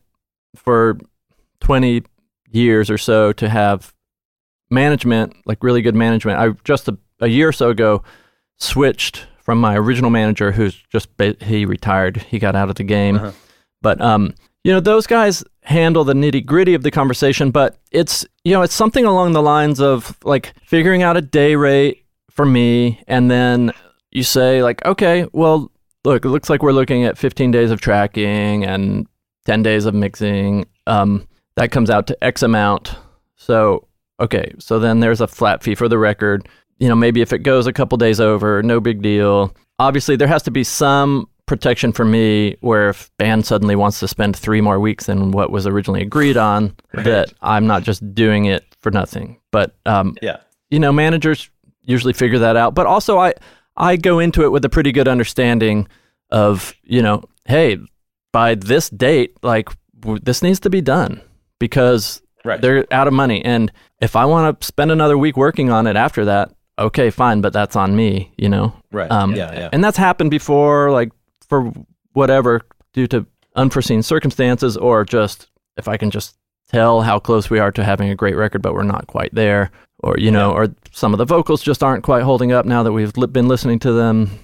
for 0.56 0.98
20 1.60 2.04
years 2.52 2.90
or 2.90 2.98
so 2.98 3.34
to 3.34 3.50
have 3.50 3.94
management, 4.70 5.36
like 5.46 5.64
really 5.64 5.82
good 5.82 5.96
management. 5.96 6.40
I 6.40 6.50
just 6.64 6.88
a, 6.88 6.98
a 7.20 7.28
year 7.28 7.50
or 7.50 7.54
so 7.54 7.70
ago 7.70 8.04
switched 8.60 9.26
from 9.42 9.60
my 9.60 9.76
original 9.78 10.10
manager, 10.10 10.52
who's 10.52 10.76
just 10.92 11.10
he 11.42 11.66
retired, 11.66 12.18
he 12.18 12.40
got 12.40 12.56
out 12.56 12.70
of 12.70 12.76
the 12.76 12.84
game, 12.84 13.18
uh-huh. 13.18 13.32
but 13.82 14.00
um, 14.02 14.34
you 14.64 14.72
know, 14.72 14.80
those 14.80 15.08
guys 15.08 15.44
handle 15.64 16.04
the 16.04 16.14
nitty 16.14 16.46
gritty 16.46 16.74
of 16.74 16.84
the 16.84 16.92
conversation, 16.92 17.52
but 17.52 17.78
it's 17.92 18.26
you 18.44 18.54
know, 18.54 18.62
it's 18.62 18.74
something 18.74 19.06
along 19.06 19.34
the 19.34 19.42
lines 19.42 19.80
of 19.80 20.18
like 20.24 20.54
figuring 20.66 21.04
out 21.04 21.18
a 21.18 21.22
day 21.22 21.56
rate 21.56 22.06
for 22.30 22.46
me, 22.46 23.04
and 23.08 23.30
then 23.30 23.72
you 24.12 24.24
say 24.24 24.62
like, 24.62 24.86
okay, 24.86 25.28
well, 25.32 25.72
look, 26.04 26.26
it 26.26 26.30
looks 26.30 26.50
like 26.50 26.62
we're 26.62 26.72
looking 26.72 27.04
at 27.06 27.18
15 27.18 27.52
days 27.52 27.72
of 27.72 27.82
tracking 27.82 28.66
and 28.66 29.08
10 29.46 29.64
days 29.64 29.86
of 29.86 29.94
mixing. 29.94 30.66
Um, 30.88 31.28
that 31.56 31.72
comes 31.72 31.90
out 31.90 32.08
to 32.08 32.24
X 32.24 32.44
amount. 32.44 32.96
So, 33.36 33.88
okay, 34.20 34.54
so 34.60 34.80
then 34.80 35.00
there's 35.00 35.22
a 35.22 35.28
flat 35.28 35.64
fee 35.64 35.76
for 35.76 35.88
the 35.88 35.98
record. 35.98 36.48
You 36.82 36.90
know, 36.90 36.96
maybe 36.96 37.22
if 37.22 37.32
it 37.32 37.40
goes 37.40 37.68
a 37.68 37.74
couple 37.74 37.96
days 38.00 38.20
over, 38.20 38.64
no 38.64 38.80
big 38.80 39.04
deal. 39.04 39.56
Obviously, 39.78 40.16
there 40.16 40.28
has 40.28 40.42
to 40.44 40.52
be 40.52 40.64
some 40.64 41.30
protection 41.46 41.92
for 41.92 42.04
me 42.04 42.56
where 42.62 42.90
if 42.90 43.12
band 43.18 43.46
suddenly 43.46 43.76
wants 43.76 44.00
to 44.00 44.08
spend 44.08 44.36
three 44.36 44.62
more 44.62 44.80
weeks 44.80 45.06
than 45.06 45.30
what 45.30 45.52
was 45.52 45.68
originally 45.68 46.02
agreed 46.02 46.38
on, 46.38 46.76
right. 46.94 47.06
that 47.06 47.34
I'm 47.40 47.68
not 47.68 47.84
just 47.84 48.16
doing 48.16 48.46
it 48.46 48.66
for 48.80 48.90
nothing. 48.90 49.40
But 49.52 49.76
um, 49.86 50.18
yeah, 50.24 50.38
you 50.72 50.80
know, 50.80 50.92
managers 50.92 51.52
usually 51.84 52.14
figure 52.14 52.40
that 52.40 52.56
out. 52.56 52.74
But 52.74 52.88
also, 52.88 53.20
I 53.20 53.36
I 53.78 53.96
go 53.96 54.18
into 54.18 54.44
it 54.44 54.52
with 54.52 54.66
a 54.66 54.70
pretty 54.70 54.92
good 54.92 55.08
understanding 55.08 55.88
of 56.32 56.74
you 56.84 57.04
know, 57.04 57.26
hey, 57.46 57.78
by 58.32 58.56
this 58.56 58.90
date, 58.90 59.38
like 59.44 59.70
w- 60.00 60.20
this 60.24 60.42
needs 60.42 60.60
to 60.62 60.72
be 60.72 60.82
done 60.82 61.22
because 61.60 62.24
right. 62.44 62.60
they're 62.60 62.92
out 62.92 63.08
of 63.08 63.14
money. 63.14 63.46
And 63.46 63.72
if 64.00 64.16
I 64.16 64.26
want 64.26 64.60
to 64.60 64.66
spend 64.66 64.90
another 64.90 65.18
week 65.18 65.38
working 65.38 65.70
on 65.70 65.86
it 65.86 65.96
after 65.96 66.26
that, 66.26 66.52
okay, 66.82 67.10
fine, 67.10 67.42
but 67.42 67.54
that's 67.54 67.76
on 67.76 67.96
me, 67.96 68.32
you 68.38 68.50
know? 68.50 68.74
Right. 68.92 69.10
Um, 69.12 69.36
yeah, 69.36 69.54
yeah. 69.54 69.70
And 69.72 69.84
that's 69.84 69.98
happened 69.98 70.32
before, 70.32 70.92
like 70.92 71.12
for 71.48 71.72
whatever, 72.14 72.62
due 72.94 73.08
to 73.08 73.26
unforeseen 73.56 74.02
circumstances 74.02 74.78
or 74.78 75.04
just 75.04 75.50
if 75.78 75.88
I 75.88 75.98
can 75.98 76.12
just 76.12 76.38
tell 76.70 77.02
how 77.02 77.20
close 77.20 77.50
we 77.50 77.60
are 77.60 77.72
to 77.72 77.84
having 77.84 78.10
a 78.10 78.16
great 78.16 78.36
record, 78.36 78.62
but 78.62 78.74
we're 78.74 78.84
not 78.84 79.08
quite 79.08 79.34
there. 79.34 79.72
Or, 80.00 80.16
you 80.18 80.32
know, 80.32 80.52
yeah. 80.52 80.58
or 80.58 80.76
some 80.92 81.14
of 81.14 81.20
the 81.20 81.26
vocals 81.26 81.62
just 81.62 81.84
aren't 81.84 82.04
quite 82.04 82.24
holding 82.24 82.52
up 82.52 82.66
now 82.66 82.84
that 82.84 82.92
we've 82.92 83.16
li- 83.18 83.28
been 83.28 83.48
listening 83.48 83.80
to 83.80 83.92
them. 83.92 84.40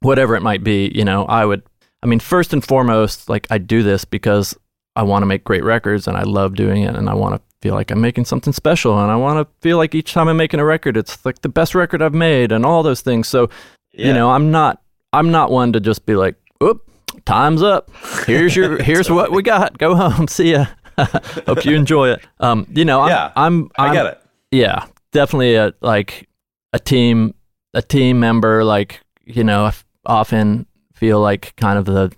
Whatever 0.00 0.36
it 0.36 0.42
might 0.42 0.62
be, 0.62 0.92
you 0.94 1.04
know, 1.04 1.24
I 1.24 1.44
would 1.44 1.62
I 2.02 2.06
mean, 2.06 2.20
first 2.20 2.52
and 2.52 2.64
foremost, 2.64 3.28
like 3.28 3.46
I 3.50 3.58
do 3.58 3.82
this 3.82 4.04
because 4.04 4.56
I 4.94 5.02
want 5.02 5.22
to 5.22 5.26
make 5.26 5.44
great 5.44 5.64
records 5.64 6.06
and 6.06 6.16
I 6.16 6.22
love 6.22 6.54
doing 6.54 6.82
it 6.82 6.94
and 6.94 7.08
I 7.08 7.14
want 7.14 7.34
to 7.34 7.45
feel 7.62 7.74
like 7.74 7.90
I'm 7.90 8.00
making 8.00 8.24
something 8.26 8.52
special 8.52 8.98
and 9.00 9.10
I 9.10 9.16
want 9.16 9.46
to 9.46 9.52
feel 9.60 9.76
like 9.76 9.94
each 9.94 10.12
time 10.12 10.28
I'm 10.28 10.36
making 10.36 10.60
a 10.60 10.64
record, 10.64 10.96
it's 10.96 11.24
like 11.24 11.42
the 11.42 11.48
best 11.48 11.74
record 11.74 12.02
I've 12.02 12.14
made 12.14 12.52
and 12.52 12.64
all 12.64 12.82
those 12.82 13.00
things. 13.00 13.28
So, 13.28 13.48
yeah. 13.92 14.08
you 14.08 14.12
know, 14.12 14.30
I'm 14.30 14.50
not 14.50 14.82
I'm 15.12 15.30
not 15.30 15.50
one 15.50 15.72
to 15.72 15.80
just 15.80 16.04
be 16.04 16.14
like, 16.14 16.36
"Oop, 16.62 16.88
time's 17.24 17.62
up. 17.62 17.90
Here's 18.26 18.54
your 18.54 18.82
here's 18.82 19.10
what 19.10 19.32
we 19.32 19.42
got. 19.42 19.78
Go 19.78 19.94
home. 19.94 20.28
See 20.28 20.52
ya. 20.52 20.66
Hope 20.98 21.64
you 21.64 21.74
enjoy 21.74 22.10
it." 22.10 22.26
Um, 22.40 22.66
you 22.70 22.84
know, 22.84 23.02
I'm, 23.02 23.08
yeah, 23.08 23.32
I'm, 23.36 23.70
I'm 23.78 23.90
I 23.90 23.94
get 23.94 24.06
it. 24.06 24.20
Yeah, 24.50 24.86
definitely 25.12 25.54
a 25.54 25.72
like 25.80 26.28
a 26.72 26.78
team 26.78 27.34
a 27.74 27.82
team 27.82 28.20
member 28.20 28.64
like, 28.64 29.00
you 29.24 29.44
know, 29.44 29.70
often 30.04 30.66
feel 30.94 31.20
like 31.20 31.54
kind 31.56 31.78
of 31.78 31.84
the 31.84 32.12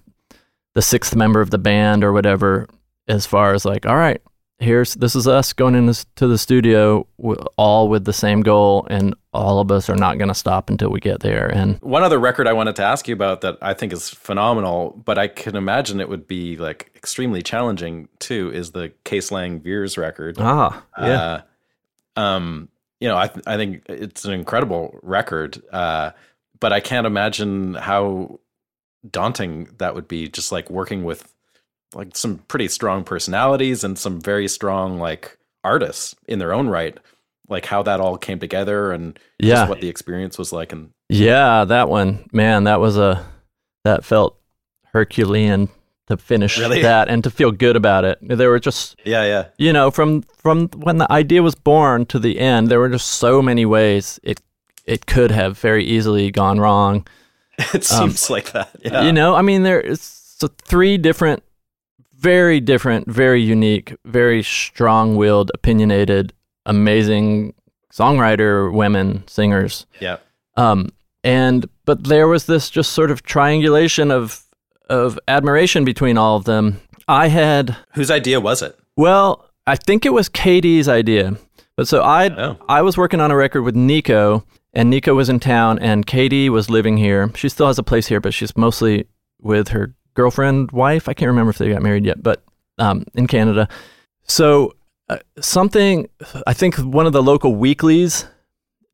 the 0.75 0.83
sixth 0.83 1.17
member 1.17 1.41
of 1.41 1.51
the 1.51 1.59
band 1.59 2.05
or 2.05 2.13
whatever 2.13 2.69
as 3.09 3.27
far 3.27 3.55
as 3.55 3.65
like 3.65 3.87
all 3.87 3.97
right 3.97 4.23
here's 4.61 4.95
this 4.95 5.15
is 5.15 5.29
us 5.29 5.53
going 5.53 5.75
into 5.75 6.27
the 6.27 6.37
studio 6.37 7.07
all 7.57 7.89
with 7.89 8.05
the 8.05 8.13
same 8.13 8.43
goal 8.43 8.87
and 8.91 9.15
all 9.33 9.61
of 9.61 9.71
us 9.71 9.89
are 9.89 9.95
not 9.97 10.19
going 10.19 10.29
to 10.29 10.35
stop 10.35 10.69
until 10.69 10.91
we 10.91 10.99
get 10.99 11.21
there 11.21 11.47
and 11.47 11.81
one 11.81 12.03
other 12.03 12.19
record 12.19 12.49
i 12.49 12.53
wanted 12.53 12.75
to 12.75 12.83
ask 12.83 13.07
you 13.07 13.15
about 13.15 13.41
that 13.41 13.57
i 13.63 13.73
think 13.73 13.93
is 13.93 14.09
phenomenal 14.09 15.01
but 15.05 15.17
i 15.17 15.29
can 15.29 15.55
imagine 15.55 16.01
it 16.01 16.09
would 16.09 16.27
be 16.27 16.57
like 16.57 16.91
extremely 16.97 17.41
challenging 17.41 18.09
too 18.19 18.51
is 18.53 18.73
the 18.73 18.93
case 19.05 19.31
Lang 19.31 19.61
Veirs 19.61 19.97
record. 19.97 20.37
Ah 20.41 20.85
yeah. 20.99 21.41
Uh, 22.17 22.21
um 22.21 22.69
you 22.99 23.09
know 23.09 23.17
i 23.17 23.29
th- 23.29 23.47
i 23.47 23.57
think 23.57 23.83
it's 23.89 24.25
an 24.25 24.33
incredible 24.33 24.99
record 25.03 25.63
uh 25.73 26.11
but 26.59 26.73
i 26.73 26.81
can't 26.81 27.07
imagine 27.07 27.75
how 27.75 28.41
daunting 29.09 29.69
that 29.79 29.95
would 29.95 30.09
be 30.09 30.29
just 30.29 30.51
like 30.51 30.69
working 30.69 31.05
with 31.05 31.33
like 31.95 32.17
some 32.17 32.39
pretty 32.49 32.69
strong 32.69 33.05
personalities 33.05 33.85
and 33.85 33.99
some 33.99 34.21
very 34.21 34.49
strong 34.49 34.99
like 34.99 35.39
artists 35.65 36.15
in 36.27 36.39
their 36.39 36.53
own 36.53 36.69
right 36.69 36.99
like 37.49 37.65
how 37.65 37.83
that 37.83 38.01
all 38.01 38.17
came 38.17 38.39
together 38.39 38.93
and 38.93 39.19
yeah. 39.39 39.55
just 39.55 39.69
what 39.69 39.81
the 39.81 39.89
experience 39.89 40.39
was 40.39 40.53
like 40.53 40.73
and 40.73 40.91
yeah 41.09 41.65
that 41.65 41.89
one 41.89 42.29
man 42.33 42.65
that 42.65 42.81
was 42.81 42.97
a 42.97 43.25
that 43.85 44.05
felt 44.05 44.39
herculean 44.93 45.69
to 46.07 46.17
finish 46.17 46.59
really? 46.59 46.83
that 46.83 47.09
and 47.09 47.25
to 47.25 47.31
feel 47.31 47.51
good 47.51 47.77
about 47.77 48.05
it 48.05 48.19
there 48.23 48.51
were 48.51 48.61
just 48.61 48.97
yeah 49.05 49.25
yeah 49.25 49.47
you 49.57 49.73
know 49.73 49.91
from 49.91 50.23
from 50.23 50.69
when 50.69 50.99
the 50.99 51.11
idea 51.11 51.43
was 51.43 51.55
born 51.55 52.07
to 52.07 52.19
the 52.19 52.39
end 52.39 52.69
there 52.69 52.79
were 52.79 52.89
just 52.89 53.09
so 53.09 53.43
many 53.43 53.65
ways 53.67 54.21
it 54.23 54.41
it 54.85 55.07
could 55.07 55.31
have 55.31 55.59
very 55.59 55.85
easily 55.85 56.31
gone 56.31 56.61
wrong 56.61 57.07
It 57.75 57.85
seems 57.85 58.31
um, 58.31 58.35
like 58.35 58.53
that. 58.53 58.71
Yeah. 58.85 59.03
You 59.03 59.13
know, 59.13 59.35
I 59.35 59.43
mean, 59.43 59.65
there's 59.65 60.01
so 60.01 60.49
three 60.63 60.97
different, 60.97 61.43
very 62.19 62.61
different, 62.61 63.09
very 63.09 63.41
unique, 63.41 63.95
very 64.05 64.43
strong 64.43 65.17
willed, 65.17 65.51
opinionated, 65.55 66.33
amazing 66.67 67.55
songwriter 67.93 68.73
women, 68.73 69.25
singers. 69.27 69.87
Yeah. 70.01 70.19
Um, 70.57 70.91
and, 71.25 71.69
but 71.85 72.05
there 72.05 72.29
was 72.29 72.47
this 72.47 72.71
just 72.71 72.93
sort 72.93 73.11
of 73.11 73.23
triangulation 73.23 74.11
of, 74.11 74.45
of 74.91 75.19
admiration 75.29 75.85
between 75.85 76.19
all 76.19 76.37
of 76.37 76.45
them. 76.45 76.81
I 77.07 77.29
had. 77.29 77.77
Whose 77.95 78.11
idea 78.11 78.41
was 78.41 78.63
it? 78.63 78.79
Well, 78.97 79.49
I 79.67 79.77
think 79.77 80.05
it 80.05 80.13
was 80.13 80.29
k.d.'s 80.29 80.89
idea. 80.89 81.37
But 81.77 81.87
so 81.87 82.03
I 82.03 82.29
oh. 82.29 82.57
I 82.69 82.83
was 82.83 82.99
working 82.99 83.21
on 83.21 83.31
a 83.31 83.37
record 83.37 83.63
with 83.63 83.77
Neko 83.77 84.43
and 84.73 84.93
Neko 84.93 85.17
was 85.17 85.29
in 85.29 85.41
town, 85.41 85.79
and 85.79 86.07
k.d. 86.07 86.51
was 86.51 86.71
living 86.71 86.97
here. 86.99 87.31
She 87.35 87.49
still 87.49 87.67
has 87.67 87.79
a 87.79 87.83
place 87.83 88.07
here, 88.07 88.21
but 88.21 88.35
she's 88.35 88.57
mostly 88.57 89.07
with 89.41 89.69
her 89.69 89.95
girlfriend, 90.19 90.73
wife. 90.73 91.09
I 91.09 91.15
can't 91.15 91.29
remember 91.29 91.51
if 91.51 91.59
they 91.59 91.71
got 91.71 91.81
married 91.81 92.05
yet, 92.05 92.21
but 92.21 92.43
um, 92.79 93.05
in 93.15 93.29
Canada. 93.29 93.69
So 94.25 94.75
uh, 95.09 95.19
something, 95.39 96.09
I 96.45 96.55
think 96.55 96.75
one 96.75 97.07
of 97.07 97.13
the 97.13 97.23
local 97.23 97.55
weeklies 97.55 98.27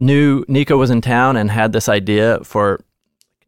knew 0.00 0.44
Neko 0.44 0.76
was 0.78 0.90
in 0.90 1.00
town 1.00 1.38
and 1.38 1.50
had 1.50 1.72
this 1.72 1.88
idea 1.88 2.40
for 2.44 2.84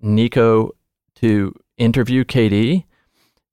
Neko 0.03 0.71
to 1.17 1.55
interview 1.77 2.25
k.d., 2.25 2.87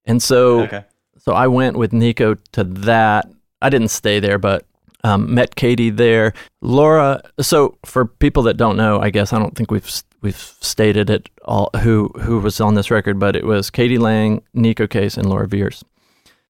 and 0.05 0.23
so 0.23 0.61
okay. 0.61 0.85
so 1.17 1.33
I 1.33 1.47
went 1.47 1.77
with 1.77 1.91
Neko 1.91 2.37
to 2.53 2.63
that. 2.63 3.29
I 3.61 3.69
didn't 3.69 3.89
stay 3.89 4.21
there, 4.21 4.37
but 4.37 4.65
um, 5.03 5.33
met 5.33 5.55
k.d. 5.55 5.89
there. 5.89 6.33
Laura. 6.61 7.21
So 7.41 7.77
for 7.85 8.05
people 8.05 8.43
that 8.43 8.55
don't 8.55 8.77
know, 8.77 8.99
I 9.01 9.09
guess 9.09 9.33
I 9.33 9.39
don't 9.39 9.55
think 9.55 9.69
we've 9.69 9.89
we've 10.23 10.55
stated 10.61 11.09
it 11.09 11.29
all 11.45 11.69
who 11.81 12.07
who 12.21 12.39
was 12.39 12.59
on 12.59 12.73
this 12.73 12.89
record, 12.89 13.19
but 13.19 13.35
it 13.35 13.45
was 13.45 13.69
k.d. 13.69 13.99
lang, 13.99 14.41
Neko 14.55 14.89
Case, 14.89 15.17
and 15.17 15.29
Laura 15.29 15.47
Veirs. 15.47 15.83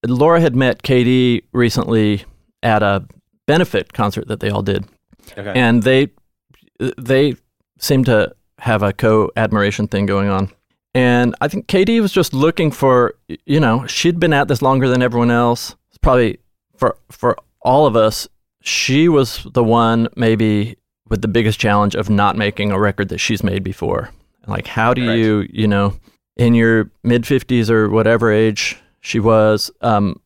Laura 0.08 0.40
had 0.40 0.56
met 0.56 0.84
k.d. 0.84 1.44
recently 1.52 2.24
at 2.62 2.84
a 2.84 3.06
benefit 3.46 3.92
concert 3.92 4.28
that 4.28 4.40
they 4.40 4.50
all 4.50 4.62
did, 4.62 4.86
okay. 5.38 5.52
and 5.56 5.84
they 5.84 6.10
they 6.98 7.36
seemed 7.80 8.06
to 8.06 8.34
have 8.60 8.84
a 8.84 8.94
co 8.94 9.30
admiration 9.36 9.88
thing 9.88 10.06
going 10.06 10.30
on. 10.30 10.50
And 10.96 11.36
I 11.42 11.48
think 11.48 11.68
k.d. 11.68 12.00
was 12.00 12.14
just 12.14 12.34
looking 12.34 12.70
for, 12.72 13.16
you 13.28 13.60
know, 13.60 13.88
she'd 13.88 14.20
been 14.20 14.32
at 14.34 14.48
this 14.48 14.62
longer 14.62 14.88
than 14.88 15.02
everyone 15.02 15.32
else. 15.32 15.76
Probably 16.02 16.40
for 16.78 16.98
for 17.10 17.38
all 17.62 17.86
of 17.88 17.96
us, 17.96 18.28
she 18.62 19.10
was 19.10 19.46
the 19.54 19.64
one 19.64 20.08
maybe 20.16 20.78
with 21.10 21.22
the 21.22 21.28
biggest 21.28 21.60
challenge 21.60 21.96
of 21.96 22.10
not 22.10 22.38
making 22.38 22.72
a 22.72 22.80
record 22.80 23.10
that 23.10 23.20
she's 23.20 23.44
made 23.44 23.64
before. 23.64 24.10
Like, 24.48 24.68
how 24.68 24.94
do 24.94 25.08
right. 25.08 25.18
you, 25.18 25.48
you 25.50 25.68
know, 25.68 25.96
in 26.36 26.54
your 26.54 26.92
mid 27.04 27.24
50s 27.24 27.70
or 27.70 27.90
whatever 27.90 28.32
age 28.32 28.78
she 29.02 29.20
was, 29.20 29.72
um, 29.82 30.20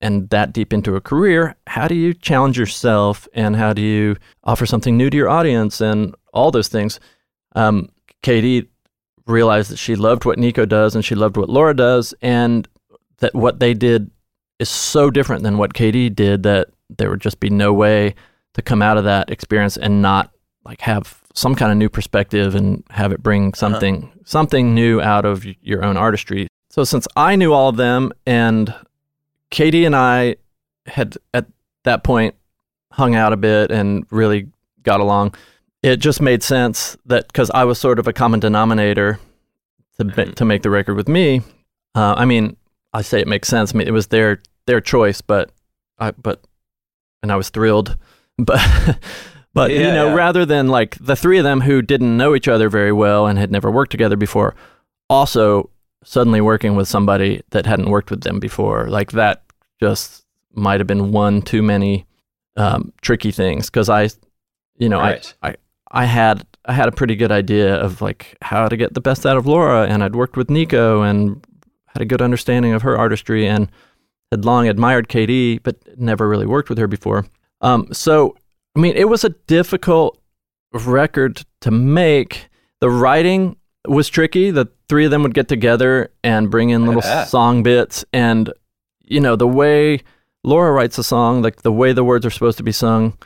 and 0.00 0.28
that 0.30 0.52
deep 0.52 0.72
into 0.72 0.94
a 0.94 1.00
career, 1.00 1.56
how 1.66 1.88
do 1.88 1.94
you 1.94 2.12
challenge 2.12 2.58
yourself 2.58 3.26
and 3.32 3.56
how 3.56 3.72
do 3.72 3.80
you 3.80 4.16
offer 4.44 4.66
something 4.66 4.96
new 4.96 5.08
to 5.08 5.16
your 5.16 5.28
audience 5.28 5.80
and 5.80 6.14
all 6.32 6.50
those 6.50 6.68
things? 6.68 7.00
Um, 7.54 7.88
k.d. 8.22 8.68
realized 9.26 9.70
that 9.70 9.78
she 9.78 9.96
loved 9.96 10.24
what 10.24 10.38
Neko 10.38 10.68
does 10.68 10.94
and 10.94 11.04
she 11.04 11.14
loved 11.14 11.36
what 11.36 11.48
Laura 11.48 11.74
does, 11.74 12.14
and 12.20 12.68
that 13.18 13.34
what 13.34 13.58
they 13.58 13.72
did 13.72 14.10
is 14.58 14.68
so 14.68 15.10
different 15.10 15.42
than 15.42 15.58
what 15.58 15.74
k.d. 15.74 16.10
did 16.10 16.42
that 16.42 16.68
there 16.90 17.10
would 17.10 17.20
just 17.20 17.40
be 17.40 17.50
no 17.50 17.72
way 17.72 18.14
to 18.56 18.62
come 18.62 18.80
out 18.82 18.96
of 18.96 19.04
that 19.04 19.30
experience 19.30 19.76
and 19.76 20.00
not 20.02 20.30
like 20.64 20.80
have 20.80 21.20
some 21.34 21.54
kind 21.54 21.70
of 21.70 21.76
new 21.78 21.88
perspective 21.90 22.54
and 22.54 22.82
have 22.90 23.12
it 23.12 23.22
bring 23.22 23.52
something 23.54 24.10
something 24.24 24.74
new 24.74 25.00
out 25.00 25.24
of 25.24 25.44
your 25.62 25.84
own 25.84 25.96
artistry. 25.96 26.48
So 26.70 26.82
since 26.84 27.06
I 27.16 27.36
knew 27.36 27.52
all 27.52 27.68
of 27.68 27.76
them 27.76 28.12
and 28.26 28.74
k.d. 29.50 29.84
and 29.84 29.94
I 29.94 30.36
had 30.86 31.16
at 31.34 31.46
that 31.84 32.02
point 32.02 32.34
hung 32.92 33.14
out 33.14 33.32
a 33.32 33.36
bit 33.36 33.70
and 33.70 34.06
really 34.10 34.48
got 34.82 35.00
along, 35.00 35.34
it 35.82 35.98
just 35.98 36.20
made 36.22 36.42
sense 36.42 36.96
that 37.06 37.26
because 37.28 37.50
I 37.50 37.64
was 37.64 37.78
sort 37.78 37.98
of 37.98 38.08
a 38.08 38.12
common 38.12 38.40
denominator 38.40 39.20
to 39.98 40.04
Mhm. 40.04 40.34
to 40.34 40.44
make 40.44 40.62
the 40.62 40.70
record 40.70 40.94
with 40.96 41.08
me. 41.08 41.42
Uh, 41.94 42.14
I 42.16 42.24
mean, 42.24 42.56
I 42.92 43.02
say 43.02 43.20
it 43.20 43.28
makes 43.28 43.48
sense. 43.48 43.74
I 43.74 43.78
mean, 43.78 43.86
it 43.88 43.92
was 43.92 44.06
their 44.08 44.40
their 44.66 44.80
choice, 44.80 45.20
but 45.20 45.50
I 45.98 46.10
but 46.12 46.40
and 47.22 47.30
I 47.30 47.36
was 47.36 47.50
thrilled, 47.50 47.96
but 48.38 48.98
but 49.54 49.70
you 49.70 49.84
know, 49.84 50.08
yeah. 50.08 50.14
rather 50.14 50.44
than 50.44 50.68
like 50.68 50.96
the 51.00 51.16
three 51.16 51.38
of 51.38 51.44
them 51.44 51.60
who 51.60 51.82
didn't 51.82 52.16
know 52.16 52.34
each 52.34 52.48
other 52.48 52.68
very 52.68 52.92
well 52.92 53.26
and 53.26 53.38
had 53.38 53.50
never 53.50 53.70
worked 53.70 53.90
together 53.90 54.16
before, 54.16 54.54
also 55.08 55.70
suddenly 56.04 56.40
working 56.40 56.76
with 56.76 56.88
somebody 56.88 57.42
that 57.50 57.66
hadn't 57.66 57.90
worked 57.90 58.10
with 58.10 58.22
them 58.22 58.38
before, 58.38 58.88
like 58.88 59.12
that 59.12 59.42
just 59.80 60.24
might 60.54 60.80
have 60.80 60.86
been 60.86 61.12
one 61.12 61.42
too 61.42 61.62
many 61.62 62.06
um, 62.56 62.92
tricky 63.02 63.30
things 63.30 63.66
because 63.66 63.88
I, 63.88 64.08
you 64.78 64.88
know, 64.88 64.98
Right. 64.98 65.34
I, 65.42 65.48
I 65.50 65.56
I 65.90 66.04
had 66.04 66.46
I 66.64 66.72
had 66.72 66.88
a 66.88 66.92
pretty 66.92 67.16
good 67.16 67.32
idea 67.32 67.74
of 67.76 68.02
like 68.02 68.36
how 68.42 68.68
to 68.68 68.76
get 68.76 68.94
the 68.94 69.00
best 69.00 69.24
out 69.24 69.36
of 69.36 69.46
Laura, 69.46 69.86
and 69.86 70.02
I'd 70.02 70.16
worked 70.16 70.36
with 70.36 70.48
Neko 70.48 71.08
and 71.08 71.44
had 71.86 72.02
a 72.02 72.06
good 72.06 72.20
understanding 72.20 72.72
of 72.72 72.82
her 72.82 72.98
artistry 72.98 73.46
and 73.46 73.70
had 74.30 74.44
long 74.44 74.68
admired 74.68 75.08
k.d., 75.08 75.58
but 75.62 75.76
never 75.98 76.28
really 76.28 76.46
worked 76.46 76.68
with 76.68 76.78
her 76.78 76.88
before. 76.88 77.24
Um, 77.60 77.88
so 77.92 78.36
I 78.76 78.80
mean, 78.80 78.94
it 78.96 79.08
was 79.08 79.24
a 79.24 79.30
difficult 79.46 80.20
record 80.72 81.42
to 81.62 81.70
make. 81.70 82.48
The 82.80 82.90
writing 82.90 83.56
was 83.86 84.08
tricky. 84.08 84.50
The 84.50 84.68
three 84.88 85.06
of 85.06 85.10
them 85.10 85.22
would 85.22 85.34
get 85.34 85.48
together 85.48 86.12
and 86.22 86.50
bring 86.50 86.70
in 86.70 86.86
little 86.86 87.00
bet. 87.00 87.28
song 87.28 87.62
bits, 87.62 88.04
and 88.12 88.52
you 89.02 89.20
know 89.20 89.36
the 89.36 89.48
way 89.48 90.00
Laura 90.44 90.72
writes 90.72 90.98
a 90.98 91.04
song, 91.04 91.42
like 91.42 91.62
the 91.62 91.72
way 91.72 91.92
the 91.92 92.04
words 92.04 92.26
are 92.26 92.30
supposed 92.30 92.58
to 92.58 92.64
be 92.64 92.72
sung, 92.72 93.16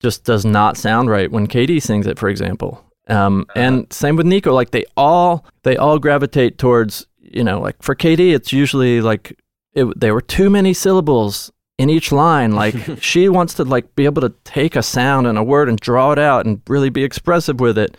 just 0.00 0.24
does 0.24 0.44
not 0.44 0.76
sound 0.76 1.10
right 1.10 1.30
when 1.30 1.46
k.d. 1.46 1.80
sings 1.80 2.06
it, 2.06 2.18
for 2.18 2.28
example. 2.28 2.84
Um, 3.08 3.46
And 3.54 3.92
same 3.92 4.16
with 4.16 4.26
Neko. 4.26 4.52
Like 4.52 4.70
they 4.70 4.84
all 4.96 5.44
they 5.62 5.76
all 5.76 5.98
gravitate 5.98 6.58
towards 6.58 7.06
you 7.20 7.44
know 7.44 7.60
like 7.60 7.82
for 7.82 7.94
k.d., 7.94 8.32
it's 8.32 8.52
usually 8.52 9.00
like 9.00 9.38
it, 9.74 9.86
there 10.00 10.14
were 10.14 10.22
too 10.22 10.48
many 10.48 10.72
syllables 10.72 11.52
in 11.78 11.88
each 11.90 12.12
line. 12.12 12.52
Like 12.52 12.74
she 13.00 13.28
wants 13.28 13.54
to 13.54 13.64
like 13.64 13.94
be 13.94 14.04
able 14.04 14.22
to 14.22 14.34
take 14.44 14.76
a 14.76 14.82
sound 14.82 15.26
and 15.26 15.38
a 15.38 15.42
word 15.42 15.68
and 15.68 15.78
draw 15.78 16.12
it 16.12 16.18
out 16.18 16.44
and 16.46 16.60
really 16.68 16.90
be 16.90 17.04
expressive 17.04 17.60
with 17.60 17.78
it. 17.78 17.96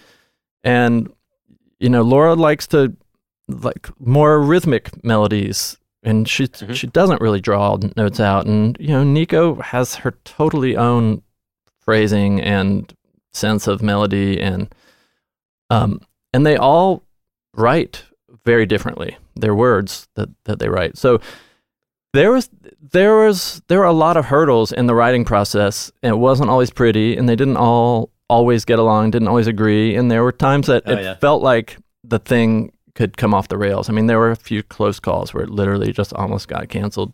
And 0.64 1.11
you 1.80 1.89
know, 1.89 2.01
Laura 2.01 2.35
likes 2.35 2.68
to 2.68 2.93
like 3.47 3.89
more 3.99 4.39
rhythmic 4.41 5.03
melodies 5.03 5.77
and 6.03 6.27
she 6.30 6.47
Mhm. 6.47 6.76
she 6.76 6.88
doesn't 6.88 7.22
really 7.22 7.41
draw 7.41 7.77
notes 7.97 8.19
out 8.19 8.45
and 8.45 8.77
you 8.80 8.89
know 8.89 9.03
Neko 9.03 9.60
has 9.61 9.95
her 9.95 10.11
totally 10.23 10.77
own 10.77 11.23
phrasing 11.81 12.39
and 12.39 12.93
sense 13.34 13.65
of 13.68 13.81
melody 13.81 14.39
and 14.39 14.73
um 15.69 15.99
and 16.34 16.45
they 16.45 16.56
all 16.56 17.03
write 17.56 18.03
very 18.45 18.65
differently 18.65 19.18
their 19.35 19.56
words 19.56 20.07
that 20.15 20.30
that 20.45 20.60
they 20.60 20.69
write 20.69 20.97
so 20.97 21.19
there 22.14 22.31
was 22.31 22.49
there 22.91 23.18
was 23.18 23.61
there 23.68 23.80
were 23.80 23.86
a 23.86 23.94
lot 23.94 24.18
of 24.18 24.26
hurdles 24.26 24.72
in 24.72 24.88
the 24.88 24.95
writing 24.95 25.26
process. 25.26 25.91
And 26.03 26.14
it 26.14 26.18
wasn't 26.18 26.49
always 26.49 26.72
pretty 26.72 27.15
and 27.18 27.27
they 27.30 27.36
didn't 27.36 27.57
all 27.57 28.11
always 28.30 28.65
get 28.65 28.80
along 28.80 29.11
didn't 29.11 29.27
always 29.27 29.48
agree. 29.48 29.95
And 29.95 30.10
there 30.10 30.23
were 30.23 30.31
times 30.31 30.68
that 30.68 30.84
Oh, 30.86 30.94
it 30.94 31.02
yeah. 31.02 31.15
felt 31.15 31.41
like 31.44 31.77
the 32.03 32.19
thing 32.19 32.72
could 32.95 33.18
come 33.18 33.34
off 33.34 33.48
the 33.48 33.57
rails. 33.57 33.90
I 33.90 33.94
mean 33.94 34.07
there 34.07 34.19
were 34.19 34.31
a 34.31 34.36
few 34.36 34.64
close 34.64 34.99
calls 34.99 35.34
where 35.34 35.44
it 35.44 35.49
literally 35.49 35.91
just 35.91 36.14
almost 36.14 36.48
got 36.48 36.69
canceled. 36.69 37.14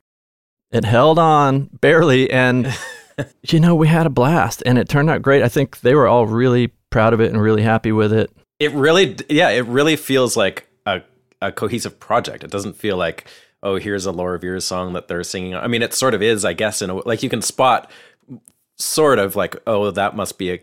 It 0.72 0.86
held 0.86 1.20
on 1.20 1.70
barely 1.82 2.30
and 2.32 2.74
you 3.50 3.60
know 3.60 3.76
we 3.76 3.88
had 3.88 4.06
a 4.06 4.10
blast 4.10 4.64
and 4.66 4.78
it 4.78 4.90
turned 4.90 5.10
out 5.10 5.22
great. 5.22 5.44
I 5.44 5.50
think 5.50 5.82
they 5.82 5.96
were 5.96 6.08
all 6.08 6.26
really 6.28 6.68
proud 6.90 7.14
of 7.14 7.20
it 7.22 7.32
and 7.32 7.42
really 7.42 7.62
happy 7.64 7.92
with 7.92 8.14
it. 8.14 8.32
It 8.60 8.72
really, 8.72 9.18
yeah, 9.30 9.50
it 9.50 9.66
really 9.66 9.98
feels 9.98 10.38
like 10.38 10.68
a, 10.86 11.02
a 11.42 11.52
cohesive 11.52 12.00
project. 12.00 12.42
It 12.44 12.52
doesn't 12.52 12.78
feel 12.78 12.96
like, 12.96 13.28
oh, 13.66 13.76
here's 13.78 14.06
a 14.06 14.12
Laura 14.14 14.40
Veirs 14.40 14.62
song 14.62 14.94
that 14.94 15.10
they're 15.10 15.24
singing. 15.24 15.56
I 15.56 15.68
mean, 15.68 15.82
it 15.82 15.94
sort 15.94 16.14
of 16.14 16.22
is, 16.22 16.46
I 16.46 16.54
guess, 16.54 16.82
in 16.82 16.90
a 16.92 16.96
like 17.08 17.24
you 17.24 17.30
can 17.30 17.42
spot 17.42 17.92
sort 18.78 19.20
of 19.20 19.36
like, 19.36 19.58
oh, 19.68 19.92
that 19.92 20.16
must 20.16 20.38
be 20.38 20.52
a, 20.52 20.62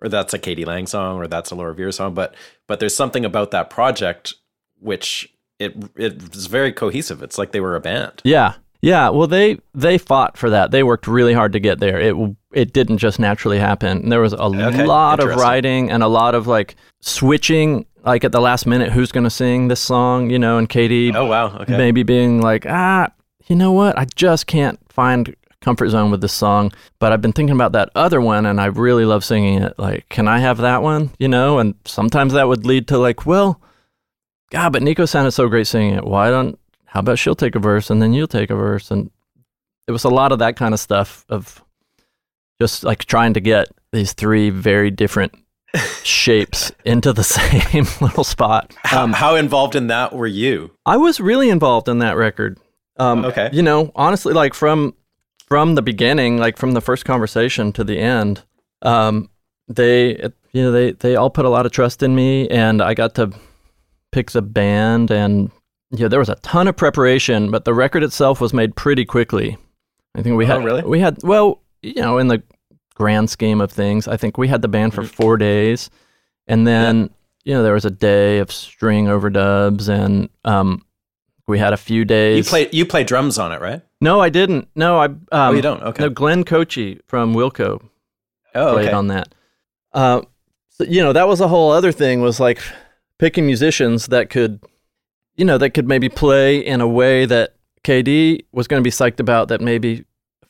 or 0.00 0.08
that's 0.08 0.32
a 0.32 0.38
k.d. 0.38 0.64
lang 0.64 0.86
song, 0.86 1.18
or 1.18 1.26
that's 1.26 1.50
a 1.50 1.54
Laura 1.54 1.74
Veirs 1.74 1.94
song. 1.94 2.14
But 2.14 2.34
but 2.66 2.80
there's 2.80 2.96
something 2.96 3.24
about 3.24 3.50
that 3.50 3.68
project 3.68 4.34
which 4.78 5.32
it 5.58 5.74
it's 5.96 6.46
very 6.46 6.72
cohesive. 6.72 7.22
It's 7.22 7.38
like 7.38 7.52
they 7.52 7.60
were 7.60 7.76
a 7.76 7.80
band. 7.80 8.22
Yeah. 8.24 8.54
Yeah, 8.82 9.08
well 9.08 9.26
they 9.26 9.58
they 9.74 9.98
fought 9.98 10.36
for 10.36 10.50
that. 10.50 10.70
They 10.70 10.82
worked 10.82 11.08
really 11.08 11.32
hard 11.32 11.52
to 11.54 11.58
get 11.60 11.80
there. 11.80 11.98
It 11.98 12.14
it 12.52 12.72
didn't 12.72 12.98
just 12.98 13.18
naturally 13.18 13.58
happen. 13.58 14.10
There 14.10 14.20
was 14.20 14.34
a 14.34 14.42
Okay, 14.42 14.84
lot 14.84 15.18
of 15.18 15.34
writing 15.34 15.90
and 15.90 16.02
a 16.02 16.08
lot 16.08 16.34
of 16.34 16.46
like 16.46 16.76
switching 17.00 17.86
like 18.06 18.24
at 18.24 18.32
the 18.32 18.40
last 18.40 18.66
minute 18.66 18.92
who's 18.92 19.12
going 19.12 19.24
to 19.24 19.30
sing 19.30 19.68
this 19.68 19.80
song, 19.80 20.30
you 20.30 20.38
know, 20.38 20.58
and 20.58 20.68
k.d. 20.68 21.12
Oh 21.14 21.26
wow, 21.26 21.58
okay. 21.58 21.76
maybe 21.76 22.02
being 22.02 22.40
like, 22.40 22.64
"Ah, 22.66 23.08
you 23.46 23.56
know 23.56 23.72
what? 23.72 23.98
I 23.98 24.06
just 24.14 24.46
can't 24.46 24.78
find 24.90 25.34
comfort 25.60 25.88
zone 25.88 26.10
with 26.10 26.20
this 26.20 26.32
song, 26.32 26.72
but 27.00 27.12
I've 27.12 27.20
been 27.20 27.32
thinking 27.32 27.54
about 27.54 27.72
that 27.72 27.90
other 27.96 28.20
one 28.20 28.46
and 28.46 28.60
I 28.60 28.66
really 28.66 29.04
love 29.04 29.24
singing 29.24 29.62
it. 29.62 29.76
Like, 29.78 30.08
can 30.08 30.28
I 30.28 30.38
have 30.38 30.58
that 30.58 30.82
one?" 30.82 31.10
You 31.18 31.28
know, 31.28 31.58
and 31.58 31.74
sometimes 31.84 32.32
that 32.32 32.48
would 32.48 32.64
lead 32.64 32.88
to 32.88 32.98
like, 32.98 33.26
"Well, 33.26 33.60
God, 34.50 34.72
but 34.72 34.82
Neko 34.82 35.08
sounded 35.08 35.32
so 35.32 35.48
great 35.48 35.66
singing 35.66 35.94
it. 35.94 36.04
Why 36.04 36.30
don't 36.30 36.58
how 36.84 37.00
about 37.00 37.18
she'll 37.18 37.34
take 37.34 37.54
a 37.54 37.58
verse 37.58 37.90
and 37.90 38.00
then 38.00 38.12
you'll 38.12 38.26
take 38.26 38.50
a 38.50 38.54
verse 38.54 38.90
and 38.90 39.10
it 39.86 39.92
was 39.92 40.04
a 40.04 40.08
lot 40.08 40.32
of 40.32 40.38
that 40.38 40.56
kind 40.56 40.72
of 40.72 40.80
stuff 40.80 41.26
of 41.28 41.62
just 42.60 42.84
like 42.84 43.04
trying 43.04 43.34
to 43.34 43.40
get 43.40 43.68
these 43.92 44.12
three 44.12 44.50
very 44.50 44.90
different 44.90 45.34
shapes 46.02 46.72
into 46.84 47.12
the 47.12 47.24
same 47.24 47.86
little 48.00 48.24
spot. 48.24 48.74
How, 48.84 49.06
how 49.08 49.34
involved 49.34 49.74
in 49.76 49.88
that 49.88 50.12
were 50.12 50.26
you? 50.26 50.70
I 50.84 50.96
was 50.96 51.20
really 51.20 51.50
involved 51.50 51.88
in 51.88 51.98
that 51.98 52.16
record. 52.16 52.58
Um, 52.98 53.24
Okay. 53.24 53.50
You 53.52 53.62
know, 53.62 53.92
honestly, 53.94 54.32
like 54.32 54.54
from 54.54 54.94
from 55.46 55.74
the 55.74 55.82
beginning, 55.82 56.38
like 56.38 56.56
from 56.56 56.72
the 56.72 56.80
first 56.80 57.04
conversation 57.04 57.72
to 57.74 57.84
the 57.84 57.98
end, 57.98 58.42
um, 58.82 59.28
they 59.68 60.16
you 60.52 60.62
know 60.62 60.72
they 60.72 60.92
they 60.92 61.16
all 61.16 61.30
put 61.30 61.44
a 61.44 61.50
lot 61.50 61.66
of 61.66 61.72
trust 61.72 62.02
in 62.02 62.14
me, 62.14 62.48
and 62.48 62.80
I 62.80 62.94
got 62.94 63.14
to 63.16 63.30
pick 64.12 64.30
the 64.30 64.42
band, 64.42 65.10
and 65.10 65.50
yeah, 65.90 66.08
there 66.08 66.18
was 66.18 66.28
a 66.30 66.36
ton 66.36 66.68
of 66.68 66.76
preparation, 66.76 67.50
but 67.50 67.64
the 67.64 67.74
record 67.74 68.02
itself 68.02 68.40
was 68.40 68.52
made 68.54 68.74
pretty 68.76 69.04
quickly. 69.04 69.56
I 70.16 70.22
think 70.22 70.36
we 70.36 70.44
Oh, 70.46 70.48
had 70.48 70.64
really? 70.64 70.82
we 70.82 71.00
had 71.00 71.18
well, 71.22 71.60
you 71.82 72.00
know, 72.00 72.16
in 72.18 72.28
the 72.28 72.42
grand 72.96 73.30
scheme 73.30 73.60
of 73.60 73.70
things, 73.70 74.08
I 74.08 74.16
think 74.16 74.36
we 74.38 74.48
had 74.48 74.62
the 74.62 74.68
band 74.68 74.94
for 74.94 75.04
four 75.04 75.36
days, 75.36 75.90
and 76.48 76.66
then 76.66 77.10
you 77.44 77.54
know 77.54 77.62
there 77.62 77.74
was 77.74 77.84
a 77.84 77.90
day 77.90 78.38
of 78.38 78.50
string 78.50 79.06
overdubs, 79.06 79.88
and 79.88 80.28
um, 80.44 80.84
we 81.46 81.58
had 81.58 81.72
a 81.72 81.76
few 81.76 82.04
days. 82.04 82.46
You 82.46 82.50
play 82.50 82.68
you 82.72 82.86
play 82.86 83.04
drums 83.04 83.38
on 83.38 83.52
it, 83.52 83.60
right? 83.60 83.82
No, 84.00 84.20
I 84.20 84.28
didn't. 84.30 84.68
No, 84.74 84.98
I. 84.98 85.04
Um, 85.06 85.20
Oh, 85.32 85.52
you 85.52 85.62
don't? 85.62 85.82
Okay. 85.82 86.02
No, 86.02 86.10
Glenn 86.10 86.44
Kotche 86.44 87.00
from 87.06 87.34
Wilco 87.34 87.80
Oh, 88.54 88.72
played 88.74 88.86
okay. 88.88 88.94
on 88.94 89.06
that. 89.08 89.34
Uh, 89.92 90.22
so, 90.70 90.84
you 90.84 91.02
know, 91.02 91.12
that 91.12 91.28
was 91.28 91.40
a 91.40 91.48
whole 91.48 91.70
other 91.72 91.92
thing. 91.92 92.20
Was 92.20 92.40
like 92.40 92.60
picking 93.18 93.46
musicians 93.46 94.06
that 94.08 94.28
could, 94.30 94.60
you 95.36 95.44
know, 95.44 95.56
that 95.58 95.70
could 95.70 95.86
maybe 95.88 96.08
play 96.08 96.58
in 96.58 96.80
a 96.80 96.88
way 96.88 97.24
that 97.26 97.54
k.d. 97.84 98.44
was 98.52 98.66
going 98.66 98.82
to 98.82 98.84
be 98.84 98.90
psyched 98.90 99.20
about. 99.20 99.48
That 99.48 99.60
maybe 99.60 100.04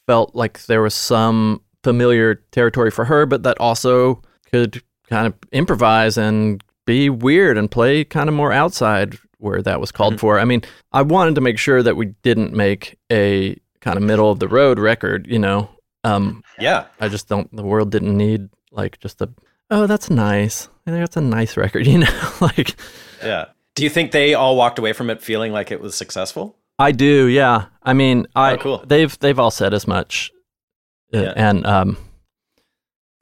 felt 0.06 0.34
like 0.34 0.64
there 0.66 0.82
was 0.82 0.94
some 0.94 1.60
familiar 1.86 2.34
territory 2.50 2.90
for 2.90 3.04
her, 3.04 3.26
but 3.26 3.44
that 3.44 3.56
also 3.60 4.20
could 4.50 4.82
kind 5.08 5.24
of 5.28 5.34
improvise 5.52 6.18
and 6.18 6.60
be 6.84 7.08
weird 7.08 7.56
and 7.56 7.70
play 7.70 8.02
kind 8.02 8.28
of 8.28 8.34
more 8.34 8.52
outside 8.52 9.16
where 9.38 9.62
that 9.62 9.80
was 9.80 9.92
called 9.92 10.18
for. 10.18 10.40
I 10.40 10.44
mean, 10.44 10.62
I 10.92 11.02
wanted 11.02 11.36
to 11.36 11.40
make 11.40 11.58
sure 11.58 11.80
that 11.84 11.94
we 11.96 12.06
didn't 12.22 12.52
make 12.52 12.98
a 13.12 13.56
kind 13.80 13.96
of 13.96 14.02
middle 14.02 14.32
of 14.32 14.40
the 14.40 14.48
road 14.48 14.80
record, 14.80 15.28
you 15.28 15.38
know. 15.38 15.68
Um, 16.02 16.42
Yeah. 16.58 16.86
I 17.00 17.06
just 17.08 17.28
don't. 17.28 17.54
The 17.54 17.62
world 17.62 17.90
didn't 17.92 18.16
need 18.16 18.48
like 18.72 18.98
just 18.98 19.22
a. 19.22 19.28
Oh, 19.70 19.86
that's 19.86 20.10
nice. 20.10 20.68
I 20.86 20.90
think 20.90 21.02
That's 21.02 21.16
a 21.16 21.20
nice 21.20 21.56
record, 21.56 21.86
you 21.92 21.98
know. 21.98 22.30
like 22.40 22.74
Yeah. 23.24 23.44
Do 23.76 23.84
you 23.84 23.90
think 23.90 24.10
they 24.10 24.34
all 24.34 24.56
walked 24.56 24.78
away 24.80 24.92
from 24.92 25.08
it 25.10 25.22
feeling 25.22 25.52
like 25.52 25.70
it 25.70 25.80
was 25.80 25.94
successful? 25.94 26.56
I 26.78 26.92
do, 26.92 27.26
yeah. 27.26 27.66
I 27.82 27.92
mean, 27.94 28.26
I 28.34 28.54
Oh, 28.54 28.56
cool. 28.58 28.84
they've 28.86 29.16
they've 29.20 29.38
all 29.38 29.50
said 29.52 29.72
as 29.72 29.86
much, 29.86 30.32
Yeah. 31.10 31.32
and 31.36 31.64
um, 31.66 31.96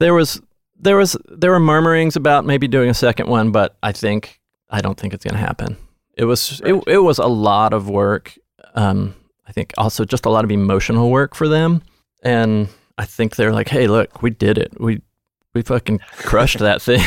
there 0.01 0.15
was 0.15 0.41
there 0.79 0.97
was 0.97 1.17
there 1.29 1.51
were 1.51 1.61
murmurings 1.61 2.17
about 2.17 2.45
maybe 2.45 2.67
doing 2.69 2.91
a 2.91 2.95
second 2.95 3.29
one, 3.29 3.53
but 3.53 3.77
I 3.83 3.93
think 3.93 4.41
I 4.71 4.81
don't 4.81 4.99
think 4.99 5.15
it's 5.15 5.25
going 5.25 5.35
to 5.35 5.41
happen. 5.41 5.77
It 6.15 6.25
was 6.25 6.61
it, 6.65 6.75
it 6.87 6.99
was 6.99 7.19
a 7.19 7.27
lot 7.27 7.73
of 7.73 7.89
work. 7.89 8.35
Um, 8.75 9.15
I 9.47 9.53
think 9.53 9.73
also 9.79 10.05
just 10.05 10.27
a 10.27 10.31
lot 10.31 10.45
of 10.45 10.51
emotional 10.51 11.11
work 11.11 11.35
for 11.35 11.47
them, 11.49 11.83
and 12.23 12.69
I 12.99 13.05
think 13.05 13.37
they're 13.37 13.53
like, 13.53 13.69
"Hey, 13.69 13.87
look, 13.87 14.23
we 14.23 14.31
did 14.31 14.59
it. 14.59 14.81
We 14.81 15.01
we 15.55 15.63
fucking 15.63 16.01
crushed 16.17 16.59
that 16.59 16.83
thing. 16.83 17.03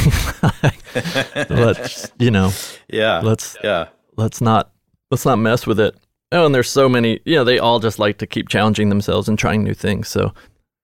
let's 1.50 2.12
you 2.20 2.32
know, 2.32 2.52
Yeah. 2.88 3.20
let's 3.20 3.58
yeah. 3.64 3.88
let's 4.16 4.42
not 4.42 4.72
let's 5.12 5.26
not 5.26 5.38
mess 5.38 5.66
with 5.68 5.80
it. 5.80 5.96
Oh, 6.32 6.46
and 6.46 6.54
there's 6.54 6.70
so 6.70 6.88
many. 6.90 7.20
You 7.26 7.36
know, 7.36 7.44
they 7.44 7.60
all 7.60 7.80
just 7.80 8.00
like 8.00 8.18
to 8.20 8.28
keep 8.28 8.50
challenging 8.50 8.90
themselves 8.90 9.28
and 9.30 9.38
trying 9.40 9.64
new 9.64 9.74
things. 9.74 10.08
So, 10.10 10.34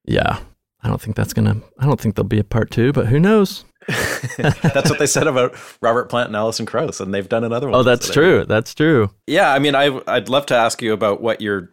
yeah, 0.05 0.39
I 0.81 0.87
don't 0.87 1.01
think 1.01 1.15
that's 1.15 1.33
gonna. 1.33 1.61
I 1.79 1.85
don't 1.85 1.99
think 1.99 2.15
there'll 2.15 2.27
be 2.27 2.39
a 2.39 2.43
part 2.43 2.71
two, 2.71 2.93
but 2.93 3.07
who 3.07 3.19
knows? 3.19 3.65
That's 4.37 4.89
what 4.89 4.97
they 4.97 5.05
said 5.05 5.27
about 5.27 5.55
Robert 5.81 6.05
Plant 6.09 6.27
and 6.27 6.37
Alison 6.37 6.65
Krauss, 6.65 7.01
and 7.01 7.13
they've 7.13 7.27
done 7.27 7.43
another 7.43 7.67
one. 7.67 7.77
Oh, 7.77 7.83
that's 7.83 8.07
today. 8.07 8.13
true. 8.13 8.45
That's 8.45 8.73
true. 8.73 9.09
Yeah, 9.27 9.51
I 9.51 9.59
mean, 9.59 9.75
I 9.75 9.99
I'd 10.07 10.29
love 10.29 10.45
to 10.47 10.55
ask 10.55 10.81
you 10.81 10.93
about 10.93 11.21
what 11.21 11.41
your 11.41 11.69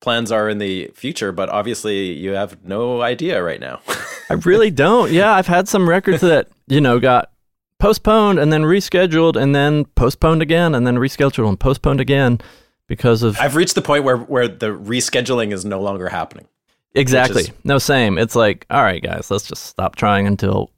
plans 0.00 0.32
are 0.32 0.48
in 0.48 0.58
the 0.58 0.90
future, 0.94 1.30
but 1.32 1.48
obviously 1.48 2.12
you 2.12 2.32
have 2.32 2.64
no 2.64 3.02
idea 3.02 3.42
right 3.42 3.60
now. 3.60 3.80
I 4.30 4.34
really 4.34 4.70
don't. 4.70 5.12
Yeah, 5.12 5.32
I've 5.32 5.46
had 5.46 5.68
some 5.68 5.88
records 5.88 6.22
that 6.22 6.48
you 6.68 6.80
know 6.80 6.98
got 6.98 7.30
postponed 7.78 8.38
and 8.38 8.52
then 8.52 8.62
rescheduled 8.62 9.36
and 9.36 9.54
then 9.54 9.84
postponed 9.84 10.42
again 10.42 10.74
and 10.74 10.86
then 10.86 10.96
rescheduled 10.96 11.48
and 11.48 11.58
postponed 11.58 12.00
again 12.00 12.40
because 12.86 13.22
of 13.22 13.38
I've 13.38 13.56
reached 13.56 13.74
the 13.74 13.82
point 13.82 14.04
where 14.04 14.18
where 14.18 14.48
the 14.48 14.68
rescheduling 14.68 15.52
is 15.52 15.64
no 15.64 15.80
longer 15.80 16.08
happening. 16.08 16.46
Exactly. 16.94 17.42
is- 17.42 17.52
no, 17.64 17.78
same. 17.78 18.18
It's 18.18 18.34
like, 18.36 18.66
all 18.70 18.82
right, 18.82 19.02
guys, 19.02 19.30
let's 19.30 19.46
just 19.46 19.66
stop 19.66 19.96
trying 19.96 20.26
until 20.26 20.70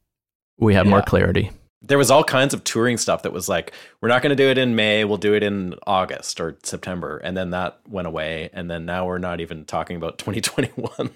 we 0.59 0.75
have 0.75 0.87
more 0.87 1.03
clarity. 1.03 1.51
There 1.83 1.99
was 1.99 2.11
all 2.11 2.25
kinds 2.25 2.55
of 2.55 2.65
touring 2.65 2.97
stuff 2.97 3.25
that 3.25 3.33
was 3.33 3.47
like, 3.49 3.75
we're 4.01 4.09
not 4.09 4.23
going 4.23 4.35
to 4.35 4.43
do 4.43 4.49
it 4.49 4.57
in 4.57 4.75
May, 4.75 5.05
we'll 5.05 5.19
do 5.19 5.35
it 5.35 5.43
in 5.43 5.75
August 5.87 6.41
or 6.41 6.57
September, 6.63 7.19
and 7.19 7.37
then 7.37 7.51
that 7.51 7.79
went 7.87 8.07
away, 8.07 8.49
and 8.55 8.71
then 8.71 8.87
now 8.87 9.05
we're 9.07 9.19
not 9.19 9.41
even 9.41 9.67
talking 9.67 9.97
about 9.97 10.17
2021. 10.19 11.11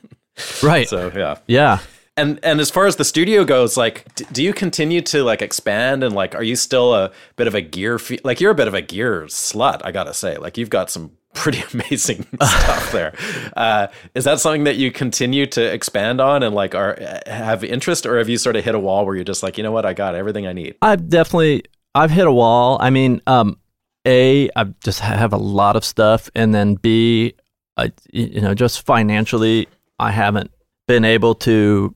Right. 0.62 0.87
so 0.89 1.11
yeah. 1.16 1.39
yeah. 1.47 1.79
And 2.19 2.40
and 2.43 2.61
as 2.61 2.70
far 2.70 2.86
as 2.86 2.97
the 2.97 3.05
studio 3.05 3.45
goes, 3.45 3.77
like, 3.77 4.12
d- 4.15 4.27
do 4.32 4.43
you 4.43 4.53
continue 4.53 5.01
to 5.03 5.23
like 5.23 5.40
expand 5.40 6.03
and 6.03 6.15
like, 6.15 6.35
are 6.35 6.43
you 6.43 6.57
still 6.57 6.95
a 6.95 7.12
bit 7.36 7.47
of 7.47 7.55
a 7.55 7.61
gear? 7.61 7.99
Fe- 7.99 8.19
like, 8.24 8.40
you're 8.40 8.51
a 8.51 8.57
bit 8.57 8.69
of 8.69 8.74
a 8.74 8.82
gear 8.82 9.23
slut, 9.23 9.81
I 9.85 9.93
gotta 9.93 10.12
say. 10.12 10.36
Like, 10.36 10.59
you've 10.59 10.70
got 10.70 10.90
some 10.90 11.12
pretty 11.35 11.62
amazing 11.73 12.27
stuff 12.43 12.93
there. 12.93 13.15
Uh, 13.57 13.86
is 14.15 14.24
that 14.24 14.40
something 14.40 14.65
that 14.65 14.77
you 14.77 14.90
continue 14.90 15.47
to 15.47 15.62
expand 15.62 16.20
on 16.20 16.43
and 16.43 16.55
like 16.55 16.74
are 16.74 16.99
have 17.27 17.62
interest, 17.62 18.05
or 18.05 18.19
have 18.19 18.28
you 18.28 18.39
sort 18.39 18.57
of 18.57 18.65
hit 18.65 18.74
a 18.74 18.78
wall 18.78 19.07
where 19.07 19.15
you're 19.15 19.24
just 19.24 19.43
like, 19.43 19.57
you 19.57 19.62
know 19.62 19.73
what, 19.73 19.86
I 19.86 19.95
got 19.95 20.15
everything 20.15 20.47
I 20.47 20.53
need? 20.53 20.77
I've 20.82 21.09
definitely 21.09 21.65
I've 21.95 22.11
hit 22.11 22.27
a 22.27 22.32
wall. 22.32 22.78
I 22.81 22.90
mean, 22.90 23.20
um, 23.27 23.59
a 24.05 24.51
I 24.57 24.65
just 24.82 25.01
have 25.01 25.32
a 25.32 25.36
lot 25.36 25.77
of 25.77 25.85
stuff, 25.85 26.31
and 26.35 26.55
then 26.55 26.74
b, 26.74 27.35
I, 27.77 27.93
you 28.12 28.40
know, 28.40 28.55
just 28.55 28.85
financially, 28.85 29.69
I 29.99 30.11
haven't 30.11 30.51
been 30.86 31.05
able 31.05 31.35
to, 31.36 31.95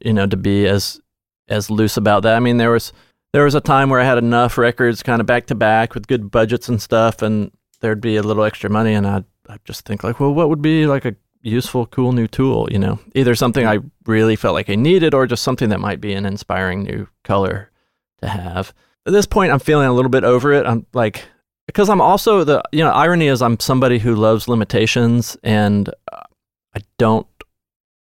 you 0.00 0.12
know, 0.12 0.26
to 0.26 0.36
be 0.36 0.66
as 0.66 1.00
as 1.48 1.70
loose 1.70 1.96
about 1.96 2.22
that. 2.24 2.36
I 2.36 2.40
mean, 2.40 2.56
there 2.56 2.70
was 2.70 2.92
there 3.32 3.44
was 3.44 3.54
a 3.54 3.60
time 3.60 3.90
where 3.90 4.00
I 4.00 4.04
had 4.04 4.18
enough 4.18 4.58
records 4.58 5.02
kind 5.02 5.20
of 5.20 5.26
back 5.26 5.46
to 5.46 5.54
back 5.54 5.94
with 5.94 6.06
good 6.06 6.30
budgets 6.30 6.68
and 6.68 6.80
stuff, 6.80 7.22
and 7.22 7.50
there'd 7.80 8.00
be 8.00 8.16
a 8.16 8.22
little 8.22 8.44
extra 8.44 8.70
money, 8.70 8.94
and 8.94 9.06
I'd 9.06 9.24
I'd 9.48 9.64
just 9.64 9.84
think 9.84 10.02
like, 10.04 10.20
well, 10.20 10.32
what 10.32 10.48
would 10.48 10.62
be 10.62 10.86
like 10.86 11.04
a 11.04 11.14
useful, 11.42 11.86
cool 11.86 12.12
new 12.12 12.26
tool? 12.26 12.68
You 12.70 12.78
know, 12.78 12.98
either 13.14 13.34
something 13.34 13.66
I 13.66 13.78
really 14.06 14.36
felt 14.36 14.54
like 14.54 14.70
I 14.70 14.74
needed, 14.74 15.14
or 15.14 15.26
just 15.26 15.42
something 15.42 15.68
that 15.68 15.80
might 15.80 16.00
be 16.00 16.12
an 16.14 16.26
inspiring 16.26 16.82
new 16.82 17.08
color 17.24 17.70
to 18.22 18.28
have. 18.28 18.72
At 19.06 19.12
this 19.12 19.26
point, 19.26 19.52
I'm 19.52 19.60
feeling 19.60 19.86
a 19.86 19.92
little 19.92 20.10
bit 20.10 20.24
over 20.24 20.52
it. 20.52 20.66
I'm 20.66 20.86
like, 20.92 21.26
because 21.66 21.88
I'm 21.88 22.00
also 22.00 22.44
the, 22.44 22.62
you 22.72 22.82
know, 22.82 22.90
irony 22.90 23.28
is 23.28 23.42
I'm 23.42 23.60
somebody 23.60 23.98
who 23.98 24.14
loves 24.14 24.48
limitations 24.48 25.36
and 25.42 25.88
uh, 26.12 26.22
I 26.74 26.80
don't 26.98 27.26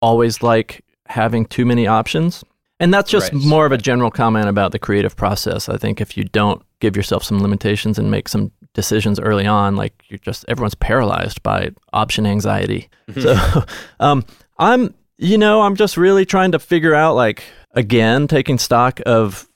always 0.02 0.43
like 0.43 0.85
having 1.11 1.45
too 1.47 1.65
many 1.66 1.87
options. 1.87 2.43
And 2.78 2.95
that's 2.95 3.11
just 3.11 3.32
Right. 3.32 3.43
more 3.43 3.66
of 3.66 3.73
a 3.73 3.78
general 3.78 4.11
comment 4.11 4.49
about 4.49 4.73
the 4.73 4.78
creative 4.78 5.15
process. 5.15 5.69
I 5.69 5.77
think 5.77 6.01
if 6.01 6.16
you 6.16 6.24
don't 6.24 6.62
give 6.81 6.97
yourself 6.97 7.23
some 7.23 7.43
limitations 7.43 7.99
and 7.99 8.11
make 8.11 8.27
some 8.28 8.53
decisions 8.73 9.20
early 9.20 9.47
on, 9.47 9.77
like 9.77 9.93
you're 10.09 10.19
just, 10.19 10.47
everyone's 10.49 10.74
paralyzed 10.77 11.43
by 11.43 11.70
option 11.93 12.27
anxiety. 12.27 12.89
So, 13.20 13.37
um, 14.01 14.24
I'm, 14.59 14.95
you 15.19 15.37
know, 15.37 15.61
I'm 15.61 15.77
just 15.77 15.99
really 15.99 16.24
trying 16.24 16.53
to 16.53 16.59
figure 16.59 16.95
out, 16.95 17.15
like, 17.16 17.43
again, 17.73 18.27
taking 18.27 18.57
stock 18.59 19.01
of 19.05 19.47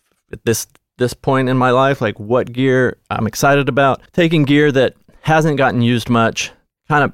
this 0.45 0.67
this 0.97 1.15
point 1.15 1.49
in 1.49 1.57
my 1.57 1.71
life, 1.71 2.01
like 2.01 2.21
what 2.21 2.53
gear 2.53 2.99
I'm 3.11 3.27
excited 3.27 3.69
about, 3.69 4.01
taking 4.13 4.45
gear 4.45 4.71
that 4.71 4.95
hasn't 5.23 5.57
gotten 5.57 5.83
used 5.83 6.09
much, 6.09 6.53
kind 6.89 7.03
of 7.03 7.13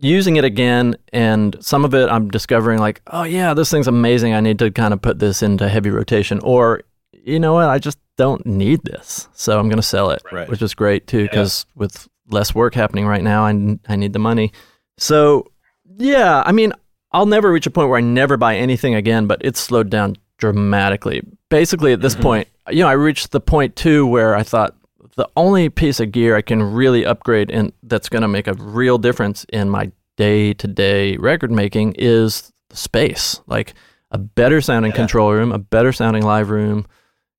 using 0.00 0.36
it 0.36 0.44
again, 0.44 0.96
and 1.12 1.56
some 1.60 1.84
of 1.84 1.94
it 1.94 2.08
I'm 2.08 2.28
discovering 2.28 2.78
like, 2.78 3.02
oh 3.08 3.24
yeah, 3.24 3.54
this 3.54 3.70
thing's 3.70 3.88
amazing. 3.88 4.34
I 4.34 4.40
need 4.40 4.58
to 4.60 4.70
kind 4.70 4.94
of 4.94 5.02
put 5.02 5.18
this 5.18 5.42
into 5.42 5.68
heavy 5.68 5.90
rotation, 5.90 6.40
or 6.40 6.82
you 7.12 7.38
know 7.38 7.54
what, 7.54 7.68
I 7.68 7.78
just 7.78 7.98
don't 8.16 8.44
need 8.46 8.82
this, 8.84 9.28
so 9.32 9.58
I'm 9.58 9.68
gonna 9.68 9.82
sell 9.82 10.10
it, 10.10 10.22
Right. 10.32 10.48
which 10.48 10.62
is 10.62 10.74
great 10.74 11.06
too, 11.06 11.24
because 11.24 11.66
with 11.74 12.08
less 12.30 12.54
work 12.54 12.74
happening 12.74 13.06
right 13.06 13.22
now, 13.22 13.44
I 13.44 13.78
I 13.88 13.96
need 13.96 14.12
the 14.12 14.18
money. 14.18 14.52
So 14.98 15.50
yeah, 15.98 16.42
I 16.44 16.52
mean, 16.52 16.72
I'll 17.12 17.26
never 17.26 17.50
reach 17.50 17.66
a 17.66 17.70
point 17.70 17.88
where 17.88 17.98
I 17.98 18.02
never 18.02 18.36
buy 18.36 18.56
anything 18.56 18.94
again, 18.94 19.26
but 19.26 19.40
it's 19.44 19.60
slowed 19.60 19.90
down 19.90 20.16
dramatically. 20.38 21.22
Basically, 21.48 21.92
at 21.92 22.00
this 22.00 22.14
mm-hmm. 22.14 22.22
point, 22.22 22.48
you 22.70 22.82
know, 22.82 22.88
I 22.88 22.92
reached 22.92 23.32
the 23.32 23.40
point 23.40 23.76
too 23.76 24.06
where 24.06 24.34
I 24.34 24.42
thought 24.42 24.74
the 25.18 25.28
only 25.36 25.68
piece 25.68 25.98
of 25.98 26.12
gear 26.12 26.36
I 26.36 26.42
can 26.42 26.62
really 26.62 27.04
upgrade 27.04 27.50
and 27.50 27.72
that's 27.82 28.08
going 28.08 28.22
to 28.22 28.28
make 28.28 28.46
a 28.46 28.54
real 28.54 28.98
difference 28.98 29.44
in 29.52 29.68
my 29.68 29.90
day 30.16 30.54
to 30.54 30.66
day 30.68 31.16
record 31.16 31.50
making 31.50 31.94
is 31.98 32.52
space. 32.70 33.40
Like 33.48 33.74
a 34.12 34.18
better 34.18 34.60
sounding 34.60 34.92
control 34.92 35.32
room, 35.32 35.50
a 35.50 35.58
better 35.58 35.92
sounding 35.92 36.22
live 36.22 36.50
room, 36.50 36.86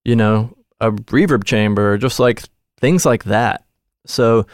you 0.03 0.17
know, 0.17 0.53
a 0.81 0.91
reverb 0.91 1.45
chamber, 1.45 1.97
just 1.97 2.19
like 2.19 2.43
things 2.81 3.05
like 3.05 3.23
that. 3.23 3.63
So 4.05 4.45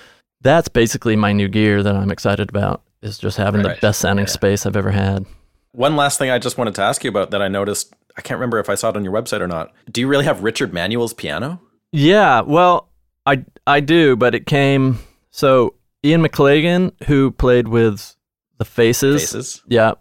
that's 0.42 0.68
basically 0.68 1.16
my 1.16 1.34
new 1.34 1.48
gear 1.48 1.82
that 1.82 1.96
I'm 1.96 2.12
excited 2.12 2.50
about 2.50 2.84
is 3.02 3.18
just 3.18 3.38
having 3.38 3.64
Right. 3.64 3.76
the 3.76 3.82
best 3.82 4.02
sounding 4.02 4.26
Yeah. 4.28 4.32
space 4.34 4.68
I've 4.68 4.78
ever 4.78 4.92
had. 4.92 5.26
One 5.72 5.96
last 5.96 6.20
thing 6.20 6.30
I 6.30 6.38
just 6.38 6.60
wanted 6.60 6.76
to 6.76 6.84
ask 6.84 7.04
you 7.04 7.10
about 7.10 7.32
that 7.32 7.42
I 7.42 7.48
noticed. 7.48 7.92
I 8.18 8.22
can't 8.22 8.38
remember 8.40 8.60
if 8.60 8.70
I 8.70 8.76
saw 8.76 8.90
it 8.90 8.96
on 8.96 9.04
your 9.04 9.14
website 9.14 9.42
or 9.42 9.48
not. 9.48 9.72
Do 9.92 10.00
you 10.00 10.08
really 10.08 10.26
have 10.26 10.44
Richard 10.44 10.74
Manuel's 10.74 11.14
piano? 11.14 11.60
Yeah, 11.92 12.42
well, 12.42 12.90
I 13.26 13.44
I 13.68 13.80
do, 13.80 14.16
but 14.16 14.36
it 14.36 14.46
came 14.46 15.00
so 15.32 15.74
Ian 16.04 16.22
McLagan, 16.24 16.92
who 17.06 17.32
played 17.32 17.68
with 17.68 18.16
the 18.58 18.66
Faces, 18.66 19.22
Faces. 19.22 19.64
yeah, 19.68 19.94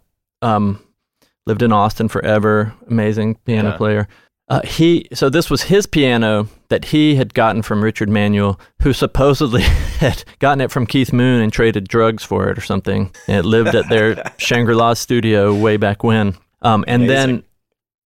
um, 0.42 0.80
lived 1.46 1.62
in 1.62 1.72
Austin 1.72 2.09
forever, 2.09 2.74
amazing 2.88 3.36
piano 3.44 3.70
Yeah. 3.70 3.76
player. 3.76 4.09
Uh, 4.46 4.60
he 4.62 5.09
so 5.14 5.30
this 5.30 5.48
was 5.48 5.62
his 5.62 5.86
piano 5.86 6.46
that 6.68 6.84
he 6.86 7.14
had 7.14 7.32
gotten 7.32 7.62
from 7.62 7.82
Richard 7.82 8.10
Manuel, 8.10 8.60
who 8.82 8.92
supposedly 8.92 9.62
had 9.98 10.22
gotten 10.38 10.60
it 10.60 10.70
from 10.70 10.86
Keith 10.86 11.12
Moon 11.14 11.40
and 11.40 11.51
traded 11.51 11.88
drugs 11.88 12.22
for 12.22 12.51
it 12.51 12.59
or 12.59 12.60
something. 12.60 13.10
And 13.26 13.38
it 13.38 13.44
lived 13.46 13.74
at 13.74 13.88
their 13.88 14.32
Shangri 14.36 14.74
La 14.74 14.92
studio 14.92 15.55
way 15.55 15.78
back 15.78 16.05
when. 16.05 16.36
Um, 16.60 16.84
and 16.86 17.09
then 17.09 17.42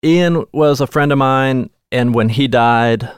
Ian 0.04 0.44
was 0.52 0.80
a 0.80 0.86
friend 0.86 1.10
of 1.10 1.18
mine, 1.18 1.70
and 1.90 2.14
when 2.14 2.28
he 2.28 2.46
died, 2.46 3.10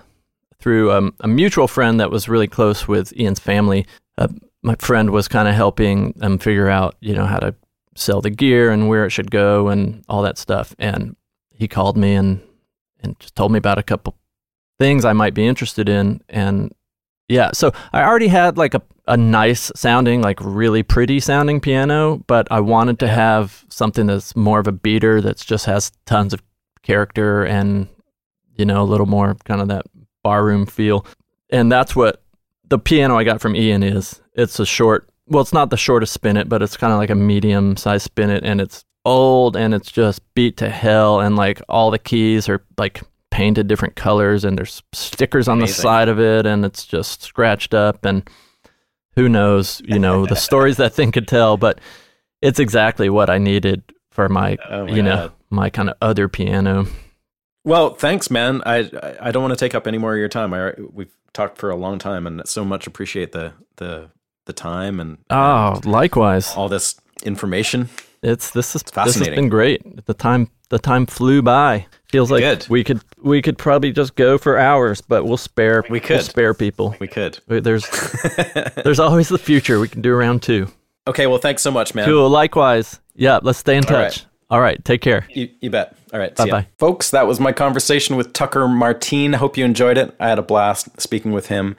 through 0.61 0.93
um, 0.93 1.15
a 1.21 1.29
mutual 1.29 1.69
friend 1.69 2.01
that 2.01 2.11
was 2.11 2.29
really 2.29 2.49
close 2.49 2.87
with 2.87 3.17
Ian's 3.19 3.41
family, 3.41 3.87
uh, 4.19 4.29
my 4.63 4.77
friend 4.79 5.11
was 5.11 5.29
kind 5.29 5.49
of 5.49 5.55
helping 5.55 6.13
them 6.17 6.39
figure 6.39 6.69
out, 6.69 6.97
you 7.01 7.15
know, 7.15 7.27
how 7.27 7.39
to 7.39 7.55
sell 7.97 8.21
the 8.21 8.31
gear 8.31 8.71
and 8.71 8.89
where 8.89 9.05
it 9.05 9.11
should 9.11 9.31
go 9.31 9.69
and 9.69 10.05
all 10.09 10.23
that 10.23 10.39
stuff. 10.39 10.75
And 10.79 11.17
he 11.53 11.69
called 11.69 11.97
me 11.97 12.15
and 12.15 12.43
and 13.03 13.19
just 13.19 13.35
told 13.35 13.53
me 13.53 13.59
about 13.59 13.79
a 13.79 13.83
couple 13.83 14.17
things 14.79 15.05
I 15.05 15.13
might 15.13 15.35
be 15.35 15.47
interested 15.47 15.89
in. 15.89 16.21
And 16.29 16.75
yeah, 17.29 17.51
so 17.53 17.73
I 17.93 18.03
already 18.03 18.29
had 18.29 18.59
like 18.59 18.75
a, 18.75 18.83
a 19.07 19.17
nice 19.17 19.71
sounding, 19.75 20.21
like 20.21 20.39
really 20.43 20.83
pretty 20.83 21.21
sounding 21.21 21.61
piano, 21.61 22.23
but 22.27 22.47
I 22.51 22.61
wanted 22.61 22.99
to 23.01 23.09
have 23.09 23.65
something 23.69 24.07
that's 24.07 24.37
more 24.37 24.59
of 24.59 24.67
a 24.67 24.73
beater 24.73 25.21
that 25.21 25.39
just 25.39 25.67
has 25.67 25.93
tons 26.07 26.35
of 26.35 26.43
character 26.83 27.45
and, 27.45 27.89
you 28.57 28.65
know, 28.65 28.83
a 28.83 28.85
little 28.85 29.07
more 29.07 29.37
kind 29.45 29.61
of 29.61 29.69
that 29.69 29.87
barroom 30.23 30.67
feel. 30.67 31.07
And 31.51 31.71
that's 31.71 31.97
what 31.97 32.23
the 32.69 32.79
piano 32.79 33.17
I 33.17 33.25
got 33.25 33.41
from 33.41 33.57
Ian 33.57 33.83
is. 33.83 34.21
It's 34.35 34.59
a 34.61 34.67
short, 34.67 35.09
well, 35.27 35.43
it's 35.43 35.53
not 35.53 35.71
the 35.71 35.77
shortest 35.77 36.13
spinet, 36.13 36.49
but 36.49 36.63
it's 36.63 36.77
kind 36.77 36.93
of 36.93 36.99
like 36.99 37.11
a 37.11 37.15
medium 37.15 37.77
sized 37.77 38.05
spinet 38.05 38.45
and 38.45 38.61
it's 38.61 38.85
old 39.05 39.57
and 39.57 39.75
it's 39.75 39.91
just 39.91 40.23
beat 40.35 40.57
to 40.59 40.71
hell. 40.71 41.21
And 41.21 41.37
like 41.37 41.61
all 41.69 41.91
the 41.91 41.99
keys 41.99 42.49
are 42.49 42.63
like 42.79 43.03
painted 43.31 43.69
different 43.69 43.97
colors 43.97 44.45
and 44.45 44.59
there's 44.59 44.83
stickers 44.93 45.49
on 45.49 45.59
the 45.59 45.67
side 45.69 46.09
of 46.09 46.19
it 46.21 46.47
and 46.47 46.65
it's 46.65 46.85
just 46.85 47.23
scratched 47.23 47.75
up. 47.75 48.05
And 48.05 48.29
who 49.17 49.29
knows, 49.29 49.83
you 49.85 49.99
know, 49.99 50.27
the 50.27 50.37
stories 50.49 50.77
that 50.77 50.95
thing 50.95 51.13
could 51.13 51.29
tell, 51.29 51.57
but 51.57 51.81
it's 52.43 52.59
exactly 52.59 53.09
what 53.11 53.31
I 53.31 53.39
needed 53.39 53.83
for 54.11 54.29
my, 54.29 54.57
Oh 54.69 54.87
my 54.87 54.93
you 54.93 55.03
know, 55.03 55.31
my 55.51 55.71
kind 55.71 55.91
of 55.91 55.97
other 56.01 56.29
piano. 56.29 56.87
Well, 57.65 57.91
thanks, 57.95 58.31
man. 58.31 58.63
I 58.65 58.91
I- 59.21 59.31
don't 59.33 59.43
want 59.43 59.53
to 59.59 59.63
take 59.65 59.75
up 59.75 59.87
any 59.87 59.99
more 59.99 60.13
of 60.15 60.19
your 60.19 60.29
time. 60.29 60.55
I 60.55 60.73
we've 60.93 61.13
talked 61.33 61.59
for 61.59 61.71
a 61.71 61.77
long 61.77 61.99
time, 61.99 62.27
and 62.27 62.43
so 62.49 62.65
much 62.65 62.87
appreciate 62.87 63.33
the 63.33 63.53
the 63.77 64.11
the 64.47 64.53
time 64.53 64.99
and 65.01 65.19
Oh, 65.29 65.81
likewise. 65.85 66.55
all 66.57 66.69
this 66.69 66.97
information. 67.23 67.89
It's 68.23 68.51
this 68.51 68.75
is 68.75 68.83
fascinating. 68.83 69.21
this 69.21 69.29
has 69.29 69.37
been 69.37 69.49
great. 69.49 70.07
The 70.07 70.15
time 70.15 70.51
the 70.71 70.79
time 70.79 71.07
flew 71.07 71.43
by. 71.43 71.87
Feels 72.11 72.31
like 72.31 72.41
Good. 72.43 72.67
we 72.69 72.83
could 72.83 73.01
we 73.23 73.41
could 73.43 73.57
probably 73.59 73.93
just 73.93 74.17
go 74.17 74.37
for 74.39 74.59
hours, 74.59 75.01
but 75.01 75.25
we'll 75.25 75.37
spare 75.37 75.83
We 75.89 76.01
we'll 76.01 76.07
could. 76.09 76.23
spare 76.23 76.55
people. 76.55 76.97
We 76.99 77.07
could. 77.09 77.39
There's 77.47 77.87
there's 78.85 78.99
always 78.99 79.29
the 79.29 79.39
future. 79.39 79.79
We 79.79 79.89
can 79.89 80.03
do 80.03 80.13
round 80.15 80.43
two. 80.43 80.67
Okay. 81.07 81.27
Well, 81.27 81.39
thanks 81.39 81.63
so 81.63 81.71
much, 81.71 81.95
man. 81.95 82.05
Cool. 82.07 82.29
Likewise. 82.29 83.01
Yeah. 83.15 83.39
Let's 83.43 83.59
stay 83.59 83.77
in 83.77 83.85
All 83.87 83.95
right. 83.95 84.13
touch. 84.13 84.25
All 84.51 84.61
right. 84.61 84.85
Take 84.85 85.01
care. 85.03 85.27
You, 85.31 85.49
you 85.61 85.71
bet. 85.71 85.97
All 86.13 86.19
right. 86.19 86.35
Bye-bye. 86.35 86.67
Folks, 86.79 87.11
that 87.11 87.27
was 87.27 87.39
my 87.39 87.53
conversation 87.53 88.17
with 88.17 88.33
Tucker 88.33 88.67
Martine. 88.67 89.35
Hope 89.35 89.57
you 89.57 89.65
enjoyed 89.65 89.97
it. 89.97 90.15
I 90.19 90.29
had 90.29 90.39
a 90.39 90.43
blast 90.43 91.01
speaking 91.01 91.33
with 91.33 91.47
him. 91.47 91.77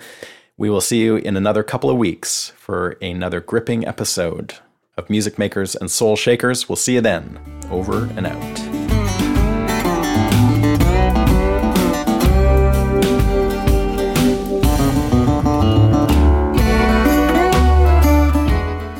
We 0.57 0.69
will 0.69 0.81
see 0.81 1.01
you 1.01 1.15
in 1.15 1.35
another 1.35 1.63
couple 1.63 1.89
of 1.89 1.97
weeks 1.97 2.53
for 2.57 2.91
another 3.01 3.41
gripping 3.41 3.85
episode 3.85 4.55
of 4.97 5.09
Music 5.09 5.39
Makers 5.39 5.75
and 5.75 5.89
Soul 5.89 6.15
Shakers. 6.15 6.69
We'll 6.69 6.75
see 6.75 6.95
you 6.95 7.01
then. 7.01 7.39
Over 7.69 8.05
and 8.15 8.27
out. 8.27 8.90